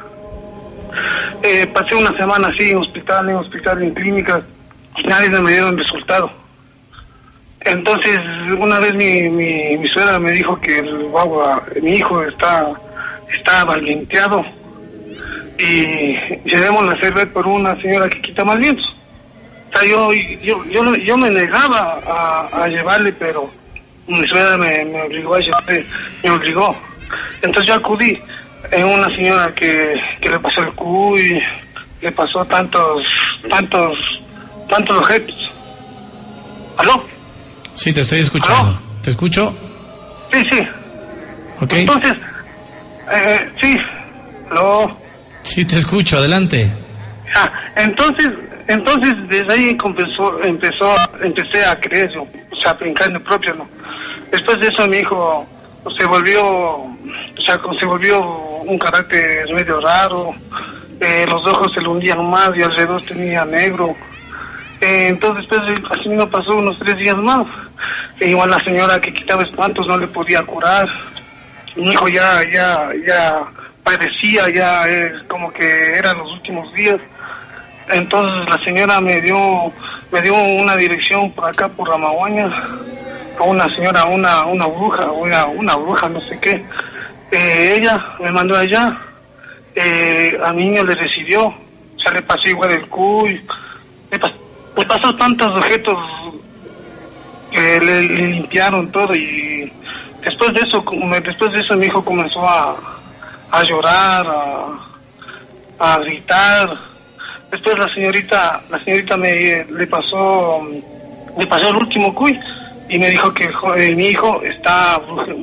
Eh, 1.43 1.67
pasé 1.67 1.93
una 1.93 2.17
semana 2.17 2.47
así 2.47 2.71
en 2.71 2.77
hospital, 2.77 3.29
en 3.29 3.35
hospital, 3.35 3.83
en 3.83 3.93
clínicas, 3.93 4.41
y 4.97 5.03
nadie 5.03 5.29
me 5.29 5.51
dieron 5.51 5.77
resultado. 5.77 6.31
Entonces, 7.61 8.19
una 8.57 8.79
vez 8.79 8.95
mi 8.95 9.87
suegra 9.87 10.17
me 10.17 10.31
dijo 10.31 10.59
que 10.59 10.79
el 10.79 11.03
guagua, 11.09 11.63
mi 11.79 11.91
hijo 11.97 12.23
está, 12.23 12.71
está 13.31 13.65
valenteado 13.65 14.45
y 15.57 16.15
llevémoslo 16.45 16.91
a 16.91 16.93
hacer 16.93 17.13
ver 17.13 17.33
por 17.33 17.47
una 17.47 17.79
señora 17.81 18.09
que 18.09 18.21
quita 18.21 18.43
mal 18.43 18.59
vientos. 18.59 18.95
O 19.69 19.77
sea, 19.77 19.89
yo, 19.89 20.13
yo, 20.13 20.63
yo, 20.65 20.95
yo 20.95 21.17
me 21.17 21.29
negaba 21.29 21.99
a, 22.05 22.63
a 22.63 22.67
llevarle, 22.67 23.11
pero 23.13 23.51
mi 24.07 24.25
suegra 24.27 24.57
me, 24.57 24.85
me 24.85 25.01
obligó 25.03 25.35
a 25.35 25.39
llevarle, 25.39 25.85
me 26.23 26.29
obligó. 26.29 26.75
Entonces 27.41 27.67
yo 27.67 27.73
acudí 27.75 28.19
en 28.71 28.85
una 28.85 29.07
señora 29.07 29.53
que, 29.53 29.99
que 30.21 30.29
le 30.29 30.39
pasó 30.39 30.61
el 30.61 30.73
cuy, 30.73 31.41
le 32.01 32.11
pasó 32.11 32.45
tantos, 32.45 33.03
tantos, 33.49 34.21
tantos 34.69 34.97
objetos. 34.97 35.51
¿Aló? 36.77 37.03
Sí, 37.75 37.91
te 37.91 38.01
estoy 38.01 38.19
escuchando. 38.19 38.79
¿Te 39.01 39.09
escucho? 39.09 39.55
Sí, 40.31 40.45
sí. 40.51 40.67
Ok. 41.61 41.73
Entonces, 41.73 42.13
eh, 43.11 43.51
sí, 43.59 43.77
¿aló? 44.51 44.97
Sí, 45.43 45.65
te 45.65 45.77
escucho, 45.77 46.17
adelante. 46.17 46.69
Ah, 47.35 47.51
entonces, 47.75 48.29
entonces 48.67 49.13
desde 49.27 49.53
ahí 49.53 49.77
empezó, 49.83 50.43
empezó, 50.43 50.95
empecé 51.21 51.65
a 51.65 51.79
creer 51.79 52.11
yo, 52.11 52.23
o 52.23 52.55
sea, 52.55 52.77
en 52.81 52.93
carne 52.93 53.19
propia, 53.19 53.53
¿no? 53.53 53.67
Después 54.31 54.59
de 54.59 54.67
eso 54.67 54.87
mi 54.87 54.97
hijo 54.97 55.47
se 55.97 56.05
volvió, 56.05 56.45
o 56.45 56.97
sea, 57.43 57.59
se 57.79 57.85
volvió 57.85 58.21
un 58.21 58.77
carácter 58.77 59.53
medio 59.53 59.79
raro, 59.79 60.35
eh, 60.99 61.25
los 61.27 61.45
ojos 61.45 61.71
se 61.73 61.81
le 61.81 61.87
hundían 61.87 62.29
más 62.29 62.51
y 62.55 62.63
alrededor 62.63 63.01
tenía 63.03 63.45
negro. 63.45 63.95
Eh, 64.81 65.07
entonces 65.07 65.47
después 65.47 65.81
así 65.91 66.09
mismo 66.09 66.29
pasó 66.29 66.55
unos 66.55 66.77
tres 66.79 66.97
días 66.97 67.17
más. 67.17 67.45
E 68.19 68.29
igual 68.29 68.49
la 68.49 68.63
señora 68.63 68.99
que 68.99 69.13
quitaba 69.13 69.43
espantos 69.43 69.87
no 69.87 69.97
le 69.97 70.07
podía 70.07 70.43
curar. 70.43 70.89
Mi 71.77 71.91
hijo 71.91 72.07
ya, 72.07 72.43
ya, 72.51 72.89
ya 73.05 73.43
padecía, 73.83 74.49
ya 74.49 74.87
eh, 74.89 75.13
como 75.27 75.51
que 75.53 75.93
eran 75.97 76.17
los 76.17 76.33
últimos 76.33 76.73
días. 76.73 76.97
Entonces 77.89 78.49
la 78.49 78.57
señora 78.63 78.99
me 78.99 79.21
dio, 79.21 79.71
me 80.11 80.21
dio 80.21 80.33
una 80.35 80.75
dirección 80.75 81.31
por 81.31 81.45
acá, 81.45 81.69
por 81.69 81.87
Ramaguaña, 81.87 82.51
a 83.39 83.43
una 83.43 83.73
señora, 83.73 84.05
una, 84.05 84.45
una 84.45 84.65
bruja, 84.67 85.05
una, 85.11 85.45
una 85.45 85.75
bruja, 85.77 86.09
no 86.09 86.19
sé 86.21 86.37
qué. 86.39 86.65
Eh, 87.31 87.75
ella 87.77 88.05
me 88.19 88.31
mandó 88.31 88.57
allá, 88.57 88.97
eh, 89.75 90.37
a 90.43 90.51
mi 90.53 90.63
niño 90.65 90.83
le 90.83 90.95
recibió, 90.95 91.45
o 91.47 91.99
sea, 91.99 92.11
le 92.11 92.21
pasó 92.23 92.49
igual 92.49 92.71
el 92.71 92.87
cuy, 92.87 93.41
le, 94.11 94.19
pas- 94.19 94.33
pasó 94.87 95.15
tantos 95.15 95.55
objetos 95.55 95.97
que 97.51 97.79
le 97.79 98.01
limpiaron 98.03 98.91
todo 98.91 99.15
y 99.15 99.71
después 100.27 100.53
de 100.53 100.59
eso, 100.61 100.83
después 101.23 101.51
de 101.53 101.59
eso 101.59 101.75
mi 101.75 101.85
hijo 101.87 102.03
comenzó 102.03 102.47
a, 102.47 102.75
a 103.51 103.63
llorar, 103.63 104.25
a, 104.27 105.93
a 105.93 105.97
gritar. 105.99 106.69
Después 107.51 107.77
la 107.79 107.87
señorita, 107.93 108.61
la 108.69 108.83
señorita 108.83 109.15
me 109.17 109.63
le 109.65 109.87
pasó, 109.87 110.61
le 111.37 111.47
pasó 111.47 111.69
el 111.69 111.77
último 111.77 112.13
cuy 112.13 112.37
y 112.89 112.99
me 112.99 113.09
dijo 113.09 113.33
que 113.33 113.45
el 113.45 113.53
jo- 113.53 113.75
eh, 113.75 113.95
mi 113.95 114.07
hijo 114.07 114.41
está, 114.43 114.99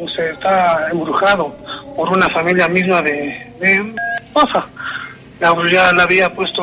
sea, 0.09 0.31
está 0.33 0.91
embrujado 0.91 1.55
por 1.97 2.11
una 2.11 2.29
familia 2.29 2.69
misma 2.69 3.01
de, 3.03 3.53
de 3.61 3.95
esposa. 4.27 4.67
Ya 5.41 5.93
le 5.93 6.03
había 6.03 6.33
puesto 6.35 6.63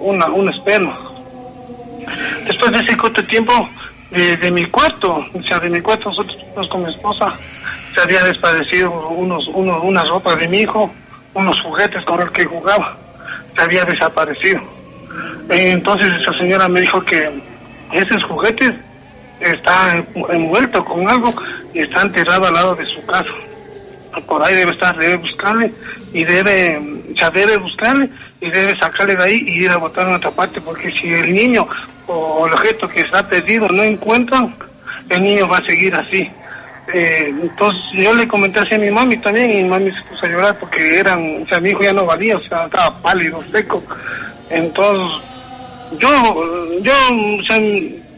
una, 0.00 0.26
un 0.26 0.48
esperma. 0.50 0.98
Después 2.46 2.70
de 2.72 2.78
ese 2.80 2.96
corto 2.96 3.24
tiempo, 3.26 3.68
de, 4.16 4.50
mi 4.50 4.64
cuarto, 4.66 5.24
o 5.32 5.42
sea, 5.42 5.58
de 5.58 5.70
mi 5.70 5.80
cuarto, 5.80 6.08
nosotros 6.08 6.68
con 6.68 6.82
mi 6.82 6.90
esposa, 6.90 7.34
se 7.94 8.00
había 8.00 8.22
desaparecido 8.24 8.90
unos, 9.10 9.48
unos, 9.48 9.82
una 9.82 10.04
ropa 10.04 10.34
de 10.36 10.48
mi 10.48 10.58
hijo, 10.58 10.92
unos 11.34 11.60
juguetes 11.60 12.04
con 12.04 12.20
los 12.20 12.30
que 12.30 12.44
jugaba, 12.44 12.96
se 13.54 13.62
había 13.62 13.84
desaparecido. 13.84 14.60
Entonces 15.48 16.12
esa 16.20 16.32
señora 16.34 16.68
me 16.68 16.80
dijo 16.80 17.02
que 17.04 17.30
esos 17.92 18.24
juguetes 18.24 18.72
están 19.40 20.06
envueltos 20.30 20.84
con 20.84 21.08
algo 21.08 21.34
y 21.72 21.80
está 21.80 22.02
enterrado 22.02 22.46
al 22.46 22.54
lado 22.54 22.74
de 22.74 22.86
su 22.86 23.04
casa. 23.04 23.32
Por 24.26 24.42
ahí 24.42 24.54
debe 24.54 24.72
estar, 24.72 24.96
debe 24.96 25.16
buscarle 25.16 25.72
y 26.12 26.24
debe, 26.24 27.02
o 27.12 27.16
sea, 27.16 27.30
debe 27.30 27.58
buscarle 27.58 28.08
y 28.40 28.50
debe 28.50 28.76
sacarle 28.78 29.16
de 29.16 29.22
ahí 29.22 29.44
y 29.46 29.64
ir 29.64 29.70
a 29.70 29.78
botar 29.78 30.06
en 30.06 30.14
otra 30.14 30.30
parte, 30.30 30.60
porque 30.60 30.90
si 30.92 31.12
el 31.12 31.32
niño 31.32 31.66
o 32.06 32.46
el 32.46 32.52
objeto 32.52 32.88
que 32.88 33.00
está 33.00 33.26
perdido 33.26 33.68
no 33.68 33.82
encuentran, 33.82 34.54
el 35.08 35.22
niño 35.22 35.48
va 35.48 35.58
a 35.58 35.64
seguir 35.64 35.94
así. 35.94 36.30
Eh, 36.92 37.34
entonces 37.42 37.82
yo 37.92 38.14
le 38.14 38.28
comenté 38.28 38.60
así 38.60 38.74
a 38.74 38.78
mi 38.78 38.90
mami 38.90 39.16
también 39.16 39.50
y 39.50 39.62
mi 39.62 39.68
mami 39.68 39.90
se 39.90 40.02
puso 40.02 40.24
a 40.24 40.28
llorar 40.28 40.58
porque 40.58 41.00
eran, 41.00 41.42
o 41.42 41.46
sea, 41.46 41.60
mi 41.60 41.70
hijo 41.70 41.82
ya 41.82 41.92
no 41.92 42.06
valía, 42.06 42.36
o 42.36 42.42
sea, 42.42 42.64
estaba 42.64 42.96
pálido, 43.02 43.42
seco. 43.52 43.82
Entonces, 44.50 45.20
yo, 45.98 46.08
yo, 46.80 46.92
o 47.38 47.42
sea, 47.42 47.60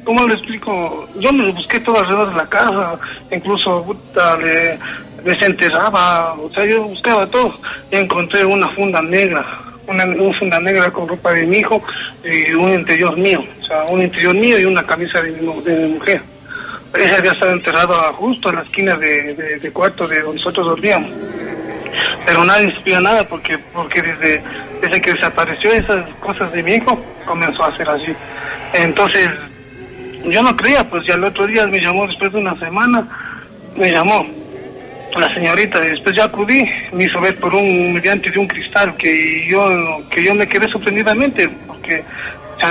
¿cómo 0.05 0.27
le 0.27 0.35
explico? 0.35 1.09
Yo 1.19 1.33
me 1.33 1.51
busqué 1.53 1.81
todo 1.81 1.99
alrededor 1.99 2.31
de 2.31 2.37
la 2.37 2.49
casa, 2.49 2.99
incluso 3.31 3.83
puta, 3.85 4.37
le 4.37 4.79
desenterraba, 5.25 6.35
o 6.35 6.51
sea, 6.53 6.65
yo 6.67 6.85
buscaba 6.85 7.27
todo 7.27 7.59
y 7.91 7.97
encontré 7.97 8.45
una 8.45 8.69
funda 8.69 9.01
negra, 9.03 9.45
una, 9.89 10.05
una 10.05 10.61
negra 10.61 10.91
con 10.91 11.09
ropa 11.09 11.33
de 11.33 11.47
mi 11.47 11.59
hijo 11.59 11.83
y 12.25 12.53
un 12.53 12.73
interior 12.73 13.17
mío, 13.17 13.45
o 13.61 13.65
sea, 13.65 13.85
un 13.85 14.03
interior 14.03 14.35
mío 14.35 14.59
y 14.59 14.65
una 14.65 14.87
camisa 14.87 15.21
de 15.21 15.33
mi, 15.33 15.63
de 15.63 15.77
mi 15.77 15.95
mujer. 15.95 16.23
Ella 16.95 17.17
había 17.19 17.33
estado 17.33 17.53
enterrada 17.53 18.13
justo 18.15 18.49
en 18.51 18.57
la 18.57 18.63
esquina 18.63 18.97
de, 18.97 19.35
de, 19.35 19.59
de 19.59 19.71
cuarto 19.73 20.07
de 20.09 20.21
donde 20.21 20.39
nosotros 20.39 20.67
dormíamos. 20.67 21.11
Pero 22.25 22.45
nadie 22.45 22.75
sabía 22.75 23.01
nada 23.01 23.27
porque 23.27 23.59
porque 23.59 24.03
desde, 24.03 24.43
desde 24.81 25.01
que 25.01 25.13
desapareció 25.15 25.73
esas 25.73 26.09
cosas 26.21 26.53
de 26.53 26.63
mi 26.63 26.73
hijo 26.73 26.99
comenzó 27.25 27.65
a 27.65 27.77
ser 27.77 27.89
así. 27.89 28.15
Entonces, 28.73 29.29
yo 30.25 30.43
no 30.43 30.57
creía, 30.57 30.89
pues 30.89 31.07
ya 31.07 31.15
el 31.15 31.25
otro 31.25 31.47
día 31.47 31.67
me 31.67 31.81
llamó 31.81 32.07
después 32.07 32.33
de 32.33 32.39
una 32.39 32.59
semana, 32.59 33.07
me 33.77 33.91
llamó 33.91 34.27
la 35.17 35.33
señorita, 35.35 35.81
después 35.81 36.15
ya 36.15 36.25
acudí, 36.25 36.63
me 36.93 37.05
hizo 37.05 37.21
ver 37.21 37.39
por 37.39 37.55
un, 37.55 37.93
mediante 37.93 38.31
de 38.31 38.39
un 38.39 38.47
cristal 38.47 38.97
que 38.97 39.47
yo, 39.49 39.69
que 40.11 40.23
yo 40.23 40.35
me 40.35 40.47
quedé 40.47 40.69
sorprendidamente, 40.69 41.49
porque 41.67 42.05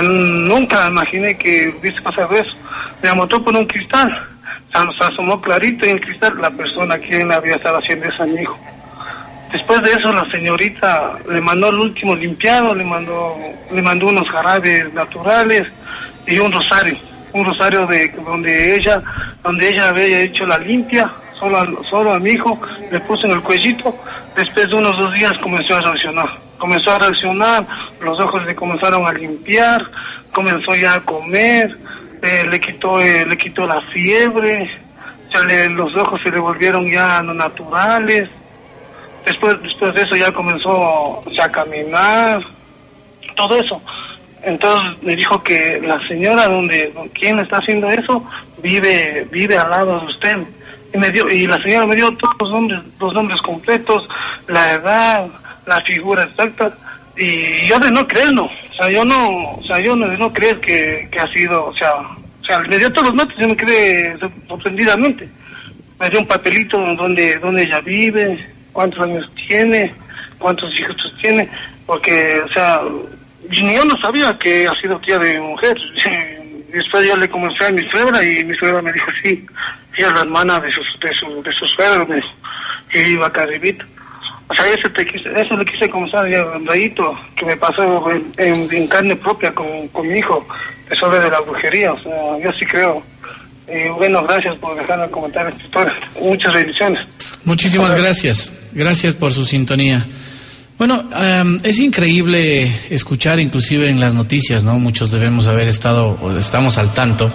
nunca 0.02 0.88
imaginé 0.88 1.36
que 1.36 1.68
hubiese 1.68 2.00
pasado 2.00 2.32
eso. 2.34 2.56
Me 3.02 3.08
amotó 3.08 3.42
por 3.42 3.54
un 3.54 3.66
cristal, 3.66 4.08
o 4.68 4.72
sea, 4.72 4.84
nos 4.84 5.00
asomó 5.00 5.40
clarito 5.40 5.84
en 5.84 5.92
el 5.92 6.00
cristal 6.00 6.40
la 6.40 6.50
persona 6.50 6.98
quien 6.98 7.30
había 7.32 7.56
estado 7.56 7.78
haciendo 7.78 8.06
eso 8.06 8.22
a 8.22 8.26
mi. 8.26 8.44
Después 9.52 9.80
de 9.82 9.92
eso 9.92 10.12
la 10.12 10.30
señorita 10.30 11.18
le 11.28 11.40
mandó 11.40 11.70
el 11.70 11.76
último 11.76 12.14
limpiado, 12.14 12.74
le 12.74 12.84
mandó, 12.84 13.36
le 13.72 13.80
mandó 13.80 14.08
unos 14.08 14.28
jarabes 14.28 14.92
naturales 14.92 15.66
y 16.26 16.38
un 16.38 16.52
rosario, 16.52 16.98
un 17.32 17.46
rosario 17.46 17.86
de 17.86 18.08
donde 18.10 18.76
ella, 18.76 19.02
donde 19.42 19.70
ella 19.70 19.88
había 19.88 20.20
hecho 20.20 20.44
la 20.44 20.58
limpia, 20.58 21.10
solo, 21.38 21.84
solo 21.84 22.14
a 22.14 22.18
mi 22.18 22.30
hijo, 22.30 22.58
le 22.90 23.00
puso 23.00 23.26
en 23.26 23.32
el 23.32 23.42
cuellito, 23.42 23.94
después 24.36 24.68
de 24.68 24.74
unos 24.74 24.96
dos 24.98 25.12
días 25.14 25.36
comenzó 25.38 25.76
a 25.76 25.80
reaccionar, 25.80 26.28
comenzó 26.58 26.92
a 26.92 26.98
reaccionar, 26.98 27.66
los 28.00 28.18
ojos 28.20 28.44
le 28.44 28.54
comenzaron 28.54 29.06
a 29.06 29.12
limpiar, 29.12 29.84
comenzó 30.32 30.74
ya 30.74 30.94
a 30.94 31.04
comer, 31.04 31.76
eh, 32.22 32.44
le 32.48 32.60
quitó, 32.60 33.00
eh, 33.00 33.24
le 33.26 33.36
quitó 33.36 33.66
la 33.66 33.80
fiebre, 33.82 34.70
ya 35.30 35.42
los 35.68 35.94
ojos 35.94 36.20
se 36.22 36.30
le 36.30 36.38
volvieron 36.38 36.90
ya 36.90 37.22
no 37.22 37.34
naturales, 37.34 38.28
después 39.24 39.62
después 39.62 39.94
de 39.94 40.02
eso 40.02 40.16
ya 40.16 40.32
comenzó 40.32 41.22
ya 41.30 41.44
a 41.44 41.52
caminar 41.52 42.42
todo 43.36 43.56
eso. 43.56 43.80
Entonces 44.42 45.02
me 45.02 45.16
dijo 45.16 45.42
que 45.42 45.80
la 45.84 46.00
señora 46.06 46.48
donde 46.48 46.92
quien 47.12 47.38
está 47.40 47.58
haciendo 47.58 47.88
eso 47.90 48.24
vive 48.62 49.26
vive 49.30 49.56
al 49.56 49.70
lado 49.70 50.00
de 50.00 50.06
usted 50.06 50.38
y 50.92 50.98
me 50.98 51.10
dio 51.10 51.28
y 51.30 51.46
la 51.46 51.60
señora 51.62 51.86
me 51.86 51.96
dio 51.96 52.10
todos 52.16 52.34
los 52.40 52.50
nombres 52.50 52.80
los 52.98 53.14
nombres 53.14 53.42
completos 53.42 54.08
la 54.46 54.72
edad 54.72 55.28
la 55.66 55.80
figura 55.82 56.24
exacta. 56.24 56.72
Y 57.16 57.66
yo 57.66 57.78
de 57.78 57.90
no 57.90 58.06
creerlo 58.06 58.44
o 58.44 58.74
sea 58.74 58.90
yo 58.90 59.04
no 59.04 59.52
o 59.56 59.62
sea 59.64 59.80
yo 59.80 59.94
no, 59.96 60.08
de 60.08 60.16
no 60.16 60.32
creer 60.32 60.60
que, 60.60 61.08
que 61.10 61.18
ha 61.18 61.26
sido 61.32 61.66
o 61.66 61.76
sea 61.76 61.92
o 61.94 62.44
sea 62.44 62.60
me 62.60 62.78
dio 62.78 62.92
todos 62.92 63.14
los 63.14 63.28
y 63.36 63.40
yo 63.40 63.48
me 63.48 63.56
quedé 63.56 64.16
sorprendidamente. 64.48 65.28
Me 66.00 66.08
dio 66.10 66.20
un 66.20 66.26
papelito 66.26 66.78
donde 66.94 67.38
donde 67.38 67.64
ella 67.64 67.80
vive 67.80 68.48
cuántos 68.72 69.00
años 69.00 69.30
tiene 69.34 69.92
cuántos 70.38 70.78
hijos 70.78 71.12
tiene 71.20 71.48
porque 71.84 72.40
o 72.40 72.48
sea 72.48 72.80
ni 73.50 73.74
yo 73.74 73.84
no 73.84 73.96
sabía 73.98 74.38
que 74.38 74.66
ha 74.66 74.74
sido 74.76 74.98
tía 75.00 75.18
de 75.18 75.40
mujer. 75.40 75.76
Después 76.72 77.08
yo 77.08 77.16
le 77.16 77.30
comencé 77.30 77.66
a 77.66 77.72
mi 77.72 77.82
suegra 77.88 78.22
y 78.22 78.44
mi 78.44 78.54
suegra 78.54 78.82
me 78.82 78.92
dijo 78.92 79.10
sí 79.22 79.44
ella 79.96 80.08
es 80.08 80.12
la 80.14 80.20
hermana 80.20 80.60
de 80.60 80.70
su 80.72 80.80
de 81.00 81.12
su 81.14 81.42
de 81.42 81.52
su 81.52 81.66
suegro 81.66 82.06
me 82.06 82.16
dijo 82.16 82.28
y 82.94 82.98
iba 83.12 83.26
acá 83.26 83.42
arribita 83.42 83.84
o 84.48 84.54
sea 84.54 84.66
eso 84.72 84.90
te 84.90 85.04
quise 85.06 85.28
eso 85.40 85.56
le 85.56 85.64
quise 85.64 85.88
comenzar 85.90 86.28
ya 86.28 86.44
rayito 86.66 87.14
que 87.36 87.44
me 87.46 87.56
pasó 87.56 88.10
en, 88.10 88.32
en- 88.38 88.72
en 88.74 88.86
carne 88.88 89.16
propia 89.16 89.54
con, 89.54 89.88
con 89.88 90.06
mi 90.08 90.18
hijo 90.18 90.46
eso 90.90 91.10
de 91.10 91.30
la 91.30 91.40
brujería 91.40 91.92
o 91.92 91.98
sea 92.00 92.12
yo 92.42 92.52
sí 92.52 92.64
creo 92.66 93.02
y 93.68 93.88
bueno 93.90 94.22
gracias 94.24 94.54
por 94.56 94.76
dejarme 94.76 95.08
comentar 95.10 95.48
esta 95.48 95.62
historia 95.62 95.94
muchas 96.22 96.54
bendiciones 96.54 97.00
Muchísimas 97.44 97.94
gracias. 97.94 98.50
Gracias 98.72 99.14
por 99.14 99.32
su 99.32 99.42
sintonía. 99.44 100.04
Bueno, 100.76 101.08
em, 101.18 101.58
es 101.62 101.78
increíble 101.78 102.70
escuchar 102.90 103.40
inclusive 103.40 103.88
en 103.88 104.00
las 104.00 104.12
noticias, 104.12 104.62
¿no? 104.64 104.74
Muchos 104.78 105.10
debemos 105.10 105.46
haber 105.46 105.66
estado, 105.68 106.18
o 106.20 106.36
estamos 106.36 106.76
al 106.76 106.92
tanto. 106.92 107.30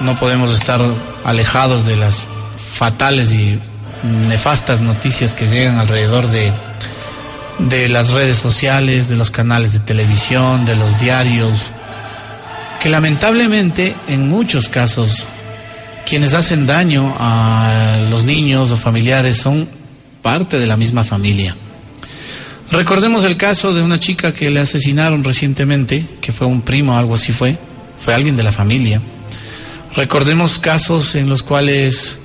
No 0.00 0.18
podemos 0.18 0.52
estar 0.52 0.80
alejados 1.24 1.86
de 1.86 1.96
las 1.96 2.26
fatales 2.74 3.32
y 3.32 3.58
nefastas 4.28 4.80
noticias 4.80 5.34
que 5.34 5.46
llegan 5.46 5.78
alrededor 5.78 6.26
de, 6.28 6.52
de 7.58 7.88
las 7.88 8.10
redes 8.10 8.36
sociales, 8.36 9.08
de 9.08 9.16
los 9.16 9.30
canales 9.30 9.72
de 9.72 9.80
televisión, 9.80 10.64
de 10.64 10.76
los 10.76 10.98
diarios, 11.00 11.70
que 12.80 12.90
lamentablemente 12.90 13.94
en 14.08 14.28
muchos 14.28 14.68
casos 14.68 15.26
quienes 16.06 16.34
hacen 16.34 16.66
daño 16.66 17.16
a 17.18 18.06
los 18.10 18.22
niños 18.22 18.70
o 18.70 18.76
familiares 18.76 19.38
son 19.38 19.68
parte 20.22 20.58
de 20.58 20.66
la 20.66 20.76
misma 20.76 21.02
familia. 21.02 21.56
Recordemos 22.70 23.24
el 23.24 23.36
caso 23.36 23.74
de 23.74 23.82
una 23.82 23.98
chica 23.98 24.32
que 24.32 24.50
le 24.50 24.60
asesinaron 24.60 25.24
recientemente, 25.24 26.04
que 26.20 26.32
fue 26.32 26.46
un 26.46 26.62
primo, 26.62 26.96
algo 26.96 27.14
así 27.14 27.32
fue, 27.32 27.56
fue 28.04 28.14
alguien 28.14 28.36
de 28.36 28.42
la 28.42 28.52
familia. 28.52 29.00
Recordemos 29.96 30.58
casos 30.58 31.14
en 31.14 31.30
los 31.30 31.42
cuales 31.42 32.18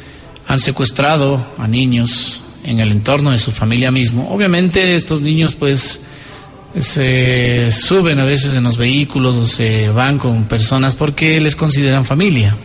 han 0.48 0.60
secuestrado 0.60 1.46
a 1.58 1.68
niños 1.68 2.42
en 2.66 2.82
el 2.82 2.92
entorno 2.92 3.32
de 3.32 3.38
su 3.38 3.52
familia 3.52 3.92
mismo. 3.92 4.30
Obviamente 4.30 4.96
estos 4.96 5.22
niños 5.22 5.56
pues 5.56 6.02
se 6.78 7.72
suben 7.72 8.20
a 8.20 8.26
veces 8.26 8.56
en 8.56 8.64
los 8.64 8.78
vehículos 8.78 9.36
o 9.38 9.48
se 9.48 9.88
van 9.88 10.18
con 10.18 10.46
personas 10.46 10.96
porque 10.96 11.40
les 11.40 11.56
consideran 11.56 12.04
familia. 12.04 12.56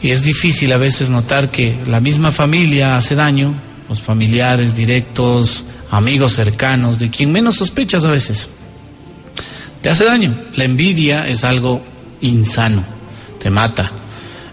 Y 0.00 0.10
es 0.10 0.22
difícil 0.22 0.72
a 0.72 0.76
veces 0.76 1.10
notar 1.10 1.50
que 1.50 1.76
la 1.86 2.00
misma 2.00 2.30
familia 2.30 2.96
hace 2.96 3.16
daño, 3.16 3.54
los 3.88 4.00
familiares 4.00 4.76
directos, 4.76 5.64
amigos 5.90 6.34
cercanos, 6.34 7.00
de 7.00 7.10
quien 7.10 7.32
menos 7.32 7.56
sospechas 7.56 8.04
a 8.04 8.10
veces. 8.10 8.48
Te 9.82 9.88
hace 9.88 10.04
daño. 10.04 10.32
La 10.54 10.64
envidia 10.64 11.26
es 11.26 11.42
algo 11.42 11.82
insano, 12.20 12.84
te 13.40 13.50
mata. 13.50 13.92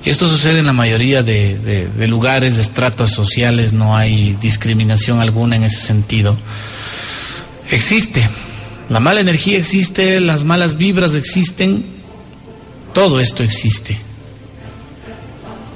Y 0.05 0.09
esto 0.09 0.27
sucede 0.27 0.59
en 0.59 0.65
la 0.65 0.73
mayoría 0.73 1.23
de, 1.23 1.57
de- 1.57 2.07
lugares, 2.07 2.57
de 2.57 2.61
estratos 2.61 3.11
sociales, 3.11 3.71
no 3.73 3.95
hay 3.95 4.35
discriminación 4.41 5.21
alguna 5.21 5.55
en 5.55 5.63
ese 5.63 5.79
sentido. 5.79 6.37
Existe, 7.71 8.27
la 8.89 8.99
mala 8.99 9.21
energía 9.21 9.57
existe, 9.57 10.19
las 10.19 10.43
malas 10.43 10.77
vibras 10.77 11.15
existen, 11.15 11.85
todo 12.93 13.19
esto 13.19 13.43
existe 13.43 13.97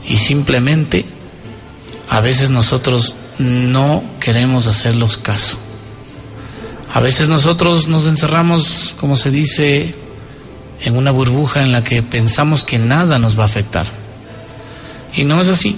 y 0.08 0.18
simplemente 0.18 1.06
a 2.10 2.20
veces 2.22 2.50
nosotros 2.50 3.16
no 3.40 4.04
queremos 4.20 4.68
hacerlos 4.68 5.18
caso. 5.18 5.58
A 6.94 7.00
veces 7.02 7.28
nosotros 7.28 7.88
nos 7.88 8.06
encerramos, 8.08 8.96
como 9.00 9.18
se 9.18 9.30
dice, 9.32 9.96
en 10.82 10.96
una 10.96 11.12
burbuja 11.12 11.64
en 11.64 11.72
la 11.72 11.84
que 11.84 12.04
pensamos 12.04 12.64
que 12.64 12.80
nada 12.80 13.20
nos 13.20 13.38
va 13.38 13.44
a 13.44 13.48
afectar. 13.48 13.86
Y 15.16 15.24
no 15.24 15.42
es 15.42 15.50
así. 15.50 15.78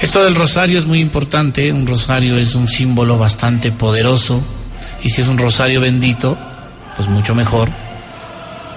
Esto 0.00 0.24
del 0.24 0.36
rosario 0.36 0.78
es 0.78 0.86
muy 0.86 1.00
importante, 1.00 1.72
un 1.72 1.86
rosario 1.86 2.36
es 2.38 2.54
un 2.54 2.68
símbolo 2.68 3.18
bastante 3.18 3.72
poderoso 3.72 4.40
y 5.02 5.10
si 5.10 5.22
es 5.22 5.28
un 5.28 5.38
rosario 5.38 5.80
bendito, 5.80 6.38
pues 6.96 7.08
mucho 7.08 7.34
mejor. 7.34 7.68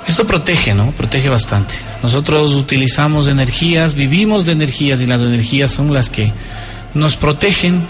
Esto 0.08 0.26
protege, 0.26 0.74
¿no? 0.74 0.92
Protege 0.94 1.30
bastante. 1.30 1.76
Nosotros 2.02 2.54
utilizamos 2.56 3.28
energías, 3.28 3.94
vivimos 3.94 4.46
de 4.46 4.54
energías 4.54 5.00
y 5.00 5.06
las 5.06 5.22
energías 5.22 5.70
son 5.70 5.94
las 5.94 6.10
que 6.10 6.34
nos 6.96 7.18
protegen 7.18 7.86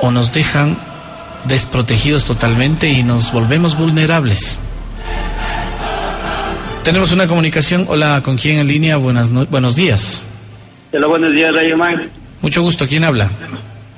o 0.00 0.10
nos 0.10 0.32
dejan 0.32 0.78
desprotegidos 1.44 2.24
totalmente 2.24 2.88
y 2.88 3.02
nos 3.02 3.32
volvemos 3.32 3.76
vulnerables. 3.76 4.58
Tenemos 6.84 7.12
una 7.12 7.26
comunicación. 7.26 7.86
Hola, 7.88 8.20
¿con 8.24 8.36
quién 8.36 8.58
en 8.58 8.66
línea? 8.68 8.96
Buenas 8.96 9.30
no- 9.30 9.46
buenos 9.46 9.76
días. 9.76 10.22
Hola, 10.92 11.06
buenos 11.06 11.32
días, 11.32 11.54
Rayo 11.54 11.76
Man. 11.76 12.08
Mucho 12.40 12.62
gusto. 12.62 12.86
¿Quién 12.88 13.04
habla? 13.04 13.30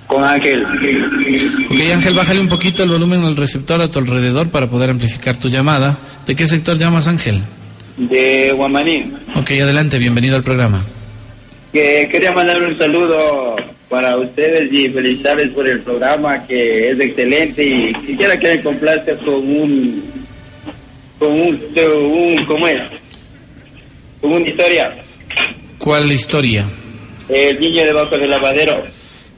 Con 0.06 0.24
Ángel. 0.24 0.64
Ok, 0.64 1.76
Ángel, 1.94 2.14
bájale 2.14 2.40
un 2.40 2.48
poquito 2.48 2.82
el 2.82 2.90
volumen 2.90 3.22
del 3.22 3.36
receptor 3.36 3.80
a 3.80 3.88
tu 3.90 3.98
alrededor 4.00 4.50
para 4.50 4.68
poder 4.68 4.90
amplificar 4.90 5.36
tu 5.38 5.48
llamada. 5.48 5.98
¿De 6.26 6.34
qué 6.36 6.46
sector 6.46 6.76
llamas, 6.76 7.06
Ángel? 7.06 7.40
De 7.96 8.52
Guamaní. 8.54 9.12
Ok, 9.36 9.52
adelante, 9.52 9.98
bienvenido 9.98 10.36
al 10.36 10.42
programa. 10.42 10.82
Que 11.72 12.08
quería 12.10 12.32
mandar 12.32 12.60
un 12.62 12.76
saludo 12.76 13.56
para 13.88 14.16
ustedes 14.18 14.70
y 14.72 14.88
felicitarles 14.90 15.50
por 15.50 15.66
el 15.68 15.80
programa 15.80 16.46
que 16.46 16.90
es 16.90 17.00
excelente 17.00 17.64
y 17.64 17.92
quisiera 18.06 18.38
que 18.38 18.48
me 18.48 18.62
complazca 18.62 19.16
con 19.18 19.34
un 19.34 20.02
con 21.22 21.32
un, 21.40 21.62
un 22.02 22.46
¿cómo 22.46 22.66
con 24.20 24.32
una 24.32 24.48
historia 24.48 24.96
¿Cuál 25.78 26.10
historia? 26.10 26.66
el 27.28 27.60
niño 27.60 27.84
debajo 27.84 28.18
del 28.18 28.28
lavadero 28.28 28.82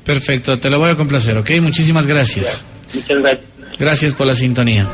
Perfecto, 0.02 0.58
te 0.58 0.68
lo 0.68 0.78
voy 0.78 0.90
a 0.90 0.96
complacer, 0.96 1.38
¿ok? 1.38 1.50
Muchísimas 1.62 2.06
gracias. 2.06 2.62
muchas 2.94 3.18
gracias 3.18 3.44
Gracias 3.78 4.14
por 4.14 4.26
la 4.26 4.34
sintonía. 4.36 4.88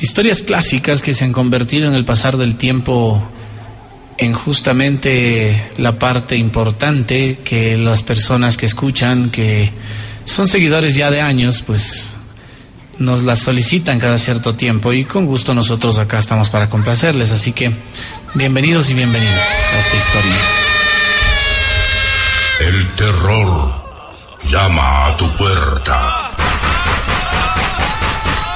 Historias 0.00 0.42
clásicas 0.42 1.02
que 1.02 1.14
se 1.14 1.24
han 1.24 1.32
convertido 1.32 1.88
en 1.88 1.94
el 1.94 2.04
pasar 2.04 2.36
del 2.36 2.56
tiempo 2.56 3.20
en 4.18 4.32
justamente 4.34 5.60
la 5.78 5.94
parte 5.94 6.36
importante 6.36 7.38
que 7.42 7.76
las 7.76 8.02
personas 8.02 8.56
que 8.56 8.66
escuchan, 8.66 9.30
que 9.30 9.70
son 10.26 10.46
seguidores 10.46 10.94
ya 10.94 11.10
de 11.10 11.20
años, 11.20 11.64
pues 11.66 12.16
nos 13.00 13.24
las 13.24 13.38
solicitan 13.38 13.98
cada 13.98 14.18
cierto 14.18 14.54
tiempo 14.54 14.92
y 14.92 15.04
con 15.04 15.24
gusto 15.24 15.54
nosotros 15.54 15.96
acá 15.98 16.18
estamos 16.18 16.50
para 16.50 16.68
complacerles. 16.68 17.32
Así 17.32 17.52
que 17.52 17.72
bienvenidos 18.34 18.90
y 18.90 18.94
bienvenidas 18.94 19.48
a 19.72 19.78
esta 19.78 19.96
historia. 19.96 20.36
El 22.60 22.94
terror 22.94 23.72
llama 24.44 25.06
a 25.06 25.16
tu 25.16 25.34
puerta. 25.34 26.30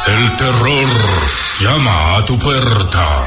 El 0.07 0.37
terror 0.37 0.89
llama 1.59 2.17
a 2.17 2.25
tu 2.27 2.39
puerta. 2.39 3.27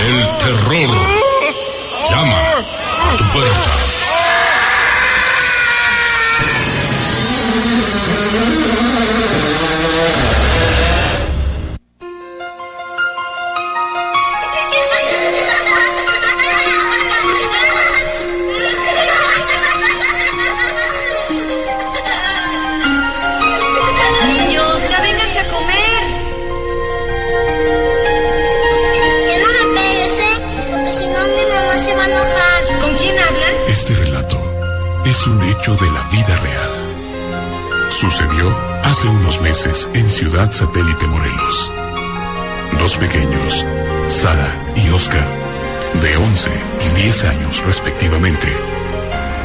El 0.00 0.26
terror 0.38 0.96
llama 2.08 2.38
tu 3.18 3.24
puerta. 3.32 3.93
De 35.72 35.90
la 35.90 36.02
vida 36.10 36.36
real. 36.42 37.90
Sucedió 37.90 38.54
hace 38.84 39.08
unos 39.08 39.40
meses 39.40 39.88
en 39.94 40.10
Ciudad 40.10 40.52
Satélite 40.52 41.06
Morelos. 41.06 41.72
Dos 42.78 42.98
pequeños, 42.98 43.64
Sara 44.08 44.54
y 44.76 44.90
Oscar, 44.90 45.26
de 46.02 46.16
11 46.18 46.50
y 46.84 47.02
10 47.02 47.24
años 47.24 47.64
respectivamente, 47.64 48.52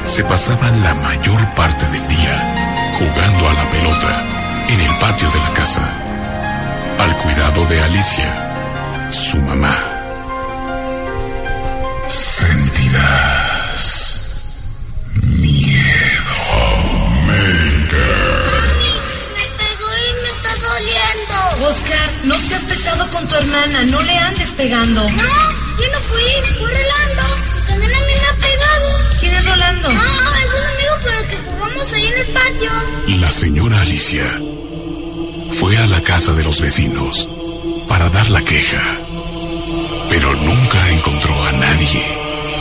se 0.04 0.26
pasaban 0.26 0.84
la 0.84 0.94
mayor 0.96 1.40
parte 1.56 1.86
del 1.86 2.06
día 2.10 2.92
jugando 2.98 3.48
a 3.48 3.54
la 3.54 3.70
pelota 3.70 4.24
en 4.68 4.82
el 4.82 5.00
patio 5.00 5.32
de 5.32 5.40
la 5.40 5.54
casa, 5.54 5.90
al 7.00 7.18
cuidado 7.20 7.66
de 7.66 7.82
Alicia, 7.82 9.10
su 9.12 9.40
mamá. 9.40 9.78
Sentirás 12.10 13.39
no 22.26 22.40
seas 22.40 22.64
pesado 22.64 23.10
con 23.12 23.28
tu 23.28 23.36
hermana, 23.36 23.86
no 23.86 24.02
le 24.02 24.18
andes 24.18 24.52
pegando. 24.54 25.04
No, 25.04 25.10
yo 25.10 25.92
no 25.92 26.00
fui, 26.10 26.58
fue 26.58 26.68
Rolando. 26.68 27.24
También 27.68 27.94
a 27.94 28.00
mí 28.00 28.14
me 28.22 28.28
ha 28.28 28.36
pegado. 28.36 29.10
¿Quién 29.20 29.34
es 29.34 29.46
Rolando? 29.46 29.90
Ah, 29.92 30.40
es 30.46 30.54
un 30.54 30.66
amigo 30.66 30.96
con 31.04 31.14
el 31.14 31.28
que 31.28 31.38
jugamos 31.38 31.94
ahí 31.94 32.08
en 32.08 32.20
el 32.20 32.26
patio. 32.28 32.72
La 33.20 33.32
señora 33.32 33.82
Alicia 33.82 34.42
fue 35.60 35.78
a 35.78 35.88
la 35.88 36.02
casa 36.02 36.34
de 36.34 36.44
los 36.44 36.60
vecinos 36.62 37.28
para 37.88 38.10
dar 38.10 38.30
la 38.30 38.42
queja, 38.44 39.00
pero 40.10 40.34
nunca 40.36 40.90
encontró 40.90 41.44
a 41.44 41.52
nadie 41.52 42.04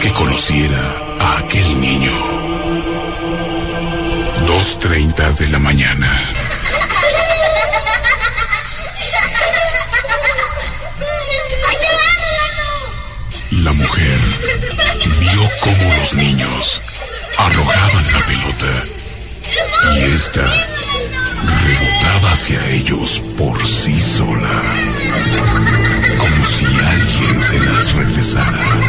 que 0.00 0.12
conociera 0.12 1.00
a 1.20 1.38
aquel 1.38 1.80
niño. 1.80 2.12
2.30 4.46 5.36
de 5.36 5.48
la 5.48 5.58
mañana. 5.58 6.37
Por 23.36 23.64
sí 23.66 23.98
sola, 23.98 24.62
como 26.18 26.46
si 26.46 26.64
alguien 26.64 27.42
se 27.42 27.58
las 27.60 27.92
regresara. 27.94 28.87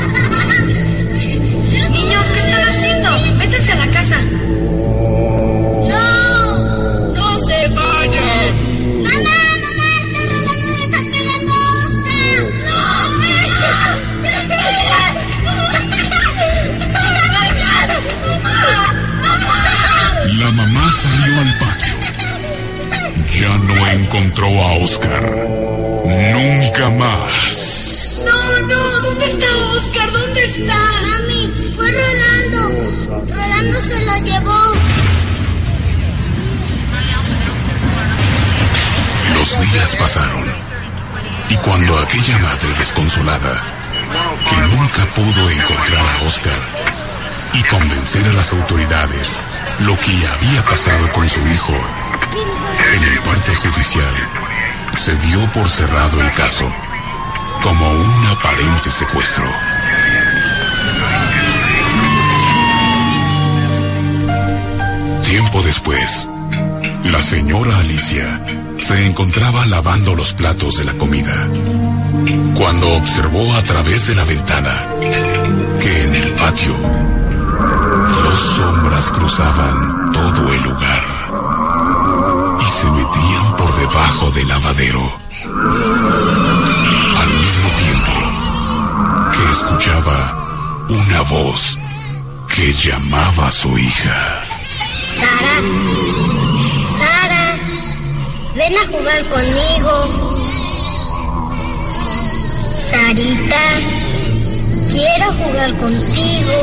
Oscar. 24.82 25.24
Nunca 26.06 26.90
más. 26.92 28.22
No, 28.26 28.68
no, 28.68 29.00
¿dónde 29.02 29.26
está 29.26 29.46
Oscar? 29.76 30.12
¿Dónde 30.12 30.44
está? 30.46 30.74
Mami, 30.74 31.74
fue 31.76 31.92
Rolando. 31.92 32.62
Rolando 33.28 33.82
se 33.82 34.06
lo 34.06 34.18
llevó. 34.24 34.74
Los 39.36 39.72
días 39.72 39.96
pasaron. 39.98 40.46
Y 41.50 41.56
cuando 41.58 41.98
aquella 42.00 42.38
madre 42.40 42.70
desconsolada, 42.78 43.62
que 44.50 44.76
nunca 44.76 45.06
pudo 45.14 45.50
encontrar 45.50 46.06
a 46.06 46.26
Oscar 46.26 46.60
y 47.54 47.64
convencer 47.64 48.26
a 48.28 48.34
las 48.34 48.54
autoridades 48.54 49.40
lo 49.80 49.98
que 49.98 50.28
había 50.28 50.64
pasado 50.64 51.12
con 51.12 51.28
su 51.28 51.42
hijo, 51.48 51.74
en 52.94 53.04
el 53.04 53.20
parte 53.20 53.56
judicial 53.56 54.39
se 55.00 55.16
dio 55.16 55.46
por 55.54 55.68
cerrado 55.70 56.20
el 56.20 56.30
caso 56.34 56.70
como 57.64 57.90
un 57.90 58.28
aparente 58.28 58.92
secuestro. 58.92 59.46
Tiempo 65.24 65.62
después, 65.62 66.28
la 67.06 67.22
señora 67.22 67.78
Alicia 67.78 68.42
se 68.78 69.06
encontraba 69.06 69.66
lavando 69.68 70.16
los 70.16 70.34
platos 70.34 70.76
de 70.78 70.84
la 70.84 70.94
comida 70.94 71.48
cuando 72.56 72.90
observó 72.96 73.54
a 73.56 73.62
través 73.64 74.08
de 74.08 74.16
la 74.16 74.26
ventana 74.26 74.86
que 75.80 76.04
en 76.04 76.16
el 76.16 76.30
patio 76.32 76.76
dos 78.24 78.40
sombras 78.58 79.10
cruzaban 79.12 80.12
todo 80.12 80.54
el 80.54 80.64
lugar 80.64 81.20
se 82.80 82.90
metían 82.92 83.56
por 83.58 83.76
debajo 83.76 84.32
del 84.32 84.48
lavadero. 84.48 85.12
Al 87.22 87.30
mismo 87.42 87.70
tiempo 87.84 88.14
que 89.34 89.44
escuchaba 89.52 90.18
una 90.88 91.22
voz 91.24 91.62
que 92.56 92.72
llamaba 92.72 93.48
a 93.48 93.52
su 93.52 93.78
hija. 93.78 94.44
Sara, 95.20 95.56
Sara, 97.00 97.58
ven 98.56 98.74
a 98.78 98.88
jugar 98.88 99.22
conmigo. 99.36 99.94
Sarita, 102.90 103.66
quiero 104.90 105.34
jugar 105.34 105.78
contigo. 105.80 106.58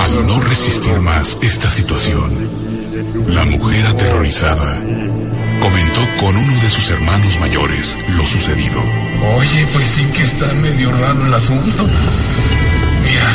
Al 0.00 0.26
no 0.26 0.40
resistir 0.40 0.98
más 1.00 1.36
esta 1.42 1.70
situación, 1.70 2.30
la 3.28 3.44
mujer 3.44 3.86
aterrorizada 3.86 4.80
comentó 5.60 6.00
con 6.20 6.36
uno 6.36 6.62
de 6.62 6.70
sus 6.70 6.90
hermanos 6.90 7.38
mayores 7.40 7.96
lo 8.16 8.24
sucedido. 8.24 8.80
Oye, 9.36 9.66
pues 9.72 9.84
sí 9.84 10.04
que 10.14 10.22
está 10.22 10.46
medio 10.54 10.90
raro 10.92 11.26
el 11.26 11.34
asunto. 11.34 11.84
Mira, 13.02 13.28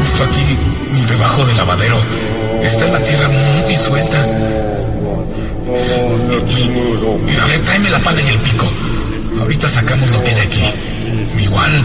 justo 0.00 0.24
aquí, 0.24 0.56
debajo 1.08 1.44
del 1.46 1.56
lavadero, 1.56 1.98
está 2.62 2.86
la 2.88 2.98
tierra 3.00 3.28
muy 3.28 3.76
suelta. 3.76 4.18
Y, 7.26 7.40
a 7.40 7.44
ver, 7.46 7.60
tráeme 7.62 7.90
la 7.90 7.98
pala 8.00 8.20
y 8.20 8.28
el 8.28 8.38
pico. 8.38 8.66
Ahorita 9.40 9.68
sacamos 9.68 10.10
lo 10.10 10.22
que 10.24 10.30
hay 10.30 10.40
aquí. 10.40 10.62
Igual, 11.42 11.84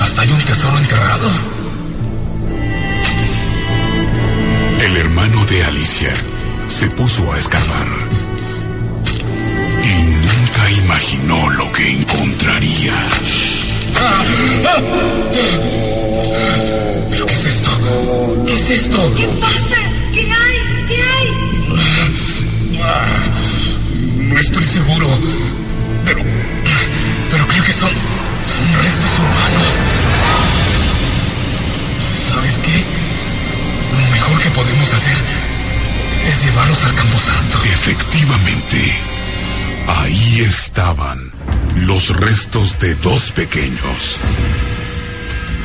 hasta 0.00 0.22
hay 0.22 0.30
un 0.30 0.40
tesoro 0.42 0.78
enterrado. 0.78 1.30
El 4.80 4.96
hermano 4.96 5.44
de 5.46 5.64
Alicia 5.64 6.12
se 6.68 6.88
puso 6.90 7.32
a 7.32 7.38
escarbar 7.38 7.86
y 9.84 10.02
nunca 10.02 10.70
imaginó 10.84 11.50
lo 11.50 11.72
que 11.72 11.90
encontraría. 11.90 12.94
¿Pero 17.10 17.26
qué 17.26 17.32
es 17.32 17.46
esto? 17.46 17.70
¿Qué 18.46 18.52
es 18.54 18.70
esto? 18.70 19.14
¿Qué 19.16 19.26
pasa? 19.40 19.76
¿Qué 20.12 20.20
hay? 20.20 20.58
¿Qué 20.86 20.94
hay? 20.94 21.28
No 24.28 24.38
estoy 24.38 24.64
seguro, 24.64 25.08
pero, 26.04 26.20
pero 26.22 26.67
creo 27.58 27.64
que 27.64 27.72
son, 27.72 27.90
son 27.90 28.82
restos 28.82 29.18
humanos. 29.18 29.72
¿Sabes 32.28 32.58
qué? 32.58 32.84
Lo 34.00 34.10
mejor 34.12 34.42
que 34.42 34.50
podemos 34.50 34.92
hacer 34.92 35.16
es 36.28 36.44
llevar 36.44 36.66
llévalos 36.66 36.84
al 36.84 36.94
Camposanto. 36.94 37.64
Efectivamente, 37.64 38.94
ahí 39.88 40.40
estaban 40.40 41.32
los 41.86 42.10
restos 42.16 42.78
de 42.78 42.94
dos 42.96 43.32
pequeños. 43.32 44.18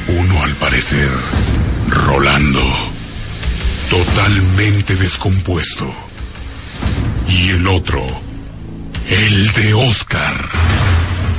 Uno 0.08 0.44
al 0.44 0.52
parecer, 0.54 1.10
Rolando, 1.90 2.64
totalmente 3.90 4.96
descompuesto. 4.96 5.94
Y 7.28 7.52
el 7.52 7.68
otro, 7.68 8.04
el 9.10 9.52
de 9.54 9.74
Oscar, 9.74 10.50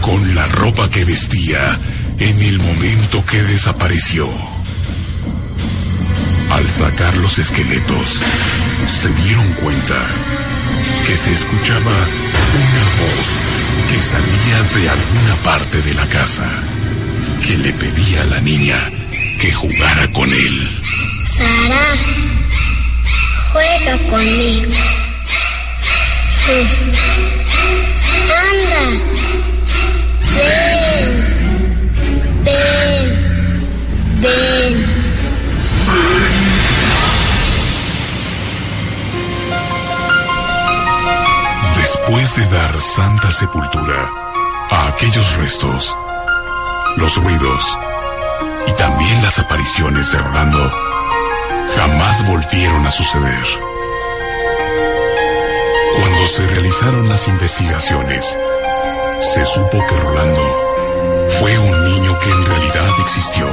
con 0.04 0.34
la 0.34 0.46
ropa 0.46 0.90
que 0.90 1.02
vestía 1.02 1.78
en 2.18 2.42
el 2.42 2.58
momento 2.58 3.24
que 3.24 3.42
desapareció. 3.42 4.28
Al 6.50 6.68
sacar 6.68 7.16
los 7.16 7.38
esqueletos, 7.38 8.20
se 9.00 9.08
dieron 9.22 9.50
cuenta 9.54 9.94
que 11.06 11.16
se 11.16 11.32
escuchaba 11.32 11.96
una 12.60 12.84
voz 13.00 13.28
que 13.90 14.02
salía 14.02 14.62
de 14.74 14.90
alguna 14.90 15.36
parte 15.42 15.80
de 15.80 15.94
la 15.94 16.06
casa, 16.08 16.50
que 17.42 17.56
le 17.56 17.72
pedía 17.72 18.22
a 18.22 18.26
la 18.26 18.40
niña 18.40 18.90
que 19.40 19.52
jugara 19.52 20.06
con 20.12 20.30
él. 20.30 20.82
Sara, 21.34 21.94
juega 23.52 23.98
conmigo. 24.10 24.74
Anda. 28.50 29.53
Ven. 30.36 31.08
Ven. 32.44 33.04
Ven. 34.20 34.72
Después 41.76 42.36
de 42.36 42.44
dar 42.56 42.80
santa 42.80 43.30
sepultura 43.30 44.10
a 44.70 44.88
aquellos 44.88 45.36
restos, 45.36 45.96
los 46.96 47.16
ruidos 47.16 47.78
y 48.66 48.72
también 48.72 49.22
las 49.22 49.38
apariciones 49.38 50.10
de 50.12 50.18
Rolando 50.18 50.70
jamás 51.76 52.26
volvieron 52.26 52.86
a 52.86 52.90
suceder. 52.90 53.44
Cuando 55.96 56.26
se 56.28 56.46
realizaron 56.48 57.08
las 57.08 57.28
investigaciones, 57.28 58.36
se 59.32 59.44
supo 59.44 59.84
que 59.86 59.96
Rolando 59.96 60.42
fue 61.40 61.58
un 61.58 61.84
niño 61.84 62.18
que 62.20 62.30
en 62.30 62.46
realidad 62.46 62.88
existió. 63.00 63.46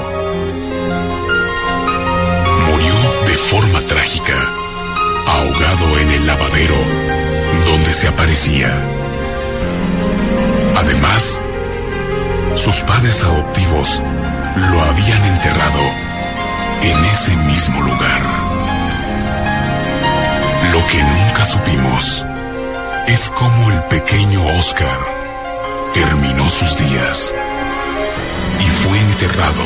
Murió 2.67 2.95
de 3.27 3.37
forma 3.37 3.79
trágica, 3.87 4.35
ahogado 5.27 5.99
en 5.99 6.11
el 6.11 6.27
lavadero 6.27 6.75
donde 7.65 7.93
se 7.93 8.07
aparecía. 8.07 8.69
Además, 10.75 11.39
sus 12.55 12.81
padres 12.81 13.23
adoptivos 13.23 14.01
lo 14.71 14.81
habían 14.81 15.25
enterrado 15.25 15.81
en 16.81 17.05
ese 17.05 17.35
mismo 17.47 17.81
lugar. 17.81 18.21
Lo 20.73 20.87
que 20.87 21.01
nunca 21.01 21.45
supimos 21.45 22.25
es 23.07 23.31
cómo 23.35 23.71
el 23.71 23.83
pequeño 23.83 24.45
Oscar 24.59 25.20
terminó 25.93 26.49
sus 26.49 26.77
días 26.77 27.33
y 28.59 28.87
fue 28.87 28.99
enterrado 28.99 29.63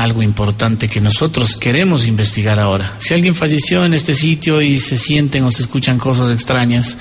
algo 0.02 0.22
importante 0.22 0.88
que 0.88 1.00
nosotros 1.00 1.56
queremos 1.56 2.06
investigar 2.06 2.58
ahora. 2.58 2.96
Si 2.98 3.12
alguien 3.12 3.34
falleció 3.34 3.84
en 3.84 3.94
este 3.94 4.14
sitio 4.14 4.62
y 4.62 4.80
se 4.80 4.96
sienten 4.96 5.44
o 5.44 5.50
se 5.50 5.62
escuchan 5.62 5.98
cosas 5.98 6.32
extrañas, 6.32 6.96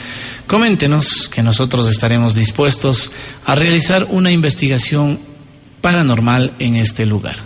coméntenos 0.47 1.30
que 1.30 1.41
nosotros 1.41 1.89
estaremos 1.89 2.35
dispuestos 2.35 3.11
a 3.45 3.55
realizar 3.55 4.07
una 4.09 4.31
investigación 4.31 5.19
paranormal 5.81 6.53
en 6.59 6.76
este 6.76 7.05
lugar. 7.05 7.38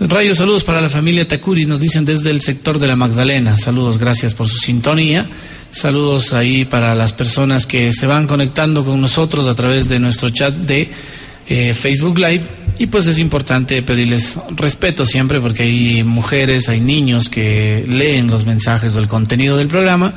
Rayos, 0.00 0.38
saludos 0.38 0.62
para 0.62 0.80
la 0.80 0.88
familia 0.88 1.26
Takuri, 1.26 1.66
nos 1.66 1.80
dicen 1.80 2.04
desde 2.04 2.30
el 2.30 2.40
sector 2.40 2.78
de 2.78 2.86
la 2.86 2.94
Magdalena. 2.94 3.56
Saludos, 3.56 3.98
gracias 3.98 4.32
por 4.32 4.48
su 4.48 4.58
sintonía. 4.58 5.28
Saludos 5.72 6.32
ahí 6.32 6.64
para 6.64 6.94
las 6.94 7.12
personas 7.12 7.66
que 7.66 7.92
se 7.92 8.06
van 8.06 8.28
conectando 8.28 8.84
con 8.84 9.00
nosotros 9.00 9.46
a 9.48 9.56
través 9.56 9.88
de 9.88 9.98
nuestro 9.98 10.30
chat 10.30 10.54
de 10.54 10.90
eh, 11.48 11.74
Facebook 11.74 12.18
Live. 12.18 12.44
Y 12.80 12.86
pues 12.86 13.06
es 13.06 13.18
importante 13.18 13.82
pedirles 13.82 14.38
respeto 14.54 15.04
siempre 15.04 15.40
porque 15.40 15.64
hay 15.64 16.04
mujeres, 16.04 16.68
hay 16.68 16.80
niños 16.80 17.28
que 17.28 17.84
leen 17.88 18.28
los 18.28 18.46
mensajes 18.46 18.94
del 18.94 19.08
contenido 19.08 19.56
del 19.56 19.66
programa 19.66 20.14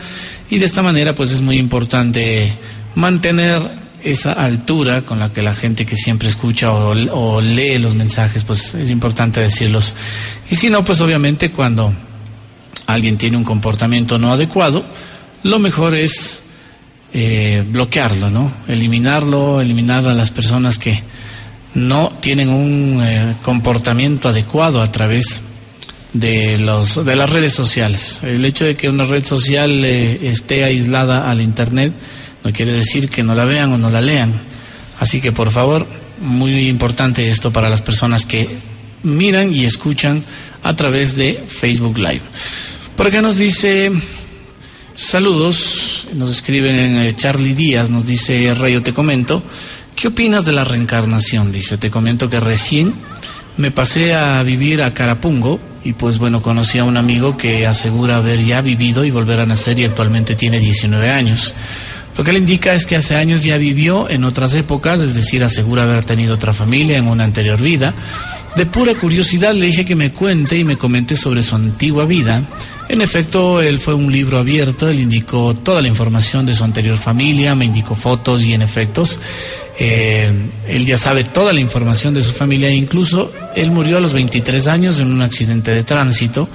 y 0.47 0.59
de 0.59 0.65
esta 0.65 0.83
manera 0.83 1.15
pues 1.15 1.31
es 1.31 1.41
muy 1.41 1.57
importante 1.57 2.53
mantener 2.93 3.63
esa 4.03 4.33
altura 4.33 5.01
con 5.01 5.17
la 5.17 5.31
que 5.31 5.41
la 5.41 5.55
gente 5.55 5.87
que 5.87 5.95
siempre 5.95 6.29
escucha 6.29 6.71
o, 6.71 6.91
o 6.91 7.41
lee 7.41 7.79
los 7.79 7.95
mensajes 7.95 8.43
pues 8.43 8.75
es 8.75 8.91
importante 8.91 9.39
decirlos. 9.39 9.95
Y 10.51 10.55
si 10.55 10.69
no 10.69 10.85
pues 10.85 11.01
obviamente 11.01 11.49
cuando 11.49 11.91
alguien 12.85 13.17
tiene 13.17 13.37
un 13.37 13.43
comportamiento 13.43 14.19
no 14.19 14.31
adecuado, 14.31 14.85
lo 15.41 15.57
mejor 15.57 15.95
es 15.95 16.41
eh, 17.13 17.63
bloquearlo, 17.67 18.29
¿no? 18.29 18.51
Eliminarlo, 18.67 19.59
eliminar 19.59 20.07
a 20.07 20.13
las 20.13 20.31
personas 20.31 20.77
que 20.77 21.03
no 21.73 22.11
tienen 22.21 22.49
un 22.49 23.01
eh, 23.03 23.35
comportamiento 23.41 24.29
adecuado 24.29 24.81
a 24.81 24.91
través 24.91 25.41
de 26.13 26.57
los 26.57 27.05
de 27.05 27.15
las 27.15 27.29
redes 27.29 27.53
sociales. 27.53 28.19
El 28.23 28.45
hecho 28.45 28.65
de 28.65 28.75
que 28.75 28.89
una 28.89 29.05
red 29.05 29.25
social 29.25 29.83
eh, 29.85 30.29
esté 30.29 30.63
aislada 30.63 31.29
al 31.29 31.41
internet 31.41 31.93
no 32.43 32.51
quiere 32.51 32.73
decir 32.73 33.09
que 33.09 33.23
no 33.23 33.35
la 33.35 33.45
vean 33.45 33.73
o 33.73 33.77
no 33.77 33.89
la 33.89 34.01
lean. 34.01 34.33
Así 34.99 35.21
que 35.21 35.31
por 35.31 35.51
favor, 35.51 35.87
muy 36.21 36.67
importante 36.67 37.29
esto 37.29 37.51
para 37.51 37.69
las 37.69 37.81
personas 37.81 38.25
que 38.25 38.47
miran 39.03 39.53
y 39.53 39.65
escuchan 39.65 40.23
a 40.63 40.75
través 40.75 41.15
de 41.15 41.43
Facebook 41.47 41.97
Live. 41.97 42.21
Por 42.95 43.07
acá 43.07 43.21
nos 43.21 43.37
dice 43.37 43.91
saludos, 45.01 46.07
nos 46.13 46.29
escriben 46.29 46.97
eh, 46.97 47.15
Charlie 47.15 47.55
Díaz, 47.55 47.89
nos 47.89 48.05
dice 48.05 48.53
Rayo 48.53 48.83
te 48.83 48.93
comento, 48.93 49.43
¿qué 49.95 50.09
opinas 50.09 50.45
de 50.45 50.51
la 50.51 50.63
reencarnación? 50.63 51.51
Dice, 51.51 51.77
te 51.77 51.89
comento 51.89 52.29
que 52.29 52.39
recién 52.39 52.93
me 53.57 53.71
pasé 53.71 54.13
a 54.13 54.41
vivir 54.43 54.83
a 54.83 54.93
Carapungo 54.93 55.59
y 55.83 55.93
pues 55.93 56.19
bueno, 56.19 56.41
conocí 56.41 56.77
a 56.77 56.83
un 56.83 56.97
amigo 56.97 57.35
que 57.35 57.65
asegura 57.65 58.17
haber 58.17 58.45
ya 58.45 58.61
vivido 58.61 59.03
y 59.03 59.11
volver 59.11 59.39
a 59.39 59.45
nacer 59.45 59.79
y 59.79 59.85
actualmente 59.85 60.35
tiene 60.35 60.59
19 60.59 61.09
años. 61.09 61.53
Lo 62.17 62.23
que 62.23 62.33
le 62.33 62.39
indica 62.39 62.73
es 62.75 62.85
que 62.85 62.95
hace 62.95 63.15
años 63.15 63.41
ya 63.43 63.57
vivió 63.57 64.09
en 64.09 64.23
otras 64.23 64.53
épocas, 64.53 64.99
es 64.99 65.15
decir, 65.15 65.43
asegura 65.43 65.83
haber 65.83 66.03
tenido 66.03 66.35
otra 66.35 66.53
familia 66.53 66.97
en 66.97 67.07
una 67.07 67.23
anterior 67.23 67.59
vida. 67.59 67.95
De 68.55 68.65
pura 68.65 68.93
curiosidad 68.95 69.53
le 69.55 69.67
dije 69.67 69.85
que 69.85 69.95
me 69.95 70.11
cuente 70.11 70.57
y 70.57 70.63
me 70.63 70.77
comente 70.77 71.15
sobre 71.15 71.41
su 71.41 71.55
antigua 71.55 72.05
vida. 72.05 72.43
En 72.91 72.99
efecto, 72.99 73.61
él 73.61 73.79
fue 73.79 73.93
un 73.93 74.11
libro 74.11 74.37
abierto, 74.37 74.89
él 74.89 74.99
indicó 74.99 75.55
toda 75.55 75.81
la 75.81 75.87
información 75.87 76.45
de 76.45 76.53
su 76.53 76.65
anterior 76.65 76.97
familia, 76.97 77.55
me 77.55 77.63
indicó 77.63 77.95
fotos 77.95 78.43
y 78.43 78.53
en 78.53 78.61
efectos, 78.61 79.17
eh, 79.79 80.29
él 80.67 80.85
ya 80.85 80.97
sabe 80.97 81.23
toda 81.23 81.53
la 81.53 81.61
información 81.61 82.13
de 82.13 82.21
su 82.21 82.33
familia 82.33 82.67
e 82.67 82.73
incluso 82.73 83.31
él 83.55 83.71
murió 83.71 83.95
a 83.95 84.01
los 84.01 84.11
23 84.11 84.67
años 84.67 84.99
en 84.99 85.09
un 85.09 85.21
accidente 85.21 85.71
de 85.71 85.85
tránsito. 85.85 86.49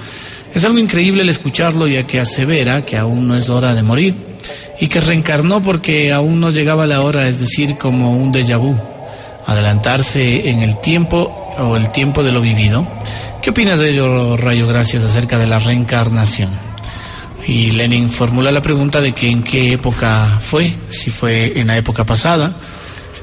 Es 0.53 0.63
algo 0.63 0.77
increíble 0.77 1.23
el 1.23 1.29
escucharlo 1.29 1.87
ya 1.87 2.05
que 2.05 2.19
asevera 2.19 2.85
que 2.85 2.97
aún 2.97 3.27
no 3.27 3.35
es 3.35 3.49
hora 3.49 3.73
de 3.73 3.81
morir 3.81 4.13
y 4.79 4.89
que 4.89 5.01
reencarnó 5.01 5.63
porque 5.63 6.13
aún 6.13 6.39
no 6.39 6.51
llegaba 6.51 6.85
la 6.85 7.01
hora, 7.01 7.27
es 7.27 7.39
decir, 7.39 7.79
como 7.79 8.15
un 8.15 8.31
déjà 8.31 8.59
vu, 8.59 8.77
adelantarse 9.47 10.51
en 10.51 10.59
el 10.59 10.79
tiempo 10.81 11.33
o 11.57 11.75
el 11.75 11.91
tiempo 11.91 12.21
de 12.21 12.31
lo 12.31 12.41
vivido. 12.41 12.87
¿Qué 13.41 13.51
opinas 13.51 13.79
de 13.79 13.91
ello, 13.91 14.35
Rayo 14.35 14.67
Gracias, 14.67 15.03
acerca 15.03 15.37
de 15.37 15.47
la 15.47 15.59
reencarnación? 15.59 16.49
Y 17.47 17.71
Lenin 17.71 18.09
formula 18.09 18.51
la 18.51 18.61
pregunta 18.61 18.99
de 18.99 19.13
que 19.13 19.29
en 19.29 19.41
qué 19.41 19.73
época 19.73 20.41
fue, 20.43 20.73
si 20.89 21.11
fue 21.11 21.59
en 21.59 21.67
la 21.67 21.77
época 21.77 22.05
pasada. 22.05 22.57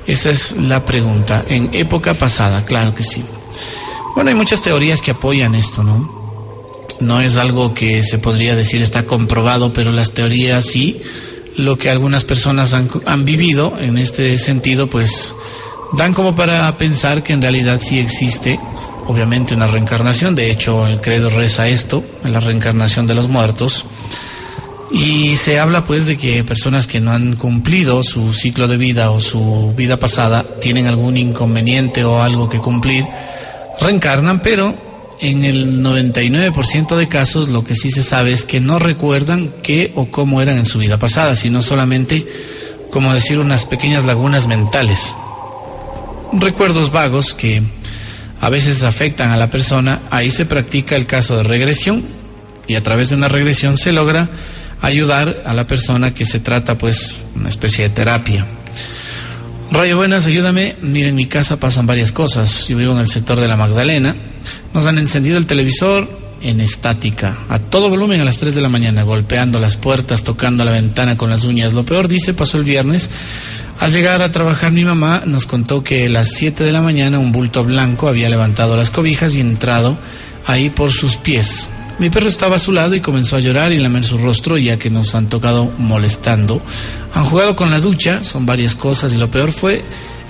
Esa 0.06 0.30
es 0.30 0.56
la 0.56 0.84
pregunta, 0.84 1.44
en 1.48 1.70
época 1.74 2.14
pasada, 2.14 2.64
claro 2.64 2.94
que 2.94 3.02
sí. 3.02 3.22
Bueno, 4.14 4.30
hay 4.30 4.36
muchas 4.36 4.62
teorías 4.62 5.02
que 5.02 5.10
apoyan 5.10 5.54
esto, 5.54 5.82
¿no? 5.82 6.24
No 7.00 7.20
es 7.20 7.36
algo 7.36 7.74
que 7.74 8.02
se 8.02 8.18
podría 8.18 8.54
decir 8.54 8.80
está 8.82 9.04
comprobado, 9.04 9.72
pero 9.72 9.92
las 9.92 10.12
teorías 10.12 10.64
sí, 10.64 11.02
lo 11.56 11.76
que 11.76 11.90
algunas 11.90 12.24
personas 12.24 12.72
han, 12.72 12.88
han 13.06 13.24
vivido 13.24 13.76
en 13.78 13.98
este 13.98 14.38
sentido, 14.38 14.88
pues 14.88 15.32
dan 15.92 16.14
como 16.14 16.34
para 16.34 16.76
pensar 16.78 17.22
que 17.22 17.32
en 17.32 17.42
realidad 17.42 17.80
sí 17.82 17.98
existe, 17.98 18.58
obviamente, 19.06 19.54
una 19.54 19.66
reencarnación. 19.66 20.34
De 20.34 20.50
hecho, 20.50 20.86
el 20.86 21.00
credo 21.00 21.30
reza 21.30 21.68
esto, 21.68 22.04
la 22.22 22.40
reencarnación 22.40 23.06
de 23.06 23.14
los 23.14 23.28
muertos. 23.28 23.86
Y 24.90 25.36
se 25.36 25.58
habla 25.58 25.84
pues 25.84 26.06
de 26.06 26.16
que 26.16 26.44
personas 26.44 26.86
que 26.86 27.00
no 27.00 27.12
han 27.12 27.34
cumplido 27.34 28.04
su 28.04 28.32
ciclo 28.32 28.68
de 28.68 28.76
vida 28.76 29.10
o 29.10 29.20
su 29.20 29.74
vida 29.76 29.98
pasada 29.98 30.44
tienen 30.60 30.86
algún 30.86 31.16
inconveniente 31.16 32.04
o 32.04 32.22
algo 32.22 32.48
que 32.48 32.60
cumplir, 32.60 33.04
reencarnan, 33.80 34.40
pero 34.40 34.76
en 35.20 35.44
el 35.44 35.82
99% 35.82 36.96
de 36.96 37.08
casos 37.08 37.48
lo 37.48 37.64
que 37.64 37.74
sí 37.74 37.90
se 37.90 38.02
sabe 38.02 38.32
es 38.32 38.44
que 38.44 38.60
no 38.60 38.78
recuerdan 38.78 39.52
qué 39.62 39.92
o 39.94 40.06
cómo 40.06 40.40
eran 40.40 40.58
en 40.58 40.66
su 40.66 40.78
vida 40.78 40.98
pasada, 40.98 41.34
sino 41.34 41.62
solamente, 41.62 42.26
como 42.90 43.12
decir, 43.12 43.38
unas 43.38 43.64
pequeñas 43.64 44.04
lagunas 44.04 44.46
mentales. 44.46 45.14
Recuerdos 46.32 46.92
vagos 46.92 47.34
que 47.34 47.62
a 48.40 48.50
veces 48.50 48.82
afectan 48.82 49.30
a 49.30 49.36
la 49.36 49.50
persona, 49.50 50.00
ahí 50.10 50.30
se 50.30 50.46
practica 50.46 50.96
el 50.96 51.06
caso 51.06 51.36
de 51.36 51.44
regresión 51.44 52.02
y 52.66 52.74
a 52.74 52.82
través 52.82 53.10
de 53.10 53.16
una 53.16 53.28
regresión 53.28 53.76
se 53.76 53.92
logra 53.92 54.28
ayudar 54.82 55.42
a 55.46 55.54
la 55.54 55.66
persona 55.66 56.12
que 56.12 56.24
se 56.24 56.40
trata 56.40 56.76
pues 56.76 57.16
una 57.34 57.48
especie 57.48 57.88
de 57.88 57.94
terapia. 57.94 58.46
Rayo 59.70 59.96
Buenas, 59.96 60.26
ayúdame. 60.26 60.76
Miren, 60.82 61.10
en 61.10 61.16
mi 61.16 61.26
casa 61.26 61.58
pasan 61.58 61.86
varias 61.86 62.12
cosas. 62.12 62.68
Yo 62.68 62.76
vivo 62.76 62.92
en 62.92 62.98
el 62.98 63.08
sector 63.08 63.40
de 63.40 63.48
la 63.48 63.56
Magdalena. 63.56 64.14
Nos 64.72 64.86
han 64.86 64.98
encendido 64.98 65.38
el 65.38 65.46
televisor 65.46 66.23
en 66.44 66.60
estática, 66.60 67.36
a 67.48 67.58
todo 67.58 67.88
volumen 67.88 68.20
a 68.20 68.24
las 68.24 68.36
3 68.36 68.54
de 68.54 68.60
la 68.60 68.68
mañana, 68.68 69.02
golpeando 69.02 69.58
las 69.58 69.76
puertas, 69.76 70.22
tocando 70.22 70.64
la 70.64 70.70
ventana 70.70 71.16
con 71.16 71.30
las 71.30 71.44
uñas. 71.44 71.72
Lo 71.72 71.84
peor, 71.84 72.06
dice, 72.06 72.34
pasó 72.34 72.58
el 72.58 72.64
viernes. 72.64 73.10
Al 73.80 73.92
llegar 73.92 74.22
a 74.22 74.30
trabajar 74.30 74.70
mi 74.70 74.84
mamá 74.84 75.22
nos 75.26 75.46
contó 75.46 75.82
que 75.82 76.06
a 76.06 76.08
las 76.08 76.28
7 76.28 76.62
de 76.62 76.70
la 76.70 76.80
mañana 76.80 77.18
un 77.18 77.32
bulto 77.32 77.64
blanco 77.64 78.06
había 78.06 78.28
levantado 78.28 78.76
las 78.76 78.90
cobijas 78.90 79.34
y 79.34 79.40
entrado 79.40 79.98
ahí 80.46 80.70
por 80.70 80.92
sus 80.92 81.16
pies. 81.16 81.66
Mi 81.98 82.10
perro 82.10 82.28
estaba 82.28 82.56
a 82.56 82.60
su 82.60 82.72
lado 82.72 82.94
y 82.94 83.00
comenzó 83.00 83.36
a 83.36 83.40
llorar 83.40 83.72
y 83.72 83.78
lamer 83.78 84.04
su 84.04 84.18
rostro 84.18 84.58
ya 84.58 84.78
que 84.78 84.90
nos 84.90 85.14
han 85.14 85.28
tocado 85.28 85.72
molestando. 85.78 86.62
Han 87.14 87.24
jugado 87.24 87.56
con 87.56 87.70
la 87.70 87.80
ducha, 87.80 88.22
son 88.22 88.46
varias 88.46 88.74
cosas 88.74 89.12
y 89.12 89.16
lo 89.16 89.30
peor 89.30 89.52
fue 89.52 89.82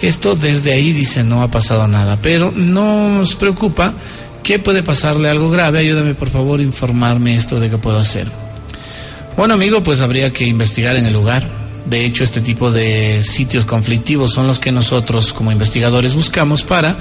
esto 0.02 0.36
desde 0.36 0.72
ahí 0.72 0.92
dice 0.92 1.24
no 1.24 1.42
ha 1.42 1.48
pasado 1.48 1.88
nada, 1.88 2.18
pero 2.20 2.52
no 2.52 3.18
nos 3.18 3.34
preocupa 3.34 3.94
que 4.44 4.60
puede 4.60 4.84
pasarle 4.84 5.28
algo 5.28 5.50
grave. 5.50 5.80
Ayúdame 5.80 6.14
por 6.14 6.30
favor 6.30 6.60
a 6.60 6.62
informarme 6.62 7.34
esto 7.34 7.58
de 7.58 7.70
qué 7.70 7.78
puedo 7.78 7.98
hacer. 7.98 8.28
Bueno 9.36 9.54
amigo, 9.54 9.82
pues 9.82 10.00
habría 10.00 10.32
que 10.32 10.46
investigar 10.46 10.94
en 10.94 11.06
el 11.06 11.12
lugar. 11.12 11.64
De 11.86 12.04
hecho, 12.04 12.22
este 12.22 12.40
tipo 12.40 12.70
de 12.70 13.24
sitios 13.24 13.64
conflictivos 13.64 14.32
son 14.32 14.46
los 14.46 14.58
que 14.58 14.70
nosotros 14.70 15.32
como 15.32 15.50
investigadores 15.50 16.14
buscamos 16.14 16.62
para 16.62 16.96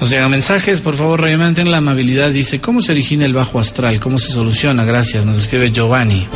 Nos 0.00 0.10
llegan 0.10 0.30
mensajes, 0.30 0.80
por 0.80 0.94
favor, 0.94 1.26
en 1.26 1.70
la 1.70 1.78
amabilidad. 1.78 2.30
Dice, 2.30 2.60
¿cómo 2.60 2.80
se 2.80 2.92
origina 2.92 3.24
el 3.24 3.32
bajo 3.32 3.58
astral? 3.58 3.98
¿Cómo 3.98 4.18
se 4.20 4.32
soluciona? 4.32 4.84
Gracias, 4.84 5.26
nos 5.26 5.38
escribe 5.38 5.72
Giovanni. 5.72 6.26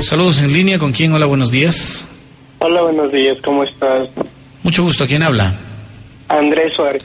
Saludos 0.00 0.38
en 0.38 0.52
línea, 0.52 0.78
¿con 0.78 0.92
quién? 0.92 1.12
Hola, 1.12 1.26
buenos 1.26 1.50
días. 1.50 2.06
Hola, 2.60 2.82
buenos 2.82 3.10
días, 3.10 3.38
¿cómo 3.42 3.64
estás? 3.64 4.08
Mucho 4.62 4.84
gusto, 4.84 5.06
¿quién 5.06 5.22
habla? 5.22 5.54
Andrés 6.28 6.74
Suárez. 6.74 7.02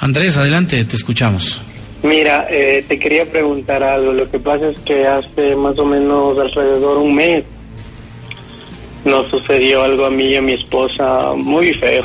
Andrés, 0.00 0.36
adelante, 0.36 0.84
te 0.84 0.96
escuchamos. 0.96 1.62
Mira, 2.02 2.46
eh, 2.50 2.84
te 2.86 2.98
quería 2.98 3.24
preguntar 3.24 3.82
algo. 3.82 4.12
Lo 4.12 4.30
que 4.30 4.38
pasa 4.38 4.68
es 4.68 4.78
que 4.80 5.06
hace 5.06 5.56
más 5.56 5.78
o 5.78 5.84
menos 5.84 6.38
alrededor 6.38 6.98
de 6.98 7.04
un 7.04 7.14
mes 7.14 7.44
nos 9.04 9.30
sucedió 9.30 9.82
algo 9.82 10.04
a 10.04 10.10
mí 10.10 10.24
y 10.24 10.36
a 10.36 10.42
mi 10.42 10.52
esposa 10.52 11.32
muy 11.34 11.72
feo. 11.74 12.04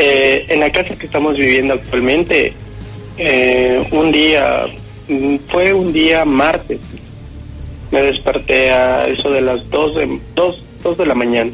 Eh, 0.00 0.46
en 0.48 0.60
la 0.60 0.70
casa 0.70 0.96
que 0.96 1.06
estamos 1.06 1.36
viviendo 1.36 1.74
actualmente, 1.74 2.52
eh, 3.16 3.82
un 3.90 4.12
día, 4.12 4.66
fue 5.48 5.72
un 5.72 5.92
día 5.92 6.24
martes, 6.24 6.78
Me 7.90 8.02
desperté 8.02 8.70
a 8.70 9.08
eso 9.08 9.28
de 9.30 9.40
las 9.40 9.68
2 9.70 9.94
de, 9.96 10.20
dos, 10.36 10.62
dos 10.84 10.96
de 10.98 11.04
la 11.04 11.16
mañana. 11.16 11.50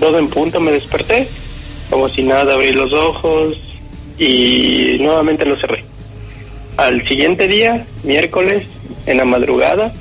Dos 0.00 0.18
en 0.18 0.28
punto 0.28 0.58
me 0.58 0.72
desperté, 0.72 1.28
como 1.90 2.08
si 2.08 2.22
nada, 2.22 2.54
abrí 2.54 2.72
los 2.72 2.94
ojos 2.94 3.58
y 4.18 4.96
nuevamente 5.00 5.44
los 5.44 5.60
cerré. 5.60 5.84
Al 6.78 7.06
siguiente 7.06 7.46
día, 7.46 7.86
miércoles, 8.04 8.62
en 9.04 9.18
la 9.18 9.26
madrugada, 9.26 9.92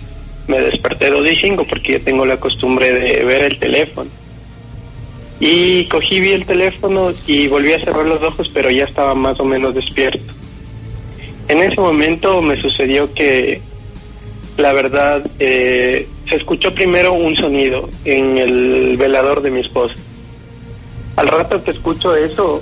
me 0.48 0.62
desperté 0.62 1.10
dos 1.10 1.30
y 1.30 1.36
cinco 1.36 1.66
porque 1.68 1.94
yo 1.94 2.02
tengo 2.02 2.26
la 2.26 2.38
costumbre 2.38 2.94
de 2.94 3.26
ver 3.26 3.44
el 3.44 3.60
teléfono. 3.60 4.10
Y 5.44 5.86
cogí, 5.86 6.20
vi 6.20 6.34
el 6.34 6.46
teléfono 6.46 7.12
y 7.26 7.48
volví 7.48 7.74
a 7.74 7.80
cerrar 7.80 8.06
los 8.06 8.22
ojos, 8.22 8.48
pero 8.54 8.70
ya 8.70 8.86
estaba 8.86 9.16
más 9.16 9.40
o 9.40 9.44
menos 9.44 9.74
despierto. 9.74 10.32
En 11.48 11.64
ese 11.64 11.82
momento 11.82 12.44
me 12.44 12.62
sucedió 12.62 13.12
que, 13.12 13.60
la 14.58 14.72
verdad, 14.72 15.26
eh, 15.40 16.08
se 16.30 16.36
escuchó 16.36 16.72
primero 16.76 17.14
un 17.14 17.36
sonido 17.36 17.90
en 18.06 18.38
el 18.38 18.98
velador 18.98 19.42
de 19.42 19.50
mi 19.50 19.62
esposa. 19.62 19.96
Al 21.16 21.28
rato 21.28 21.64
que 21.64 21.72
escucho 21.72 22.16
eso, 22.16 22.62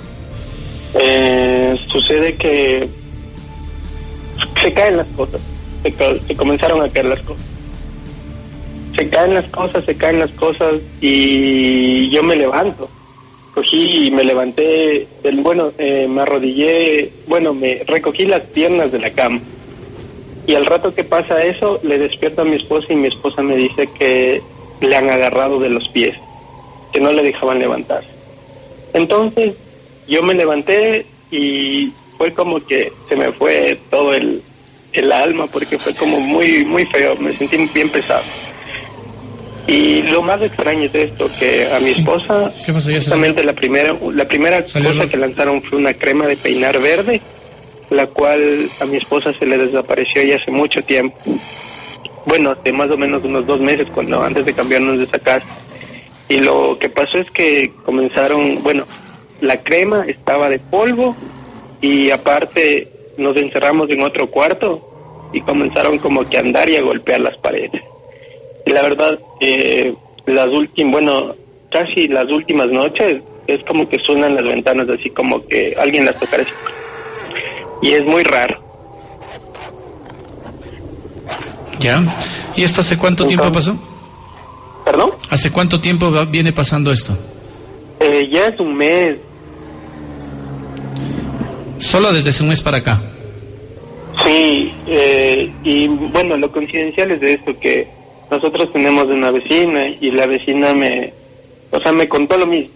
eh, 0.98 1.78
sucede 1.86 2.34
que 2.36 2.88
se 4.62 4.72
caen 4.72 4.96
las 4.96 5.06
cosas, 5.08 5.42
se, 5.82 6.34
comenzaron 6.34 6.82
a 6.82 6.88
caer 6.88 7.06
las 7.06 7.20
cosas. 7.20 7.44
Se 9.00 9.08
caen 9.08 9.32
las 9.32 9.48
cosas, 9.48 9.82
se 9.86 9.96
caen 9.96 10.18
las 10.18 10.30
cosas 10.32 10.74
y 11.00 12.10
yo 12.10 12.22
me 12.22 12.36
levanto. 12.36 12.86
Cogí 13.54 14.08
y 14.08 14.10
me 14.10 14.22
levanté, 14.22 15.08
del, 15.22 15.40
bueno, 15.40 15.72
eh, 15.78 16.06
me 16.06 16.20
arrodillé, 16.20 17.10
bueno, 17.26 17.54
me 17.54 17.82
recogí 17.86 18.26
las 18.26 18.42
piernas 18.42 18.92
de 18.92 18.98
la 18.98 19.10
cama. 19.12 19.40
Y 20.46 20.54
al 20.54 20.66
rato 20.66 20.94
que 20.94 21.02
pasa 21.02 21.42
eso, 21.42 21.80
le 21.82 21.96
despierto 21.96 22.42
a 22.42 22.44
mi 22.44 22.56
esposa 22.56 22.92
y 22.92 22.96
mi 22.96 23.08
esposa 23.08 23.40
me 23.40 23.56
dice 23.56 23.86
que 23.86 24.42
le 24.82 24.94
han 24.94 25.10
agarrado 25.10 25.58
de 25.58 25.70
los 25.70 25.88
pies, 25.88 26.14
que 26.92 27.00
no 27.00 27.10
le 27.10 27.22
dejaban 27.22 27.58
levantarse. 27.58 28.10
Entonces, 28.92 29.54
yo 30.08 30.22
me 30.22 30.34
levanté 30.34 31.06
y 31.30 31.90
fue 32.18 32.34
como 32.34 32.62
que 32.66 32.92
se 33.08 33.16
me 33.16 33.32
fue 33.32 33.78
todo 33.88 34.12
el, 34.12 34.42
el 34.92 35.10
alma 35.10 35.46
porque 35.46 35.78
fue 35.78 35.94
como 35.94 36.20
muy, 36.20 36.66
muy 36.66 36.84
feo, 36.84 37.16
me 37.16 37.32
sentí 37.32 37.56
bien 37.72 37.88
pesado. 37.88 38.24
Y 39.70 40.02
lo 40.02 40.20
más 40.20 40.42
extraño 40.42 40.82
es 40.82 40.94
esto, 40.96 41.30
que 41.38 41.72
a 41.72 41.78
mi 41.78 41.90
esposa, 41.90 42.50
justamente 42.66 43.44
la 43.44 43.52
primera, 43.52 43.96
la 44.12 44.24
primera 44.26 44.64
cosa 44.64 45.06
que 45.08 45.16
lanzaron 45.16 45.62
fue 45.62 45.78
una 45.78 45.94
crema 45.94 46.26
de 46.26 46.36
peinar 46.36 46.80
verde, 46.80 47.20
la 47.88 48.08
cual 48.08 48.68
a 48.80 48.84
mi 48.86 48.96
esposa 48.96 49.32
se 49.38 49.46
le 49.46 49.56
desapareció 49.58 50.22
ya 50.24 50.34
hace 50.34 50.50
mucho 50.50 50.82
tiempo. 50.82 51.16
Bueno, 52.26 52.50
hace 52.50 52.72
más 52.72 52.90
o 52.90 52.96
menos 52.96 53.22
unos 53.22 53.46
dos 53.46 53.60
meses, 53.60 53.86
cuando 53.94 54.20
antes 54.20 54.44
de 54.44 54.54
cambiarnos 54.54 54.98
de 54.98 55.04
esa 55.04 55.20
casa. 55.20 55.46
Y 56.28 56.40
lo 56.40 56.76
que 56.76 56.88
pasó 56.88 57.18
es 57.18 57.30
que 57.30 57.72
comenzaron, 57.84 58.64
bueno, 58.64 58.88
la 59.40 59.58
crema 59.62 60.04
estaba 60.04 60.48
de 60.48 60.58
polvo 60.58 61.14
y 61.80 62.10
aparte 62.10 62.88
nos 63.18 63.36
encerramos 63.36 63.88
en 63.90 64.02
otro 64.02 64.28
cuarto 64.30 65.30
y 65.32 65.40
comenzaron 65.42 65.98
como 65.98 66.28
que 66.28 66.38
a 66.38 66.40
andar 66.40 66.68
y 66.68 66.74
a 66.74 66.82
golpear 66.82 67.20
las 67.20 67.36
paredes. 67.36 67.82
La 68.72 68.82
verdad, 68.82 69.18
eh, 69.40 69.94
las 70.26 70.48
últimas, 70.48 70.92
bueno, 70.92 71.34
casi 71.70 72.08
las 72.08 72.30
últimas 72.30 72.68
noches 72.68 73.22
es 73.46 73.64
como 73.64 73.88
que 73.88 73.98
suenan 73.98 74.34
las 74.36 74.44
ventanas 74.44 74.88
así 74.88 75.10
como 75.10 75.44
que 75.46 75.74
alguien 75.78 76.04
las 76.04 76.18
tocara 76.18 76.42
así. 76.44 76.52
Y 77.82 77.92
es 77.92 78.04
muy 78.04 78.22
raro. 78.22 78.62
¿Ya? 81.80 82.02
¿Y 82.56 82.62
esto 82.62 82.80
hace 82.82 82.96
cuánto 82.98 83.26
tiempo 83.26 83.50
pasó? 83.50 83.76
¿Perdón? 84.84 85.12
¿Hace 85.30 85.50
cuánto 85.50 85.80
tiempo 85.80 86.10
va- 86.12 86.24
viene 86.26 86.52
pasando 86.52 86.92
esto? 86.92 87.16
Eh, 88.00 88.28
ya 88.30 88.46
es 88.48 88.60
un 88.60 88.74
mes, 88.76 89.16
Solo 91.78 92.12
desde 92.12 92.28
hace 92.28 92.42
un 92.42 92.50
mes 92.50 92.60
para 92.62 92.76
acá. 92.76 93.00
Sí, 94.22 94.70
eh, 94.86 95.50
y 95.64 95.88
bueno, 95.88 96.36
lo 96.36 96.52
coincidencial 96.52 97.10
es 97.12 97.20
de 97.22 97.32
esto, 97.32 97.58
que 97.58 97.88
nosotros 98.30 98.72
tenemos 98.72 99.04
una 99.06 99.30
vecina 99.30 99.88
y 99.88 100.10
la 100.10 100.26
vecina 100.26 100.72
me, 100.72 101.12
o 101.70 101.80
sea, 101.80 101.92
me 101.92 102.08
contó 102.08 102.38
lo 102.38 102.46
mismo, 102.46 102.72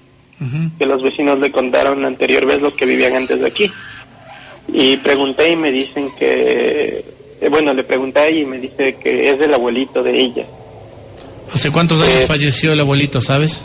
que 0.78 0.86
los 0.86 1.02
vecinos 1.02 1.38
le 1.38 1.50
contaron 1.52 2.02
la 2.02 2.08
anterior 2.08 2.44
vez 2.44 2.60
lo 2.60 2.74
que 2.74 2.86
vivían 2.86 3.14
antes 3.14 3.38
de 3.40 3.46
aquí. 3.46 3.70
Y 4.72 4.96
pregunté 4.98 5.52
y 5.52 5.56
me 5.56 5.70
dicen 5.70 6.10
que, 6.18 7.04
eh, 7.40 7.48
bueno, 7.48 7.72
le 7.74 7.84
pregunté 7.84 8.20
a 8.20 8.26
ella 8.26 8.40
y 8.40 8.46
me 8.46 8.58
dice 8.58 8.96
que 8.96 9.30
es 9.30 9.38
del 9.38 9.54
abuelito 9.54 10.02
de 10.02 10.18
ella. 10.18 10.44
¿Hace 11.52 11.70
cuántos 11.70 12.00
años 12.00 12.22
Eh, 12.22 12.26
falleció 12.26 12.72
el 12.72 12.80
abuelito, 12.80 13.20
sabes? 13.20 13.62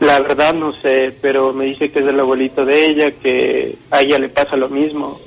La 0.00 0.20
verdad 0.20 0.54
no 0.54 0.72
sé, 0.80 1.12
pero 1.20 1.52
me 1.52 1.64
dice 1.64 1.90
que 1.90 1.98
es 2.00 2.04
del 2.04 2.20
abuelito 2.20 2.64
de 2.64 2.86
ella, 2.86 3.10
que 3.10 3.74
a 3.90 4.02
ella 4.02 4.18
le 4.18 4.28
pasa 4.28 4.56
lo 4.56 4.68
mismo 4.68 5.18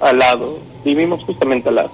al 0.00 0.18
lado. 0.18 0.58
Vivimos 0.84 1.22
justamente 1.22 1.68
al 1.68 1.76
lado. 1.76 1.92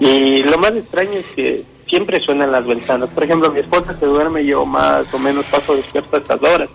Y 0.00 0.42
lo 0.44 0.56
más 0.58 0.72
extraño 0.72 1.12
es 1.18 1.26
que 1.34 1.64
siempre 1.88 2.20
suenan 2.20 2.52
las 2.52 2.66
ventanas. 2.66 3.08
Por 3.10 3.24
ejemplo, 3.24 3.50
mi 3.50 3.60
esposa 3.60 3.96
se 3.98 4.06
duerme, 4.06 4.44
yo 4.44 4.64
más 4.64 5.12
o 5.12 5.18
menos 5.18 5.44
paso 5.46 5.74
despierto 5.74 6.16
a 6.16 6.20
estas 6.20 6.42
horas. 6.42 6.68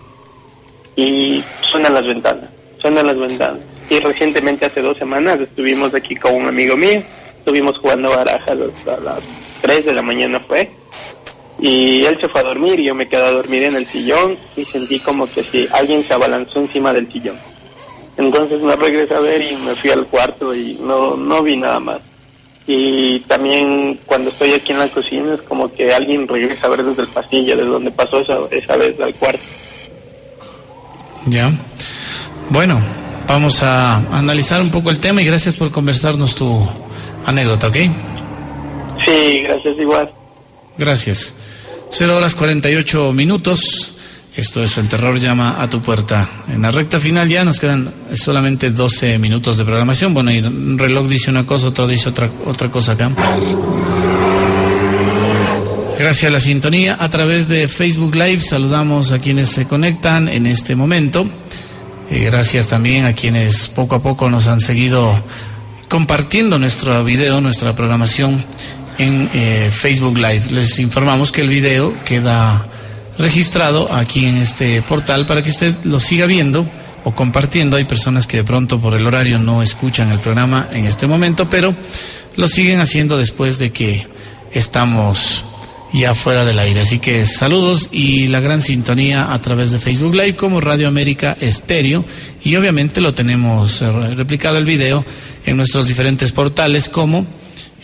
Y 0.96 1.42
suenan 1.60 1.94
las 1.94 2.06
ventanas, 2.06 2.50
suenan 2.78 3.06
las 3.06 3.18
ventanas. 3.18 3.60
Y 3.88 3.98
recientemente, 4.00 4.66
hace 4.66 4.82
dos 4.82 4.96
semanas, 4.96 5.40
estuvimos 5.40 5.94
aquí 5.94 6.16
con 6.16 6.34
un 6.34 6.48
amigo 6.48 6.76
mío. 6.76 7.02
Estuvimos 7.38 7.78
jugando 7.78 8.10
barajas 8.10 8.56
hasta 8.58 9.00
las 9.00 9.20
3 9.60 9.84
de 9.86 9.92
la 9.92 10.02
mañana 10.02 10.40
fue. 10.40 10.70
Y 11.60 12.04
él 12.04 12.18
se 12.20 12.28
fue 12.28 12.40
a 12.40 12.44
dormir 12.44 12.80
y 12.80 12.84
yo 12.84 12.94
me 12.94 13.08
quedé 13.08 13.22
a 13.22 13.30
dormir 13.30 13.64
en 13.64 13.76
el 13.76 13.86
sillón 13.86 14.36
y 14.56 14.64
sentí 14.64 14.98
como 14.98 15.30
que 15.30 15.44
si 15.44 15.68
alguien 15.72 16.02
se 16.02 16.14
abalanzó 16.14 16.60
encima 16.60 16.92
del 16.92 17.10
sillón. 17.10 17.38
Entonces 18.16 18.60
me 18.60 18.76
regresé 18.76 19.14
a 19.14 19.20
ver 19.20 19.42
y 19.42 19.56
me 19.56 19.74
fui 19.74 19.90
al 19.90 20.06
cuarto 20.06 20.54
y 20.54 20.78
no, 20.80 21.16
no 21.16 21.42
vi 21.42 21.56
nada 21.56 21.80
más. 21.80 22.00
Y 22.66 23.20
también 23.20 24.00
cuando 24.06 24.30
estoy 24.30 24.52
aquí 24.52 24.72
en 24.72 24.78
la 24.78 24.88
cocina 24.88 25.34
es 25.34 25.42
como 25.42 25.70
que 25.72 25.92
alguien 25.92 26.26
regresa 26.26 26.66
a 26.66 26.70
ver 26.70 26.82
desde 26.82 27.02
el 27.02 27.08
pasillo, 27.08 27.56
desde 27.56 27.68
donde 27.68 27.90
pasó 27.90 28.20
esa, 28.20 28.38
esa 28.50 28.76
vez 28.76 28.98
al 29.00 29.14
cuarto. 29.14 29.42
Ya. 31.26 31.52
Bueno, 32.48 32.80
vamos 33.26 33.62
a 33.62 33.96
analizar 34.16 34.60
un 34.60 34.70
poco 34.70 34.90
el 34.90 34.98
tema 34.98 35.22
y 35.22 35.26
gracias 35.26 35.56
por 35.56 35.70
conversarnos 35.70 36.34
tu 36.34 36.66
anécdota, 37.26 37.68
¿ok? 37.68 37.76
Sí, 39.04 39.42
gracias 39.42 39.78
igual. 39.78 40.10
Gracias. 40.78 41.32
0 41.90 42.16
horas 42.16 42.34
48 42.34 43.12
minutos. 43.12 43.92
Esto 44.36 44.64
es 44.64 44.76
El 44.78 44.88
Terror 44.88 45.20
llama 45.20 45.62
a 45.62 45.70
tu 45.70 45.80
puerta. 45.80 46.28
En 46.48 46.62
la 46.62 46.72
recta 46.72 46.98
final 46.98 47.28
ya 47.28 47.44
nos 47.44 47.60
quedan 47.60 47.92
solamente 48.14 48.70
12 48.70 49.18
minutos 49.20 49.56
de 49.56 49.64
programación. 49.64 50.12
Bueno, 50.12 50.32
y 50.32 50.38
un 50.40 50.76
reloj 50.76 51.06
dice 51.06 51.30
una 51.30 51.46
cosa, 51.46 51.68
otro 51.68 51.86
dice 51.86 52.08
otra, 52.08 52.28
otra 52.44 52.68
cosa 52.68 52.92
acá. 52.92 53.12
Gracias 55.96 56.28
a 56.28 56.32
la 56.32 56.40
sintonía. 56.40 56.96
A 56.98 57.08
través 57.10 57.46
de 57.46 57.68
Facebook 57.68 58.16
Live 58.16 58.40
saludamos 58.40 59.12
a 59.12 59.20
quienes 59.20 59.50
se 59.50 59.66
conectan 59.66 60.28
en 60.28 60.48
este 60.48 60.74
momento. 60.74 61.26
Eh, 62.10 62.24
gracias 62.24 62.66
también 62.66 63.04
a 63.04 63.12
quienes 63.12 63.68
poco 63.68 63.94
a 63.94 64.02
poco 64.02 64.28
nos 64.28 64.48
han 64.48 64.60
seguido 64.60 65.14
compartiendo 65.88 66.58
nuestro 66.58 67.04
video, 67.04 67.40
nuestra 67.40 67.76
programación 67.76 68.44
en 68.98 69.30
eh, 69.32 69.70
Facebook 69.72 70.16
Live. 70.16 70.46
Les 70.50 70.80
informamos 70.80 71.30
que 71.30 71.42
el 71.42 71.48
video 71.48 71.94
queda 72.04 72.68
registrado 73.18 73.92
aquí 73.92 74.26
en 74.26 74.36
este 74.36 74.82
portal 74.82 75.26
para 75.26 75.42
que 75.42 75.50
usted 75.50 75.74
lo 75.84 76.00
siga 76.00 76.26
viendo 76.26 76.66
o 77.04 77.12
compartiendo. 77.12 77.76
Hay 77.76 77.84
personas 77.84 78.26
que 78.26 78.38
de 78.38 78.44
pronto 78.44 78.80
por 78.80 78.94
el 78.94 79.06
horario 79.06 79.38
no 79.38 79.62
escuchan 79.62 80.10
el 80.10 80.18
programa 80.18 80.68
en 80.72 80.84
este 80.84 81.06
momento, 81.06 81.48
pero 81.48 81.74
lo 82.36 82.48
siguen 82.48 82.80
haciendo 82.80 83.16
después 83.18 83.58
de 83.58 83.70
que 83.70 84.06
estamos 84.52 85.44
ya 85.94 86.14
fuera 86.14 86.44
del 86.44 86.58
aire. 86.58 86.80
Así 86.80 86.98
que 86.98 87.24
saludos 87.24 87.88
y 87.92 88.26
la 88.26 88.40
gran 88.40 88.62
sintonía 88.62 89.32
a 89.32 89.40
través 89.40 89.70
de 89.70 89.78
Facebook 89.78 90.14
Live 90.14 90.34
como 90.34 90.60
Radio 90.60 90.88
América 90.88 91.36
Estéreo 91.40 92.04
y 92.42 92.56
obviamente 92.56 93.00
lo 93.00 93.14
tenemos 93.14 93.80
eh, 93.80 94.14
replicado 94.16 94.58
el 94.58 94.64
video 94.64 95.04
en 95.46 95.56
nuestros 95.56 95.86
diferentes 95.86 96.32
portales 96.32 96.88
como 96.88 97.26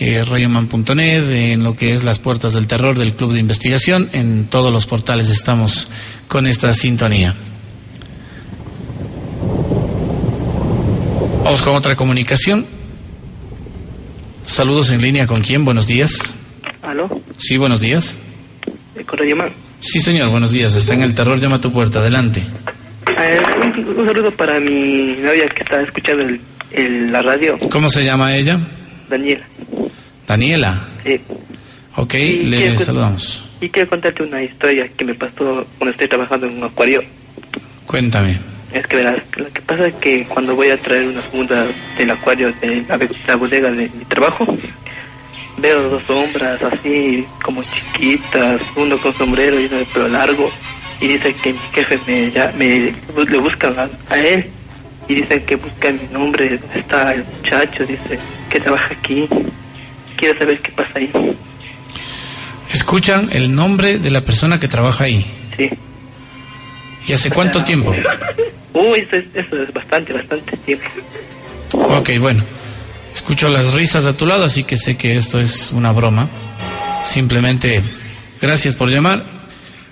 eh, 0.01 0.25
radioman.net, 0.25 1.31
en 1.31 1.63
lo 1.63 1.77
que 1.77 1.95
es 1.95 2.03
las 2.05 2.19
puertas 2.19 2.55
del 2.55 2.67
terror 2.67 2.99
del 2.99 3.15
Club 3.15 3.33
de 3.33 3.39
Investigación, 3.39 4.09
en 4.13 4.47
todos 4.47 4.73
los 4.73 4.87
portales 4.87 5.29
estamos 5.29 5.89
con 6.27 6.47
esta 6.47 6.73
sintonía. 6.75 7.35
Vamos 11.45 11.63
con 11.63 11.75
otra 11.75 11.95
comunicación. 11.97 12.67
Saludos 14.47 14.91
en 14.91 15.01
línea 15.03 15.27
con 15.27 15.43
quién, 15.43 15.65
buenos 15.65 15.87
días. 15.87 16.35
¿Aló? 16.83 17.23
Sí, 17.37 17.57
buenos 17.57 17.81
días. 17.81 18.17
¿Eh, 18.97 19.05
¿Con 19.05 19.19
Radio 19.19 19.37
Man? 19.37 19.53
Sí, 19.81 20.01
señor, 20.01 20.29
buenos 20.31 20.51
días. 20.53 20.75
Está 20.77 20.95
en 20.95 21.03
el 21.03 21.15
terror, 21.15 21.39
llama 21.39 21.57
a 21.57 21.61
tu 21.61 21.73
puerta, 21.73 22.01
adelante. 22.01 22.43
Eh, 23.19 23.41
un, 23.63 23.99
un 23.99 24.07
saludo 24.07 24.31
para 24.33 24.61
mi 24.61 25.17
novia 25.21 25.47
que 25.49 25.63
está 25.63 25.83
escuchando 25.83 26.23
el, 26.25 26.41
el- 26.73 27.13
la 27.13 27.23
radio, 27.23 27.59
¿Cómo 27.71 27.89
se 27.91 28.05
llama 28.05 28.35
ella? 28.37 28.59
Daniela. 29.09 29.45
Daniela. 30.31 30.79
Sí. 31.05 31.21
Ok, 31.97 32.15
Y 32.15 32.45
le 32.45 32.79
saludamos. 32.79 33.45
Y 33.61 33.69
quiero 33.69 33.91
contarte 33.91 34.23
una 34.23 34.41
historia 34.41 34.89
que 34.97 35.05
me 35.05 35.15
pasó 35.15 35.67
cuando 35.77 35.91
estoy 35.91 36.07
trabajando 36.07 36.47
en 36.47 36.59
un 36.59 36.63
acuario. 36.63 37.03
Cuéntame. 37.85 38.39
Es 38.73 38.87
que 38.87 38.99
verás, 38.99 39.21
lo 39.35 39.53
que 39.53 39.61
pasa 39.63 39.89
es 39.89 39.95
que 39.95 40.25
cuando 40.27 40.55
voy 40.55 40.71
a 40.71 40.77
traer 40.77 41.09
unas 41.09 41.25
fundas 41.25 41.67
del 41.99 42.13
acuario 42.13 42.53
de 42.61 42.85
la, 42.89 42.97
la 43.27 43.35
bodega 43.35 43.73
de 43.73 43.91
mi 43.93 44.05
trabajo, 44.05 44.47
veo 45.59 45.89
dos 45.89 46.05
sombras 46.05 46.63
así 46.63 47.27
como 47.43 47.61
chiquitas, 47.65 48.63
uno 48.77 48.97
con 48.99 49.13
sombrero 49.15 49.59
y 49.59 49.67
uno 49.67 49.79
de 49.79 49.85
pelo 49.87 50.07
largo, 50.07 50.49
y 51.01 51.09
dice 51.09 51.35
que 51.43 51.53
mi 51.55 51.59
jefe 51.73 51.99
me, 52.07 52.31
ya, 52.31 52.55
me 52.57 52.95
le 53.29 53.39
buscan 53.39 53.77
a, 53.77 53.91
a 54.09 54.19
él 54.21 54.49
y 55.09 55.17
dicen 55.17 55.45
que 55.45 55.57
buscan 55.57 55.99
mi 56.01 56.07
nombre, 56.13 56.57
¿dónde 56.57 56.79
está 56.79 57.15
el 57.15 57.25
muchacho? 57.25 57.85
Dice 57.85 58.17
que 58.49 58.61
trabaja 58.61 58.95
aquí. 58.95 59.29
Quiero 60.21 60.39
saber 60.39 60.61
qué 60.61 60.71
pasa 60.73 60.93
ahí. 60.97 61.11
Escuchan 62.71 63.31
el 63.33 63.55
nombre 63.55 63.99
de 63.99 64.11
la 64.11 64.21
persona 64.21 64.61
que 64.61 64.69
trabaja 64.69 65.05
ahí. 65.05 65.27
Sí. 65.57 65.71
¿Y 67.09 67.13
hace 67.15 67.31
cuánto 67.31 67.65
tiempo? 67.65 67.91
Uy, 68.75 68.99
eso 69.01 69.17
es, 69.17 69.25
eso 69.35 69.63
es 69.63 69.73
bastante, 69.73 70.13
bastante 70.13 70.57
tiempo. 70.59 70.85
Ok, 71.73 72.11
bueno. 72.21 72.45
Escucho 73.15 73.49
las 73.49 73.73
risas 73.73 74.05
a 74.05 74.13
tu 74.17 74.27
lado, 74.27 74.45
así 74.45 74.63
que 74.65 74.77
sé 74.77 74.97
que 74.99 75.17
esto 75.17 75.41
es 75.41 75.71
una 75.73 75.91
broma. 75.91 76.29
Simplemente, 77.05 77.83
gracias 78.43 78.77
por 78.77 78.91
llamar. 78.91 79.25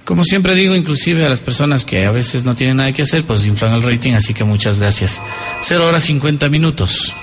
Como 0.05 0.25
siempre 0.25 0.55
digo, 0.55 0.75
inclusive 0.77 1.25
a 1.25 1.29
las 1.31 1.41
personas 1.41 1.85
que 1.85 2.05
a 2.05 2.11
veces 2.11 2.45
no 2.45 2.55
tienen 2.55 2.77
nada 2.77 2.93
que 2.93 3.03
hacer, 3.03 3.25
pues 3.25 3.45
inflan 3.47 3.73
el 3.73 3.83
rating, 3.83 4.13
así 4.13 4.35
que 4.35 4.45
muchas 4.45 4.79
gracias. 4.79 5.21
0 5.63 5.87
horas 5.87 6.05
50 6.05 6.49
minutos. 6.49 7.15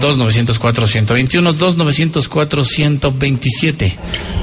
2904-121, 0.00 1.54
2904-127. 1.56 3.92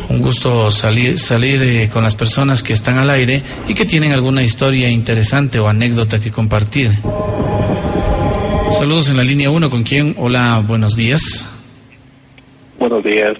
Un 0.10 0.22
gusto 0.22 0.72
salir, 0.72 1.20
salir 1.20 1.62
eh, 1.62 1.90
con 1.92 2.04
las 2.04 2.16
personas 2.16 2.64
que 2.64 2.74
están 2.74 2.98
al 2.98 3.10
aire 3.10 3.42
y 3.68 3.74
que 3.74 3.86
tienen 3.86 4.12
alguna 4.12 4.44
historia 4.44 4.90
interesante 4.90 5.60
o 5.60 5.68
anécdota 5.68 6.20
que 6.20 6.32
compartir. 6.32 6.92
Saludos 8.78 9.10
en 9.10 9.18
la 9.18 9.24
línea 9.24 9.50
1, 9.50 9.70
¿con 9.70 9.84
quién? 9.84 10.16
Hola, 10.18 10.64
buenos 10.66 10.96
días. 10.96 11.48
Buenos 12.78 13.04
días. 13.04 13.38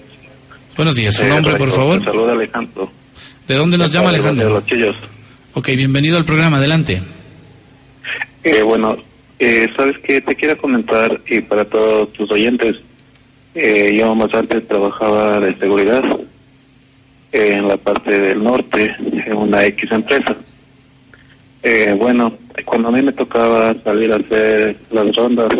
Buenos 0.76 0.96
días, 0.96 1.14
su 1.14 1.22
Eh, 1.22 1.28
nombre, 1.28 1.54
por 1.56 1.70
favor. 1.72 1.98
te 1.98 2.04
Saluda 2.06 2.32
Alejandro. 2.32 2.90
¿De 3.48 3.54
dónde 3.54 3.78
nos 3.78 3.92
llama 3.92 4.10
De 4.10 4.16
Alejandro? 4.16 4.50
Los 4.50 4.66
Chillos. 4.66 4.96
Ok, 5.54 5.68
bienvenido 5.68 6.16
al 6.16 6.24
programa, 6.24 6.58
adelante. 6.58 7.02
Eh, 8.44 8.62
bueno, 8.62 8.96
eh, 9.40 9.70
sabes 9.74 9.98
que 9.98 10.20
te 10.20 10.36
quiero 10.36 10.56
comentar 10.58 11.18
y 11.26 11.40
para 11.40 11.64
todos 11.64 12.12
tus 12.12 12.30
oyentes, 12.30 12.76
eh, 13.54 13.96
yo 13.98 14.14
más 14.14 14.32
antes 14.34 14.68
trabajaba 14.68 15.40
de 15.40 15.56
seguridad 15.56 16.04
en 17.32 17.66
la 17.66 17.78
parte 17.78 18.20
del 18.20 18.44
norte, 18.44 18.94
en 19.00 19.32
una 19.34 19.64
X 19.64 19.90
empresa. 19.92 20.36
Eh, 21.62 21.96
bueno, 21.98 22.34
cuando 22.66 22.88
a 22.88 22.92
mí 22.92 23.00
me 23.00 23.12
tocaba 23.12 23.74
salir 23.82 24.12
a 24.12 24.16
hacer 24.16 24.76
las 24.90 25.16
rondas 25.16 25.52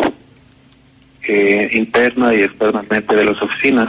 eh, 1.27 1.69
interna 1.73 2.35
y 2.35 2.43
externamente 2.43 3.15
de 3.15 3.25
las 3.25 3.41
oficinas, 3.41 3.87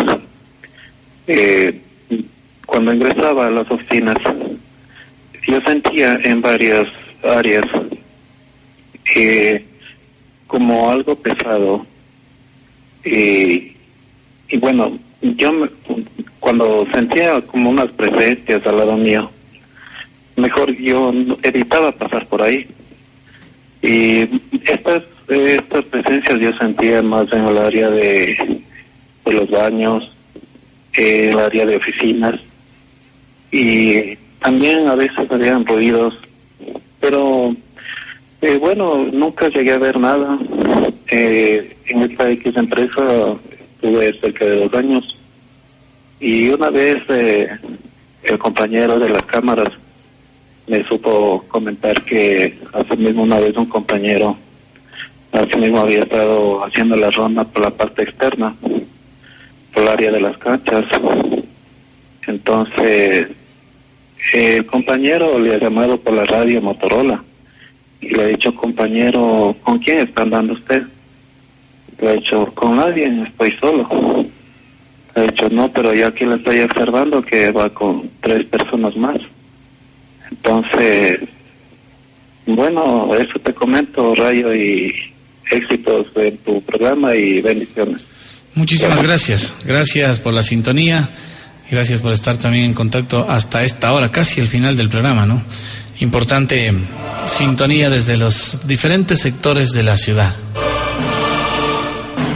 cuando 2.64 2.94
ingresaba 2.94 3.48
a 3.48 3.50
las 3.50 3.70
oficinas, 3.70 4.16
yo 5.46 5.60
sentía 5.60 6.18
en 6.22 6.40
varias 6.40 6.88
áreas 7.22 7.66
eh, 9.14 9.66
como 10.52 10.90
algo 10.90 11.16
pesado 11.16 11.86
y, 13.02 13.72
y 14.50 14.56
bueno, 14.60 14.98
yo 15.22 15.50
me- 15.50 15.70
cuando 16.40 16.86
sentía 16.92 17.40
como 17.40 17.70
unas 17.70 17.90
presencias 17.92 18.66
al 18.66 18.76
lado 18.76 18.98
mío, 18.98 19.30
mejor 20.36 20.76
yo 20.76 21.10
evitaba 21.42 21.90
pasar 21.92 22.26
por 22.26 22.42
ahí. 22.42 22.66
Y 23.80 24.28
estas, 24.70 25.04
estas 25.26 25.84
presencias 25.86 26.38
yo 26.38 26.52
sentía 26.58 27.00
más 27.00 27.32
en 27.32 27.44
el 27.46 27.56
área 27.56 27.88
de, 27.88 28.60
de 29.24 29.32
los 29.32 29.48
baños, 29.48 30.12
eh, 30.98 31.30
el 31.30 31.38
área 31.38 31.64
de 31.64 31.76
oficinas 31.76 32.38
y 33.50 34.16
también 34.40 34.86
a 34.86 34.96
veces 34.96 35.30
habían 35.30 35.64
ruidos, 35.64 36.14
pero 37.00 37.56
eh, 38.42 38.58
bueno, 38.58 39.06
nunca 39.12 39.48
llegué 39.48 39.72
a 39.72 39.78
ver 39.78 39.98
nada. 40.00 40.36
Eh, 41.06 41.76
en 41.86 42.02
esta 42.02 42.28
X 42.28 42.56
empresa 42.56 43.36
estuve 43.76 44.12
cerca 44.20 44.44
de 44.44 44.56
dos 44.56 44.74
años 44.74 45.16
y 46.18 46.48
una 46.48 46.70
vez 46.70 47.02
eh, 47.08 47.48
el 48.24 48.38
compañero 48.38 48.98
de 48.98 49.10
las 49.10 49.22
cámaras 49.22 49.68
me 50.66 50.82
supo 50.84 51.44
comentar 51.48 52.02
que 52.02 52.58
así 52.72 52.96
mismo 52.96 53.22
una 53.22 53.38
vez 53.38 53.56
un 53.56 53.66
compañero 53.66 54.36
así 55.32 55.56
mismo 55.58 55.80
había 55.80 56.02
estado 56.02 56.64
haciendo 56.64 56.96
la 56.96 57.10
ronda 57.10 57.44
por 57.44 57.62
la 57.62 57.70
parte 57.70 58.02
externa, 58.02 58.54
por 59.72 59.82
el 59.82 59.88
área 59.88 60.10
de 60.10 60.20
las 60.20 60.36
canchas. 60.38 60.84
Entonces, 62.26 63.28
el 64.32 64.66
compañero 64.66 65.38
le 65.38 65.54
ha 65.54 65.58
llamado 65.58 66.00
por 66.00 66.14
la 66.14 66.24
radio 66.24 66.60
Motorola 66.60 67.22
y 68.02 68.08
le 68.10 68.22
ha 68.22 68.26
dicho, 68.26 68.54
compañero, 68.54 69.56
¿con 69.62 69.78
quién 69.78 69.98
está 69.98 70.22
andando 70.22 70.54
usted? 70.54 70.82
Le 72.00 72.08
ha 72.08 72.12
dicho, 72.14 72.46
con 72.52 72.76
nadie, 72.76 73.06
estoy 73.28 73.52
solo. 73.60 73.88
Le 75.14 75.22
ha 75.22 75.26
dicho, 75.26 75.48
no, 75.48 75.72
pero 75.72 75.94
yo 75.94 76.08
aquí 76.08 76.24
le 76.24 76.34
estoy 76.34 76.60
observando 76.60 77.22
que 77.22 77.52
va 77.52 77.70
con 77.70 78.10
tres 78.20 78.44
personas 78.46 78.96
más. 78.96 79.18
Entonces, 80.30 81.20
bueno, 82.46 83.14
eso 83.14 83.38
te 83.38 83.54
comento, 83.54 84.14
Rayo, 84.16 84.52
y 84.52 84.92
éxitos 85.50 86.06
en 86.16 86.36
tu 86.38 86.60
programa 86.62 87.14
y 87.14 87.40
bendiciones. 87.40 88.04
Muchísimas 88.54 89.02
gracias. 89.02 89.54
Gracias 89.64 90.18
por 90.18 90.34
la 90.34 90.42
sintonía. 90.42 91.10
Gracias 91.70 92.02
por 92.02 92.12
estar 92.12 92.36
también 92.36 92.64
en 92.64 92.74
contacto 92.74 93.24
hasta 93.30 93.64
esta 93.64 93.92
hora, 93.92 94.10
casi 94.10 94.40
el 94.40 94.48
final 94.48 94.76
del 94.76 94.90
programa, 94.90 95.24
¿no? 95.24 95.42
Importante 96.02 96.74
sintonía 97.28 97.88
desde 97.88 98.16
los 98.16 98.66
diferentes 98.66 99.20
sectores 99.20 99.70
de 99.70 99.84
la 99.84 99.96
ciudad. 99.96 100.34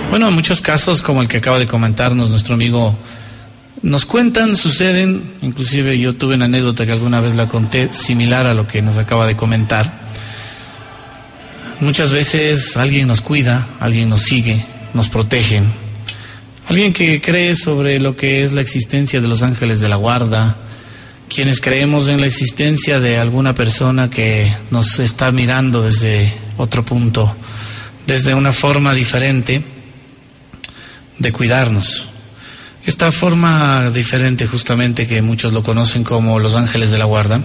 Bueno, 0.08 0.28
en 0.28 0.34
muchos 0.34 0.60
casos, 0.60 1.02
como 1.02 1.20
el 1.20 1.26
que 1.26 1.38
acaba 1.38 1.58
de 1.58 1.66
comentarnos 1.66 2.30
nuestro 2.30 2.54
amigo, 2.54 2.96
nos 3.82 4.06
cuentan, 4.06 4.54
suceden, 4.54 5.20
inclusive 5.42 5.98
yo 5.98 6.14
tuve 6.14 6.36
una 6.36 6.44
anécdota 6.44 6.86
que 6.86 6.92
alguna 6.92 7.20
vez 7.20 7.34
la 7.34 7.48
conté, 7.48 7.92
similar 7.92 8.46
a 8.46 8.54
lo 8.54 8.68
que 8.68 8.82
nos 8.82 8.98
acaba 8.98 9.26
de 9.26 9.34
comentar. 9.34 10.06
Muchas 11.80 12.12
veces 12.12 12.76
alguien 12.76 13.08
nos 13.08 13.20
cuida, 13.20 13.66
alguien 13.80 14.08
nos 14.08 14.22
sigue, 14.22 14.64
nos 14.94 15.08
protege, 15.08 15.64
alguien 16.68 16.92
que 16.92 17.20
cree 17.20 17.56
sobre 17.56 17.98
lo 17.98 18.14
que 18.14 18.44
es 18.44 18.52
la 18.52 18.60
existencia 18.60 19.20
de 19.20 19.26
los 19.26 19.42
ángeles 19.42 19.80
de 19.80 19.88
la 19.88 19.96
guarda, 19.96 20.56
quienes 21.28 21.60
creemos 21.60 22.08
en 22.08 22.20
la 22.20 22.26
existencia 22.26 23.00
de 23.00 23.18
alguna 23.18 23.54
persona 23.54 24.08
que 24.08 24.50
nos 24.70 24.98
está 24.98 25.32
mirando 25.32 25.82
desde 25.82 26.32
otro 26.56 26.84
punto, 26.84 27.36
desde 28.06 28.34
una 28.34 28.52
forma 28.52 28.94
diferente 28.94 29.62
de 31.18 31.32
cuidarnos. 31.32 32.08
Esta 32.84 33.10
forma 33.10 33.90
diferente 33.90 34.46
justamente 34.46 35.08
que 35.08 35.20
muchos 35.20 35.52
lo 35.52 35.62
conocen 35.64 36.04
como 36.04 36.38
los 36.38 36.54
ángeles 36.54 36.90
de 36.90 36.98
la 36.98 37.04
guarda, 37.04 37.42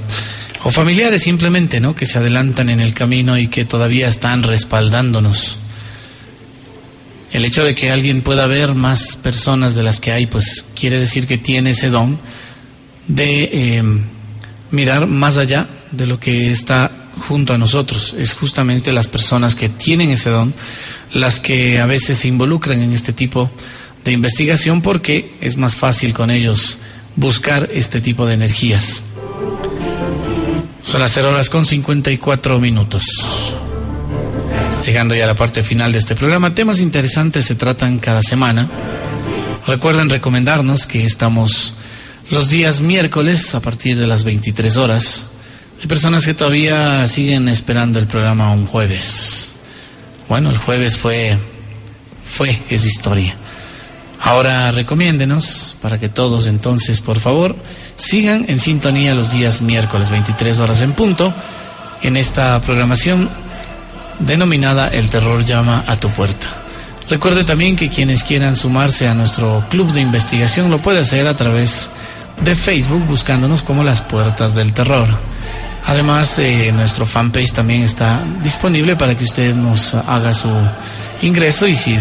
o 0.63 0.69
familiares 0.69 1.23
simplemente, 1.23 1.79
¿no? 1.79 1.95
Que 1.95 2.05
se 2.05 2.19
adelantan 2.19 2.69
en 2.69 2.79
el 2.79 2.93
camino 2.93 3.37
y 3.37 3.47
que 3.47 3.65
todavía 3.65 4.07
están 4.07 4.43
respaldándonos. 4.43 5.57
El 7.31 7.45
hecho 7.45 7.63
de 7.63 7.73
que 7.73 7.89
alguien 7.89 8.21
pueda 8.21 8.45
ver 8.45 8.75
más 8.75 9.15
personas 9.15 9.73
de 9.73 9.81
las 9.81 9.99
que 9.99 10.11
hay, 10.11 10.27
pues 10.27 10.63
quiere 10.75 10.99
decir 10.99 11.25
que 11.25 11.39
tiene 11.39 11.71
ese 11.71 11.89
don 11.89 12.19
de 13.07 13.49
eh, 13.51 13.83
mirar 14.71 15.07
más 15.07 15.37
allá 15.37 15.67
de 15.91 16.07
lo 16.07 16.19
que 16.19 16.51
está 16.51 16.91
junto 17.27 17.53
a 17.53 17.57
nosotros. 17.57 18.15
Es 18.17 18.33
justamente 18.33 18.91
las 18.91 19.07
personas 19.07 19.55
que 19.55 19.69
tienen 19.69 20.09
ese 20.09 20.29
don 20.29 20.53
las 21.13 21.39
que 21.39 21.79
a 21.79 21.85
veces 21.85 22.19
se 22.19 22.27
involucran 22.27 22.81
en 22.81 22.93
este 22.93 23.13
tipo 23.13 23.51
de 24.03 24.11
investigación 24.11 24.81
porque 24.81 25.35
es 25.41 25.57
más 25.57 25.75
fácil 25.75 26.13
con 26.13 26.31
ellos 26.31 26.77
buscar 27.15 27.69
este 27.73 28.01
tipo 28.01 28.25
de 28.25 28.35
energías. 28.35 29.03
Son 30.83 30.99
las 31.01 31.11
0 31.13 31.29
horas 31.29 31.49
con 31.49 31.65
54 31.65 32.59
minutos. 32.59 33.05
Llegando 34.85 35.13
ya 35.13 35.25
a 35.25 35.27
la 35.27 35.35
parte 35.35 35.63
final 35.63 35.91
de 35.91 35.99
este 35.99 36.15
programa, 36.15 36.55
temas 36.55 36.79
interesantes 36.79 37.45
se 37.45 37.55
tratan 37.55 37.99
cada 37.99 38.23
semana. 38.23 38.67
Recuerden 39.67 40.09
recomendarnos 40.09 40.87
que 40.87 41.05
estamos 41.05 41.75
los 42.31 42.47
días 42.47 42.79
miércoles 42.79 43.53
a 43.55 43.59
partir 43.59 43.99
de 43.99 44.07
las 44.07 44.23
23 44.23 44.77
horas. 44.77 45.23
Hay 45.81 45.87
personas 45.87 46.25
que 46.25 46.33
todavía 46.33 47.05
siguen 47.09 47.49
esperando 47.49 47.99
el 47.99 48.07
programa 48.07 48.53
un 48.53 48.65
jueves. 48.65 49.49
Bueno, 50.29 50.49
el 50.49 50.57
jueves 50.57 50.97
fue, 50.97 51.37
fue, 52.23 52.61
es 52.69 52.85
historia. 52.85 53.35
Ahora 54.21 54.71
recomiéndenos 54.71 55.75
para 55.81 55.99
que 55.99 56.07
todos 56.07 56.47
entonces, 56.47 57.01
por 57.01 57.19
favor, 57.19 57.55
sigan 57.97 58.45
en 58.47 58.59
sintonía 58.59 59.13
los 59.13 59.33
días 59.33 59.61
miércoles 59.61 60.09
23 60.09 60.59
horas 60.59 60.81
en 60.81 60.93
punto 60.93 61.33
en 62.01 62.15
esta 62.15 62.61
programación 62.61 63.29
denominada 64.19 64.87
El 64.87 65.09
terror 65.09 65.43
llama 65.43 65.83
a 65.85 65.99
tu 65.99 66.09
puerta. 66.09 66.47
Recuerde 67.09 67.43
también 67.43 67.75
que 67.75 67.89
quienes 67.89 68.23
quieran 68.23 68.55
sumarse 68.55 69.09
a 69.09 69.13
nuestro 69.13 69.65
club 69.69 69.91
de 69.91 69.99
investigación 69.99 70.71
lo 70.71 70.77
puede 70.77 70.99
hacer 70.99 71.27
a 71.27 71.35
través 71.35 71.89
de 71.89 72.00
Facebook 72.55 73.05
buscándonos 73.07 73.63
como 73.63 73.83
las 73.83 74.01
puertas 74.01 74.55
del 74.55 74.73
terror. 74.73 75.07
Además, 75.87 76.37
eh, 76.39 76.71
nuestro 76.73 77.05
fanpage 77.05 77.53
también 77.53 77.81
está 77.81 78.23
disponible 78.43 78.95
para 78.95 79.15
que 79.15 79.23
usted 79.23 79.55
nos 79.55 79.93
haga 79.93 80.33
su 80.33 80.49
ingreso 81.21 81.67
y 81.67 81.75
si 81.75 81.97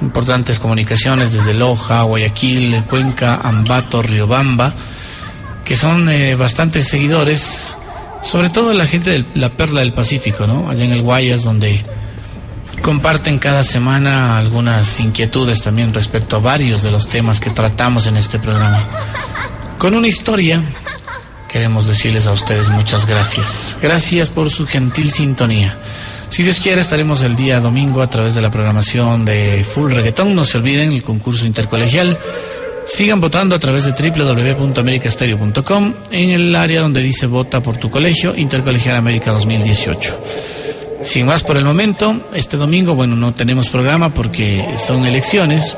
Importantes 0.01 0.59
comunicaciones 0.59 1.33
desde 1.33 1.55
Loja, 1.55 2.03
Guayaquil, 2.03 2.85
Cuenca, 2.85 3.41
Ambato, 3.43 4.03
Riobamba, 4.03 4.75
que 5.65 5.77
son 5.77 6.09
eh, 6.09 6.35
bastantes 6.35 6.89
seguidores, 6.89 7.75
sobre 8.23 8.51
todo 8.51 8.73
la 8.75 8.87
gente 8.87 9.11
de 9.11 9.25
la 9.35 9.51
Perla 9.51 9.81
del 9.81 9.93
Pacífico, 9.93 10.47
¿no? 10.47 10.69
Allá 10.69 10.85
en 10.85 10.93
el 10.93 11.03
Guayas, 11.03 11.43
donde 11.43 11.83
comparten 12.85 13.39
cada 13.39 13.65
semana 13.65 14.37
algunas 14.37 15.01
inquietudes 15.01 15.63
también 15.63 15.95
respecto 15.95 16.37
a 16.37 16.41
varios 16.41 16.83
de 16.83 16.91
los 16.91 17.09
temas 17.09 17.41
que 17.41 17.49
tratamos 17.49 18.07
en 18.07 18.19
este 18.19 18.39
programa. 18.39 18.79
Con 19.79 19.95
una 19.95 20.07
historia, 20.07 20.63
queremos 21.49 21.87
decirles 21.87 22.27
a 22.27 22.33
ustedes 22.33 22.69
muchas 22.69 23.07
gracias. 23.07 23.79
Gracias 23.81 24.29
por 24.29 24.51
su 24.51 24.67
gentil 24.67 25.11
sintonía. 25.11 25.79
Si 26.29 26.43
Dios 26.43 26.61
quiere, 26.61 26.83
estaremos 26.83 27.23
el 27.23 27.37
día 27.37 27.59
domingo 27.59 28.03
a 28.03 28.11
través 28.11 28.35
de 28.35 28.43
la 28.43 28.51
programación 28.51 29.25
de 29.25 29.65
Full 29.65 29.91
Reggaeton. 29.91 30.35
No 30.35 30.45
se 30.45 30.59
olviden 30.59 30.93
el 30.93 31.03
concurso 31.03 31.47
intercolegial. 31.47 32.19
Sigan 32.87 33.19
votando 33.19 33.55
a 33.55 33.59
través 33.59 33.87
de 33.87 33.93
www.americastereo.com 33.93 35.95
en 36.11 36.31
el 36.31 36.55
área 36.55 36.83
donde 36.83 37.01
dice 37.01 37.25
vota 37.25 37.63
por 37.63 37.79
tu 37.79 37.89
colegio, 37.89 38.37
Intercolegial 38.37 38.97
América 38.97 39.33
2018. 39.33 40.54
Sin 41.05 41.27
más 41.27 41.45
por 41.45 41.57
el 41.59 41.65
momento, 41.65 42.19
este 42.35 42.57
domingo, 42.57 42.95
bueno, 42.95 43.15
no 43.15 43.35
tenemos 43.35 43.69
programa 43.69 44.09
porque 44.09 44.77
son 44.85 45.05
elecciones. 45.05 45.77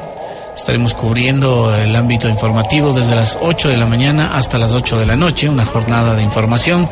Estaremos 0.56 0.94
cubriendo 0.94 1.74
el 1.74 1.94
ámbito 1.94 2.28
informativo 2.28 2.92
desde 2.92 3.14
las 3.14 3.36
8 3.42 3.68
de 3.68 3.76
la 3.76 3.86
mañana 3.86 4.38
hasta 4.38 4.58
las 4.58 4.72
8 4.72 4.98
de 4.98 5.04
la 5.04 5.16
noche, 5.16 5.48
una 5.48 5.66
jornada 5.66 6.14
de 6.14 6.22
información 6.22 6.88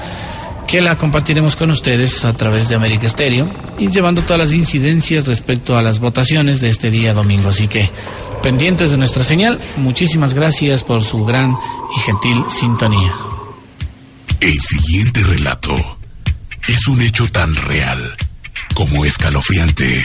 que 0.67 0.81
la 0.81 0.97
compartiremos 0.97 1.57
con 1.57 1.71
ustedes 1.71 2.25
a 2.25 2.33
través 2.33 2.69
de 2.69 2.75
América 2.75 3.07
Estéreo 3.07 3.49
y 3.79 3.89
llevando 3.89 4.23
todas 4.23 4.39
las 4.39 4.53
incidencias 4.53 5.27
respecto 5.27 5.79
a 5.79 5.83
las 5.83 6.01
votaciones 6.01 6.61
de 6.61 6.71
este 6.71 6.91
día 6.91 7.15
domingo. 7.15 7.51
Así 7.51 7.69
que 7.69 7.89
pendientes 8.43 8.91
de 8.91 8.99
nuestra 8.99 9.23
señal, 9.23 9.61
muchísimas 9.77 10.35
gracias 10.35 10.83
por 10.83 11.03
su 11.03 11.25
gran 11.25 11.57
y 11.97 12.01
gentil 12.01 12.45
sintonía. 12.51 13.13
El 14.41 14.59
siguiente 14.61 15.23
relato 15.23 15.75
es 16.69 16.89
un 16.89 17.01
hecho 17.03 17.27
tan 17.29 17.55
real 17.55 18.17
como 18.75 19.05
escalofriante. 19.05 20.05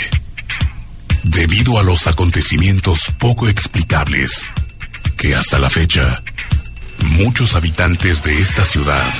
Debido 1.24 1.80
a 1.80 1.84
los 1.84 2.08
acontecimientos 2.08 3.00
poco 3.20 3.48
explicables 3.48 4.46
que 5.18 5.36
hasta 5.36 5.60
la 5.60 5.70
fecha 5.70 6.24
muchos 7.00 7.56
habitantes 7.56 8.24
de 8.24 8.40
esta 8.40 8.66
ciudad 8.66 9.14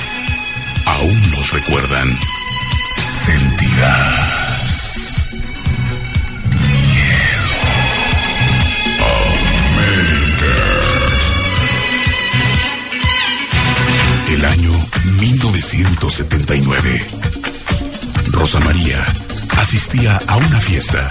aún 0.86 1.30
los 1.32 1.52
recuerdan, 1.52 2.18
sentirás 3.24 4.49
1979. 15.60 17.06
Rosa 18.32 18.58
María 18.60 19.04
asistía 19.58 20.18
a 20.26 20.36
una 20.38 20.58
fiesta 20.58 21.06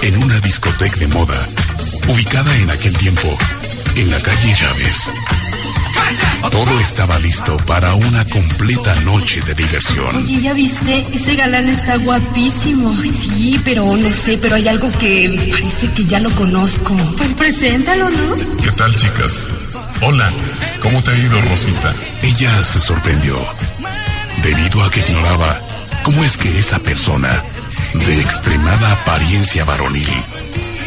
en 0.00 0.22
una 0.22 0.40
discoteca 0.40 0.96
de 0.96 1.08
moda 1.08 1.38
ubicada 2.08 2.56
en 2.56 2.70
aquel 2.70 2.96
tiempo 2.96 3.28
en 3.96 4.10
la 4.10 4.18
calle 4.20 4.54
Chávez. 4.54 5.12
Todo 6.50 6.80
estaba 6.80 7.18
listo 7.18 7.58
para 7.58 7.94
una 7.94 8.24
completa 8.24 8.94
noche 9.02 9.40
de 9.42 9.54
diversión. 9.54 10.16
Oye, 10.16 10.40
¿ya 10.40 10.54
viste? 10.54 11.06
Ese 11.12 11.36
galán 11.36 11.68
está 11.68 11.96
guapísimo. 11.98 12.94
sí, 13.02 13.60
pero 13.64 13.84
no 13.84 14.10
sé, 14.10 14.38
pero 14.40 14.54
hay 14.54 14.66
algo 14.66 14.90
que 14.92 15.50
parece 15.50 15.92
que 15.92 16.04
ya 16.06 16.20
lo 16.20 16.30
conozco. 16.30 16.96
Pues 17.18 17.34
preséntalo, 17.34 18.08
¿no? 18.08 18.34
¿Qué 18.62 18.72
tal, 18.72 18.94
chicas? 18.96 19.48
Hola, 20.02 20.30
¿cómo 20.80 21.02
te 21.02 21.10
ha 21.10 21.18
ido, 21.18 21.40
Rosita? 21.42 21.94
Ella 22.22 22.64
se 22.64 22.80
sorprendió, 22.80 23.38
debido 24.42 24.82
a 24.82 24.90
que 24.90 25.00
ignoraba 25.00 25.58
cómo 26.02 26.24
es 26.24 26.36
que 26.36 26.58
esa 26.58 26.78
persona, 26.78 27.44
de 27.94 28.20
extremada 28.20 28.92
apariencia 28.92 29.64
varonil, 29.64 30.08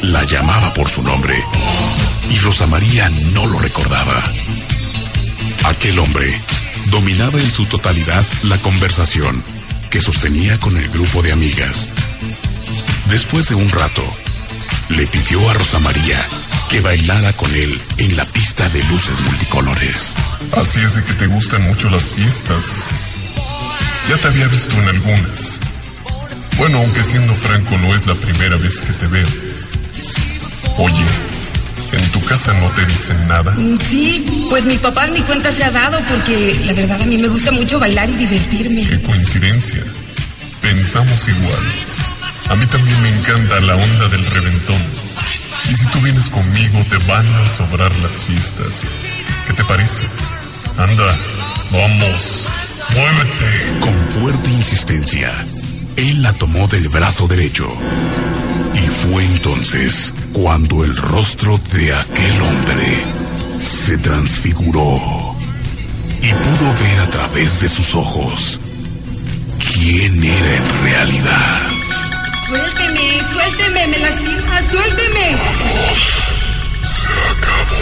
la 0.01 0.23
llamaba 0.23 0.73
por 0.73 0.89
su 0.89 1.03
nombre. 1.03 1.35
Y 2.29 2.39
Rosa 2.39 2.67
María 2.67 3.09
no 3.09 3.45
lo 3.45 3.59
recordaba. 3.59 4.23
Aquel 5.65 5.99
hombre 5.99 6.33
dominaba 6.87 7.39
en 7.39 7.49
su 7.49 7.65
totalidad 7.65 8.25
la 8.43 8.57
conversación 8.57 9.43
que 9.89 10.01
sostenía 10.01 10.59
con 10.59 10.75
el 10.77 10.89
grupo 10.89 11.21
de 11.21 11.31
amigas. 11.31 11.89
Después 13.09 13.49
de 13.49 13.55
un 13.55 13.69
rato, 13.69 14.03
le 14.89 15.05
pidió 15.07 15.49
a 15.49 15.53
Rosa 15.53 15.79
María 15.79 16.19
que 16.69 16.81
bailara 16.81 17.31
con 17.33 17.53
él 17.53 17.79
en 17.97 18.17
la 18.17 18.25
pista 18.25 18.67
de 18.69 18.83
luces 18.85 19.21
multicolores. 19.21 20.13
Así 20.57 20.79
es 20.79 20.95
de 20.95 21.03
que 21.03 21.13
te 21.13 21.27
gustan 21.27 21.61
mucho 21.61 21.89
las 21.89 22.07
fiestas. 22.09 22.87
Ya 24.09 24.17
te 24.17 24.27
había 24.27 24.47
visto 24.47 24.75
en 24.81 24.87
algunas. 24.87 25.59
Bueno, 26.57 26.79
aunque 26.79 27.03
siendo 27.03 27.33
franco 27.33 27.77
no 27.77 27.95
es 27.95 28.05
la 28.05 28.15
primera 28.15 28.57
vez 28.57 28.81
que 28.81 28.93
te 28.93 29.07
veo. 29.07 29.27
Oye, 30.77 31.05
¿En 31.93 32.09
tu 32.09 32.19
casa 32.21 32.51
no 32.53 32.67
te 32.69 32.85
dicen 32.87 33.27
nada? 33.27 33.51
Mm, 33.51 33.77
sí, 33.87 34.25
pues 34.49 34.65
mi 34.65 34.77
papá 34.77 35.05
ni 35.07 35.21
cuenta 35.21 35.51
se 35.51 35.63
ha 35.63 35.69
dado 35.69 35.99
porque 36.09 36.59
la 36.65 36.73
verdad 36.73 36.99
a 36.99 37.05
mí 37.05 37.19
me 37.19 37.27
gusta 37.27 37.51
mucho 37.51 37.79
bailar 37.79 38.09
y 38.09 38.13
divertirme. 38.13 38.83
Qué 38.83 38.99
coincidencia. 39.03 39.83
Pensamos 40.59 41.27
igual. 41.27 41.63
A 42.49 42.55
mí 42.55 42.65
también 42.65 42.99
me 43.01 43.09
encanta 43.09 43.59
la 43.59 43.75
onda 43.75 44.07
del 44.09 44.25
reventón. 44.25 44.81
Y 45.69 45.75
si 45.75 45.85
tú 45.87 45.99
vienes 46.01 46.29
conmigo 46.29 46.83
te 46.89 46.97
van 47.05 47.31
a 47.35 47.47
sobrar 47.47 47.91
las 47.99 48.23
fiestas. 48.23 48.95
¿Qué 49.45 49.53
te 49.53 49.63
parece? 49.63 50.07
Anda, 50.77 51.15
vamos, 51.71 52.47
muévete. 52.95 53.79
Con 53.79 53.93
fuerte 54.21 54.49
insistencia, 54.49 55.45
él 55.95 56.21
la 56.21 56.33
tomó 56.33 56.67
del 56.67 56.89
brazo 56.89 57.27
derecho. 57.27 57.67
Y 58.73 58.87
fue 58.89 59.25
entonces 59.25 60.13
cuando 60.33 60.83
el 60.83 60.95
rostro 60.95 61.59
de 61.73 61.93
aquel 61.93 62.41
hombre 62.41 63.03
se 63.65 63.97
transfiguró 63.97 65.35
y 66.21 66.31
pudo 66.31 66.73
ver 66.81 66.99
a 66.99 67.09
través 67.09 67.59
de 67.61 67.69
sus 67.69 67.95
ojos 67.95 68.59
quién 69.73 70.23
era 70.23 70.55
en 70.55 70.83
realidad. 70.83 71.61
Suélteme, 72.47 73.21
suélteme, 73.33 73.87
me 73.87 73.97
lastima, 73.99 74.61
suélteme. 74.69 75.37
se 76.83 77.07
acabó 77.31 77.75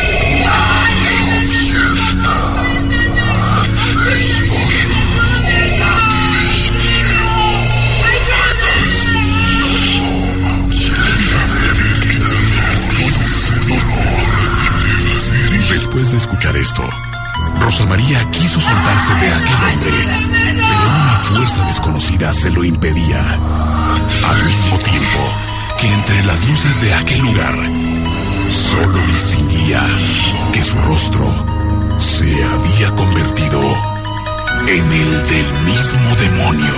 el 0.00 0.87
esto, 16.56 16.84
Rosa 17.60 17.84
María 17.84 18.24
quiso 18.30 18.60
soltarse 18.60 19.14
de 19.14 19.32
aquel 19.32 19.56
hombre, 19.72 19.90
pero 20.54 20.88
una 20.88 21.18
fuerza 21.24 21.64
desconocida 21.66 22.32
se 22.32 22.50
lo 22.50 22.64
impedía. 22.64 23.20
Al 23.20 24.44
mismo 24.44 24.78
tiempo 24.78 25.20
que 25.80 25.92
entre 25.92 26.22
las 26.24 26.44
luces 26.46 26.80
de 26.80 26.94
aquel 26.94 27.20
lugar, 27.20 27.54
solo 28.50 28.98
distinguía 29.12 29.80
que 30.52 30.62
su 30.64 30.78
rostro 30.78 31.32
se 31.98 32.44
había 32.44 32.90
convertido 32.92 33.60
en 34.66 34.92
el 34.92 35.28
del 35.28 35.52
mismo 35.64 36.16
demonio. 36.16 36.74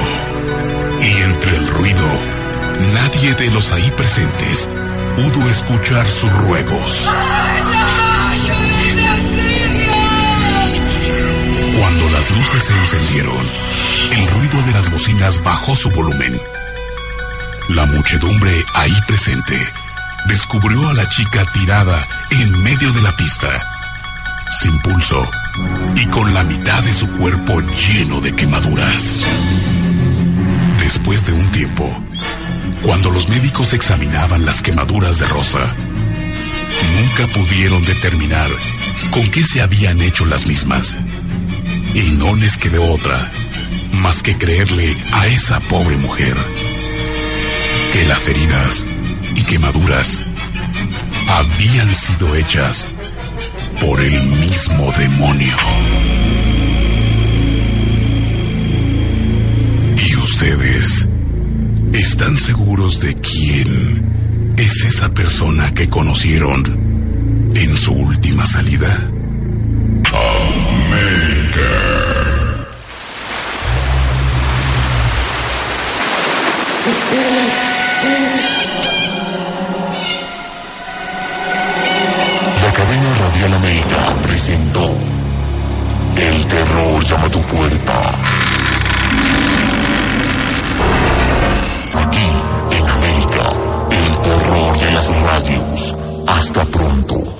Y 1.01 1.23
entre 1.23 1.57
el 1.57 1.69
ruido, 1.69 2.09
nadie 2.95 3.35
de 3.35 3.51
los 3.51 3.73
ahí 3.73 3.91
presentes 3.97 4.69
pudo 5.17 5.51
escuchar 5.51 6.07
sus 6.09 6.33
ruegos. 6.45 7.09
Las 12.21 12.31
luces 12.37 12.65
se 12.65 12.73
encendieron, 12.75 13.47
el 14.13 14.27
ruido 14.29 14.63
de 14.67 14.73
las 14.73 14.91
bocinas 14.91 15.43
bajó 15.43 15.75
su 15.75 15.91
volumen. 15.91 16.39
La 17.71 17.87
muchedumbre 17.87 18.63
ahí 18.75 18.95
presente 19.07 19.59
descubrió 20.27 20.87
a 20.91 20.93
la 20.93 21.09
chica 21.09 21.47
tirada 21.55 22.07
en 22.31 22.63
medio 22.63 22.93
de 22.93 23.01
la 23.01 23.13
pista, 23.13 23.49
sin 24.61 24.79
pulso 24.81 25.25
y 25.97 26.05
con 26.09 26.35
la 26.35 26.43
mitad 26.45 26.83
de 26.83 26.93
su 26.93 27.11
cuerpo 27.13 27.59
lleno 27.61 28.21
de 28.21 28.35
quemaduras. 28.35 29.21
Después 30.79 31.25
de 31.25 31.33
un 31.33 31.51
tiempo, 31.53 32.05
cuando 32.83 33.11
los 33.13 33.31
médicos 33.31 33.73
examinaban 33.73 34.45
las 34.45 34.61
quemaduras 34.61 35.21
de 35.21 35.27
Rosa, 35.27 35.75
nunca 37.01 37.33
pudieron 37.33 37.83
determinar 37.87 38.51
con 39.11 39.27
qué 39.29 39.43
se 39.43 39.63
habían 39.63 40.03
hecho 40.03 40.27
las 40.27 40.47
mismas. 40.47 40.97
Y 41.95 42.11
no 42.13 42.35
les 42.37 42.57
quedó 42.57 42.85
otra 42.93 43.31
más 43.93 44.23
que 44.23 44.37
creerle 44.37 44.97
a 45.13 45.27
esa 45.27 45.61
pobre 45.61 45.97
mujer 45.97 46.37
que 47.93 48.05
las 48.07 48.29
heridas 48.29 48.87
y 49.35 49.43
quemaduras 49.43 50.21
habían 51.29 51.95
sido 51.95 52.35
hechas 52.35 52.89
por 53.81 54.01
el 54.01 54.23
mismo 54.23 54.93
demonio. 54.97 55.57
¿Y 60.07 60.17
ustedes 60.17 61.09
están 61.93 62.37
seguros 62.37 63.01
de 63.01 63.15
quién 63.15 64.55
es 64.57 64.85
esa 64.85 65.13
persona 65.13 65.75
que 65.75 65.89
conocieron 65.89 66.65
en 67.55 67.77
su 67.77 67.93
última 67.93 68.47
salida? 68.47 69.11
América. 70.13 70.70
La 82.63 82.73
cadena 82.73 83.15
Radial 83.15 83.53
América 83.55 84.15
presentó 84.23 84.91
El 86.17 86.47
terror 86.47 87.05
llama 87.05 87.29
tu 87.29 87.41
puerta. 87.43 88.11
Aquí, 91.95 92.31
en 92.71 92.89
América, 92.89 93.53
el 93.91 94.19
terror 94.19 94.79
de 94.79 94.91
las 94.93 95.09
radios. 95.23 95.95
Hasta 96.27 96.65
pronto. 96.65 97.40